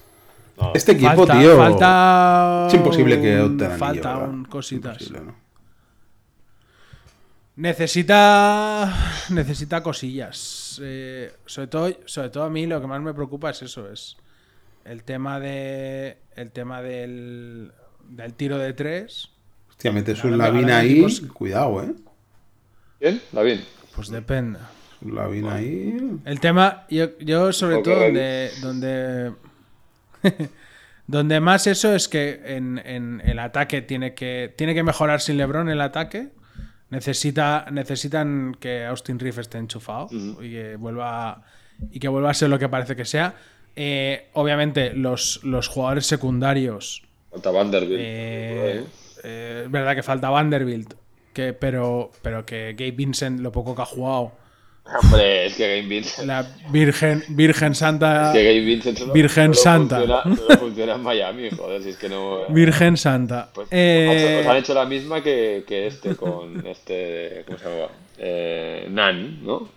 No, 0.59 0.71
Este 0.73 0.93
equipo, 0.93 1.25
falta, 1.27 1.39
tío. 1.39 1.57
falta 1.57 2.65
es 2.67 2.73
imposible 2.73 3.21
que 3.21 3.35
un- 3.41 3.51
opten 3.53 3.65
anillo, 3.67 3.77
Falta 3.79 4.13
¿verdad? 4.15 4.29
un 4.29 4.45
cositas. 4.45 4.93
Imposible, 5.01 5.21
¿no? 5.25 5.35
Necesita. 7.57 8.93
Necesita 9.29 9.83
cosillas. 9.83 10.79
Eh, 10.83 11.31
sobre 11.45 11.67
todo, 11.67 11.89
sobre 12.05 12.29
todo 12.29 12.43
a 12.45 12.49
mí 12.49 12.65
lo 12.65 12.79
que 12.81 12.87
más 12.87 13.01
me 13.01 13.13
preocupa 13.13 13.49
es 13.49 13.61
eso, 13.61 13.91
es 13.91 14.17
el 14.85 15.03
tema 15.03 15.39
de. 15.39 16.17
El 16.35 16.51
tema 16.51 16.81
del. 16.81 17.71
del 18.09 18.33
tiro 18.33 18.57
de 18.57 18.73
tres. 18.73 19.29
Hostia, 19.69 19.91
metes 19.91 20.23
un 20.23 20.37
me 20.37 20.73
ahí. 20.73 20.99
equipos- 20.99 21.21
Cuidado, 21.33 21.83
¿eh? 21.83 21.93
¿Quién? 22.99 23.21
David. 23.31 23.59
Pues 23.95 24.09
depende. 24.09 24.59
Un 25.01 25.15
Lavin 25.15 25.47
ahí. 25.47 26.19
El 26.25 26.39
tema, 26.39 26.85
yo, 26.89 27.17
yo 27.19 27.51
sobre 27.51 27.79
todo 27.79 27.95
donde, 27.99 28.51
donde, 28.61 29.31
donde 31.07 31.39
más 31.39 31.67
eso 31.67 31.93
es 31.95 32.07
que 32.07 32.41
en, 32.45 32.77
en 32.85 33.21
el 33.25 33.39
ataque 33.39 33.81
tiene 33.81 34.13
que, 34.13 34.53
tiene 34.55 34.73
que 34.75 34.83
mejorar 34.83 35.19
sin 35.21 35.37
LeBron 35.37 35.69
el 35.69 35.81
ataque. 35.81 36.29
Necesita, 36.91 37.65
necesitan 37.71 38.55
que 38.59 38.85
Austin 38.85 39.17
Reeves 39.17 39.39
esté 39.39 39.57
enchufado 39.57 40.07
y 40.11 40.51
que 40.51 40.75
vuelva 40.75 41.43
y 41.89 41.99
que 41.99 42.07
vuelva 42.09 42.29
a 42.29 42.33
ser 42.33 42.49
lo 42.49 42.59
que 42.59 42.69
parece 42.69 42.95
que 42.95 43.05
sea. 43.05 43.33
Eh, 43.75 44.27
obviamente 44.33 44.93
los, 44.93 45.39
los 45.43 45.67
jugadores 45.67 46.05
secundarios 46.05 47.03
Falta 47.31 47.51
Vanderbilt. 47.51 47.99
eh, 48.03 48.83
eh, 49.23 49.61
es 49.65 49.71
verdad 49.71 49.95
que 49.95 50.03
falta 50.03 50.29
Vanderbilt, 50.29 50.93
que, 51.33 51.53
pero, 51.53 52.11
pero 52.21 52.45
que 52.45 52.73
Gabe 52.77 52.91
Vincent, 52.91 53.39
lo 53.39 53.51
poco 53.51 53.73
que 53.75 53.81
ha 53.83 53.85
jugado, 53.85 54.33
Hombre, 55.03 55.45
es 55.45 55.55
que 55.55 55.77
Game 55.77 55.87
Vincent. 55.87 56.27
la 56.27 56.45
Virgen, 56.71 57.23
Virgen 57.29 57.75
Santa. 57.75 58.31
Es 58.31 58.37
que 58.37 58.43
Game 58.43 58.65
Vincent 58.65 58.97
solo, 58.97 59.13
Virgen 59.13 59.53
solo 59.53 59.63
Santa. 59.63 59.97
Funciona, 60.23 60.35
solo 60.35 60.57
funciona 60.57 60.95
en 60.95 61.01
Miami, 61.03 61.49
joder, 61.51 61.83
si 61.83 61.89
es 61.89 61.97
que 61.97 62.09
no. 62.09 62.39
Virgen 62.49 62.97
Santa. 62.97 63.49
Pues, 63.53 63.67
Eh, 63.71 64.39
os 64.41 64.47
han 64.47 64.57
hecho 64.57 64.73
la 64.73 64.85
misma 64.85 65.21
que, 65.23 65.63
que 65.67 65.87
este 65.87 66.15
con 66.15 66.65
este. 66.65 67.43
¿Cómo 67.45 67.59
se 67.59 67.65
llama? 67.65 67.91
Eh, 68.17 68.87
Nan, 68.89 69.45
¿no? 69.45 69.69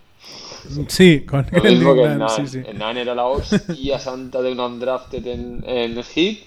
Sí, 0.89 1.21
con 1.27 1.47
Lo 1.51 1.63
el 1.65 1.75
mismo 1.77 1.95
que 1.95 2.03
Nan, 2.03 2.19
Nan. 2.21 2.29
sí, 2.31 2.47
sí. 2.47 2.73
Nan 2.75 2.97
era 2.97 3.15
la 3.15 3.25
hostia 3.27 3.99
santa 3.99 4.41
de 4.43 4.53
un 4.53 4.61
undrafted 4.61 5.27
en, 5.27 5.65
en 5.67 6.03
Heat. 6.03 6.39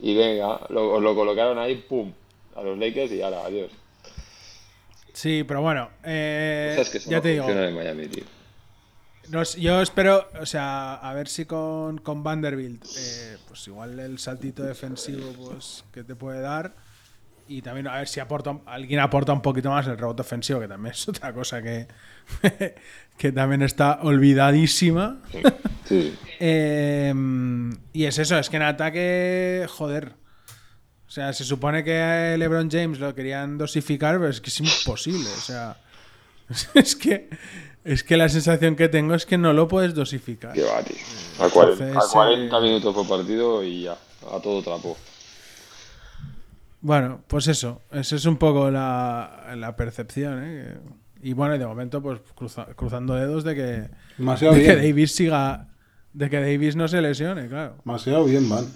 Y 0.00 0.14
venga, 0.16 0.60
lo, 0.68 1.00
lo 1.00 1.14
colocaron 1.14 1.58
ahí, 1.58 1.74
pum, 1.88 2.12
a 2.56 2.62
los 2.62 2.78
Lakers 2.78 3.10
y 3.12 3.20
ahora, 3.22 3.44
adiós. 3.44 3.70
Sí, 5.12 5.42
pero 5.46 5.60
bueno, 5.62 5.88
eh, 6.04 6.74
Cosas 6.76 6.92
que 6.92 7.10
ya 7.10 7.20
te 7.20 7.30
digo. 7.30 7.44
funcionan 7.44 7.70
en 7.70 7.74
Miami, 7.74 8.06
tío. 8.06 8.24
nos- 9.30 9.56
yo 9.56 9.82
espero, 9.82 10.28
o 10.40 10.46
sea, 10.46 10.94
a 10.94 11.12
ver 11.14 11.26
si 11.28 11.44
con, 11.46 11.98
con 11.98 12.22
Vanderbilt, 12.22 12.84
eh, 12.96 13.36
pues 13.48 13.66
igual 13.66 13.98
el 13.98 14.18
saltito 14.20 14.62
defensivo 14.62 15.32
pues 15.32 15.84
que 15.92 16.04
te 16.04 16.14
puede 16.14 16.40
dar. 16.40 16.72
Y 17.48 17.62
también 17.62 17.88
a 17.88 17.96
ver 17.96 18.08
si 18.08 18.20
aporta, 18.20 18.58
alguien 18.66 19.00
aporta 19.00 19.32
un 19.32 19.40
poquito 19.40 19.70
más 19.70 19.86
el 19.86 19.96
rebote 19.96 20.20
ofensivo, 20.22 20.60
que 20.60 20.68
también 20.68 20.92
es 20.92 21.08
otra 21.08 21.32
cosa 21.32 21.62
que, 21.62 21.88
que 23.16 23.32
también 23.32 23.62
está 23.62 24.00
olvidadísima. 24.02 25.18
Sí, 25.32 25.42
sí. 25.88 26.18
Eh, 26.40 27.14
y 27.92 28.04
es 28.04 28.18
eso, 28.18 28.38
es 28.38 28.50
que 28.50 28.56
en 28.56 28.62
ataque, 28.62 29.66
joder. 29.68 30.12
O 31.06 31.10
sea, 31.10 31.32
se 31.32 31.44
supone 31.44 31.82
que 31.82 32.36
LeBron 32.38 32.70
James 32.70 33.00
lo 33.00 33.14
querían 33.14 33.56
dosificar, 33.56 34.18
pero 34.18 34.28
es 34.28 34.42
que 34.42 34.50
es 34.50 34.60
imposible. 34.60 35.30
O 35.30 35.40
sea, 35.40 35.78
es 36.74 36.96
que, 36.96 37.30
es 37.84 38.04
que 38.04 38.16
la 38.18 38.28
sensación 38.28 38.76
que 38.76 38.88
tengo 38.88 39.14
es 39.14 39.24
que 39.24 39.38
no 39.38 39.54
lo 39.54 39.68
puedes 39.68 39.94
dosificar. 39.94 40.52
Que 40.52 40.62
va, 40.62 40.82
tío. 40.82 40.96
A 41.40 41.48
40, 41.48 41.84
a 41.84 41.86
Entonces, 41.88 42.12
40 42.12 42.56
eh, 42.56 42.60
minutos 42.60 42.94
por 42.94 43.08
partido 43.08 43.64
y 43.64 43.84
ya, 43.84 43.96
a 44.30 44.40
todo 44.40 44.62
trapo. 44.62 44.98
Bueno, 46.80 47.20
pues 47.26 47.48
eso, 47.48 47.82
esa 47.90 48.16
es 48.16 48.24
un 48.24 48.36
poco 48.36 48.70
la, 48.70 49.52
la 49.56 49.74
percepción. 49.76 50.40
¿eh? 50.44 50.76
Y 51.22 51.32
bueno, 51.32 51.56
y 51.56 51.58
de 51.58 51.66
momento, 51.66 52.00
pues 52.00 52.20
cruza- 52.36 52.66
cruzando 52.76 53.14
dedos 53.14 53.42
de 53.44 53.54
que, 53.56 53.88
Demasiado 54.16 54.54
de 54.54 54.62
que 54.62 54.74
bien. 54.76 54.88
Davis 54.90 55.14
siga, 55.14 55.66
de 56.12 56.30
que 56.30 56.40
Davis 56.40 56.76
no 56.76 56.86
se 56.86 57.00
lesione, 57.02 57.48
claro. 57.48 57.74
Demasiado 57.84 58.24
bien, 58.24 58.48
van. 58.48 58.66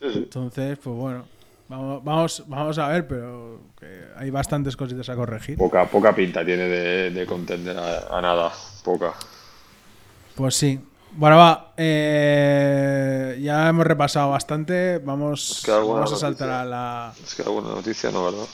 Entonces, 0.00 0.78
pues 0.78 0.94
bueno, 0.96 1.24
vamos, 1.68 2.04
vamos, 2.04 2.44
vamos 2.46 2.78
a 2.78 2.88
ver, 2.88 3.08
pero 3.08 3.60
que 3.78 4.04
hay 4.16 4.30
bastantes 4.30 4.76
cositas 4.76 5.08
a 5.08 5.16
corregir. 5.16 5.58
Poca, 5.58 5.86
poca 5.86 6.14
pinta 6.14 6.44
tiene 6.44 6.64
de, 6.64 7.10
de 7.10 7.26
contender 7.26 7.76
a, 7.76 8.16
a 8.16 8.20
nada. 8.22 8.52
Poca. 8.84 9.12
Pues 10.36 10.54
sí. 10.54 10.78
Bueno, 11.12 11.36
va. 11.36 11.72
eh, 11.76 13.38
ya 13.42 13.68
hemos 13.68 13.86
repasado 13.86 14.30
bastante. 14.30 14.98
Vamos, 14.98 15.64
vamos 15.66 16.12
a 16.12 16.16
saltar 16.16 16.48
noticia? 16.48 16.60
a 16.60 16.64
la. 16.64 17.12
Es 17.24 17.34
que 17.34 17.42
alguna 17.42 17.68
noticia 17.70 18.10
no, 18.10 18.24
¿verdad? 18.26 18.46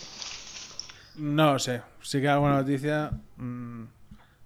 No 1.17 1.53
lo 1.53 1.59
sé. 1.59 1.83
Sí 2.03 2.21
que 2.21 2.29
alguna 2.29 2.57
noticia. 2.57 3.11
mm, 3.37 3.85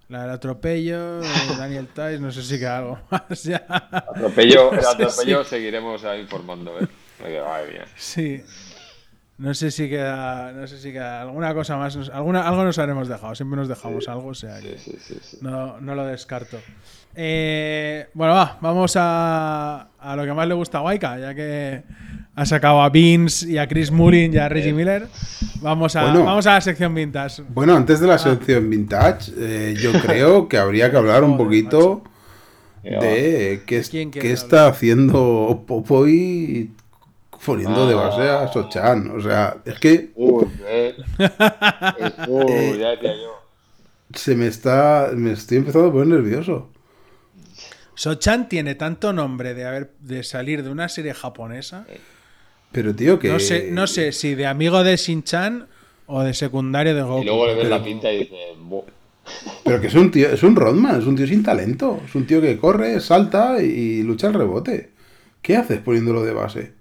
la 0.08 0.22
del 0.22 0.30
atropello 0.30 1.20
Daniel 1.58 1.88
Tice. 1.88 2.18
No 2.18 2.32
sé 2.32 2.42
si 2.42 2.58
queda 2.58 2.78
algo 2.78 2.98
más 3.10 3.42
ya. 3.44 3.64
Atropello, 3.68 4.72
el 4.72 4.78
atropello 4.86 5.44
seguiremos 5.44 6.02
informando, 6.18 6.78
¿eh? 6.80 6.88
Madre 7.20 7.72
mía. 7.72 7.84
Sí. 7.96 8.42
No 9.38 9.54
sé 9.54 9.70
si 9.70 9.88
queda. 9.88 10.52
No 10.52 10.66
sé 10.66 10.78
si 10.78 10.90
queda 10.92 11.22
alguna 11.22 11.54
cosa 11.54 11.76
más. 11.76 11.96
nos- 11.96 12.10
Alguna, 12.10 12.46
algo 12.46 12.64
nos 12.64 12.76
habremos 12.78 13.06
dejado. 13.08 13.34
Siempre 13.36 13.56
nos 13.56 13.68
dejamos 13.68 14.08
algo. 14.08 14.28
O 14.28 14.34
sea 14.34 14.58
que. 14.60 14.76
Sí, 14.78 14.96
sí, 15.00 15.16
sí. 15.22 15.38
No, 15.40 15.80
no 15.80 15.94
lo 15.94 16.04
descarto. 16.06 16.58
Eh, 17.14 18.08
bueno, 18.14 18.34
va, 18.34 18.58
vamos 18.60 18.94
a, 18.96 19.88
a 19.98 20.16
lo 20.16 20.24
que 20.24 20.32
más 20.32 20.46
le 20.46 20.54
gusta 20.54 20.78
a 20.78 20.82
Waika, 20.82 21.18
ya 21.18 21.34
que 21.34 21.82
ha 22.34 22.46
sacado 22.46 22.82
a 22.82 22.90
Vince 22.90 23.48
y 23.50 23.58
a 23.58 23.66
Chris 23.66 23.90
Mullin 23.90 24.32
y 24.34 24.36
a 24.38 24.48
Reggie 24.48 24.72
Miller. 24.72 25.06
Vamos 25.60 25.96
a, 25.96 26.02
Bueno. 26.02 26.24
vamos 26.24 26.46
a 26.46 26.54
la 26.54 26.60
sección 26.60 26.94
vintage. 26.94 27.42
Bueno, 27.48 27.74
antes 27.76 27.98
de 28.00 28.06
Ah. 28.06 28.10
la 28.10 28.18
sección 28.18 28.68
vintage, 28.70 29.32
eh, 29.36 29.74
yo 29.80 29.90
creo 30.02 30.48
que 30.48 30.58
habría 30.58 30.90
que 30.90 30.96
hablar 30.96 31.24
un 31.24 31.36
poquito 31.36 32.02
de 32.82 33.62
qué, 33.66 33.78
es- 33.78 33.90
¿Quién 33.90 34.10
qué 34.10 34.32
está 34.32 34.68
haciendo 34.68 35.64
Popoy 35.66 36.70
poniendo 37.44 37.86
de 37.86 37.94
Ah. 37.94 37.96
base 38.08 38.22
a 38.28 38.48
Sochan. 38.52 39.10
O 39.10 39.20
sea, 39.20 39.56
es 39.64 39.78
que 39.78 40.10
Uy, 40.14 40.46
eh. 40.66 40.94
Uy, 42.28 42.78
ya 42.78 42.90
decía 42.90 43.14
yo. 43.14 43.42
se 44.14 44.34
me 44.34 44.46
está. 44.46 45.10
Me 45.14 45.32
estoy 45.32 45.58
empezando 45.58 45.88
a 45.88 45.92
poner 45.92 46.08
nervioso. 46.08 46.70
Sochan 47.94 48.48
tiene 48.48 48.74
tanto 48.74 49.12
nombre 49.12 49.54
de, 49.54 49.64
haber, 49.64 49.90
de 50.00 50.22
salir 50.22 50.62
de 50.62 50.70
una 50.70 50.88
serie 50.88 51.14
japonesa. 51.14 51.84
Pero, 52.70 52.94
tío, 52.94 53.18
que. 53.18 53.28
No 53.28 53.40
sé, 53.40 53.70
no 53.72 53.86
sé 53.86 54.12
si 54.12 54.34
de 54.34 54.46
amigo 54.46 54.84
de 54.84 54.96
Shin-Chan 54.96 55.66
o 56.06 56.22
de 56.22 56.32
secundario 56.34 56.94
de 56.94 57.02
Goku. 57.02 57.22
Y 57.22 57.26
luego 57.26 57.46
le 57.46 57.54
ves 57.54 57.64
pero- 57.64 57.76
la 57.78 57.84
pinta 57.84 58.12
y 58.12 58.18
dices. 58.18 58.38
Pero 59.62 59.78
que 59.80 59.88
es 59.88 59.94
un 59.94 60.10
tío, 60.10 60.28
es 60.30 60.42
un 60.42 60.56
Rodman, 60.56 61.00
es 61.00 61.06
un 61.06 61.14
tío 61.16 61.26
sin 61.26 61.42
talento. 61.42 62.00
Es 62.06 62.14
un 62.14 62.26
tío 62.26 62.40
que 62.40 62.56
corre, 62.56 62.98
salta 63.00 63.60
y 63.62 64.02
lucha 64.02 64.28
el 64.28 64.34
rebote. 64.34 64.90
¿Qué 65.42 65.56
haces 65.56 65.80
poniéndolo 65.80 66.22
de 66.22 66.32
base? 66.32 66.72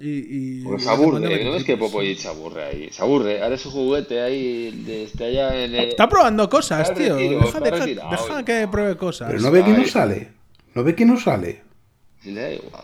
Y, 0.00 0.60
y- 0.60 0.62
Porque 0.62 0.82
y 0.82 0.84
se 0.84 0.90
aburre, 0.90 1.20
¿no 1.20 1.26
es 1.28 1.64
que 1.64 1.74
triples. 1.74 1.78
Popovic 1.90 2.18
se 2.18 2.28
aburre 2.28 2.64
ahí? 2.64 2.88
Se 2.92 3.02
aburre, 3.02 3.42
ahora 3.42 3.58
su 3.58 3.70
juguete 3.70 4.20
ahí, 4.20 4.70
de- 4.84 5.04
está 5.04 5.24
allá 5.24 5.64
en 5.64 5.74
el... 5.74 5.88
Está 5.88 6.08
probando 6.08 6.48
cosas, 6.48 6.82
Está 6.88 6.94
tío. 6.94 7.16
retiro, 7.16 7.38
Deja, 7.40 7.46
está 7.48 7.60
deja- 7.60 7.76
retirado. 7.84 8.10
deja 8.10 8.44
que 8.44 8.68
pruebe 8.68 8.96
cosas. 8.96 9.28
Pero 9.30 9.40
no 9.42 9.50
ve 9.50 9.64
que 9.64 9.70
no 9.72 9.84
sale. 9.86 10.28
No 10.74 10.84
ve 10.84 10.94
que 10.94 11.04
no 11.04 11.18
sale. 11.18 11.62
Sí, 12.22 12.30
le 12.30 12.40
da 12.42 12.50
igual. 12.52 12.82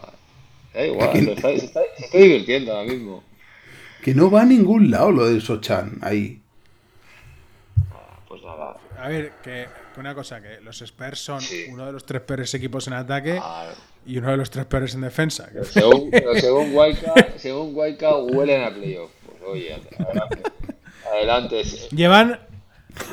Le 0.75 0.81
da 0.81 0.87
igual, 0.87 1.13
se 1.13 1.33
está, 1.33 1.49
se 1.51 1.55
está- 1.67 1.81
se 1.99 2.05
está 2.07 2.19
divirtiendo 2.19 2.73
ahora 2.77 2.91
mismo. 2.93 3.23
Que 4.03 4.15
no 4.15 4.31
va 4.31 4.43
a 4.43 4.45
ningún 4.45 4.91
lado 4.91 5.13
lo 5.13 5.27
del 5.27 5.41
Sochan 5.41 5.99
ahí. 6.03 6.41
nada. 8.45 8.77
A 8.99 9.09
ver, 9.09 9.33
que 9.43 9.67
que 9.95 10.01
una 10.01 10.15
cosa, 10.15 10.43
que 10.43 10.61
los 10.61 10.83
Spurs 10.83 11.21
son 11.21 11.41
Sí. 11.41 11.67
uno 11.71 11.87
de 11.87 11.93
los 11.93 12.05
tres 12.05 12.21
peores 12.23 12.53
equipos 12.55 12.89
en 12.89 12.95
ataque 12.95 13.39
Ah, 13.41 13.71
y 14.07 14.19
uno 14.19 14.31
de 14.31 14.37
los 14.37 14.51
tres 14.51 14.67
peores 14.67 14.95
en 14.95 15.03
defensa. 15.03 15.49
pero 15.53 15.65
según, 15.65 16.11
pero 16.11 16.35
según 16.35 16.75
Waika, 16.75 17.15
según 17.37 17.75
huelen 17.75 18.65
a 18.65 18.71
playoff. 18.71 19.11
Pues 19.27 19.43
oye, 19.47 19.75
adelante. 19.75 20.43
Adelante. 21.13 21.65
sí. 21.65 21.97
Llevan, 21.97 22.41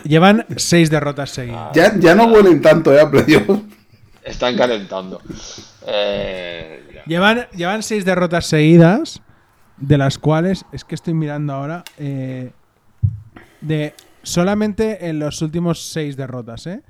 llevan 0.03 0.45
seis 0.57 0.89
derrotas 0.89 1.31
seguidas. 1.31 1.71
Ya, 1.73 1.93
ya 1.97 2.15
no 2.15 2.25
huelen 2.27 2.61
tanto, 2.61 2.93
¿eh? 2.93 3.01
A 3.01 3.09
playoff. 3.09 3.61
Están 4.23 4.55
calentando. 4.55 5.21
Eh. 5.87 6.83
Llevan, 7.07 7.47
llevan 7.55 7.83
seis 7.83 8.05
derrotas 8.05 8.45
seguidas, 8.45 9.21
de 9.77 9.97
las 9.97 10.17
cuales, 10.17 10.65
es 10.71 10.85
que 10.85 10.95
estoy 10.95 11.13
mirando 11.13 11.53
ahora, 11.53 11.83
eh, 11.97 12.51
de 13.61 13.93
solamente 14.23 15.07
en 15.09 15.19
los 15.19 15.41
últimos 15.41 15.91
seis 15.91 16.15
derrotas, 16.15 16.67
¿eh? 16.67 16.81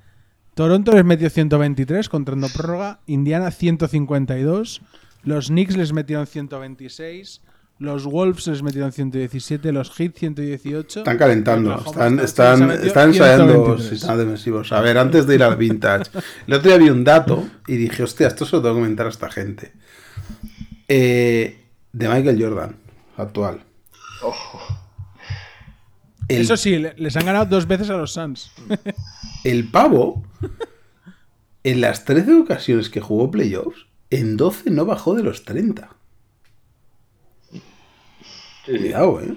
Toronto 0.54 0.92
les 0.92 1.06
metió 1.06 1.30
123 1.30 2.10
contando 2.10 2.48
prórroga, 2.50 3.00
Indiana 3.08 3.52
152, 3.52 4.82
los 5.24 5.48
Knicks 5.48 5.78
les 5.78 5.94
metieron 5.94 6.28
126, 6.28 7.42
los 7.80 8.06
Wolves 8.06 8.48
les 8.48 8.62
metieron 8.62 8.92
117, 8.92 9.72
los 9.72 9.92
Heat 9.92 10.16
118. 10.16 11.00
Están 11.00 11.18
calentando, 11.18 11.76
están, 11.76 12.20
están, 12.20 12.72
están 12.72 13.10
ensayando 13.10 13.54
123. 13.54 13.90
sistemas 13.90 14.18
defensivos. 14.18 14.72
A 14.72 14.82
ver, 14.82 14.98
antes 14.98 15.26
de 15.26 15.36
ir 15.36 15.44
al 15.44 15.56
vintage, 15.56 16.12
el 16.46 16.54
otro 16.54 16.70
día 16.70 16.78
vi 16.78 16.90
un 16.90 17.04
dato 17.04 17.48
y 17.68 17.78
dije, 17.78 18.04
hostia, 18.04 18.28
esto 18.28 18.46
se 18.46 18.58
lo 18.58 18.62
tengo 18.62 18.76
que 18.76 18.82
comentar 18.82 19.06
a 19.08 19.10
esta 19.10 19.32
gente. 19.32 19.72
Eh, 20.88 21.60
de 21.94 22.08
Michael 22.08 22.42
Jordan, 22.42 22.76
actual. 23.18 23.64
El, 26.36 26.42
Eso 26.44 26.56
sí, 26.58 26.78
le- 26.78 26.94
les 26.98 27.16
han 27.18 27.26
ganado 27.26 27.46
dos 27.46 27.68
veces 27.68 27.90
a 27.90 27.98
los 27.98 28.14
Suns. 28.14 28.52
el 29.44 29.70
pavo, 29.70 30.24
en 31.64 31.82
las 31.82 32.06
13 32.06 32.34
ocasiones 32.36 32.90
que 32.90 33.02
jugó 33.02 33.30
playoffs, 33.32 33.86
en 34.10 34.38
12 34.38 34.70
no 34.72 34.86
bajó 34.86 35.14
de 35.16 35.24
los 35.24 35.44
30. 35.46 35.90
Sí, 37.52 37.62
sí. 38.66 38.78
Cuidado, 38.78 39.22
¿eh? 39.22 39.36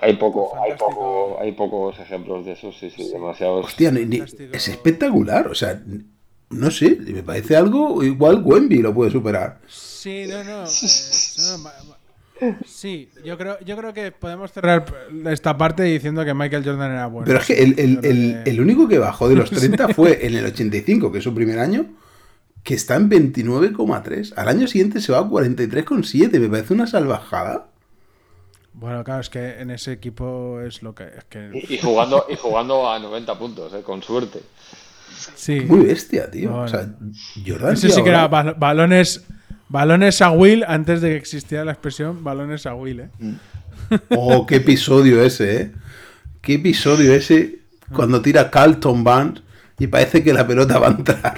Hay 0.00 0.16
poco, 0.16 0.52
hay 0.60 0.72
poco, 0.76 1.38
hay 1.40 1.52
pocos 1.52 1.98
ejemplos 1.98 2.44
de 2.44 2.52
eso, 2.52 2.70
sí, 2.72 2.90
sí, 2.90 3.08
demasiados. 3.10 3.66
Hostia, 3.66 3.90
ni- 3.90 4.04
ni- 4.04 4.18
Fantástico. 4.18 4.54
es 4.54 4.68
espectacular. 4.68 5.48
O 5.48 5.54
sea, 5.54 5.82
no 6.50 6.70
sé, 6.70 6.96
me 7.00 7.22
parece 7.22 7.56
algo 7.56 8.02
igual 8.02 8.42
Wemby 8.44 8.78
lo 8.82 8.92
puede 8.94 9.10
superar. 9.10 9.60
Sí, 9.68 10.26
no, 10.28 10.44
no. 10.44 10.64
eh, 10.66 11.58
no, 11.58 11.96
sí, 12.66 13.08
yo 13.24 13.36
creo, 13.38 13.58
yo 13.64 13.76
creo 13.76 13.92
que 13.92 14.12
podemos 14.12 14.52
cerrar 14.52 14.84
esta 15.26 15.56
parte 15.56 15.82
diciendo 15.82 16.24
que 16.24 16.34
Michael 16.34 16.64
Jordan 16.64 16.92
era 16.92 17.06
bueno. 17.06 17.26
Pero 17.26 17.38
es 17.40 17.46
que 17.46 17.62
el, 17.62 18.60
único 18.60 18.88
que 18.88 18.98
bajó 18.98 19.28
de 19.28 19.36
los 19.36 19.50
30 19.52 19.88
fue 19.88 20.26
en 20.26 20.34
el 20.36 20.46
85, 20.46 21.10
que 21.12 21.18
es 21.18 21.24
su 21.24 21.34
primer 21.34 21.58
año, 21.58 21.86
que 22.62 22.74
está 22.74 22.96
en 22.96 23.10
29,3. 23.10 24.32
Al 24.36 24.48
año 24.48 24.66
siguiente 24.66 25.00
se 25.00 25.12
va 25.12 25.18
a 25.18 25.24
43,7. 25.24 26.40
Me 26.40 26.48
parece 26.48 26.72
una 26.74 26.86
salvajada. 26.86 27.66
Bueno, 28.72 29.04
claro, 29.04 29.20
es 29.20 29.30
que 29.30 29.60
en 29.60 29.70
ese 29.70 29.92
equipo 29.92 30.60
es 30.60 30.82
lo 30.82 30.94
que. 30.94 31.04
Es 31.04 31.24
que 31.28 31.50
Y, 31.68 31.74
y 31.74 31.78
jugando, 31.78 32.26
y 32.28 32.36
jugando 32.36 32.90
a 32.90 32.98
90 32.98 33.38
puntos, 33.38 33.72
eh, 33.74 33.82
con 33.82 34.02
suerte. 34.02 34.40
sí. 35.36 35.60
Muy 35.60 35.84
bestia, 35.86 36.30
tío. 36.30 36.50
Bueno. 36.50 36.64
O 36.64 36.68
sea, 36.68 36.88
Jordan. 37.46 37.74
Ese 37.74 37.90
sí 37.90 38.02
que 38.02 38.08
era 38.08 38.22
ahora- 38.22 38.44
bal- 38.52 38.58
balones. 38.58 39.24
Balones 39.74 40.22
a 40.22 40.30
Will 40.30 40.64
antes 40.68 41.00
de 41.00 41.08
que 41.08 41.16
existiera 41.16 41.64
la 41.64 41.72
expresión 41.72 42.22
balones 42.22 42.64
a 42.64 42.76
Will, 42.76 43.00
¿eh? 43.00 43.08
Oh, 44.10 44.46
qué 44.46 44.56
episodio 44.56 45.20
ese, 45.20 45.62
¿eh? 45.62 45.72
Qué 46.40 46.54
episodio 46.54 47.12
ese 47.12 47.58
cuando 47.92 48.22
tira 48.22 48.52
Carlton 48.52 49.02
Barnes 49.02 49.42
y 49.80 49.88
parece 49.88 50.22
que 50.22 50.32
la 50.32 50.46
pelota 50.46 50.78
va 50.78 50.86
a 50.86 50.90
entrar. 50.90 51.34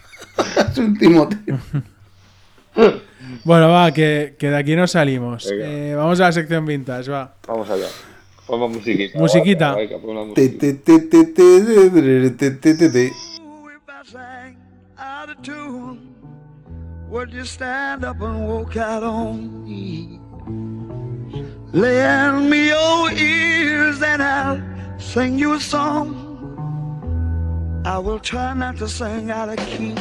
Su 0.74 0.80
último 0.80 1.28
tiro. 1.28 1.60
Bueno, 3.44 3.68
va, 3.68 3.92
que, 3.92 4.34
que 4.36 4.50
de 4.50 4.56
aquí 4.56 4.74
no 4.74 4.88
salimos. 4.88 5.48
Eh, 5.52 5.94
vamos 5.96 6.18
a 6.18 6.24
la 6.24 6.32
sección 6.32 6.66
vintage, 6.66 7.08
va. 7.08 7.36
Vamos 7.46 7.70
allá. 7.70 7.86
Ponme 8.48 8.66
musiquita. 8.66 9.16
Musiquita. 9.16 9.76
Would 17.10 17.32
you 17.32 17.44
stand 17.44 18.04
up 18.04 18.20
and 18.20 18.46
walk 18.46 18.76
out 18.76 19.02
on 19.02 19.64
me? 19.64 20.20
Lend 21.72 22.48
me 22.48 22.68
your 22.68 23.10
ears 23.10 24.00
and 24.02 24.22
I'll 24.22 24.62
sing 24.98 25.38
you 25.38 25.54
a 25.54 25.60
song. 25.60 26.26
I 27.84 27.98
will 27.98 28.20
try 28.20 28.54
not 28.54 28.76
to 28.78 28.88
sing 28.88 29.30
out 29.30 29.48
of 29.48 29.56
key. 29.56 29.94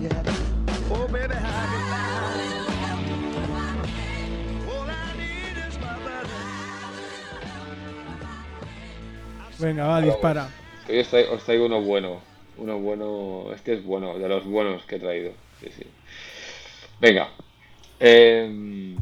Yeah. 0.00 0.22
Oh, 0.90 1.06
baby. 1.08 1.34
Venga, 9.58 9.86
va, 9.86 10.00
dispara. 10.00 10.48
Hoy 10.88 10.98
os 10.98 11.08
traigo, 11.08 11.34
os 11.34 11.44
traigo 11.44 11.66
uno 11.66 11.80
bueno. 11.80 12.20
Uno 12.58 12.78
bueno. 12.78 13.52
Este 13.54 13.74
es 13.74 13.84
bueno, 13.84 14.18
de 14.18 14.28
los 14.28 14.44
buenos 14.44 14.84
que 14.84 14.96
he 14.96 15.00
traído. 15.00 15.32
Sí, 15.60 15.70
sí. 15.76 15.84
Venga. 17.04 17.28
Eh, 18.00 18.96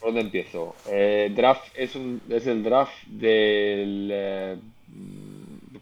¿Por 0.00 0.08
dónde 0.08 0.22
empiezo? 0.22 0.74
Eh, 0.88 1.30
draft 1.36 1.64
es, 1.74 1.94
un, 1.96 2.22
es 2.30 2.46
el 2.46 2.62
draft 2.62 2.92
del. 3.08 4.08
eh, 4.10 4.56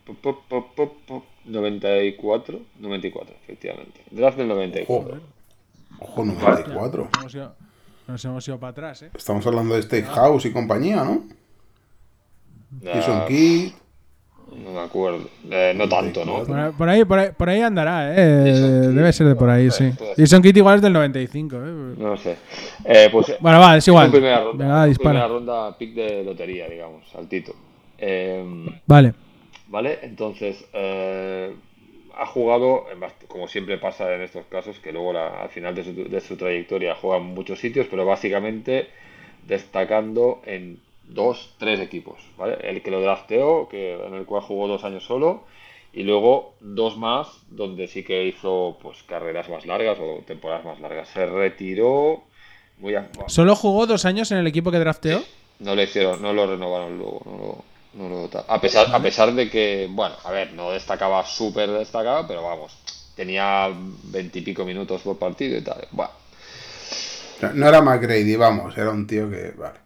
pop, 0.04 0.16
pop, 0.20 0.38
pop, 0.48 0.74
pop, 0.74 0.92
pop, 1.06 1.24
94. 1.44 2.60
94, 2.80 3.34
efectivamente. 3.44 4.00
Draft 4.10 4.36
del 4.38 4.48
94. 4.48 5.20
Ojo, 6.00 6.24
94. 6.24 7.08
Hemos 7.20 7.34
ido- 7.36 7.54
nos 8.08 8.24
hemos 8.24 8.48
ido 8.48 8.58
para 8.58 8.70
atrás, 8.72 9.02
¿eh? 9.02 9.10
Estamos 9.14 9.46
hablando 9.46 9.76
de 9.76 9.82
Steakhouse 9.82 10.44
y 10.46 10.52
compañía, 10.52 11.04
¿no? 11.04 11.22
Nah, 12.80 12.94
Jason 12.94 13.26
Kidd. 13.28 13.72
No 14.56 14.70
me 14.72 14.80
acuerdo. 14.80 15.20
Eh, 15.50 15.72
no 15.76 15.88
tanto, 15.88 16.24
¿no? 16.24 16.44
Por 16.44 16.58
ahí, 16.58 16.72
por 16.76 16.88
ahí, 16.88 17.04
por 17.04 17.18
ahí, 17.18 17.28
por 17.36 17.48
ahí 17.48 17.60
andará, 17.60 18.12
¿eh? 18.14 18.44
Jason. 18.52 18.96
Debe 18.96 19.12
ser 19.12 19.26
de 19.28 19.34
por 19.34 19.50
ahí, 19.50 19.70
sí. 19.70 19.90
Jason 20.16 20.42
Kidd 20.42 20.56
igual 20.56 20.76
es 20.76 20.82
del 20.82 20.92
95, 20.92 21.56
¿eh? 21.56 21.60
No 21.98 22.16
sé. 22.16 22.36
Eh, 22.84 23.08
pues, 23.12 23.36
Bueno, 23.40 23.58
va, 23.60 23.76
es 23.76 23.86
igual. 23.88 24.06
En 24.06 24.12
primera 24.12 24.40
ronda, 24.42 24.64
Venga, 24.64 24.84
dispara. 24.86 25.10
primera 25.10 25.28
ronda 25.28 25.78
pick 25.78 25.94
de 25.94 26.24
lotería, 26.24 26.68
digamos, 26.68 27.08
saltito. 27.10 27.54
Eh, 27.98 28.44
Vale. 28.86 29.14
vale, 29.68 29.98
entonces 30.02 30.64
eh, 30.72 31.54
ha 32.18 32.26
jugado, 32.26 32.84
como 33.28 33.48
siempre 33.48 33.78
pasa 33.78 34.12
en 34.14 34.22
estos 34.22 34.44
casos, 34.46 34.78
que 34.80 34.92
luego 34.92 35.12
la- 35.12 35.42
al 35.42 35.48
final 35.50 35.74
de 35.74 35.84
su, 35.84 35.94
de 36.08 36.20
su 36.20 36.36
trayectoria 36.36 36.94
juega 36.94 37.18
en 37.18 37.32
muchos 37.34 37.58
sitios, 37.60 37.86
pero 37.90 38.04
básicamente 38.04 38.88
destacando 39.46 40.40
en 40.46 40.78
dos, 41.04 41.54
tres 41.58 41.80
equipos, 41.80 42.20
¿vale? 42.36 42.56
El 42.62 42.82
que 42.82 42.90
lo 42.90 43.00
drafteó, 43.00 43.68
que, 43.68 43.94
en 43.94 44.14
el 44.14 44.24
cual 44.24 44.42
jugó 44.42 44.68
dos 44.68 44.84
años 44.84 45.04
solo, 45.04 45.44
y 45.92 46.02
luego 46.04 46.54
dos 46.60 46.96
más, 46.96 47.28
donde 47.50 47.86
sí 47.88 48.02
que 48.02 48.24
hizo 48.26 48.78
pues 48.82 49.02
carreras 49.02 49.48
más 49.50 49.66
largas 49.66 49.98
o 50.00 50.20
temporadas 50.26 50.64
más 50.64 50.80
largas. 50.80 51.08
Se 51.08 51.26
retiró 51.26 52.22
muy 52.78 52.94
a- 52.94 53.08
¿Solo 53.26 53.54
jugó 53.56 53.86
dos 53.86 54.04
años 54.04 54.30
en 54.32 54.38
el 54.38 54.46
equipo 54.46 54.70
que 54.70 54.78
drafteó? 54.78 55.22
no 55.60 55.74
le 55.74 55.84
hicieron, 55.84 56.20
no 56.20 56.32
lo 56.32 56.46
renovaron 56.46 56.98
luego, 56.98 57.20
no 57.24 57.38
lo, 57.38 58.08
no 58.08 58.08
lo 58.08 58.30
a 58.48 58.60
pesar, 58.60 58.88
a 58.92 59.00
pesar 59.00 59.32
de 59.32 59.48
que, 59.48 59.88
bueno, 59.90 60.14
a 60.24 60.30
ver, 60.32 60.52
no 60.54 60.70
destacaba 60.70 61.24
súper 61.24 61.70
destacado, 61.70 62.26
pero 62.26 62.42
vamos, 62.42 62.76
tenía 63.14 63.70
veintipico 64.04 64.64
minutos 64.64 65.02
por 65.02 65.18
partido 65.18 65.56
y 65.56 65.62
tal. 65.62 65.86
Bueno, 65.92 66.10
No, 67.40 67.52
no 67.54 67.68
era 67.68 67.80
McGrady, 67.82 68.36
vamos, 68.36 68.76
era 68.76 68.90
un 68.90 69.06
tío 69.06 69.28
que. 69.30 69.52
Vale. 69.56 69.81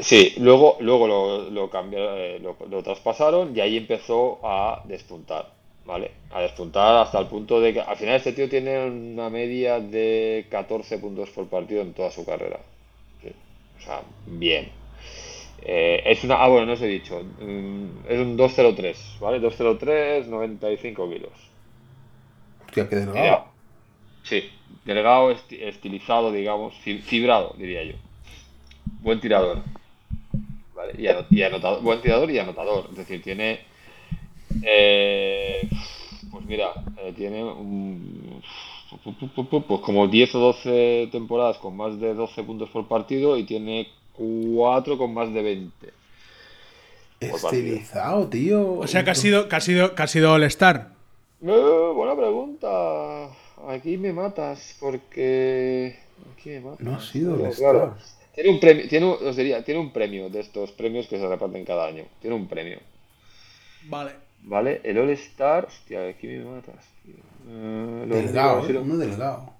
Sí, 0.00 0.34
luego, 0.38 0.76
luego 0.80 1.06
lo, 1.06 1.50
lo 1.50 1.70
cambiaron, 1.70 2.14
eh, 2.18 2.38
lo, 2.40 2.56
lo 2.68 2.82
traspasaron 2.82 3.56
y 3.56 3.60
ahí 3.60 3.76
empezó 3.76 4.40
a 4.44 4.82
despuntar, 4.84 5.52
¿vale? 5.84 6.10
A 6.30 6.40
despuntar 6.42 6.96
hasta 6.96 7.18
el 7.18 7.26
punto 7.26 7.60
de 7.60 7.72
que 7.74 7.80
al 7.80 7.96
final 7.96 8.16
este 8.16 8.32
tío 8.32 8.48
tiene 8.48 8.84
una 8.86 9.30
media 9.30 9.80
de 9.80 10.46
14 10.50 10.98
puntos 10.98 11.30
por 11.30 11.48
partido 11.48 11.82
en 11.82 11.94
toda 11.94 12.10
su 12.10 12.24
carrera. 12.24 12.60
Sí, 13.22 13.32
O 13.78 13.80
sea, 13.80 14.02
bien. 14.26 14.70
Eh, 15.62 16.02
es 16.06 16.24
una. 16.24 16.36
Ah, 16.42 16.48
bueno, 16.48 16.66
no 16.66 16.72
os 16.74 16.82
he 16.82 16.86
dicho. 16.88 17.22
mm, 17.22 18.06
Es 18.08 18.18
un 18.20 18.36
203, 18.36 19.16
¿vale? 19.20 19.40
203, 19.40 20.26
95 20.28 21.08
kilos. 21.10 21.32
Hostia, 22.58 22.88
qué 22.88 22.96
delgado. 22.96 23.44
sí, 24.22 24.42
delgado, 24.84 25.30
esti- 25.32 25.62
estilizado, 25.62 26.32
digamos, 26.32 26.74
fi- 26.78 27.00
fibrado, 27.02 27.54
diría 27.58 27.84
yo. 27.84 27.96
Buen 29.00 29.20
tirador. 29.20 29.64
¿Vale? 30.80 30.94
Y, 30.98 31.06
ano- 31.08 31.26
y 31.30 31.42
anotador, 31.42 31.82
buen 31.82 32.00
tirador 32.00 32.30
y 32.30 32.38
anotador. 32.38 32.86
Es 32.90 32.96
decir, 32.96 33.22
tiene. 33.22 33.60
eh, 34.62 35.68
pues 36.30 36.44
mira, 36.46 36.68
eh, 37.02 37.12
tiene 37.16 37.44
un- 37.44 38.42
pues 39.68 39.80
como 39.82 40.08
10 40.08 40.34
o 40.34 40.38
12 40.40 41.08
temporadas 41.12 41.58
con 41.58 41.76
más 41.76 42.00
de 42.00 42.14
12 42.14 42.42
puntos 42.42 42.68
por 42.70 42.88
partido 42.88 43.36
y 43.36 43.44
tiene 43.44 43.88
4 44.16 44.96
con 44.98 45.12
más 45.14 45.32
de 45.32 45.42
20. 45.42 45.70
por 47.20 47.40
partido. 47.42 47.48
Estilizado, 47.74 48.26
tío. 48.28 48.78
O 48.78 48.86
sea, 48.86 49.04
que 49.04 49.10
ha 49.10 49.14
sido, 49.14 49.48
que 49.48 49.56
ha 49.56 49.60
sido, 49.60 49.94
que 49.94 50.02
ha 50.02 50.06
sido 50.06 50.32
All-Star. 50.32 50.88
Eh, 51.42 51.92
buena 51.94 52.16
pregunta. 52.16 53.28
Aquí 53.68 53.98
me 53.98 54.12
matas 54.14 54.76
porque. 54.80 55.98
Aquí 56.34 56.48
me 56.50 56.60
matas. 56.60 56.80
No 56.80 56.94
ha 56.96 57.00
sido 57.02 57.36
Pero, 57.36 57.48
el 57.50 57.54
claro, 57.56 57.94
Star. 57.98 58.19
Tiene 58.34 58.50
un 58.50 58.60
premio, 58.60 58.88
tiene, 58.88 59.06
un- 59.06 59.26
os 59.26 59.36
diría, 59.36 59.64
tiene 59.64 59.80
un 59.80 59.92
premio 59.92 60.30
de 60.30 60.40
estos 60.40 60.70
premios 60.72 61.06
que 61.08 61.18
se 61.18 61.28
reparten 61.28 61.64
cada 61.64 61.86
año. 61.86 62.04
Tiene 62.20 62.36
un 62.36 62.46
premio. 62.48 62.78
Vale. 63.88 64.12
¿Vale? 64.42 64.80
El 64.84 64.98
All 64.98 65.10
Star. 65.10 65.66
Hostia, 65.66 66.06
aquí 66.08 66.26
me 66.28 66.44
matas, 66.44 66.84
tío. 67.04 67.14
Eh, 67.48 68.04
lo 68.06 68.16
Delgado, 68.16 68.66
digo, 68.66 68.80
¿eh? 68.80 68.82
Uno 68.82 68.96
delgado. 68.96 69.52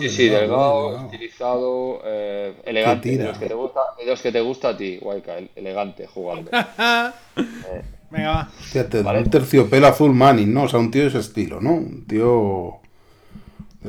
Sí, 0.00 0.08
sí, 0.08 0.28
delgado, 0.28 1.04
estilizado, 1.04 2.00
eh, 2.04 2.54
elegante. 2.64 3.16
De 3.16 3.24
los, 3.24 3.38
que 3.38 3.46
te 3.46 3.54
gusta, 3.54 3.80
de 3.96 4.06
los 4.06 4.20
que 4.20 4.32
te 4.32 4.40
gusta 4.40 4.68
a 4.70 4.76
ti, 4.76 4.98
Waika, 5.00 5.38
el- 5.38 5.50
elegante 5.54 6.08
jugando. 6.08 6.50
Venga, 8.10 8.30
va. 8.30 8.48
Hostia, 8.58 8.88
te- 8.88 9.02
Vale. 9.02 9.20
Un 9.20 9.30
terciopelo 9.30 9.86
azul 9.86 10.12
Manning, 10.12 10.52
¿no? 10.52 10.64
O 10.64 10.68
sea, 10.68 10.80
un 10.80 10.90
tío 10.90 11.02
de 11.02 11.08
ese 11.08 11.18
estilo, 11.18 11.60
¿no? 11.60 11.74
Un 11.74 12.04
tío 12.06 12.80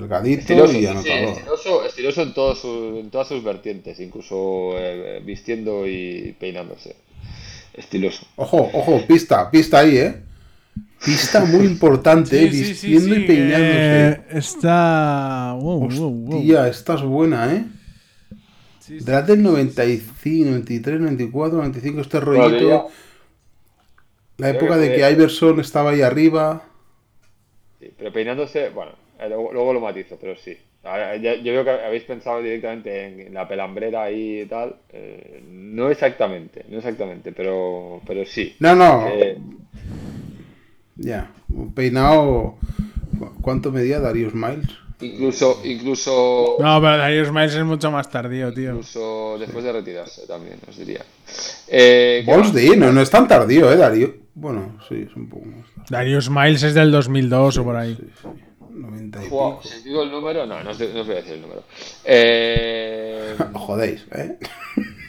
delgadito 0.02 0.40
Estiloso, 0.42 0.72
y 0.74 0.76
sí, 0.76 0.80
sí, 0.82 0.88
anotador. 0.88 1.30
estiloso, 1.38 1.86
estiloso 1.86 2.22
en, 2.24 2.34
todos 2.34 2.60
sus- 2.60 3.00
en 3.00 3.10
todas 3.10 3.28
sus 3.28 3.44
vertientes, 3.44 4.00
incluso 4.00 4.72
eh, 4.78 5.22
vistiendo 5.26 5.86
y 5.88 6.36
peinándose. 6.40 6.96
Estiloso. 7.74 8.26
Ojo, 8.38 8.70
ojo, 8.74 9.02
pista, 9.08 9.50
pista 9.52 9.80
ahí, 9.80 9.98
¿eh? 9.98 10.16
Pista 11.06 11.46
muy 11.46 11.66
importante, 11.66 12.42
¿eh? 12.44 12.48
Vistiendo 12.48 13.16
y 13.16 13.26
peinándose. 13.28 14.22
que 14.32 14.38
Está. 14.40 15.54
Wow, 15.60 15.88
wow, 15.90 16.10
wow. 16.12 16.38
Hostia, 16.40 16.68
esta 16.68 16.96
es 16.96 17.02
buena, 17.04 17.54
¿eh? 17.54 17.66
Sí, 18.80 19.00
sí. 19.00 19.06
De 19.06 19.12
las 19.12 19.28
del 19.28 19.44
95, 19.44 20.50
93, 20.50 21.00
94, 21.02 21.58
95, 21.58 22.02
este 22.02 22.20
rollito. 22.20 22.58
diría- 22.60 22.84
La 24.38 24.50
época 24.50 24.76
que 24.76 24.80
de 24.82 24.96
que 24.96 25.12
Iverson 25.12 25.60
estaba 25.60 25.92
ahí 25.92 26.02
arriba. 26.02 26.64
Sí, 27.80 27.92
pero 27.98 28.12
peinándose, 28.14 28.70
bueno, 28.70 28.92
eh, 28.92 28.96
luego, 29.28 29.52
luego 29.54 29.74
lo 29.74 29.80
matizo, 29.82 30.18
pero 30.20 30.36
sí. 30.36 30.58
Yo 30.84 31.52
veo 31.54 31.64
que 31.66 31.70
habéis 31.72 32.04
pensado 32.04 32.42
directamente 32.42 33.06
en, 33.06 33.20
en 33.28 33.34
la 33.34 33.48
pelambrera 33.48 34.04
ahí 34.04 34.42
y 34.42 34.46
tal. 34.46 34.76
eh, 34.90 35.44
no 35.50 35.90
exactamente, 35.90 36.64
no 36.70 36.78
exactamente, 36.78 37.32
pero, 37.34 38.02
pero 38.08 38.26
sí. 38.26 38.56
No, 38.60 38.76
no, 38.76 39.06
Eh, 39.08 39.38
ya. 40.96 41.32
Un 41.50 41.74
peinado. 41.74 42.58
¿cu- 43.20 43.34
¿Cuánto 43.42 43.72
medía 43.72 44.00
Darius 44.00 44.34
Miles? 44.34 44.68
incluso, 45.00 45.62
incluso, 45.64 46.58
No, 46.60 46.82
pero 46.82 46.98
Darius 46.98 47.32
Miles 47.32 47.54
es 47.56 47.64
mucho 47.64 47.92
más 47.92 48.10
tardío, 48.10 48.52
tío. 48.54 48.72
incluso 48.72 49.38
después 49.40 49.64
de 49.64 49.72
retirarse 49.74 50.26
también, 50.26 50.58
os 50.68 50.78
diría. 50.78 51.02
Eh, 51.68 52.24
no, 52.78 52.92
no 52.92 53.02
es 53.02 53.10
tan 53.10 53.28
tardío, 53.28 53.72
¿eh, 53.72 53.76
Darío? 53.78 54.16
Bueno, 54.34 54.78
sí, 54.88 55.06
es 55.08 55.16
un 55.16 55.30
poco 55.30 55.46
más. 55.46 55.66
Darius 55.90 56.30
Miles 56.30 56.64
es 56.64 56.74
del 56.74 56.92
2002 56.92 57.58
o 57.58 57.64
por 57.64 57.76
ahí. 57.76 57.96
Sí, 57.96 58.08
sí. 58.22 58.28
90 58.82 59.24
y 59.26 59.30
Jugado- 59.30 59.60
pico. 59.62 59.74
si 59.76 59.84
digo 59.84 60.04
el 60.04 60.12
número, 60.12 60.46
no, 60.46 60.64
no 60.64 60.70
os, 60.72 60.80
no 60.80 61.02
os 61.02 61.08
voy 61.08 61.16
a 61.16 61.20
decir 61.20 61.34
el 61.34 61.42
número. 61.42 61.64
Eh, 62.06 63.36
Jodéis, 63.54 64.06
¿eh? 64.16 64.38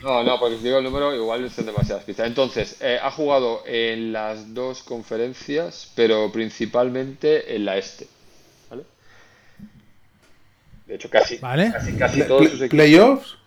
no, 0.03 0.23
no, 0.23 0.39
porque 0.39 0.57
si 0.57 0.63
digo 0.63 0.77
el 0.79 0.83
número, 0.83 1.15
igual 1.15 1.49
son 1.49 1.65
demasiadas 1.65 2.03
pistas. 2.03 2.27
Entonces, 2.27 2.77
eh, 2.81 2.99
ha 3.01 3.11
jugado 3.11 3.63
en 3.65 4.11
las 4.11 4.53
dos 4.53 4.83
conferencias, 4.83 5.91
pero 5.95 6.31
principalmente 6.31 7.55
en 7.55 7.65
la 7.65 7.77
este. 7.77 8.07
¿Vale? 8.69 8.83
De 10.87 10.95
hecho, 10.95 11.09
casi, 11.09 11.37
Vale. 11.37 11.71
casi, 11.71 11.93
casi 11.97 12.23
todos 12.23 12.43
sus 12.49 12.61
equipos. 12.61 12.69
¿Playoffs? 12.71 13.37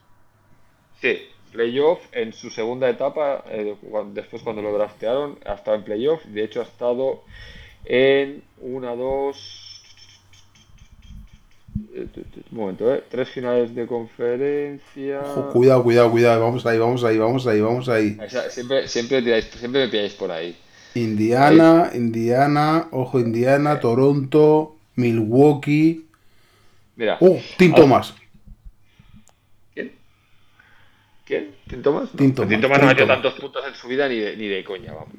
Sí, 1.00 1.18
playoff 1.52 2.00
en 2.12 2.32
su 2.32 2.48
segunda 2.50 2.88
etapa, 2.88 3.44
eh, 3.50 3.76
después 4.14 4.42
cuando 4.42 4.62
lo 4.62 4.72
draftearon, 4.72 5.38
ha 5.44 5.54
estado 5.54 5.76
en 5.76 5.84
playoff. 5.84 6.24
De 6.26 6.44
hecho, 6.44 6.60
ha 6.60 6.64
estado 6.64 7.24
en 7.84 8.42
una, 8.60 8.94
dos. 8.94 9.58
Eh, 11.94 12.06
Un 12.50 12.58
momento, 12.58 12.92
¿eh? 12.94 13.02
Tres 13.10 13.28
finales 13.30 13.74
de 13.74 13.86
conferencia. 13.86 15.20
Ojo, 15.22 15.50
cuidado, 15.52 15.82
cuidado, 15.82 16.10
cuidado. 16.10 16.42
Vamos 16.42 16.64
ahí, 16.66 16.78
vamos 16.78 17.04
ahí, 17.04 17.18
vamos 17.18 17.46
ahí, 17.46 17.60
vamos 17.60 17.88
ahí. 17.88 18.18
Siempre, 18.50 18.88
siempre, 18.88 19.22
tiráis- 19.22 19.50
siempre 19.50 19.84
me 19.84 19.88
pilláis 19.88 20.12
por 20.14 20.30
ahí. 20.30 20.56
Indiana, 20.94 21.90
Indiana, 21.94 22.88
ojo, 22.90 23.18
Indiana, 23.18 23.80
Toronto, 23.80 24.76
Milwaukee. 24.96 26.04
Mira. 26.96 27.16
Oh, 27.20 27.40
Tim 27.56 27.72
Ah, 27.72 27.76
Thomas. 27.76 28.14
¿Quién? 29.72 29.92
¿Quién? 31.24 31.54
¿Tim 31.66 31.82
Thomas? 31.82 32.10
No, 32.12 32.18
Tim 32.18 32.34
Thomas, 32.34 32.50
Tim 32.50 32.60
Thomas 32.60 32.82
no 32.82 32.88
ha 32.90 32.94
Thomas. 32.94 33.08
tantos 33.22 33.34
puntos 33.40 33.64
en 33.66 33.74
su 33.74 33.88
vida 33.88 34.06
ni 34.08 34.18
de, 34.18 34.36
ni 34.36 34.48
de 34.48 34.62
coña, 34.64 34.92
vamos. 34.92 35.14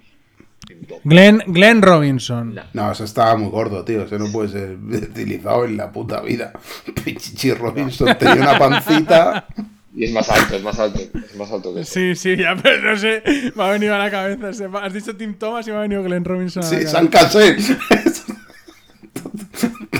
Glenn, 1.03 1.44
Glenn 1.48 1.81
Robinson. 1.81 2.56
No. 2.56 2.64
No, 2.73 2.91
ese 2.91 3.03
estaba 3.03 3.35
muy 3.35 3.49
gordo, 3.49 3.84
tío. 3.84 4.03
Ese 4.03 4.18
no 4.19 4.31
puede 4.31 4.49
ser 4.49 4.72
utilizado 5.10 5.65
en 5.65 5.77
la 5.77 5.91
puta 5.91 6.22
vida. 6.22 6.53
Pichichi 7.03 7.53
Robinson 7.53 8.15
tenía 8.18 8.35
una 8.44 8.60
pancita. 8.60 9.48
Y 9.95 10.06
es 10.06 10.11
más 10.11 10.27
alto, 10.30 10.56
es 10.56 10.64
más 10.64 10.80
alto, 10.80 10.99
es 10.99 11.35
más 11.35 11.52
alto 11.52 11.73
que 11.73 11.81
eso. 11.81 11.94
Sí, 11.94 12.15
sí, 12.15 12.35
ya, 12.35 12.56
pero 12.56 12.91
no 12.91 12.98
sé. 12.98 13.22
Me 13.56 13.64
ha 13.64 13.69
venido 13.69 13.94
a 13.94 13.99
la 13.99 14.10
cabeza. 14.10 14.49
ese- 14.49 14.68
Has 14.81 14.94
dicho 14.94 15.15
Tim 15.15 15.35
Thomas 15.35 15.68
y 15.68 15.72
me 15.72 15.77
ha 15.77 15.81
venido 15.81 16.02
Glenn 16.03 16.26
Robinson. 16.26 16.64
a 16.64 16.68
Sí. 16.68 16.88
San 16.88 17.07
Casé. 17.07 17.56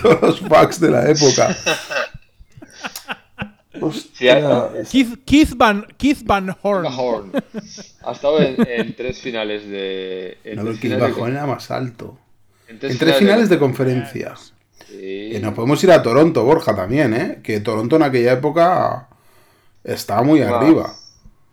Todos 0.02 0.22
los 0.22 0.40
packs 0.42 0.80
de 0.80 0.90
la 0.90 1.08
época. 1.10 1.56
Hostia. 3.82 4.70
Keith, 4.92 5.20
Keith 5.26 5.54
Van, 5.56 5.86
Keith 5.98 6.24
Van 6.24 6.56
Horn. 6.62 6.86
Horn. 6.88 7.32
Ha 8.04 8.12
estado 8.12 8.40
en, 8.42 8.56
en 8.68 8.96
tres 8.96 9.20
finales 9.20 9.68
de. 9.68 10.38
En 10.44 10.58
No, 10.58 10.64
tres 10.66 10.80
finales 10.80 11.04
de- 11.08 11.12
bajón 11.12 11.32
era 11.32 11.46
más 11.48 11.72
alto. 11.72 12.18
en 12.68 12.80
En 12.82 12.98
tres 12.98 13.16
finales 13.18 13.50
de 13.50 13.58
conferencia. 13.60 14.36
Sí. 14.88 15.32
Y 15.36 15.40
nos 15.40 15.54
podemos 15.54 15.84
ir 15.84 15.92
a 15.92 16.04
Toronto, 16.04 16.44
Borja, 16.44 16.76
también, 16.76 17.14
¿eh? 17.14 17.40
Que 17.42 17.60
Toronto 17.62 17.96
en 17.96 18.04
aquella 18.04 18.34
época 18.34 19.08
estaba 19.84 20.22
muy 20.22 20.42
Más. 20.42 20.52
arriba. 20.54 20.96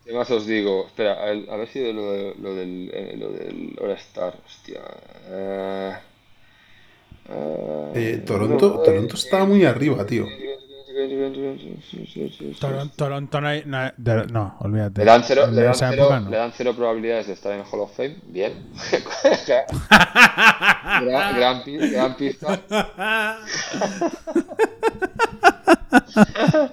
¿Qué 0.05 0.13
más 0.13 0.31
os 0.31 0.45
digo? 0.47 0.87
Espera, 0.89 1.15
a, 1.23 1.27
ver- 1.27 1.49
a 1.51 1.57
ver 1.57 1.69
si 1.69 1.79
de 1.79 1.93
lo, 1.93 2.13
de- 2.13 2.35
lo 2.41 2.55
del, 2.55 2.91
eh, 2.93 3.17
lo 3.17 3.31
del 3.31 3.79
All-Star. 3.81 4.35
Hostia. 4.45 4.81
Eh, 5.29 5.93
eh, 7.31 7.93
Eh, 7.95 8.23
Toronto, 8.27 8.69
no, 8.69 8.83
Toronto 8.83 9.15
eh, 9.15 9.19
estaba 9.19 9.45
muy 9.47 9.65
arriba, 9.65 10.05
tío. 10.05 10.27
Toron- 12.61 12.91
Toronto 12.97 13.41
no 13.41 13.49
hay. 13.49 13.63
No, 13.67 13.79
de- 13.97 14.27
no, 14.27 14.57
olvídate. 14.61 15.01
Le 15.01 15.05
dan, 15.07 15.23
cero, 15.25 15.45
En 15.45 15.55
le, 15.57 15.63
dan 15.63 15.75
cero, 15.75 15.93
época 15.95 16.21
no. 16.21 16.31
le 16.31 16.37
dan 16.37 16.53
cero 16.57 16.75
probabilidades 16.75 17.27
de 17.29 17.33
estar 17.35 17.53
en 17.53 17.61
el 17.61 17.65
Hall 17.71 17.81
of 17.81 17.97
Fame. 17.97 18.17
Bien. 18.29 18.53
gran, 21.03 21.35
gran, 21.37 21.63
gran 21.93 22.17
pista. 22.17 22.61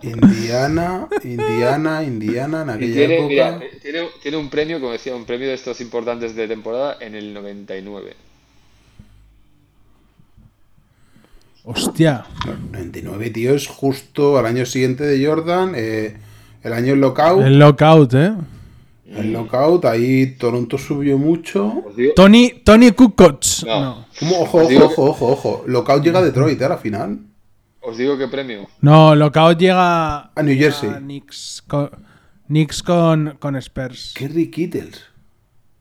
Indiana, 0.02 1.07
Indiana, 1.23 2.03
Indiana 2.03 2.61
en 2.64 2.69
aquella 2.69 2.94
tiene, 2.95 3.15
época. 3.15 3.27
mira, 3.27 3.60
tiene, 3.81 4.07
tiene 4.22 4.38
un 4.38 4.49
premio, 4.49 4.80
como 4.80 4.91
decía, 4.91 5.15
un 5.15 5.26
premio 5.26 5.48
de 5.48 5.53
estos 5.56 5.80
importantes 5.81 6.35
de 6.35 6.48
temporada 6.48 6.98
en 6.99 7.15
el 7.15 7.34
99. 7.34 8.15
Hostia. 11.69 12.26
No, 12.45 12.53
99, 12.72 13.30
tío, 13.31 13.53
es 13.53 13.68
justo 13.68 14.38
al 14.38 14.45
año 14.45 14.65
siguiente 14.65 15.03
de 15.06 15.26
Jordan. 15.26 15.73
eh, 15.76 16.15
el 16.64 16.73
año 16.73 16.88
del 16.94 17.02
lockout. 17.02 17.44
El 17.45 17.60
lockout, 17.60 18.14
¿eh? 18.14 18.34
El 19.06 19.31
lockout, 19.34 19.85
ahí 19.85 20.35
Toronto 20.38 20.77
subió 20.77 21.18
mucho. 21.18 21.84
Tony, 22.15 22.61
Tony 22.64 22.91
Kukoc. 22.91 23.41
No. 23.65 23.80
No. 23.81 24.06
¿Cómo? 24.19 24.39
Ojo, 24.41 24.57
ojo, 24.64 24.85
ojo, 24.85 25.03
ojo, 25.06 25.27
ojo. 25.31 25.64
Lockout 25.68 26.03
llega 26.03 26.19
a 26.19 26.23
Detroit, 26.23 26.60
¿eh? 26.61 26.65
A 26.65 26.69
la 26.69 26.77
final. 26.77 27.19
os 27.81 27.98
digo 27.98 28.18
qué 28.18 28.27
premio. 28.27 28.68
No, 28.81 29.14
lockout 29.15 29.57
llega 29.60 30.31
A 30.35 30.44
New 30.44 30.57
Jersey. 30.57 30.89
a 30.89 30.98
Knicks 30.99 31.64
con, 31.68 31.89
Knicks 32.48 32.81
con, 32.84 33.38
con 33.39 33.56
Spurs. 33.57 34.14
Kerry 34.15 34.49
Kittles. 34.52 35.02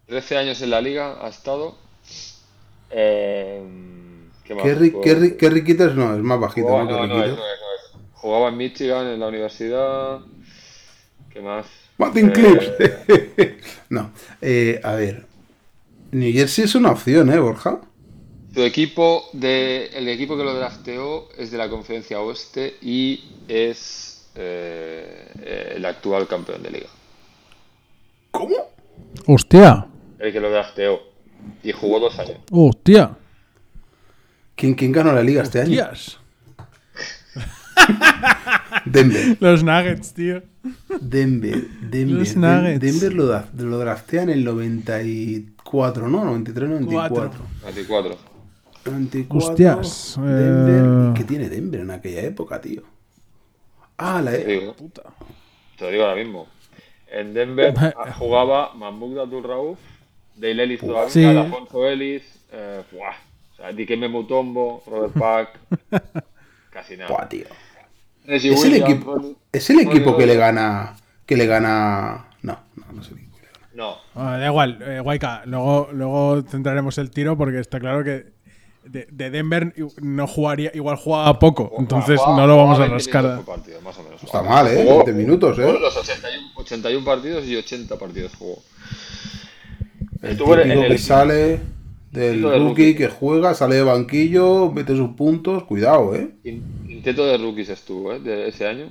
13 0.07 0.37
años 0.39 0.63
en 0.63 0.71
la 0.71 0.81
liga 0.81 1.25
ha 1.25 1.29
estado. 1.29 1.77
Eh, 2.91 3.61
¿qué 4.47 4.55
más? 4.55 4.65
Kerry, 4.65 4.93
Kerry, 5.03 5.37
Kerry 5.37 5.65
Kittles 5.65 5.95
no, 5.95 6.15
es 6.15 6.23
más 6.23 6.41
bajito, 6.41 6.67
jugaba- 6.69 6.85
¿no? 6.85 7.07
no, 7.07 7.25
es, 7.25 7.33
es. 7.33 7.39
Jugaba 8.15 8.49
en 8.49 8.57
Michigan, 8.57 9.07
en 9.07 9.21
la 9.21 9.29
universidad. 9.29 10.21
¿Qué 11.31 11.41
más? 11.41 11.67
Martin 11.99 12.29
Eh, 12.29 12.33
Clips. 12.33 12.73
no. 13.91 14.11
Eh, 14.41 14.81
a 14.83 14.93
ver. 14.95 15.27
New 16.13 16.33
Jersey 16.33 16.65
es 16.65 16.75
una 16.75 16.93
opción, 16.93 17.31
¿eh, 17.33 17.39
Borja? 17.39 17.81
Su 18.55 18.63
equipo, 18.63 19.25
de, 19.33 19.87
el 19.95 20.09
equipo 20.09 20.37
que 20.37 20.45
lo 20.45 20.55
drafteó 20.55 21.29
es 21.37 21.51
de 21.51 21.59
la 21.59 21.69
conferencia 21.69 22.21
oeste 22.21 22.77
y 22.81 23.23
es 23.49 24.29
eh, 24.35 25.73
el 25.77 25.85
actual 25.85 26.27
campeón 26.27 26.63
de 26.63 26.71
liga. 26.71 26.87
¿Cómo? 28.31 28.57
Hostia. 29.27 29.87
El 30.19 30.33
que 30.33 30.41
lo 30.41 30.51
drafteó. 30.51 31.01
Y 31.63 31.73
jugó 31.73 32.01
dos 32.01 32.19
años. 32.19 32.39
Hostia. 32.51 33.11
¿Quién, 34.57 34.75
quién 34.75 34.91
ganó 34.93 35.13
la 35.13 35.23
liga 35.23 35.43
este 35.43 35.61
año? 35.61 35.71
Denver. 38.85 39.37
Los 39.41 39.63
Nuggets, 39.63 40.13
tío. 40.15 40.43
Denver. 41.01 41.69
Denver. 41.83 42.19
Los 42.19 42.37
Nuggets. 42.37 42.81
Denver 42.81 43.13
lo, 43.15 43.27
da- 43.27 43.49
lo 43.57 43.79
draftean 43.79 44.31
en 44.31 44.39
el 44.39 44.45
94, 44.45 46.09
¿no? 46.09 46.25
93, 46.25 46.69
94. 46.71 47.31
24. 47.65 48.19
94. 48.87 49.37
Hostias, 49.39 50.17
Denver. 50.19 51.11
eh. 51.11 51.13
¿Qué 51.17 51.25
tiene 51.25 51.49
Denver 51.49 51.81
en 51.81 51.91
aquella 51.91 52.23
época, 52.23 52.61
tío? 52.61 52.83
Ah, 53.99 54.21
la 54.23 54.33
Te 54.33 54.45
digo, 54.45 54.75
te 55.77 55.85
lo 55.85 55.91
digo 55.91 56.05
ahora 56.05 56.17
mismo. 56.17 56.47
En 57.11 57.35
Denver 57.35 57.75
ah, 57.79 58.13
jugaba 58.19 58.75
Mahmoud 58.75 59.19
Abdul 59.19 59.45
Rauf, 59.45 59.79
Dale 60.35 60.63
Ellis 60.65 60.81
todavía, 60.81 61.11
Sí. 61.11 61.25
Alfonso 61.25 61.87
Ellis, 61.87 62.23
eh, 62.53 62.83
buah, 62.93 63.15
o 63.57 63.63
sea, 63.63 63.73
Dikembe 63.73 64.09
Mutombo, 64.09 64.83
Robert 64.87 65.13
Pack, 65.15 65.59
casi 66.71 66.97
nada. 66.97 67.09
Buah, 67.11 67.29
tío. 67.29 67.47
Reggie 68.25 68.53
Es 68.53 68.65
el 68.65 68.75
equipo, 68.75 69.37
es 69.53 69.71
el 69.71 69.81
equipo 69.81 70.17
que 70.17 70.27
le 70.27 70.37
gana. 70.37 70.97
Que 71.25 71.37
le 71.37 71.47
gana. 71.47 72.27
No, 72.43 72.59
no, 72.77 72.93
no 72.93 73.01
es 73.03 73.09
el 73.09 73.19
equipo. 73.19 73.37
que 73.37 73.43
le 73.47 73.49
gana. 73.53 73.69
No, 73.75 73.97
Ah, 74.15 74.37
da 74.39 74.47
igual, 74.47 74.79
eh, 74.83 75.01
Guayca, 75.01 75.43
luego, 75.47 75.89
luego 75.93 76.43
centraremos 76.43 76.99
el 76.99 77.11
tiro 77.11 77.37
porque 77.37 77.59
está 77.61 77.79
claro 77.81 78.03
que 78.05 78.35
de, 78.85 79.07
de 79.11 79.31
Denver 79.31 79.75
no 80.01 80.27
jugaría, 80.29 80.71
igual 80.75 80.97
jugaba 80.97 81.39
poco, 81.41 81.73
entonces 81.79 82.21
Jugaba- 82.21 82.37
no 82.41 82.47
lo 82.47 82.57
vamos 82.57 82.79
a 82.79 82.87
jugaba 82.87 82.95
20 82.97 83.05
rascar. 83.05 83.23
minutos 83.25 83.45
por 83.45 83.55
partido, 83.57 83.81
más 83.83 83.99
o 83.99 84.03
menos. 84.05 84.23
Está 84.23 84.43
mal, 84.43 84.67
¿eh? 84.69 84.85
Jugó- 84.85 85.05
20 85.05 85.13
minutos, 85.13 85.59
¿eh? 85.59 85.73
Los 85.81 85.97
81, 85.97 86.49
81 86.57 87.05
partidos 87.05 87.45
y 87.47 87.57
80 87.57 87.99
partidos 87.99 88.33
jugó. 88.37 88.63
El 90.23 90.31
Estuvo 90.33 90.55
en 90.57 90.71
el- 90.71 90.89
que 90.89 90.99
sale 90.99 91.61
del 92.21 92.43
rookie, 92.43 92.59
rookie. 92.59 92.95
que 92.97 93.09
juega, 93.09 93.55
sale 93.55 93.77
de 93.77 93.83
banquillo, 93.83 94.71
mete 94.73 94.97
sus 94.97 95.11
puntos. 95.11 95.65
Cuidado, 95.65 96.15
¿eh? 96.15 96.31
In- 96.45 96.63
Intento 96.89 97.27
de 97.27 97.39
rookies 97.39 97.69
estuvo, 97.69 98.13
¿eh? 98.13 98.21
De 98.21 98.49
ese 98.49 98.67
año. 98.67 98.87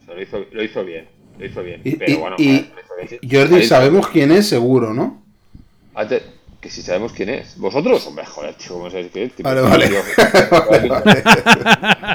O 0.00 0.04
sea, 0.04 0.14
lo 0.14 0.22
hizo, 0.22 0.44
lo 0.52 0.62
hizo 0.64 0.84
bien. 0.84 1.06
Lo 1.38 1.46
hizo 1.46 1.62
bien. 1.62 1.80
Y, 1.84 1.96
pero 1.96 2.12
y- 2.12 2.16
bueno, 2.16 2.36
y- 2.38 2.44
joder, 2.46 2.72
lo 2.74 2.80
hizo 2.80 2.94
bien, 2.96 3.08
sí. 3.08 3.28
Jordi, 3.30 3.62
sabemos 3.64 4.08
quién 4.08 4.32
es, 4.32 4.48
seguro, 4.48 4.92
¿no? 4.94 5.22
Antes- 5.94 6.22
que 6.60 6.70
si 6.70 6.82
sabemos 6.82 7.12
quién 7.12 7.28
es. 7.28 7.56
¿Vosotros? 7.58 8.04
Hombre, 8.08 8.26
joder, 8.26 8.54
tío, 8.54 8.70
¿cómo 8.74 8.90
sabéis 8.90 9.10
quién 9.12 9.26
es? 9.26 9.34
Tío, 9.36 9.44
Vale, 9.44 9.60
vale. 9.62 9.88
tío, 9.88 10.00
Vale, 10.68 10.88
vale. 10.88 11.22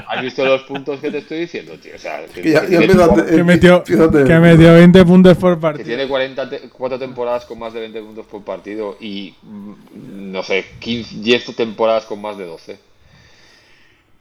¿Has 0.06 0.22
visto 0.22 0.44
los 0.44 0.62
puntos 0.64 1.00
que 1.00 1.10
te 1.10 1.18
estoy 1.18 1.40
diciendo, 1.40 1.72
tío? 1.78 1.94
O 1.96 1.98
sea, 1.98 2.26
que, 2.26 2.42
Que 2.42 2.50
ya, 2.50 2.60
que 2.66 2.68
Que 2.78 3.42
metió, 3.42 3.82
fíjate. 3.86 4.24
que 4.24 4.34
metió 4.38 4.74
20 4.74 5.04
puntos 5.06 5.36
por 5.38 5.54
que 5.56 5.60
partido. 5.62 5.86
tiene 5.86 6.06
44 6.08 6.98
temporadas 6.98 7.46
con 7.46 7.58
más 7.58 7.72
de 7.72 7.80
20 7.80 8.00
puntos 8.02 8.26
por 8.26 8.42
partido 8.44 8.96
y, 9.00 9.34
mm, 9.42 9.72
no 10.32 10.42
sé, 10.42 10.64
15, 10.78 11.16
10 11.20 11.56
temporadas 11.56 12.04
con 12.04 12.20
más 12.20 12.36
de 12.36 12.44
12. 12.44 12.78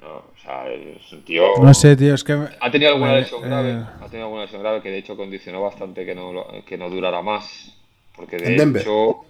No, 0.01 0.07
o 0.17 0.23
sea, 0.41 0.69
es 0.71 1.11
un 1.13 1.23
tío... 1.23 1.43
No 1.61 1.73
sé, 1.73 1.95
tío, 1.97 2.13
es 2.15 2.23
que... 2.23 2.35
me- 2.35 2.47
Ha 2.61 2.71
tenido 2.71 2.91
alguna 2.93 3.17
Eh, 3.17 3.21
lesión 3.21 3.41
grave, 3.41 3.71
eh. 3.71 3.83
ha 4.01 4.05
tenido 4.07 4.25
alguna 4.25 4.43
lesión 4.43 4.61
grave 4.61 4.81
que 4.81 4.89
de 4.89 4.97
hecho 4.99 5.15
condicionó 5.17 5.61
bastante 5.61 6.05
que 6.05 6.13
no, 6.15 6.31
lo- 6.33 6.47
que 6.65 6.77
no 6.77 6.89
durara 6.89 7.21
más. 7.21 7.73
Porque 8.15 8.37
de 8.37 8.55
hecho... 8.55 9.25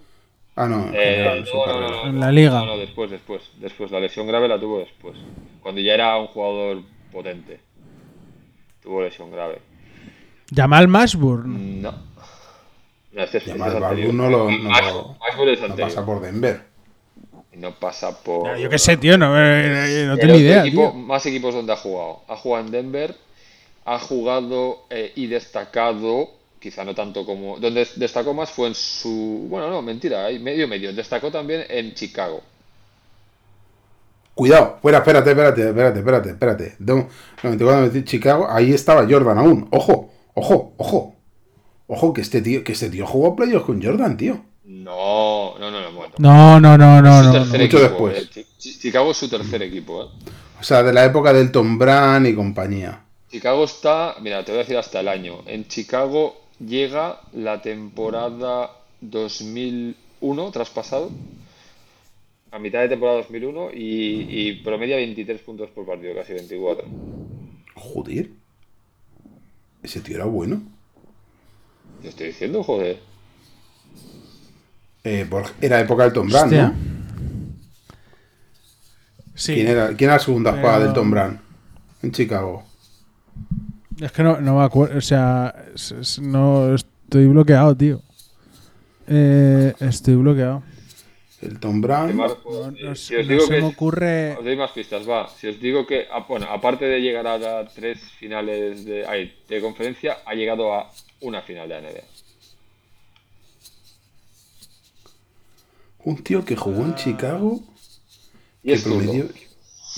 Ah, 0.56 0.66
no, 0.68 0.86
en 0.88 0.94
eh, 0.94 1.44
no, 1.52 2.06
En 2.06 2.20
la 2.20 2.30
liga. 2.30 2.60
No, 2.60 2.66
no, 2.66 2.78
después, 2.78 3.10
después, 3.10 3.42
después. 3.58 3.90
La 3.90 3.98
lesión 4.00 4.26
grave 4.26 4.46
la 4.48 4.58
tuvo 4.60 4.78
después. 4.78 5.16
Cuando 5.60 5.80
ya 5.80 5.94
era 5.94 6.16
un 6.16 6.28
jugador 6.28 6.82
potente. 7.10 7.58
Tuvo 8.82 9.02
lesión 9.02 9.30
grave. 9.32 9.60
Jamal 10.54 10.86
Mashburn. 10.88 11.82
No. 11.82 11.92
No, 13.12 13.22
este 13.22 13.38
es- 13.38 13.44
Jamal 13.44 13.72
este 13.72 13.84
anterior. 13.84 14.14
no 14.14 14.28
lo- 14.30 14.50
no 14.50 14.58
Max- 14.70 14.92
lo- 14.92 15.16
pasa 15.76 16.04
por 16.06 16.20
Denver. 16.20 16.62
No 17.54 17.70
pasa 17.72 18.22
por. 18.22 18.56
Yo 18.58 18.68
qué 18.68 18.78
sé, 18.78 18.96
tío, 18.96 19.16
no, 19.16 19.36
eh, 19.38 20.04
no 20.06 20.14
El 20.14 20.18
tengo 20.18 20.34
ni 20.34 20.40
idea, 20.40 20.64
equipo- 20.64 20.90
tío. 20.90 20.94
Más 20.94 21.24
equipos 21.26 21.54
donde 21.54 21.72
ha 21.72 21.76
jugado. 21.76 22.22
Ha 22.28 22.36
jugado 22.36 22.64
en 22.66 22.72
Denver, 22.72 23.14
ha 23.84 23.98
jugado 24.00 24.84
eh, 24.90 25.12
y 25.14 25.26
destacado, 25.28 26.30
quizá 26.64 26.82
no 26.82 26.94
tanto 26.94 27.26
como. 27.26 27.58
Donde 27.58 27.86
destacó 27.96 28.32
más 28.32 28.50
fue 28.50 28.68
en 28.68 28.74
su. 28.74 29.46
Bueno, 29.50 29.68
no, 29.68 29.82
mentira, 29.82 30.24
hay 30.24 30.38
medio 30.38 30.66
medio. 30.66 30.94
Destacó 30.94 31.30
también 31.30 31.66
en 31.68 31.92
Chicago. 31.94 32.40
Cuidado, 34.34 34.78
fuera, 34.80 34.98
espérate, 34.98 35.30
espérate, 35.30 35.68
espérate, 35.68 35.98
espérate, 35.98 36.30
espérate. 36.30 36.76
De 36.78 36.92
un- 36.94 37.08
94 37.42 37.82
metí 37.86 38.02
Chicago, 38.04 38.46
ahí 38.50 38.72
estaba 38.72 39.06
Jordan 39.08 39.38
aún. 39.38 39.68
Ojo, 39.70 40.10
ojo, 40.34 40.72
ojo. 40.78 41.14
Ojo, 41.86 42.12
que 42.14 42.22
este 42.22 42.40
tío, 42.40 42.64
que 42.64 42.72
este 42.72 42.88
tío 42.88 43.06
jugó 43.06 43.36
playoffs 43.36 43.66
con 43.66 43.82
Jordan, 43.82 44.16
tío. 44.16 44.40
No, 44.64 45.58
no, 45.58 45.70
no, 45.70 45.82
no, 45.82 45.92
momento. 45.92 46.16
No, 46.18 46.58
no, 46.58 46.78
no, 46.78 47.02
no, 47.02 47.20
Es 47.20 47.26
su 47.26 47.26
no. 47.26 47.32
tercer 47.32 47.58
no. 47.60 47.64
Mucho 47.66 47.76
equipo, 47.78 48.08
después. 48.08 48.18
eh. 48.18 48.28
Chi- 48.32 48.46
Chi- 48.58 48.78
Chicago 48.80 49.10
es 49.10 49.16
su 49.18 49.28
tercer 49.28 49.62
equipo, 49.62 50.02
¿eh? 50.02 50.06
O 50.58 50.64
sea, 50.64 50.82
de 50.82 50.92
la 50.94 51.04
época 51.04 51.32
del 51.34 51.52
Tom 51.52 51.78
Brand 51.78 52.26
y 52.26 52.34
compañía. 52.34 53.02
Chicago 53.30 53.64
está, 53.64 54.16
mira, 54.22 54.42
te 54.44 54.52
voy 54.52 54.60
a 54.60 54.62
decir 54.62 54.78
hasta 54.78 55.00
el 55.00 55.08
año. 55.08 55.42
En 55.46 55.68
Chicago 55.68 56.40
llega 56.66 57.20
la 57.32 57.60
temporada 57.62 58.70
2001, 59.00 60.50
traspasado, 60.50 61.10
a 62.50 62.58
mitad 62.58 62.80
de 62.80 62.88
temporada 62.88 63.18
2001 63.18 63.70
y, 63.74 64.26
y 64.28 64.52
promedia 64.62 64.96
23 64.96 65.40
puntos 65.42 65.70
por 65.70 65.86
partido, 65.86 66.14
casi 66.14 66.32
24. 66.32 66.86
Joder. 67.74 68.30
Ese 69.82 70.00
tío 70.00 70.16
era 70.16 70.24
bueno. 70.24 70.62
Te 72.02 72.08
estoy 72.08 72.28
diciendo, 72.28 72.62
joder. 72.62 72.98
Eh, 75.02 75.26
por- 75.28 75.50
era 75.60 75.80
época 75.80 76.04
del 76.04 76.12
Tom 76.12 76.28
Brand, 76.28 76.44
Hostia. 76.46 76.68
¿no? 76.68 76.74
Sí, 79.34 79.54
¿Quién 79.54 79.66
era, 79.66 79.88
¿Quién 79.88 80.08
era 80.10 80.14
la 80.14 80.18
segunda 80.24 80.50
Pero- 80.52 80.62
jugada 80.62 80.84
del 80.84 80.94
Tom 80.94 81.10
Brand? 81.10 81.40
En 82.02 82.12
Chicago. 82.12 82.64
Es 84.00 84.12
que 84.12 84.22
no, 84.22 84.40
no 84.40 84.56
me 84.58 84.64
acuerdo, 84.64 84.98
o 84.98 85.00
sea, 85.00 85.54
es- 85.74 85.92
es- 85.92 86.18
no 86.18 86.74
estoy 86.74 87.26
bloqueado, 87.26 87.76
tío. 87.76 88.00
Eh, 89.06 89.72
estoy 89.80 90.14
bloqueado. 90.16 90.62
El 91.42 91.60
Tom 91.60 91.82
no 91.82 92.94
Si 92.94 93.14
os 93.16 93.26
no 93.26 93.32
digo 93.34 93.40
se 93.42 93.54
que 93.54 93.60
me 93.60 93.68
es- 93.68 93.74
ocurre... 93.74 94.32
Os 94.38 94.44
doy 94.44 94.56
más 94.56 94.70
pistas, 94.70 95.06
va. 95.08 95.28
Si 95.28 95.46
os 95.46 95.60
digo 95.60 95.86
que, 95.86 96.06
ah, 96.10 96.24
bueno, 96.26 96.46
aparte 96.50 96.86
de 96.86 97.00
llegar 97.00 97.26
a 97.26 97.68
tres 97.68 98.00
finales 98.18 98.84
de, 98.86 99.06
ay, 99.06 99.34
de 99.46 99.60
conferencia, 99.60 100.18
ha 100.24 100.34
llegado 100.34 100.72
a 100.72 100.90
una 101.20 101.42
final 101.42 101.68
de 101.68 101.74
NBA. 101.82 102.04
Un 106.04 106.22
tío 106.22 106.44
que 106.44 106.56
jugó 106.56 106.82
en 106.84 106.94
Chicago. 106.94 107.60
Y 108.62 108.68
Que 108.68 108.74
es 108.74 108.82
promedió, 108.82 109.28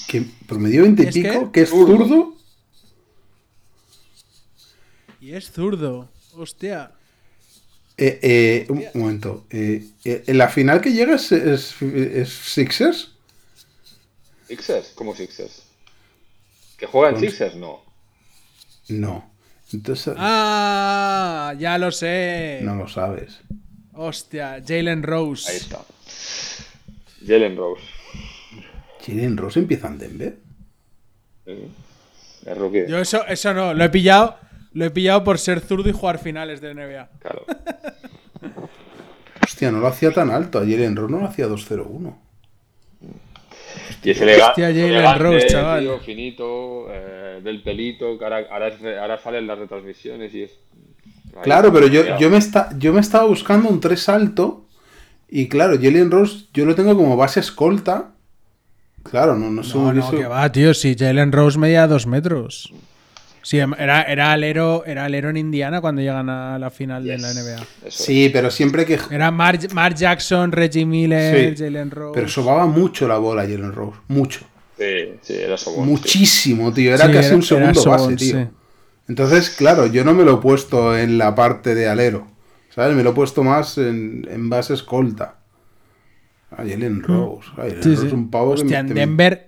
que 0.09 0.25
promedió 0.49 0.83
20 0.83 1.03
y 1.05 1.07
¿Es 1.07 1.15
pico. 1.15 1.29
qué? 1.47 1.51
Que 1.53 1.61
es 1.63 1.71
Zurdo. 1.71 2.35
Y 5.27 5.35
es 5.35 5.51
zurdo. 5.51 6.09
Hostia. 6.35 6.93
Eh, 7.99 8.21
eh, 8.23 8.67
un 8.69 8.85
momento. 8.95 9.45
eh, 9.51 9.85
eh, 10.05 10.23
¿En 10.29 10.39
la 10.39 10.49
final 10.49 10.81
que 10.81 10.93
llega 10.93 11.17
es, 11.17 11.33
es- 11.33 11.83
es 11.83 12.29
Sixers? 12.33 13.11
Sixers, 14.47 14.93
¿cómo 14.95 15.17
Sixers? 15.17 15.65
¿Que 16.77 16.87
juega 16.87 17.09
en 17.09 17.15
Con- 17.17 17.25
Sixers? 17.25 17.57
No. 17.57 17.83
No. 18.89 19.29
Entonces 19.73 20.15
Ah, 20.17 21.55
ya 21.59 21.77
lo 21.77 21.91
sé. 21.91 22.61
no 22.63 22.77
lo 22.77 22.87
sabes. 22.87 23.41
Hostia, 23.95 24.63
Jalen 24.65 25.03
Rose. 25.03 25.51
Ahí 25.51 25.57
está. 25.57 25.85
Jalen 27.27 27.57
Rose. 27.57 27.83
Jalen 29.05 29.37
Rose 29.37 29.59
empieza 29.59 29.89
en 29.89 29.99
Denver. 29.99 30.39
¿eh? 31.47 31.69
Yo 32.89 33.01
eso, 33.01 33.27
eso 33.27 33.53
no, 33.55 33.75
lo 33.75 33.83
he 33.85 33.89
pillado. 33.89 34.39
Lo 34.77 34.85
he 34.85 34.91
pillado 34.91 35.25
por 35.25 35.39
ser 35.39 35.61
zurdo 35.61 35.89
y 35.89 35.93
jugar 35.93 36.19
finales 36.19 36.61
de 36.61 36.75
NBA. 36.75 37.09
Claro. 37.21 37.47
Hostia, 39.43 39.73
no 39.73 39.81
lo 39.81 39.87
hacía 39.87 40.11
tan 40.11 40.31
alto. 40.31 40.59
A 40.59 40.63
Jalen 40.63 40.95
Rose 40.95 41.13
no 41.13 41.21
lo 41.21 41.27
hacía 41.27 41.47
2-0-1. 41.49 42.15
Y 44.03 44.11
es 44.11 44.21
Hostia, 44.21 44.53
Jalen 44.67 44.77
elegante, 44.85 45.19
Rose, 45.23 45.47
chaval. 45.47 45.81
tío, 45.81 45.99
finito, 46.01 46.89
eh, 46.91 47.41
del 47.43 47.63
pelito, 47.63 48.19
que 48.19 48.25
ahora, 48.25 48.45
ahora, 48.51 48.69
es- 48.69 48.99
ahora 49.01 49.19
salen 49.19 49.47
las 49.47 49.59
retransmisiones 49.59 50.35
y 50.35 50.43
es... 50.43 50.51
ahí 51.35 51.43
Claro, 51.43 51.73
pero 51.73 51.87
yo, 51.87 52.19
yo, 52.19 52.29
me 52.29 52.37
está, 52.37 52.69
yo 52.79 52.93
me 52.93 53.01
estaba 53.01 53.25
buscando 53.25 53.71
un 53.71 53.81
3 53.81 54.09
alto. 54.11 54.67
Y 55.29 55.49
claro, 55.49 55.77
Jalen 55.81 56.11
Rose 56.11 56.49
yo 56.53 56.67
lo 56.67 56.75
tengo 56.75 56.95
como 56.95 57.17
base 57.17 57.41
escolta. 57.41 58.11
Claro, 59.05 59.37
no, 59.37 59.49
no 59.51 59.63
sé 59.63 59.79
No, 59.79 59.91
no, 59.93 60.11
que 60.11 60.27
va, 60.27 60.53
tío. 60.53 60.75
Si 60.75 60.95
Jalen 60.95 61.33
Rose 61.33 61.59
medía 61.59 61.87
dos 61.87 62.07
metros. 62.07 62.75
Sí, 63.47 63.61
em, 63.61 63.73
era, 63.79 64.03
era, 64.03 64.33
alero, 64.33 64.83
era 64.87 65.05
alero 65.05 65.31
en 65.31 65.37
Indiana 65.37 65.81
cuando 65.81 66.03
llegan 66.03 66.29
a 66.29 66.59
la 66.59 66.69
final 66.69 67.05
de 67.05 67.17
la 67.17 67.33
NBA. 67.33 67.63
Eso 67.87 68.03
Sí, 68.03 68.29
pero 68.33 68.51
siempre 68.51 68.85
que. 68.85 68.99
Era 69.09 69.31
Mark, 69.31 69.61
Mark 69.73 69.95
Jackson, 69.95 70.51
Reggie 70.51 70.85
Miller, 70.85 71.57
Sí, 71.57 71.63
Jalen 71.65 71.93
Rose. 71.93 72.13
Pero 72.13 72.29
sobaba 72.29 72.67
mucho 72.67 73.07
la 73.07 73.19
bola 73.19 73.43
Jalen 73.43 73.73
Rose. 73.73 74.01
Mucho. 74.09 74.41
Sí, 74.77 74.85
sí, 75.23 75.35
era 75.35 75.57
Sobón. 75.57 75.87
Muchísimo, 75.87 76.73
tío. 76.73 76.93
Era 76.93 77.07
Sí, 77.07 77.13
casi 77.13 77.27
era- 77.29 77.37
un 77.37 77.43
segundo 77.45 77.81
era 77.83 77.91
base, 77.93 78.17
tío. 78.17 78.37
sí. 78.43 78.49
Entonces, 79.09 79.51
claro, 79.51 79.87
yo 79.87 80.05
no 80.05 80.13
me 80.13 80.25
lo 80.25 80.35
he 80.39 80.41
puesto 80.43 80.99
en 80.99 81.17
la 81.17 81.37
parte 81.37 81.77
de 81.77 81.87
alero. 81.89 82.27
¿Sabes? 82.75 82.97
Me 82.97 83.05
lo 83.05 83.11
he 83.11 83.15
puesto 83.15 83.45
más 83.45 83.79
en, 83.79 84.27
en 84.29 84.51
base 84.51 84.75
escolta. 84.75 85.37
A 86.51 86.57
Jalen 86.57 87.01
Rose. 87.03 87.49
A 87.53 87.63
Jalen 87.63 87.79
Mm. 87.79 87.83
Sí, 87.83 87.89
Rose 87.91 88.01
sí. 88.03 88.07
es 88.09 88.13
un 88.13 88.29
pavo 88.29 88.55
que 88.57 88.63
Hostia, 88.63 88.83
me- 88.83 88.89
en 88.89 88.95
me- 88.95 89.01
Denver, 89.01 89.47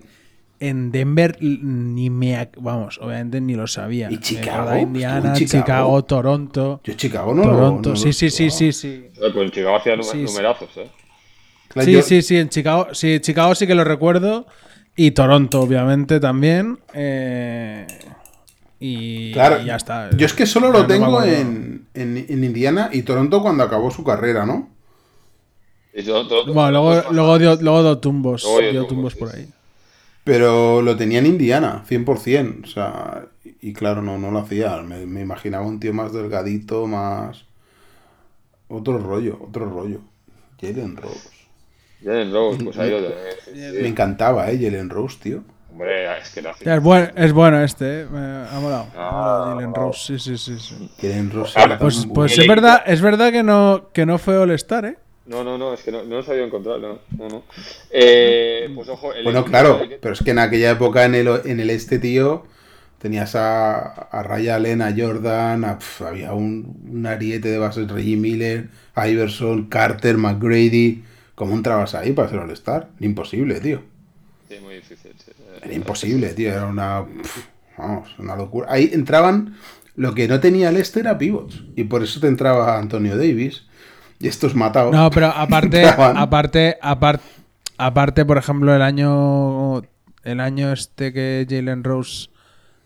en 0.61 0.91
Denver 0.91 1.37
ni 1.41 2.11
me. 2.11 2.49
Vamos, 2.59 2.99
obviamente 3.01 3.41
ni 3.41 3.55
lo 3.55 3.67
sabía. 3.67 4.11
¿Y 4.11 4.19
Chicago? 4.19 4.71
de 4.71 4.81
Indiana, 4.83 5.33
Chicago. 5.35 5.63
Chicago. 5.63 6.05
Toronto. 6.05 6.81
Yo 6.85 6.95
Chicago 6.95 7.35
no 7.35 7.45
lo- 7.45 7.51
Toronto, 7.53 7.91
no 7.91 7.97
sí, 7.97 8.07
lo- 8.07 8.13
sí, 8.13 8.31
sí, 8.31 8.51
sí, 8.51 8.73
sí. 8.73 8.89
Eh, 8.89 9.31
Pues 9.33 9.37
en 9.37 9.51
Chicago 9.51 9.77
hacía 9.77 9.97
Sí, 10.03 10.11
sí. 10.11 10.23
numerazos, 10.25 10.69
¿eh? 10.77 10.89
Sí, 11.85 11.93
yo- 11.93 12.03
sí, 12.03 12.23
sí, 12.23 12.37
en 12.39 12.49
Chicago, 12.49 12.89
sí, 12.93 13.21
Chicago 13.21 13.55
sí 13.55 13.67
que 13.67 13.75
lo 13.75 13.85
recuerdo. 13.85 14.47
Y 14.97 15.13
Toronto, 15.13 15.61
obviamente, 15.61 16.19
también. 16.19 16.79
Eh, 16.93 17.87
y, 18.81 19.33
Claro, 19.33 19.63
y 19.63 19.67
ya 19.67 19.77
está. 19.77 20.11
Yo 20.17 20.27
es 20.27 20.33
que 20.33 20.45
solo 20.47 20.73
lo 20.73 20.81
no 20.81 20.87
tengo 20.87 21.23
en, 21.23 21.87
en, 21.95 22.17
en 22.29 22.45
Indiana 22.45 22.91
y 22.93 23.03
Toronto 23.03 23.41
cuando 23.43 23.63
acabó 23.65 23.91
su 23.93 24.03
carrera, 24.03 24.45
¿no? 24.45 24.71
Y 25.95 26.03
todo- 26.03 26.53
Bueno, 26.53 26.71
luego, 26.71 27.13
luego 27.13 27.39
dio, 27.39 27.57
luego 27.61 27.83
dio 27.83 27.99
tumbos. 27.99 28.43
Luego 28.45 28.59
dio 28.61 28.71
dio 28.73 28.87
tumbos, 28.87 28.89
tumbos 28.89 29.13
sí, 29.15 29.19
por 29.19 29.31
sí. 29.31 29.37
ahí. 29.39 29.49
Pero 30.29 30.83
lo 30.83 30.97
tenía 30.97 31.19
en 31.21 31.27
Indiana, 31.27 31.85
100%. 31.89 32.65
O 32.65 32.67
sea, 32.67 33.27
y 33.61 33.73
claro, 33.73 34.03
no, 34.03 34.19
no 34.19 34.31
lo 34.31 34.41
hacía. 34.41 34.77
Me, 34.83 35.07
me 35.07 35.23
imaginaba 35.23 35.67
un 35.67 35.81
tío 35.81 35.93
más 35.95 36.13
delgadito, 36.13 36.87
más... 36.87 37.47
Otro 38.69 38.99
rollo, 38.99 39.39
otro 39.41 39.65
rollo. 39.69 40.01
Jalen 40.61 40.97
Rose. 40.97 41.31
Jalen 42.05 42.33
Rose, 42.33 42.63
pues 42.65 42.79
ahí 42.79 42.91
lo 42.91 42.99
tenés. 43.03 43.75
Me 43.81 43.89
encantaba, 43.89 44.51
¿eh? 44.51 44.59
Jalen 44.63 44.91
Rose, 44.91 45.17
tío. 45.23 45.43
Hombre, 45.71 46.19
es 46.19 46.31
que. 46.31 46.43
Ya, 46.43 46.75
Es, 46.77 46.83
buen- 46.83 47.13
es 47.17 47.33
bueno 47.33 47.63
este, 47.63 48.03
eh. 48.03 48.07
Me 48.11 48.19
ha 48.19 48.61
molado. 48.61 48.87
Ah, 48.97 49.53
Jalen. 49.55 49.75
Rose, 49.75 50.19
sí, 50.19 50.37
sí, 50.37 50.37
sí. 50.37 50.59
sí. 50.59 50.91
Jalen 51.01 51.31
Rose. 51.31 51.59
Pues, 51.79 52.07
pues 52.13 52.35
El 52.37 52.43
es 52.43 52.49
verdad, 52.49 52.83
es 52.85 53.01
verdad 53.01 53.33
que 53.33 53.43
no, 53.43 53.89
que 53.95 54.05
no 54.05 54.19
fue 54.19 54.37
All-Star, 54.37 54.85
¿eh? 54.85 54.99
No, 55.29 55.45
no, 55.45 55.59
no, 55.59 55.75
es 55.75 55.83
que 55.83 55.93
no, 55.93 56.03
no 56.05 56.17
lo 56.17 56.23
sabía 56.23 56.45
encontrar, 56.45 56.81
no, 56.81 56.99
no, 57.19 57.29
no. 57.29 57.43
Eh, 57.91 58.71
pues 58.75 58.89
ojo, 58.89 59.13
el 59.13 59.25
Bueno, 59.25 59.45
claro, 59.45 59.79
de- 59.79 59.99
pero 60.01 60.15
es 60.15 60.21
que 60.23 60.31
en 60.31 60.39
aquella 60.39 60.71
época 60.71 61.05
en 61.05 61.15
el, 61.15 61.29
en 61.45 61.61
el 61.61 61.69
este, 61.69 61.99
tío, 61.99 62.45
tenías 62.99 63.35
a, 63.37 63.79
a 63.79 64.23
Ray 64.23 64.49
Allen, 64.49 64.81
a 64.81 64.95
Jordan, 64.97 65.65
a- 65.67 65.79
pf, 65.79 66.05
había 66.07 66.33
un, 66.33 66.79
un 66.91 67.07
ariete 67.07 67.49
de 67.51 67.59
bases, 67.59 67.91
Reggie 67.91 68.17
Miller, 68.17 68.69
Iverson, 68.97 69.67
Carter, 69.67 70.17
McGrady. 70.17 71.05
¿Cómo 71.35 71.55
entrabas 71.55 71.95
ahí 71.95 72.13
para 72.13 72.29
ser 72.31 72.39
All-Star? 72.41 72.89
Imposible, 72.99 73.61
tío. 73.61 73.83
Sí, 74.49 74.57
muy 74.63 74.77
difícil. 74.77 75.13
sí. 75.25 75.31
Era 75.63 75.75
imposible, 75.75 76.29
tío. 76.31 76.51
Era 76.51 76.65
una. 76.67 77.05
pf, 77.05 77.41
vamos, 77.77 78.19
una 78.19 78.35
locura. 78.35 78.67
Ahí 78.71 78.91
entraban. 78.93 79.57
Lo 79.95 80.15
que 80.15 80.27
no 80.27 80.41
tenía 80.41 80.71
el 80.71 80.77
este 80.79 81.01
era 81.01 81.19
pivots. 81.19 81.63
Y 81.77 81.85
por 81.85 82.03
eso 82.03 82.19
te 82.19 82.29
entraba 82.29 82.79
Antonio 82.79 83.17
Davis. 83.17 83.65
Y 84.21 84.29
estos 84.29 84.55
matados. 84.55 84.93
No, 84.93 85.11
pero 85.11 85.27
aparte, 85.29 85.87
aparte, 85.89 86.77
aparte, 86.83 87.23
aparte, 87.77 88.25
por 88.25 88.39
ejemplo, 88.39 88.75
el 88.75 88.83
año, 88.83 89.83
el 90.25 90.41
año 90.41 90.73
este 90.73 91.13
que 91.13 91.47
Jalen 91.49 91.85
Rose, 91.85 92.29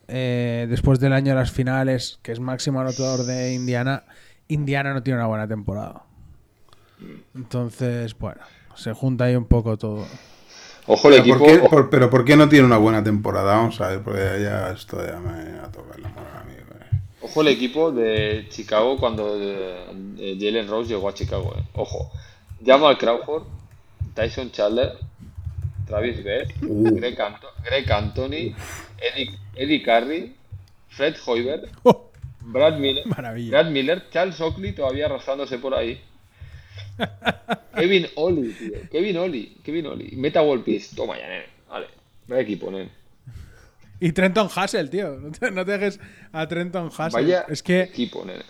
eh, 0.09 0.67
después 0.69 1.01
del 1.01 1.13
año 1.15 1.31
de 1.33 1.37
las 1.41 1.51
finales, 1.51 2.19
que 2.23 2.33
es 2.33 2.41
máximo 2.41 2.81
anotador 2.81 3.25
de 3.25 3.55
Indiana, 3.55 4.05
Indiana 4.49 4.93
no 4.93 5.03
tiene 5.03 5.19
una 5.21 5.29
buena 5.29 5.49
temporada. 5.49 6.03
Entonces, 7.35 8.17
bueno, 8.19 8.41
se 8.75 8.93
junta 8.93 9.25
ahí 9.25 9.37
un 9.37 9.47
poco 9.47 9.77
todo. 9.79 10.05
Ojo 10.87 11.09
el 11.09 11.15
Pero 11.15 11.23
equipo. 11.23 11.39
¿por 11.39 11.47
qué, 11.49 11.59
ojo- 11.61 11.71
por- 11.71 11.91
pero 11.91 12.11
¿por 12.11 12.25
qué 12.25 12.37
no 12.37 12.49
tiene 12.49 12.67
una 12.67 12.77
buena 12.77 13.03
temporada? 13.03 13.55
Vamos 13.57 13.81
a 13.81 13.89
ver, 13.89 14.01
porque 14.03 14.21
ya 14.43 14.71
esto 14.73 14.99
ya 15.05 15.19
me 15.21 15.59
ha 15.61 15.71
tocado 15.71 15.99
la 15.99 16.09
mano 16.11 16.27
a 16.41 16.45
mí. 16.45 16.52
güey. 16.52 16.52
Ojo 17.23 17.41
el 17.43 17.49
equipo 17.49 17.93
de 17.93 18.47
Chicago 18.51 18.99
cuando 18.99 19.37
eh, 19.41 19.87
eh, 20.19 20.37
Jalen 20.41 20.69
Rose 20.69 20.89
llegó 20.93 21.09
a 21.09 21.15
Chicago. 21.15 21.55
eh. 21.57 21.63
Ojo. 21.75 22.11
Jamal 22.65 22.99
Crawford, 22.99 23.45
Tyson 24.15 24.51
Chandler, 24.53 24.93
Travis 25.87 26.23
Best, 26.23 26.53
Uh. 26.63 26.95
Greg, 26.97 27.21
Anto- 27.21 27.53
Greg 27.65 27.91
Anthony, 27.91 28.55
Eddie, 29.01 29.39
Eddie 29.57 29.83
Curry, 29.83 30.35
Fred 30.89 31.17
Hoiberg, 31.27 31.69
¡Oh! 31.85 32.11
Brad 32.41 32.79
Miller, 32.79 33.07
Maravilla. 33.07 33.51
Brad 33.51 33.71
Miller, 33.73 34.11
Charles 34.11 34.41
Oakley 34.41 34.73
todavía 34.73 35.07
arrastrándose 35.07 35.59
por 35.59 35.75
ahí. 35.75 36.01
Kevin 37.77 38.07
Oli, 38.17 38.53
tío. 38.53 38.73
Kevin 38.91 39.17
Oli, 39.17 39.57
Kevin 39.65 39.87
Oli. 39.87 40.11
Meta 40.17 40.43
World 40.43 40.65
Peace. 40.65 40.95
Toma 40.95 41.19
ya, 41.19 41.29
nene. 41.29 41.45
Vale. 41.69 41.87
Vaya 42.29 42.43
equipo, 42.43 42.71
nene. 42.71 42.91
Y 44.03 44.11
Trenton 44.11 44.49
Hassel, 44.55 44.91
tío. 44.91 45.17
No 45.21 45.31
te, 45.31 45.51
no 45.53 45.65
te 45.65 45.79
dejes 45.79 46.01
a 46.33 46.49
Trenton 46.49 46.89
Hassel. 46.89 47.23
Vaya 47.23 47.45
Es 47.49 47.63
que. 47.63 47.83
equipo, 47.83 48.25
nene. 48.25 48.43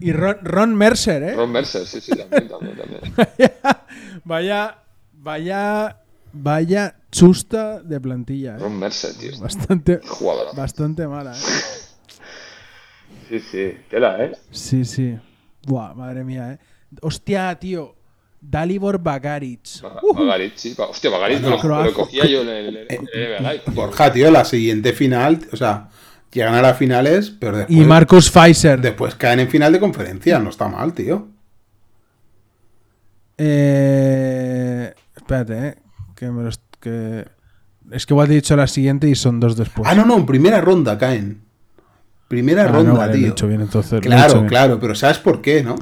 Y 0.00 0.12
Ron, 0.12 0.38
Ron 0.42 0.74
Mercer, 0.74 1.22
¿eh? 1.22 1.34
Ron 1.34 1.52
Mercer, 1.52 1.86
sí, 1.86 2.00
sí, 2.00 2.12
también, 2.16 2.48
también, 2.48 2.76
también. 2.76 3.52
vaya, 4.24 4.78
vaya, 5.12 6.00
vaya 6.32 6.96
chusta 7.12 7.80
de 7.82 8.00
plantilla, 8.00 8.56
¿eh? 8.56 8.58
Ron 8.58 8.78
Mercer, 8.78 9.14
tío. 9.14 9.38
Bastante, 9.38 10.00
bastante 10.56 11.06
mala, 11.06 11.36
¿eh? 11.36 11.40
Sí, 13.28 13.38
sí. 13.38 13.76
Tela, 13.88 14.24
¿eh? 14.24 14.32
Sí, 14.50 14.84
sí. 14.84 15.16
Buah, 15.66 15.94
madre 15.94 16.24
mía, 16.24 16.52
¿eh? 16.54 16.58
Hostia, 17.02 17.54
tío. 17.60 17.94
Dalibor 18.40 18.98
Bagaric. 19.02 19.82
Ba- 19.82 20.00
Bagaric, 20.14 20.52
sí. 20.56 20.74
Hostia, 20.78 21.10
Bagaric 21.10 21.40
Bueno, 21.42 21.84
lo, 21.84 21.92
cogía 21.92 22.24
yo 22.26 22.40
en 22.42 22.48
el, 22.48 22.74
Live, 22.74 23.60
tío. 23.64 23.74
Borja, 23.74 24.12
tío, 24.12 24.30
la 24.30 24.44
siguiente 24.44 24.92
final. 24.94 25.40
O 25.52 25.56
sea, 25.56 25.88
llegan 26.32 26.54
a 26.54 26.62
las 26.62 26.78
finales, 26.78 27.30
pero 27.30 27.58
después, 27.58 27.78
Y 27.78 27.82
Marcus 27.84 28.30
Pfizer. 28.30 28.80
después 28.80 29.14
caen 29.14 29.40
en 29.40 29.48
final 29.48 29.72
de 29.72 29.80
conferencia. 29.80 30.38
No 30.38 30.50
está 30.50 30.68
mal, 30.68 30.92
tío. 30.94 31.28
Eh, 33.62 34.94
espérate, 35.16 35.68
¿eh? 35.68 35.74
Que 36.14 36.30
me 36.30 36.42
los, 36.42 36.60
que... 36.80 37.26
Es 37.90 38.06
que 38.06 38.12
igual 38.14 38.28
te 38.28 38.34
he 38.34 38.36
dicho 38.36 38.54
la 38.56 38.66
siguiente 38.66 39.08
y 39.08 39.14
son 39.14 39.40
dos 39.40 39.56
después. 39.56 39.88
Ah, 39.90 39.94
no, 39.94 40.04
no, 40.04 40.16
en 40.16 40.26
primera 40.26 40.60
ronda 40.60 40.96
caen. 40.98 41.42
Primera 42.28 42.62
Ah, 42.64 42.66
no, 42.68 42.72
ronda, 42.72 42.92
vale, 42.92 43.12
lo 43.12 43.18
he 43.18 43.22
tío. 43.22 43.30
hecho 43.32 43.48
bien, 43.48 43.60
entonces, 43.62 43.92
lo 43.92 43.96
he 43.98 44.00
hecho 44.00 44.08
Claro, 44.10 44.34
bien. 44.34 44.46
claro, 44.48 44.78
pero 44.80 44.94
¿sabes 44.94 45.18
por 45.18 45.40
qué, 45.42 45.62
no? 45.64 45.74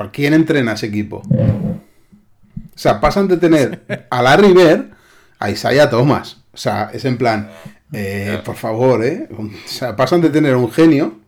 ¿Por 0.00 0.12
quién 0.12 0.32
entrena 0.32 0.72
ese 0.72 0.86
equipo? 0.86 1.16
O 1.18 1.78
sea, 2.74 3.02
pasan 3.02 3.28
de 3.28 3.36
tener 3.36 4.06
a 4.08 4.22
Larry 4.22 4.54
Bird 4.54 4.86
a 5.38 5.50
Isaiah 5.50 5.90
Thomas. 5.90 6.38
O 6.54 6.56
sea, 6.56 6.88
es 6.90 7.04
en 7.04 7.18
plan, 7.18 7.50
eh, 7.92 8.38
por 8.42 8.56
favor, 8.56 9.04
¿eh? 9.04 9.28
O 9.36 9.50
sea, 9.66 9.96
pasan 9.96 10.22
de 10.22 10.30
tener 10.30 10.56
un 10.56 10.72
genio, 10.72 11.18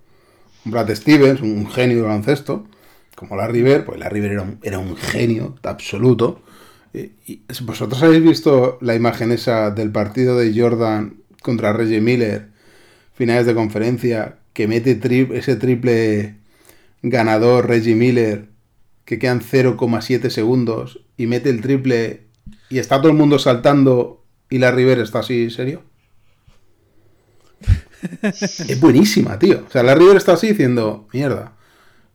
un 0.64 0.72
Brad 0.72 0.88
Stevens, 0.94 1.42
un 1.42 1.70
genio 1.70 1.96
de 1.98 2.02
baloncesto, 2.04 2.66
como 3.14 3.36
Larry 3.36 3.60
Bird, 3.60 3.84
pues 3.84 4.00
Larry 4.00 4.20
Bird 4.22 4.32
era 4.32 4.42
un, 4.42 4.58
era 4.62 4.78
un 4.78 4.96
genio 4.96 5.54
absoluto. 5.64 6.40
Eh, 6.94 7.10
y 7.26 7.42
¿Vosotros 7.64 8.02
habéis 8.02 8.22
visto 8.22 8.78
la 8.80 8.94
imagen 8.94 9.32
esa 9.32 9.70
del 9.70 9.92
partido 9.92 10.38
de 10.38 10.58
Jordan 10.58 11.16
contra 11.42 11.74
Reggie 11.74 12.00
Miller, 12.00 12.48
finales 13.12 13.44
de 13.44 13.54
conferencia, 13.54 14.36
que 14.54 14.66
mete 14.66 14.98
tri- 14.98 15.30
ese 15.34 15.56
triple 15.56 16.36
ganador 17.02 17.68
Reggie 17.68 17.94
Miller, 17.94 18.50
que 19.04 19.18
quedan 19.18 19.40
0,7 19.40 20.30
segundos, 20.30 21.00
y 21.16 21.26
mete 21.26 21.50
el 21.50 21.60
triple 21.60 22.26
y 22.68 22.78
está 22.78 22.98
todo 22.98 23.10
el 23.10 23.16
mundo 23.18 23.38
saltando 23.38 24.24
y 24.48 24.58
la 24.58 24.70
River 24.70 24.98
está 24.98 25.20
así, 25.20 25.50
¿serio? 25.50 25.82
es 28.22 28.80
buenísima, 28.80 29.38
tío. 29.38 29.64
O 29.66 29.70
sea, 29.70 29.82
la 29.82 29.94
River 29.94 30.16
está 30.16 30.32
así 30.32 30.48
diciendo, 30.48 31.08
mierda, 31.12 31.52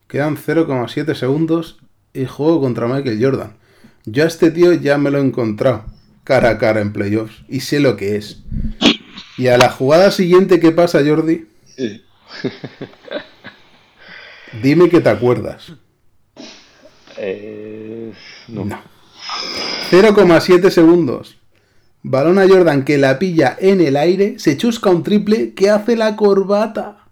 quedan 0.08 0.38
0,7 0.38 1.14
segundos 1.16 1.80
y 2.14 2.26
juego 2.26 2.62
contra 2.62 2.88
Michael 2.88 3.24
Jordan. 3.24 3.58
Yo 4.06 4.24
a 4.24 4.28
este 4.28 4.52
tío 4.52 4.74
ya 4.74 4.98
me 4.98 5.12
lo 5.12 5.18
he 5.20 5.22
encontrado 5.22 5.86
cara 6.24 6.50
a 6.50 6.58
cara 6.58 6.82
en 6.82 6.92
playoffs 6.94 7.44
y 7.48 7.62
sé 7.62 7.80
lo 7.80 7.96
que 7.96 8.16
es. 8.18 8.44
Y 9.38 9.48
a 9.48 9.58
la 9.58 9.70
jugada 9.70 10.12
siguiente 10.12 10.60
que 10.60 10.72
pasa, 10.72 11.00
Jordi, 11.06 11.48
Sí. 11.76 12.04
dime 14.64 14.90
que 14.90 15.00
te 15.00 15.10
acuerdas. 15.10 15.74
Eh, 17.18 18.14
no. 18.50 18.66
No. 18.66 18.80
0,7 19.92 20.70
segundos. 20.70 21.38
Balón 22.04 22.40
a 22.40 22.48
Jordan 22.48 22.86
que 22.86 22.98
la 22.98 23.20
pilla 23.20 23.58
en 23.60 23.82
el 23.82 23.98
aire, 23.98 24.40
se 24.40 24.58
chusca 24.58 24.90
un 24.90 25.04
triple 25.04 25.54
que 25.54 25.70
hace 25.70 25.96
la 25.96 26.16
corbata 26.16 27.06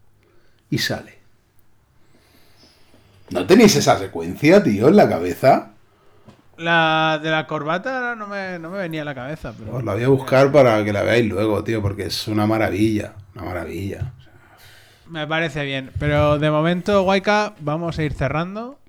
y 0.69 0.77
sale. 0.77 1.15
¿No 3.31 3.45
tenéis 3.45 3.75
esa 3.75 3.97
secuencia, 3.97 4.63
tío, 4.63 4.87
en 4.87 4.95
la 4.95 5.09
cabeza? 5.09 5.71
La 6.57 7.19
de 7.21 7.29
la 7.29 7.47
corbata 7.47 8.15
no 8.15 8.27
me, 8.27 8.59
no 8.59 8.69
me 8.69 8.77
venía 8.77 9.01
a 9.01 9.05
la 9.05 9.15
cabeza, 9.15 9.53
pero... 9.57 9.75
Os 9.75 9.83
la 9.83 9.93
voy 9.93 10.03
a 10.03 10.07
buscar 10.07 10.51
para 10.51 10.83
que 10.85 10.93
la 10.93 11.03
veáis 11.03 11.27
luego, 11.27 11.63
tío, 11.63 11.81
porque 11.81 12.03
es 12.03 12.27
una 12.27 12.45
maravilla. 12.45 13.13
Una 13.35 13.45
maravilla. 13.45 14.13
Me 15.09 15.27
parece 15.27 15.65
bien. 15.65 15.91
Pero 15.99 16.39
de 16.39 16.49
momento, 16.49 17.03
Waika, 17.03 17.53
vamos 17.59 17.99
a 17.99 18.03
ir 18.03 18.13
cerrando. 18.13 18.79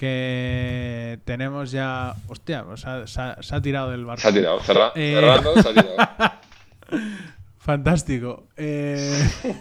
Que 0.00 1.18
tenemos 1.26 1.72
ya. 1.72 2.14
Hostia, 2.26 2.64
pues 2.64 2.86
ha- 2.86 3.06
se, 3.06 3.20
ha, 3.20 3.36
se 3.42 3.54
ha 3.54 3.60
tirado 3.60 3.90
del 3.90 4.06
barco. 4.06 4.22
Se 4.22 4.28
ha 4.28 4.32
tirado. 4.32 4.58
Cerra, 4.60 4.92
Eh. 4.94 5.12
Cerrando, 5.20 5.62
se 5.62 5.68
ha 5.68 5.74
tirado. 5.74 5.96
Fantástico. 7.58 8.48
Eh, 8.56 9.28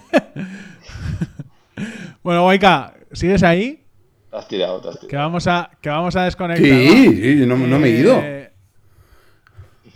bueno, 2.23 2.45
Waika, 2.45 2.93
¿sigues 3.11 3.43
ahí? 3.43 3.83
Te 4.31 4.37
has 4.37 4.47
tirado, 4.47 4.79
te 4.79 4.87
has 4.89 4.97
Que 4.99 5.07
tirado. 5.07 5.27
vamos 5.27 5.45
a, 5.47 5.69
que 5.81 5.89
vamos 5.89 6.15
a 6.15 6.23
desconectar. 6.23 6.65
Sí, 6.65 7.07
¿va? 7.07 7.13
sí, 7.13 7.35
no, 7.45 7.57
no 7.57 7.77
me 7.79 7.87
he 7.89 7.99
ido. 7.99 8.17
Eh, 8.23 8.51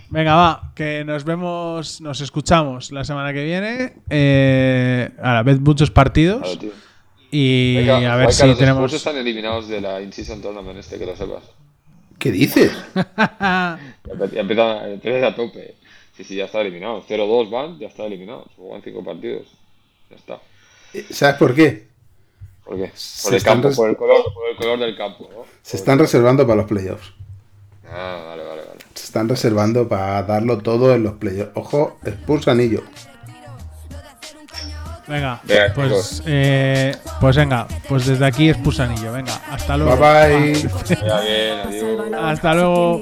Venga, 0.10 0.36
va, 0.36 0.72
que 0.76 1.04
nos 1.06 1.24
vemos, 1.24 2.02
nos 2.02 2.20
escuchamos 2.22 2.92
la 2.92 3.04
semana 3.06 3.32
que 3.34 3.44
viene. 3.46 3.94
Eh, 4.10 5.10
ahora, 5.24 5.42
ved 5.42 5.60
muchos 5.60 5.90
partidos. 5.90 6.42
Claro, 6.42 6.60
tío. 6.60 6.72
Y 7.36 7.78
Venga, 7.78 8.14
a 8.14 8.16
ver 8.18 8.32
si 8.32 8.46
los 8.46 8.58
tenemos. 8.60 8.82
Spurs 8.84 8.94
están 8.94 9.18
eliminados 9.18 9.68
de 9.68 9.82
la 9.82 10.00
In-Season 10.02 10.40
Tournament, 10.42 10.78
este, 10.78 11.00
que 11.00 11.06
lo 11.08 11.16
sepas. 11.16 11.44
¿Qué 12.20 12.32
dices? 12.32 12.72
Ya 14.34 14.40
empiezan, 14.42 14.92
empiezan 14.92 15.24
a 15.24 15.36
tope. 15.36 15.76
Sí, 16.16 16.24
sí, 16.24 16.36
ya 16.36 16.46
está 16.46 16.62
eliminado. 16.62 17.04
0-2 17.08 17.50
van, 17.50 17.80
ya 17.80 17.88
está 17.88 18.06
eliminado. 18.06 18.46
Juegan 18.56 18.82
5 18.84 19.04
partidos. 19.04 19.48
Ya 20.12 20.16
está. 20.18 20.40
¿Sabes 21.12 21.36
por 21.38 21.56
qué? 21.56 21.88
¿Por 22.64 22.78
qué? 22.78 22.92
Se 22.94 23.24
Por 23.24 23.34
el 23.34 23.38
están 23.38 23.54
campo, 23.56 23.68
res- 23.70 23.78
por 23.78 23.90
el 23.90 23.98
color, 23.98 24.24
por 24.34 24.50
el 24.50 24.56
color 24.56 24.80
del 24.80 24.96
campo, 24.96 25.28
¿no? 25.34 25.44
Se 25.64 25.78
están 25.78 25.98
reservando 25.98 26.46
para 26.46 26.58
los 26.58 26.66
playoffs. 26.68 27.14
Ah, 27.90 28.24
vale, 28.28 28.44
vale, 28.44 28.62
vale. 28.62 28.80
Se 28.94 29.06
están 29.06 29.28
reservando 29.28 29.88
para 29.88 30.22
darlo 30.24 30.60
todo 30.60 30.94
en 30.94 31.02
los 31.04 31.14
playoffs. 31.14 31.52
Ojo, 31.56 31.98
Spurs 32.06 32.48
anillo. 32.48 32.84
Venga, 35.08 35.40
Venga, 35.44 35.74
pues, 35.74 36.24
eh, 36.26 36.96
pues 37.20 37.36
venga, 37.36 37.68
pues 37.90 38.06
desde 38.06 38.26
aquí 38.26 38.50
es 38.50 38.58
Pusanillo. 38.58 39.12
Venga, 39.12 39.34
hasta 39.52 39.78
luego. 39.78 39.98
Bye 39.98 40.54
bye. 40.54 40.70
Ya 41.08 41.20
bien. 41.20 42.16
Hasta 42.16 42.54
luego. 42.54 43.02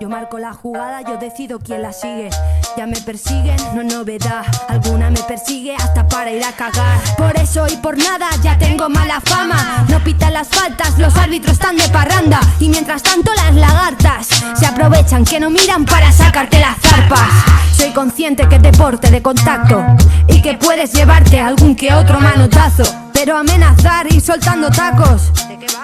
Yo 0.00 0.08
marco 0.08 0.38
la 0.38 0.52
jugada, 0.52 1.02
yo 1.02 1.16
decido 1.16 1.60
quién 1.60 1.82
la 1.82 1.92
sigue. 1.92 2.28
Ya 2.76 2.86
me 2.86 3.00
persiguen, 3.02 3.56
no 3.74 3.84
novedad. 3.84 4.44
Alguna 4.68 5.10
me 5.10 5.22
persigue 5.22 5.76
hasta 5.76 6.08
para 6.08 6.32
ir 6.32 6.42
a 6.42 6.50
cagar. 6.52 6.98
Por 7.16 7.36
eso 7.36 7.66
y 7.68 7.76
por 7.76 7.96
nada 7.96 8.28
ya 8.42 8.58
tengo 8.58 8.88
mala 8.88 9.20
fama. 9.20 9.84
No 9.88 10.02
pitan 10.02 10.32
las 10.32 10.48
faltas, 10.48 10.98
los 10.98 11.14
árbitros 11.16 11.52
están 11.52 11.76
de 11.76 11.88
parranda. 11.90 12.40
Y 12.58 12.68
mientras 12.68 13.02
tanto 13.02 13.32
las 13.34 13.54
lagartas 13.54 14.26
se 14.58 14.66
aprovechan 14.66 15.24
que 15.24 15.38
no 15.38 15.50
miran 15.50 15.84
para 15.84 16.10
sacarte 16.10 16.58
las 16.58 16.78
zarpas. 16.80 17.61
Soy 17.72 17.90
consciente 17.92 18.48
que 18.48 18.56
es 18.56 18.62
deporte 18.62 19.10
de 19.10 19.22
contacto 19.22 19.84
y 20.28 20.40
que 20.40 20.54
puedes 20.54 20.92
llevarte 20.92 21.40
algún 21.40 21.74
que 21.74 21.92
otro 21.92 22.20
manotazo. 22.20 22.84
Pero 23.12 23.36
amenazar 23.36 24.12
y 24.12 24.20
soltando 24.20 24.70
tacos, 24.70 25.30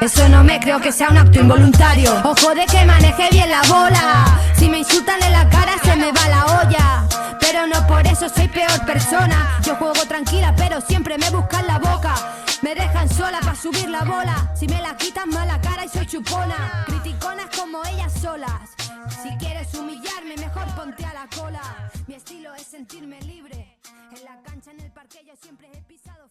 eso 0.01 0.28
no 0.28 0.44
me 0.44 0.60
creo 0.60 0.81
que 0.81 0.93
sea 0.93 1.09
un 1.10 1.19
acto 1.19 1.40
involuntario. 1.40 2.12
Ojo 2.24 2.55
de 2.55 2.66
que 2.66 2.85
maneje 2.85 3.28
bien 3.31 3.51
la 3.51 3.62
bola. 3.62 4.24
Si 4.56 4.69
me 4.69 4.78
insultan 4.78 5.23
en 5.23 5.32
la 5.32 5.48
cara 5.48 5.73
se 5.82 5.97
me 5.97 6.12
va 6.12 6.28
la 6.28 6.47
olla. 6.62 7.05
Pero 7.40 7.66
no 7.66 7.86
por 7.86 8.06
eso 8.06 8.28
soy 8.28 8.48
peor 8.48 8.85
persona. 8.85 9.59
Yo 9.65 9.74
juego 9.77 10.05
tranquila, 10.06 10.55
pero 10.56 10.81
siempre 10.81 11.16
me 11.19 11.31
buscan 11.31 11.66
la 11.66 11.78
boca. 11.78 12.15
Me 12.60 12.74
dejan 12.74 13.09
sola 13.09 13.39
para 13.40 13.55
subir 13.55 13.89
la 13.89 14.02
bola. 14.05 14.52
Si 14.56 14.66
me 14.66 14.82
la 14.82 14.97
quitan 14.97 15.28
mala 15.30 15.60
cara 15.60 15.85
y 15.85 15.89
soy 15.89 16.06
chupona. 16.06 16.85
Criticonas 16.86 17.56
como 17.56 17.85
ellas 17.85 18.12
solas. 18.20 18.70
Si 19.22 19.28
quieres 19.39 19.72
humillarme, 19.74 20.36
mejor 20.36 20.66
ponte 20.74 21.05
a 21.05 21.14
la 21.14 21.28
cola. 21.36 21.90
Mi 22.06 22.14
estilo 22.14 22.55
es 22.55 22.66
sentirme 22.66 23.20
libre. 23.22 23.78
En 24.16 24.24
la 24.24 24.43
cancha, 24.43 24.72
en 24.72 24.80
el 24.80 24.90
parque, 24.90 25.24
yo 25.24 25.35
siempre 25.40 25.68
he 25.72 25.82
pisado. 25.82 26.28